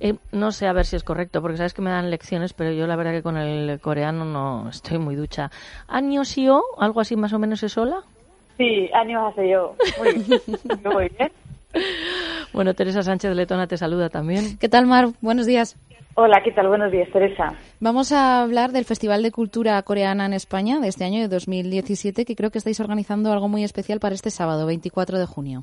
Eh, 0.00 0.14
no 0.32 0.52
sé 0.52 0.66
a 0.66 0.72
ver 0.74 0.84
si 0.84 0.94
es 0.94 1.02
correcto, 1.02 1.40
porque 1.40 1.56
sabes 1.56 1.72
que 1.72 1.80
me 1.82 1.90
dan 1.90 2.10
lecciones, 2.10 2.52
pero 2.52 2.70
yo 2.72 2.86
la 2.86 2.94
verdad 2.94 3.12
que 3.12 3.22
con 3.22 3.38
el 3.38 3.80
coreano 3.80 4.24
no 4.24 4.68
estoy 4.68 4.98
muy 4.98 5.16
ducha. 5.16 5.50
¿Añosio? 5.88 6.62
¿Algo 6.78 7.00
así 7.00 7.16
más 7.16 7.32
o 7.32 7.38
menos 7.38 7.62
es 7.62 7.72
sola? 7.72 8.02
Sí, 8.58 8.90
años 8.92 9.32
hace 9.32 9.48
yo. 9.48 9.74
Muy, 9.98 10.40
muy 10.94 11.08
bien. 11.18 11.32
Bueno, 12.52 12.74
Teresa 12.74 13.02
Sánchez 13.02 13.34
Letona 13.34 13.66
te 13.66 13.78
saluda 13.78 14.10
también. 14.10 14.58
¿Qué 14.58 14.68
tal, 14.68 14.86
Mar? 14.86 15.08
Buenos 15.20 15.46
días. 15.46 15.76
Hola, 16.20 16.40
¿qué 16.42 16.50
tal? 16.50 16.66
Buenos 16.66 16.90
días, 16.90 17.08
Teresa. 17.12 17.52
Vamos 17.78 18.10
a 18.10 18.42
hablar 18.42 18.72
del 18.72 18.84
Festival 18.84 19.22
de 19.22 19.30
Cultura 19.30 19.80
Coreana 19.82 20.26
en 20.26 20.32
España 20.32 20.80
de 20.80 20.88
este 20.88 21.04
año 21.04 21.20
de 21.20 21.28
2017, 21.28 22.24
que 22.24 22.34
creo 22.34 22.50
que 22.50 22.58
estáis 22.58 22.80
organizando 22.80 23.32
algo 23.32 23.46
muy 23.46 23.62
especial 23.62 24.00
para 24.00 24.16
este 24.16 24.30
sábado, 24.30 24.66
24 24.66 25.16
de 25.16 25.26
junio. 25.26 25.62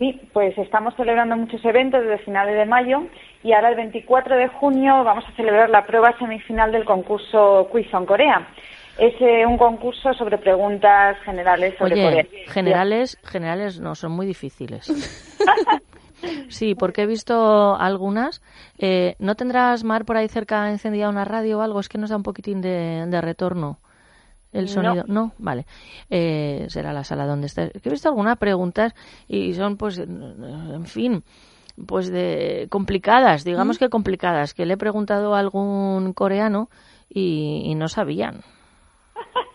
Sí, 0.00 0.20
pues 0.32 0.58
estamos 0.58 0.96
celebrando 0.96 1.36
muchos 1.36 1.64
eventos 1.64 2.02
desde 2.02 2.24
finales 2.24 2.56
de 2.56 2.66
mayo 2.66 3.04
y 3.44 3.52
ahora 3.52 3.68
el 3.68 3.76
24 3.76 4.34
de 4.34 4.48
junio 4.48 5.04
vamos 5.04 5.24
a 5.28 5.36
celebrar 5.36 5.70
la 5.70 5.86
prueba 5.86 6.12
semifinal 6.18 6.72
del 6.72 6.84
concurso 6.84 7.68
Quiz 7.70 7.86
on 7.94 8.04
Corea. 8.04 8.48
Es 8.98 9.14
eh, 9.20 9.46
un 9.46 9.58
concurso 9.58 10.12
sobre 10.14 10.38
preguntas 10.38 11.18
generales 11.24 11.76
sobre 11.78 11.94
Oye, 11.94 12.02
Corea. 12.02 12.24
generales, 12.48 13.16
generales 13.22 13.78
no, 13.78 13.94
son 13.94 14.10
muy 14.10 14.26
difíciles. 14.26 14.88
Sí, 16.48 16.74
porque 16.74 17.02
he 17.02 17.06
visto 17.06 17.76
algunas. 17.76 18.42
Eh, 18.78 19.16
¿No 19.18 19.34
tendrás, 19.34 19.84
Mar, 19.84 20.04
por 20.04 20.16
ahí 20.16 20.28
cerca 20.28 20.70
encendida 20.70 21.08
una 21.08 21.24
radio 21.24 21.58
o 21.58 21.62
algo? 21.62 21.80
Es 21.80 21.88
que 21.88 21.98
nos 21.98 22.10
da 22.10 22.16
un 22.16 22.22
poquitín 22.22 22.60
de, 22.60 23.06
de 23.06 23.20
retorno 23.20 23.78
el 24.52 24.68
sonido. 24.68 25.04
No, 25.06 25.32
vale. 25.38 25.66
Eh, 26.10 26.66
será 26.68 26.92
la 26.92 27.04
sala 27.04 27.26
donde 27.26 27.46
estés. 27.46 27.70
He 27.82 27.90
visto 27.90 28.08
algunas 28.08 28.38
preguntas 28.38 28.94
y 29.26 29.54
son, 29.54 29.76
pues, 29.76 29.98
en 29.98 30.84
fin, 30.86 31.24
pues 31.86 32.10
de 32.10 32.66
complicadas, 32.70 33.44
digamos 33.44 33.78
que 33.78 33.88
complicadas, 33.88 34.54
que 34.54 34.66
le 34.66 34.74
he 34.74 34.76
preguntado 34.78 35.34
a 35.34 35.38
algún 35.38 36.12
coreano 36.12 36.68
y, 37.08 37.62
y 37.64 37.74
no 37.74 37.88
sabían. 37.88 38.42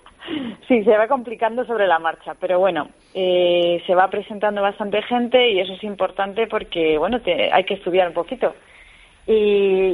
Sí, 0.68 0.84
se 0.84 0.98
va 0.98 1.08
complicando 1.08 1.66
sobre 1.66 1.88
la 1.88 1.99
marcha, 1.99 2.34
pero 2.40 2.60
bueno, 2.60 2.90
eh, 3.14 3.82
se 3.88 3.95
va 3.95 4.10
presentando 4.10 4.62
bastante 4.62 5.02
gente 5.04 5.52
y 5.52 5.60
eso 5.60 5.74
es 5.74 5.84
importante 5.84 6.48
porque, 6.48 6.98
bueno, 6.98 7.22
te- 7.22 7.52
hay 7.52 7.64
que 7.64 7.76
estudiar 7.76 8.10
un 8.10 8.14
poquito. 8.14 8.54
Y, 9.26 9.34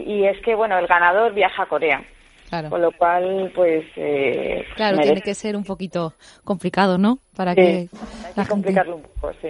y 0.07 0.25
es 0.25 0.39
que, 0.41 0.55
bueno, 0.55 0.77
el 0.77 0.87
ganador 0.87 1.33
viaja 1.33 1.63
a 1.63 1.67
Corea, 1.67 2.03
Claro. 2.49 2.69
con 2.69 2.81
lo 2.81 2.91
cual, 2.91 3.51
pues... 3.55 3.83
Eh, 3.95 4.63
Claro, 4.75 4.97
merece- 4.97 5.03
tiene 5.09 5.21
que 5.21 5.33
ser 5.35 5.55
un 5.55 5.63
poquito 5.63 6.13
complicado, 6.43 6.97
¿no? 6.97 7.19
Para 7.35 7.51
Sí, 7.53 7.61
que 7.61 7.67
hay 7.67 7.89
la 7.89 7.89
que 7.89 8.33
gente- 8.35 8.49
complicarlo 8.49 8.95
un 8.97 9.01
poco, 9.03 9.31
sí. 9.41 9.49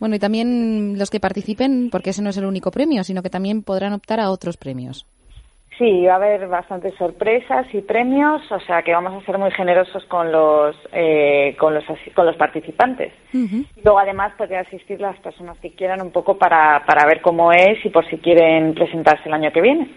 Bueno, 0.00 0.16
y 0.16 0.18
también 0.18 0.98
los 0.98 1.10
que 1.10 1.20
participen, 1.20 1.88
porque 1.90 2.10
ese 2.10 2.22
no 2.22 2.30
es 2.30 2.36
el 2.36 2.44
único 2.44 2.70
premio, 2.70 3.04
sino 3.04 3.22
que 3.22 3.30
también 3.30 3.62
podrán 3.62 3.92
optar 3.92 4.20
a 4.20 4.30
otros 4.30 4.56
premios. 4.56 5.06
Sí, 5.78 6.06
va 6.06 6.12
a 6.12 6.16
haber 6.16 6.46
bastantes 6.46 6.94
sorpresas 6.94 7.66
y 7.72 7.80
premios, 7.80 8.40
o 8.52 8.60
sea 8.60 8.82
que 8.82 8.92
vamos 8.92 9.20
a 9.20 9.26
ser 9.26 9.38
muy 9.38 9.50
generosos 9.50 10.04
con 10.04 10.30
los 10.30 10.76
eh, 10.92 11.56
con 11.58 11.74
los 11.74 11.84
con 12.14 12.26
los 12.26 12.36
participantes. 12.36 13.12
Luego 13.82 13.98
además 13.98 14.32
pueden 14.38 14.60
asistir 14.60 15.00
las 15.00 15.18
personas 15.18 15.58
que 15.58 15.72
quieran 15.72 16.00
un 16.00 16.12
poco 16.12 16.38
para, 16.38 16.84
para 16.86 17.06
ver 17.06 17.20
cómo 17.20 17.50
es 17.50 17.84
y 17.84 17.88
por 17.88 18.08
si 18.08 18.18
quieren 18.18 18.74
presentarse 18.74 19.28
el 19.28 19.34
año 19.34 19.50
que 19.50 19.60
viene. 19.60 19.88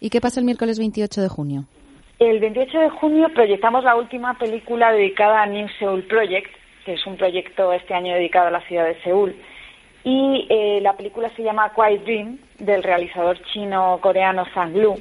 ¿Y 0.00 0.10
qué 0.10 0.20
pasa 0.20 0.40
el 0.40 0.46
miércoles 0.46 0.78
28 0.78 1.20
de 1.20 1.28
junio? 1.28 1.64
El 2.18 2.40
28 2.40 2.78
de 2.80 2.90
junio 2.90 3.28
proyectamos 3.32 3.84
la 3.84 3.94
última 3.94 4.34
película 4.34 4.92
dedicada 4.92 5.42
a 5.42 5.46
New 5.46 5.68
Seoul 5.78 6.02
Project, 6.02 6.50
que 6.84 6.94
es 6.94 7.06
un 7.06 7.16
proyecto 7.16 7.72
este 7.72 7.94
año 7.94 8.14
dedicado 8.14 8.48
a 8.48 8.50
la 8.50 8.60
ciudad 8.62 8.86
de 8.86 9.00
Seúl. 9.02 9.36
Y 10.04 10.46
eh, 10.48 10.80
la 10.80 10.94
película 10.94 11.28
se 11.36 11.42
llama 11.42 11.72
Quiet 11.74 12.04
Dream, 12.04 12.38
del 12.58 12.82
realizador 12.82 13.38
chino-coreano 13.52 14.44
Zhang 14.54 14.76
Lu. 14.76 14.96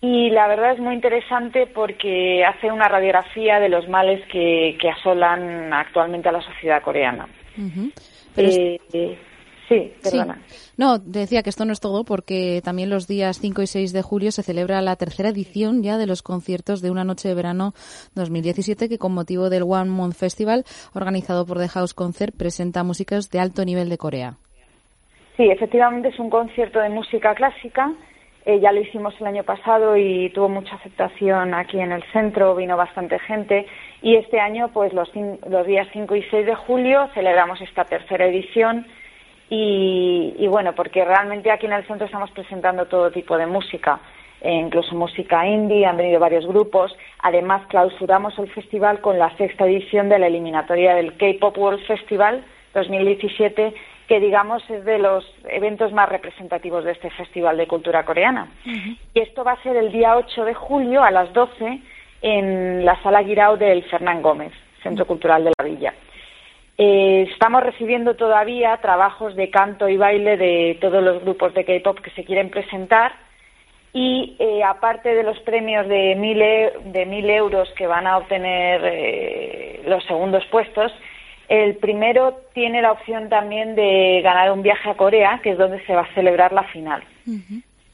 Y 0.00 0.30
la 0.30 0.48
verdad 0.48 0.72
es 0.72 0.80
muy 0.80 0.94
interesante 0.94 1.66
porque 1.66 2.44
hace 2.44 2.72
una 2.72 2.88
radiografía 2.88 3.60
de 3.60 3.68
los 3.68 3.88
males 3.88 4.24
que, 4.26 4.76
que 4.80 4.90
asolan 4.90 5.72
actualmente 5.72 6.28
a 6.28 6.32
la 6.32 6.42
sociedad 6.42 6.82
coreana. 6.82 7.28
Eh, 8.36 9.18
Sí. 9.72 9.92
perdona. 10.02 10.38
No, 10.76 10.98
decía 10.98 11.42
que 11.42 11.50
esto 11.50 11.64
no 11.64 11.72
es 11.72 11.80
todo 11.80 12.04
porque 12.04 12.60
también 12.64 12.90
los 12.90 13.06
días 13.06 13.38
5 13.38 13.62
y 13.62 13.66
6 13.66 13.92
de 13.92 14.02
julio 14.02 14.32
se 14.32 14.42
celebra 14.42 14.80
la 14.82 14.96
tercera 14.96 15.30
edición 15.30 15.82
ya 15.82 15.96
de 15.96 16.06
los 16.06 16.22
conciertos 16.22 16.82
de 16.82 16.90
Una 16.90 17.04
Noche 17.04 17.28
de 17.28 17.34
Verano 17.34 17.72
2017 18.14 18.88
que 18.88 18.98
con 18.98 19.12
motivo 19.12 19.50
del 19.50 19.62
One 19.62 19.90
Month 19.90 20.16
Festival 20.16 20.64
organizado 20.94 21.46
por 21.46 21.58
The 21.58 21.68
House 21.68 21.94
Concert 21.94 22.34
presenta 22.36 22.84
músicos 22.84 23.30
de 23.30 23.40
alto 23.40 23.64
nivel 23.64 23.88
de 23.88 23.98
Corea. 23.98 24.34
Sí, 25.36 25.44
efectivamente 25.50 26.08
es 26.08 26.18
un 26.18 26.28
concierto 26.28 26.78
de 26.80 26.90
música 26.90 27.34
clásica. 27.34 27.92
Eh, 28.44 28.58
ya 28.60 28.72
lo 28.72 28.80
hicimos 28.80 29.14
el 29.20 29.26
año 29.26 29.44
pasado 29.44 29.96
y 29.96 30.30
tuvo 30.30 30.48
mucha 30.48 30.74
aceptación 30.74 31.54
aquí 31.54 31.78
en 31.78 31.92
el 31.92 32.02
centro, 32.12 32.56
vino 32.56 32.76
bastante 32.76 33.18
gente. 33.20 33.66
Y 34.02 34.16
este 34.16 34.40
año, 34.40 34.70
pues 34.72 34.92
los, 34.92 35.10
los 35.48 35.66
días 35.66 35.86
5 35.92 36.16
y 36.16 36.22
6 36.24 36.46
de 36.46 36.54
julio, 36.56 37.08
celebramos 37.14 37.60
esta 37.60 37.84
tercera 37.84 38.26
edición. 38.26 38.86
Y, 39.54 40.34
y 40.38 40.46
bueno, 40.46 40.74
porque 40.74 41.04
realmente 41.04 41.50
aquí 41.50 41.66
en 41.66 41.74
el 41.74 41.86
centro 41.86 42.06
estamos 42.06 42.30
presentando 42.30 42.86
todo 42.86 43.10
tipo 43.10 43.36
de 43.36 43.44
música, 43.44 44.00
eh, 44.40 44.50
incluso 44.50 44.94
música 44.94 45.46
indie, 45.46 45.84
han 45.84 45.98
venido 45.98 46.18
varios 46.18 46.46
grupos. 46.46 46.96
Además, 47.18 47.60
clausuramos 47.68 48.38
el 48.38 48.50
festival 48.50 49.02
con 49.02 49.18
la 49.18 49.28
sexta 49.36 49.66
edición 49.66 50.08
de 50.08 50.18
la 50.18 50.28
eliminatoria 50.28 50.94
del 50.94 51.18
K-Pop 51.18 51.58
World 51.58 51.84
Festival 51.84 52.42
2017, 52.72 53.74
que 54.08 54.20
digamos 54.20 54.62
es 54.70 54.86
de 54.86 54.98
los 54.98 55.22
eventos 55.50 55.92
más 55.92 56.08
representativos 56.08 56.84
de 56.84 56.92
este 56.92 57.10
Festival 57.10 57.58
de 57.58 57.66
Cultura 57.66 58.06
Coreana. 58.06 58.50
Y 59.12 59.20
esto 59.20 59.44
va 59.44 59.52
a 59.52 59.62
ser 59.62 59.76
el 59.76 59.92
día 59.92 60.16
8 60.16 60.46
de 60.46 60.54
julio 60.54 61.04
a 61.04 61.10
las 61.10 61.30
12 61.34 61.78
en 62.22 62.86
la 62.86 62.98
Sala 63.02 63.22
Guirao 63.22 63.58
del 63.58 63.82
Fernán 63.82 64.22
Gómez, 64.22 64.54
Centro 64.82 65.06
Cultural 65.06 65.44
de 65.44 65.52
la 65.58 65.64
Villa. 65.66 65.92
Eh, 66.78 67.28
estamos 67.30 67.62
recibiendo 67.62 68.16
todavía 68.16 68.76
trabajos 68.78 69.36
de 69.36 69.50
canto 69.50 69.88
y 69.88 69.96
baile 69.96 70.36
de 70.36 70.78
todos 70.80 71.02
los 71.02 71.22
grupos 71.22 71.52
de 71.54 71.64
K-pop 71.64 72.00
que 72.00 72.10
se 72.12 72.24
quieren 72.24 72.50
presentar 72.50 73.12
y 73.92 74.36
eh, 74.38 74.62
aparte 74.64 75.14
de 75.14 75.22
los 75.22 75.38
premios 75.40 75.86
de 75.86 76.14
mil, 76.14 76.40
e- 76.40 76.72
de 76.86 77.04
mil 77.04 77.28
euros 77.28 77.68
que 77.76 77.86
van 77.86 78.06
a 78.06 78.16
obtener 78.16 78.80
eh, 78.84 79.82
los 79.86 80.02
segundos 80.04 80.44
puestos, 80.50 80.92
el 81.48 81.76
primero 81.76 82.40
tiene 82.54 82.80
la 82.80 82.92
opción 82.92 83.28
también 83.28 83.74
de 83.74 84.22
ganar 84.22 84.50
un 84.50 84.62
viaje 84.62 84.88
a 84.88 84.94
Corea, 84.94 85.40
que 85.42 85.50
es 85.50 85.58
donde 85.58 85.84
se 85.84 85.94
va 85.94 86.02
a 86.02 86.14
celebrar 86.14 86.52
la 86.52 86.62
final. 86.64 87.02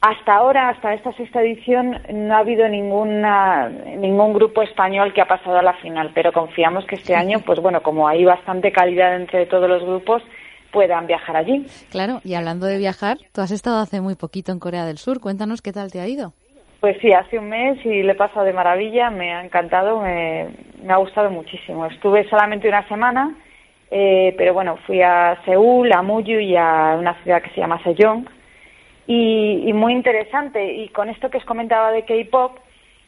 Hasta 0.00 0.36
ahora, 0.36 0.68
hasta 0.68 0.94
esta 0.94 1.12
sexta 1.14 1.40
edición, 1.42 1.98
no 2.12 2.34
ha 2.36 2.38
habido 2.38 2.68
ninguna, 2.68 3.68
ningún 3.68 4.32
grupo 4.32 4.62
español 4.62 5.12
que 5.12 5.20
ha 5.20 5.26
pasado 5.26 5.58
a 5.58 5.62
la 5.62 5.72
final, 5.74 6.12
pero 6.14 6.32
confiamos 6.32 6.84
que 6.86 6.94
este 6.94 7.16
año, 7.16 7.40
pues 7.44 7.60
bueno, 7.60 7.82
como 7.82 8.06
hay 8.06 8.24
bastante 8.24 8.70
calidad 8.70 9.16
entre 9.16 9.46
todos 9.46 9.68
los 9.68 9.82
grupos, 9.82 10.22
puedan 10.70 11.08
viajar 11.08 11.36
allí. 11.36 11.66
Claro, 11.90 12.20
y 12.22 12.34
hablando 12.34 12.66
de 12.66 12.78
viajar, 12.78 13.16
tú 13.32 13.40
has 13.40 13.50
estado 13.50 13.78
hace 13.78 14.00
muy 14.00 14.14
poquito 14.14 14.52
en 14.52 14.60
Corea 14.60 14.84
del 14.84 14.98
Sur. 14.98 15.18
Cuéntanos 15.20 15.62
qué 15.62 15.72
tal 15.72 15.90
te 15.90 16.00
ha 16.00 16.06
ido. 16.06 16.32
Pues 16.78 16.96
sí, 17.00 17.12
hace 17.12 17.36
un 17.40 17.48
mes 17.48 17.84
y 17.84 18.04
le 18.04 18.12
he 18.12 18.14
pasado 18.14 18.46
de 18.46 18.52
maravilla, 18.52 19.10
me 19.10 19.34
ha 19.34 19.44
encantado, 19.44 20.00
me, 20.00 20.46
me 20.80 20.92
ha 20.92 20.96
gustado 20.98 21.28
muchísimo. 21.28 21.86
Estuve 21.86 22.28
solamente 22.28 22.68
una 22.68 22.86
semana 22.86 23.34
Eh, 23.90 24.34
pero 24.36 24.52
bueno, 24.52 24.76
fui 24.86 25.00
a 25.00 25.38
Seúl, 25.46 25.90
a 25.92 26.02
Muyu 26.02 26.38
y 26.38 26.54
a 26.54 26.94
una 26.98 27.14
ciudad 27.22 27.40
que 27.42 27.48
se 27.50 27.60
llama 27.60 27.82
Sejong. 27.82 28.28
Y, 29.08 29.64
y 29.66 29.72
muy 29.72 29.94
interesante. 29.94 30.74
Y 30.74 30.88
con 30.90 31.08
esto 31.08 31.30
que 31.30 31.38
os 31.38 31.44
comentaba 31.44 31.90
de 31.90 32.04
K-pop, 32.04 32.58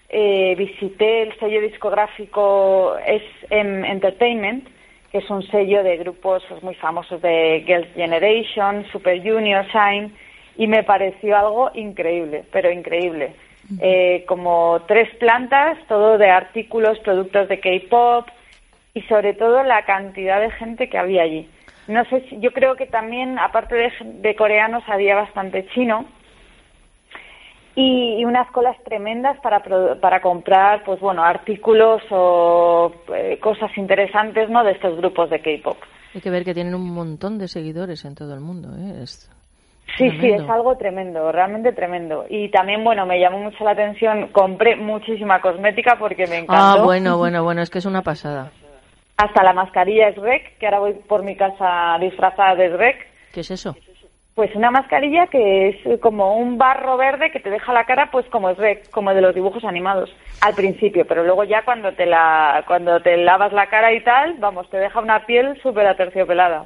eh, 0.09 0.57
visité 0.59 1.23
el 1.23 1.39
sello 1.39 1.61
discográfico 1.61 2.97
SM 3.07 3.89
Entertainment, 3.89 4.67
que 5.13 5.19
es 5.19 5.31
un 5.31 5.43
sello 5.45 5.85
de 5.85 5.99
grupos 5.99 6.43
pues, 6.49 6.63
muy 6.65 6.75
famosos 6.75 7.23
de 7.23 7.63
Girls' 7.65 7.95
Generation, 7.95 8.85
Super 8.91 9.23
Junior, 9.23 9.65
Shine, 9.67 10.11
y 10.57 10.67
me 10.67 10.83
pareció 10.83 11.37
algo 11.37 11.71
increíble, 11.75 12.43
pero 12.51 12.73
increíble. 12.73 13.35
Eh, 13.81 14.25
como 14.27 14.83
tres 14.89 15.09
plantas, 15.17 15.79
todo 15.87 16.19
de 16.19 16.29
artículos, 16.29 16.99
productos 17.01 17.49
de 17.49 17.61
K-pop 17.61 18.27
y 18.95 19.03
sobre 19.03 19.35
todo 19.35 19.63
la 19.63 19.85
cantidad 19.85 20.41
de 20.41 20.51
gente 20.51 20.89
que 20.89 20.99
había 20.99 21.23
allí. 21.23 21.49
No 21.89 22.05
sé 22.05 22.27
si, 22.29 22.41
yo 22.41 22.53
creo 22.53 22.77
que 22.77 22.87
también, 22.87 23.39
aparte 23.39 23.75
de, 23.75 23.93
de 24.21 24.37
coreanos, 24.37 24.83
había 24.87 25.15
bastante 25.17 25.67
chino 25.69 26.07
y, 27.75 28.25
unas 28.25 28.51
colas 28.51 28.77
tremendas 28.85 29.39
para, 29.41 29.63
para 30.01 30.21
comprar, 30.21 30.85
pues 30.85 31.01
bueno, 31.01 31.23
artículos 31.23 32.03
o 32.11 32.93
eh, 33.15 33.39
cosas 33.41 33.71
interesantes, 33.77 34.49
¿no? 34.51 34.63
De 34.65 34.73
estos 34.73 34.97
grupos 34.97 35.31
de 35.31 35.41
K-pop. 35.41 35.79
Hay 36.15 36.21
que 36.21 36.31
ver 36.31 36.45
que 36.45 36.55
tienen 36.55 36.75
un 36.75 36.93
montón 36.93 37.39
de 37.39 37.49
seguidores 37.49 38.05
en 38.05 38.15
todo 38.15 38.35
el 38.35 38.41
mundo. 38.41 38.69
¿eh? 38.77 39.03
Es 39.03 39.31
Sí, 39.97 40.11
sí, 40.21 40.31
es 40.31 40.49
algo 40.49 40.77
tremendo, 40.77 41.33
realmente 41.33 41.73
tremendo. 41.73 42.25
Y 42.29 42.49
también, 42.51 42.85
bueno, 42.85 43.07
me 43.07 43.21
llamó 43.21 43.39
mucho 43.39 43.65
la 43.65 43.73
atención, 43.73 44.29
compré 44.29 44.77
muchísima 44.77 45.41
cosmética 45.41 45.97
porque 45.99 46.27
me 46.27 46.39
encantó. 46.39 46.83
Ah, 46.83 46.85
bueno, 46.85 47.19
bueno, 47.19 47.43
bueno, 47.43 47.61
es 47.61 47.71
que 47.71 47.79
es 47.79 47.87
una 47.87 48.03
pasada. 48.03 48.51
Hasta 49.21 49.43
la 49.43 49.53
mascarilla 49.53 50.09
es 50.09 50.17
rec, 50.17 50.57
que 50.57 50.65
ahora 50.65 50.79
voy 50.79 50.95
por 50.95 51.23
mi 51.23 51.37
casa 51.37 51.99
disfrazada 52.01 52.55
de 52.55 52.75
rec. 52.75 53.07
¿Qué 53.35 53.41
es 53.41 53.51
eso? 53.51 53.77
Pues 54.35 54.57
una 54.57 54.71
mascarilla 54.71 55.27
que 55.27 55.69
es 55.69 56.01
como 56.01 56.39
un 56.39 56.57
barro 56.57 56.97
verde 56.97 57.31
que 57.31 57.39
te 57.39 57.51
deja 57.51 57.75
la 57.75 57.85
cara 57.85 58.11
pues 58.11 58.25
como 58.31 58.49
es 58.49 58.57
rec, 58.57 58.89
como 58.89 59.13
de 59.13 59.21
los 59.21 59.35
dibujos 59.35 59.63
animados 59.65 60.09
al 60.41 60.55
principio, 60.55 61.05
pero 61.07 61.23
luego 61.23 61.45
ya 61.45 61.67
cuando 61.67 61.93
te 61.93 62.07
la 62.07 62.65
cuando 62.67 63.01
te 63.01 63.19
lavas 63.19 63.53
la 63.53 63.67
cara 63.67 63.93
y 63.93 64.03
tal, 64.03 64.37
vamos, 64.39 64.71
te 64.71 64.79
deja 64.79 64.99
una 65.01 65.27
piel 65.27 65.61
súper 65.61 65.87
aterciopelada. 65.87 66.65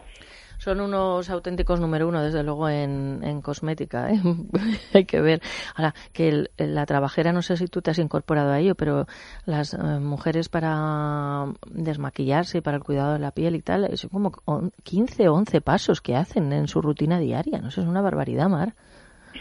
Son 0.65 0.81
unos 0.81 1.29
auténticos 1.29 1.79
número 1.79 2.09
uno, 2.09 2.23
desde 2.23 2.43
luego, 2.43 2.71
en, 2.71 3.21
en 3.23 3.43
cosmética. 3.43 4.09
¿eh? 4.11 4.19
Hay 4.95 5.05
que 5.05 5.21
ver. 5.21 5.41
Ahora, 5.77 5.93
que 6.15 6.29
el- 6.29 6.51
la 6.57 6.87
trabajera, 6.87 7.33
no 7.35 7.43
sé 7.43 7.59
si 7.59 7.67
tú 7.67 7.83
te 7.83 7.91
has 7.91 7.99
incorporado 7.99 8.51
a 8.51 8.61
ello, 8.61 8.75
pero 8.75 9.05
las 9.45 9.75
eh, 9.75 9.77
mujeres 10.01 10.49
para 10.49 11.45
desmaquillarse 11.71 12.59
y 12.59 12.61
para 12.63 12.79
el 12.79 12.83
cuidado 12.83 13.13
de 13.13 13.19
la 13.19 13.33
piel 13.33 13.57
y 13.57 13.61
tal, 13.61 13.95
son 13.99 14.09
como 14.09 14.33
on- 14.47 14.73
15 14.85 15.29
o 15.29 15.35
11 15.35 15.61
pasos 15.61 16.01
que 16.01 16.17
hacen 16.17 16.51
en 16.55 16.67
su 16.67 16.81
rutina 16.81 17.19
diaria. 17.19 17.59
No 17.59 17.71
sé, 17.71 17.83
es 17.83 17.87
una 17.87 18.01
barbaridad, 18.01 18.49
Mar. 18.49 18.71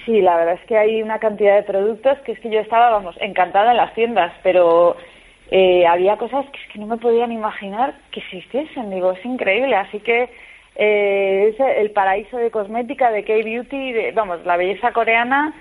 Sí, 0.05 0.19
la 0.19 0.35
verdad 0.35 0.55
es 0.61 0.67
que 0.67 0.77
hay 0.77 1.01
una 1.01 1.19
cantidad 1.19 1.55
de 1.55 1.63
productos 1.63 2.17
que 2.25 2.33
es 2.33 2.39
que 2.41 2.49
yo 2.51 2.59
estaba, 2.59 2.89
vamos, 2.89 3.15
encantada 3.21 3.71
en 3.71 3.77
las 3.77 3.93
tiendas, 3.93 4.33
pero 4.43 4.97
eh, 5.51 5.87
había 5.87 6.17
cosas 6.17 6.45
que 6.51 6.57
es 6.59 6.73
que 6.73 6.79
no 6.79 6.87
me 6.87 6.97
podían 6.97 7.31
imaginar 7.31 7.95
que 8.11 8.19
existiesen. 8.19 8.89
Digo, 8.89 9.13
es 9.13 9.23
increíble. 9.23 9.73
Así 9.77 10.01
que 10.01 10.29
eh, 10.75 11.53
es 11.53 11.77
el 11.77 11.91
paraíso 11.91 12.37
de 12.37 12.51
cosmética, 12.51 13.11
de 13.11 13.23
K-Beauty, 13.23 14.11
vamos, 14.13 14.45
la 14.45 14.57
belleza 14.57 14.91
coreana, 14.91 15.53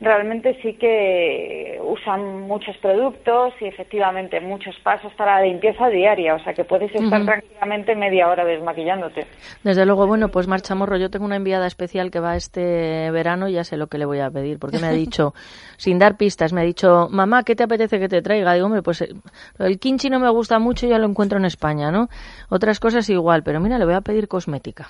realmente 0.00 0.58
sí 0.62 0.74
que 0.74 1.78
usan 1.82 2.40
muchos 2.42 2.76
productos 2.78 3.52
y 3.60 3.66
efectivamente 3.66 4.40
muchos 4.40 4.74
pasos 4.82 5.12
para 5.14 5.36
la 5.36 5.46
limpieza 5.46 5.88
diaria. 5.88 6.34
O 6.34 6.38
sea 6.42 6.54
que 6.54 6.64
puedes 6.64 6.94
estar 6.94 7.24
tranquilamente 7.24 7.94
media 7.94 8.28
hora 8.28 8.44
desmaquillándote. 8.44 9.26
Desde 9.62 9.84
luego, 9.84 10.06
bueno, 10.06 10.28
pues 10.28 10.46
Marchamorro, 10.48 10.96
yo 10.96 11.10
tengo 11.10 11.26
una 11.26 11.36
enviada 11.36 11.66
especial 11.66 12.10
que 12.10 12.20
va 12.20 12.36
este 12.36 13.10
verano 13.10 13.48
y 13.48 13.52
ya 13.52 13.64
sé 13.64 13.76
lo 13.76 13.88
que 13.88 13.98
le 13.98 14.06
voy 14.06 14.20
a 14.20 14.30
pedir, 14.30 14.58
porque 14.58 14.78
me 14.78 14.86
ha 14.86 14.92
dicho, 14.92 15.34
sin 15.76 15.98
dar 15.98 16.16
pistas, 16.16 16.52
me 16.52 16.62
ha 16.62 16.64
dicho, 16.64 17.08
mamá, 17.10 17.42
¿qué 17.42 17.54
te 17.54 17.64
apetece 17.64 17.98
que 17.98 18.08
te 18.08 18.22
traiga? 18.22 18.54
Digo, 18.54 18.66
hombre, 18.66 18.82
pues 18.82 19.02
eh, 19.02 19.10
el 19.58 19.78
kimchi 19.78 20.08
no 20.08 20.18
me 20.18 20.30
gusta 20.30 20.58
mucho, 20.58 20.86
ya 20.86 20.98
lo 20.98 21.06
encuentro 21.06 21.38
en 21.38 21.44
España, 21.44 21.90
¿no? 21.90 22.08
Otras 22.48 22.80
cosas 22.80 23.08
igual, 23.10 23.42
pero 23.42 23.60
mira, 23.60 23.78
le 23.78 23.84
voy 23.84 23.94
a 23.94 24.00
pedir 24.00 24.28
cosmética. 24.28 24.88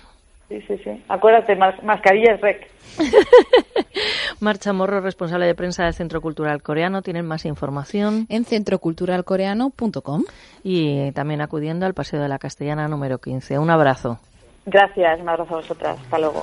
Sí, 0.50 0.60
sí, 0.66 0.76
sí. 0.82 1.04
Acuérdate, 1.08 1.54
mas- 1.54 1.80
mascarillas 1.84 2.40
rec. 2.40 2.68
Marcha 4.40 4.72
Morro, 4.72 5.00
responsable 5.00 5.46
de 5.46 5.54
prensa 5.54 5.84
del 5.84 5.94
Centro 5.94 6.20
Cultural 6.20 6.60
Coreano. 6.60 7.02
Tienen 7.02 7.24
más 7.24 7.44
información. 7.44 8.26
En 8.28 8.44
centroculturalcoreano.com. 8.44 10.24
Y 10.64 11.12
también 11.12 11.40
acudiendo 11.40 11.86
al 11.86 11.94
Paseo 11.94 12.20
de 12.20 12.28
la 12.28 12.40
Castellana 12.40 12.88
número 12.88 13.18
15. 13.18 13.60
Un 13.60 13.70
abrazo. 13.70 14.18
Gracias, 14.66 15.20
un 15.20 15.28
abrazo 15.28 15.54
a 15.54 15.58
vosotras. 15.58 15.96
Hasta 16.00 16.18
luego. 16.18 16.42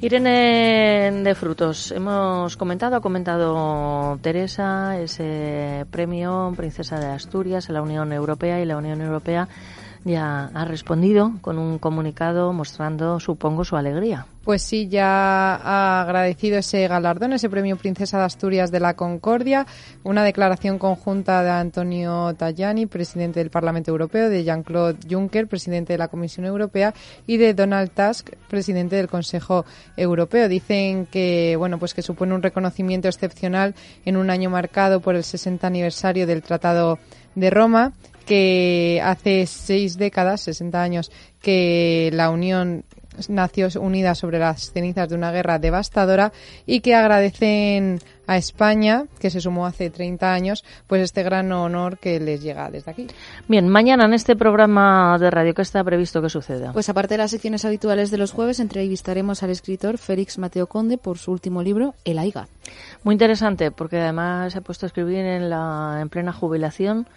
Irene 0.00 1.10
de 1.12 1.34
Frutos, 1.34 1.92
hemos 1.92 2.56
comentado, 2.56 2.96
ha 2.96 3.00
comentado 3.00 4.18
Teresa 4.22 4.98
ese 4.98 5.84
premio 5.90 6.54
Princesa 6.56 6.98
de 6.98 7.06
Asturias 7.08 7.68
a 7.68 7.74
la 7.74 7.82
Unión 7.82 8.10
Europea 8.12 8.60
y 8.60 8.64
la 8.64 8.78
Unión 8.78 9.02
Europea 9.02 9.48
ya 10.04 10.50
ha 10.54 10.64
respondido 10.64 11.32
con 11.40 11.58
un 11.58 11.78
comunicado 11.78 12.52
mostrando, 12.52 13.20
supongo, 13.20 13.64
su 13.64 13.76
alegría. 13.76 14.26
Pues 14.42 14.62
sí, 14.62 14.88
ya 14.88 15.54
ha 15.56 16.00
agradecido 16.00 16.56
ese 16.58 16.88
galardón, 16.88 17.34
ese 17.34 17.50
premio 17.50 17.76
Princesa 17.76 18.18
de 18.18 18.24
Asturias 18.24 18.70
de 18.70 18.80
la 18.80 18.94
Concordia, 18.94 19.66
una 20.02 20.24
declaración 20.24 20.78
conjunta 20.78 21.42
de 21.42 21.50
Antonio 21.50 22.34
Tajani, 22.34 22.86
presidente 22.86 23.40
del 23.40 23.50
Parlamento 23.50 23.90
Europeo, 23.90 24.30
de 24.30 24.42
Jean-Claude 24.42 24.98
Juncker, 25.08 25.46
presidente 25.46 25.92
de 25.92 25.98
la 25.98 26.08
Comisión 26.08 26.46
Europea, 26.46 26.94
y 27.26 27.36
de 27.36 27.52
Donald 27.52 27.90
Tusk, 27.90 28.30
presidente 28.48 28.96
del 28.96 29.08
Consejo 29.08 29.66
Europeo. 29.96 30.48
Dicen 30.48 31.04
que, 31.06 31.56
bueno, 31.58 31.78
pues 31.78 31.92
que 31.92 32.00
supone 32.00 32.34
un 32.34 32.42
reconocimiento 32.42 33.08
excepcional 33.08 33.74
en 34.06 34.16
un 34.16 34.30
año 34.30 34.48
marcado 34.48 35.00
por 35.00 35.16
el 35.16 35.24
60 35.24 35.66
aniversario 35.66 36.26
del 36.26 36.42
Tratado 36.42 36.98
de 37.34 37.50
Roma 37.50 37.92
que 38.26 39.00
hace 39.04 39.46
seis 39.46 39.98
décadas, 39.98 40.42
60 40.42 40.82
años, 40.82 41.10
que 41.40 42.10
la 42.12 42.30
Unión 42.30 42.84
nació 43.28 43.68
unida 43.80 44.14
sobre 44.14 44.38
las 44.38 44.72
cenizas 44.72 45.08
de 45.08 45.14
una 45.14 45.32
guerra 45.32 45.58
devastadora 45.58 46.32
y 46.66 46.80
que 46.80 46.94
agradecen 46.94 47.98
a 48.26 48.36
España, 48.36 49.06
que 49.18 49.28
se 49.28 49.40
sumó 49.40 49.66
hace 49.66 49.90
30 49.90 50.32
años, 50.32 50.64
pues 50.86 51.02
este 51.02 51.24
gran 51.24 51.50
honor 51.50 51.98
que 51.98 52.20
les 52.20 52.40
llega 52.40 52.70
desde 52.70 52.92
aquí. 52.92 53.08
Bien, 53.48 53.68
mañana 53.68 54.04
en 54.04 54.14
este 54.14 54.36
programa 54.36 55.18
de 55.18 55.30
radio, 55.30 55.52
¿qué 55.52 55.62
está 55.62 55.82
previsto 55.82 56.22
que 56.22 56.30
suceda? 56.30 56.72
Pues 56.72 56.88
aparte 56.88 57.14
de 57.14 57.18
las 57.18 57.32
secciones 57.32 57.64
habituales 57.64 58.12
de 58.12 58.18
los 58.18 58.30
jueves, 58.30 58.60
entrevistaremos 58.60 59.42
al 59.42 59.50
escritor 59.50 59.98
Félix 59.98 60.38
Mateo 60.38 60.68
Conde 60.68 60.96
por 60.96 61.18
su 61.18 61.32
último 61.32 61.62
libro, 61.62 61.94
El 62.04 62.20
Aiga. 62.20 62.46
Muy 63.02 63.14
interesante, 63.14 63.72
porque 63.72 63.98
además 63.98 64.52
se 64.52 64.60
ha 64.60 64.62
puesto 64.62 64.86
a 64.86 64.88
escribir 64.88 65.18
en, 65.18 65.50
la, 65.50 65.98
en 66.00 66.08
plena 66.08 66.32
jubilación. 66.32 67.08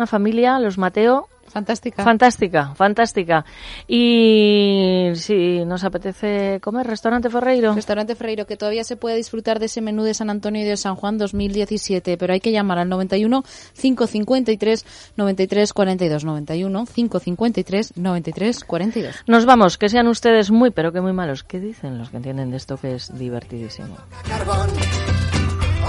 Una 0.00 0.06
familia, 0.06 0.58
los 0.58 0.78
Mateo. 0.78 1.28
Fantástica. 1.46 2.02
Fantástica, 2.02 2.74
fantástica. 2.74 3.44
Y 3.86 5.10
si 5.12 5.62
nos 5.66 5.84
apetece 5.84 6.58
comer, 6.62 6.86
restaurante 6.86 7.28
Ferreiro. 7.28 7.74
Restaurante 7.74 8.14
Ferreiro, 8.14 8.46
que 8.46 8.56
todavía 8.56 8.82
se 8.82 8.96
puede 8.96 9.16
disfrutar 9.16 9.58
de 9.58 9.66
ese 9.66 9.82
menú 9.82 10.02
de 10.02 10.14
San 10.14 10.30
Antonio 10.30 10.62
y 10.62 10.64
de 10.64 10.78
San 10.78 10.94
Juan 10.96 11.18
2017, 11.18 12.16
pero 12.16 12.32
hay 12.32 12.40
que 12.40 12.50
llamar 12.50 12.78
al 12.78 12.88
91 12.88 13.44
553 13.78 14.86
93 15.16 15.72
42. 15.74 16.24
91 16.24 16.86
553 16.86 17.92
93 17.98 18.64
42. 18.64 19.14
Nos 19.26 19.44
vamos, 19.44 19.76
que 19.76 19.90
sean 19.90 20.08
ustedes 20.08 20.50
muy, 20.50 20.70
pero 20.70 20.92
que 20.92 21.02
muy 21.02 21.12
malos. 21.12 21.44
¿Qué 21.44 21.60
dicen 21.60 21.98
los 21.98 22.08
que 22.08 22.16
entienden 22.16 22.52
de 22.52 22.56
esto 22.56 22.78
que 22.78 22.94
es 22.94 23.18
divertidísimo? 23.18 23.98
carbón. 24.26 24.70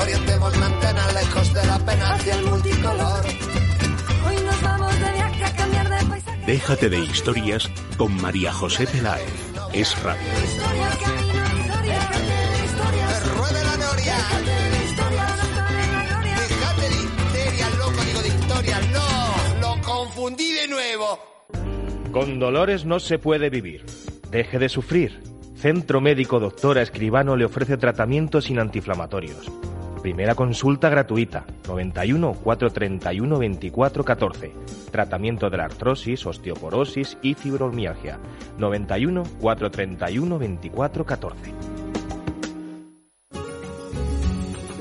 Orientemos 0.02 0.58
la 0.58 0.66
antena 0.66 1.08
Déjate 6.46 6.90
de 6.90 7.00
historias 7.00 7.70
con 7.98 8.20
María 8.20 8.52
José 8.52 8.88
Peláez. 8.88 9.24
Es 9.74 10.02
radio. 10.02 10.22
Lo 19.62 19.82
confundí 19.82 20.52
de 20.52 20.68
nuevo. 20.68 21.20
Con 22.12 22.40
dolores 22.40 22.86
no 22.86 23.00
se 23.00 23.20
puede 23.20 23.50
vivir. 23.50 23.86
Deje 24.32 24.58
de 24.58 24.70
sufrir. 24.70 25.22
Centro 25.56 26.02
Médico 26.02 26.40
Doctora 26.40 26.82
Escribano 26.82 27.36
le 27.36 27.46
ofrece 27.46 27.78
tratamientos 27.78 28.46
sin 28.46 28.58
antiinflamatorios. 28.58 29.52
Primera 30.02 30.34
consulta 30.34 30.90
gratuita, 30.90 31.46
91 31.68 32.34
431 32.44 33.38
24 33.38 34.04
14. 34.04 34.52
Tratamiento 34.90 35.52
de 35.52 35.58
la 35.58 35.66
artrosis, 35.66 36.26
osteoporosis 36.26 37.20
y 37.22 37.36
fibromialgia, 37.36 38.18
91 38.58 39.24
431 39.40 40.40
24 40.40 41.06
14. 41.06 41.54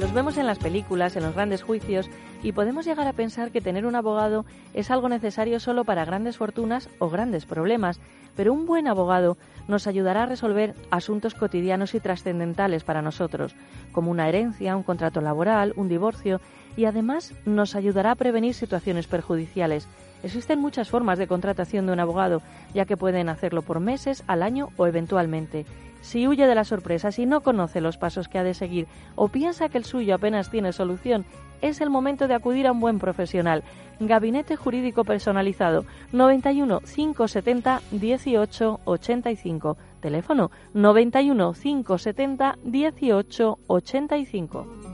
Los 0.01 0.15
vemos 0.15 0.39
en 0.39 0.47
las 0.47 0.59
películas, 0.59 1.15
en 1.17 1.25
los 1.25 1.35
grandes 1.35 1.63
juicios, 1.63 2.09
y 2.43 2.53
podemos 2.53 2.87
llegar 2.87 3.07
a 3.07 3.13
pensar 3.13 3.51
que 3.51 3.61
tener 3.61 3.85
un 3.85 3.97
abogado 3.97 4.47
es 4.73 4.91
algo 4.91 5.11
necesario 5.11 5.61
solo 5.61 5.85
para 5.85 6.07
grandes 6.07 6.39
fortunas 6.39 6.89
o 6.99 7.11
grandes 7.11 7.45
problemas, 7.45 8.01
pero 8.37 8.53
un 8.53 8.67
buen 8.67 8.89
abogado 8.89 9.37
nos 9.69 9.87
ayudará 9.87 10.25
a 10.25 10.27
resolver 10.27 10.75
asuntos 10.91 11.35
cotidianos 11.35 11.95
y 11.95 12.01
trascendentales 12.01 12.85
para 12.85 13.03
nosotros, 13.03 13.55
como 13.93 14.11
una 14.11 14.29
herencia, 14.29 14.77
un 14.77 14.83
contrato 14.83 15.21
laboral, 15.21 15.73
un 15.77 15.89
divorcio, 15.89 16.41
y 16.77 16.85
además 16.85 17.33
nos 17.45 17.75
ayudará 17.75 18.13
a 18.13 18.17
prevenir 18.17 18.55
situaciones 18.55 19.07
perjudiciales. 19.07 19.89
Existen 20.23 20.61
muchas 20.61 20.91
formas 20.91 21.19
de 21.19 21.27
contratación 21.27 21.87
de 21.87 21.93
un 21.93 22.01
abogado, 22.01 22.43
ya 22.75 22.85
que 22.85 22.97
pueden 22.97 23.29
hacerlo 23.29 23.63
por 23.63 23.81
meses, 23.81 24.23
al 24.27 24.43
año 24.43 24.69
o 24.77 24.87
eventualmente. 24.87 25.65
Si 26.01 26.27
huye 26.27 26.47
de 26.47 26.55
la 26.55 26.65
sorpresa, 26.65 27.13
si 27.13 27.27
no 27.27 27.43
conoce 27.43 27.81
los 27.81 27.99
pasos 27.99 28.29
que 28.29 28.39
ha 28.39 28.45
de 28.45 28.55
seguir 28.55 28.87
o 29.17 29.29
piensa 29.29 29.69
que 29.69 29.79
el 29.79 29.85
suyo 29.85 30.15
apenas 30.15 30.51
tiene 30.51 30.73
solución, 30.73 31.27
es 31.63 31.81
el 31.81 31.91
momento 31.91 32.27
de 32.27 32.35
acudir 32.35 32.67
a 32.67 32.73
un 32.73 32.81
buen 32.81 32.99
profesional. 32.99 33.63
Gabinete 34.01 34.57
Jurídico 34.57 35.05
Personalizado 35.05 35.85
91 36.13 36.81
570 36.81 37.83
18 37.91 38.81
85. 38.85 39.77
Teléfono 40.01 40.51
91 40.73 41.53
570 41.53 42.59
18 42.65 43.59
85. 43.67 44.90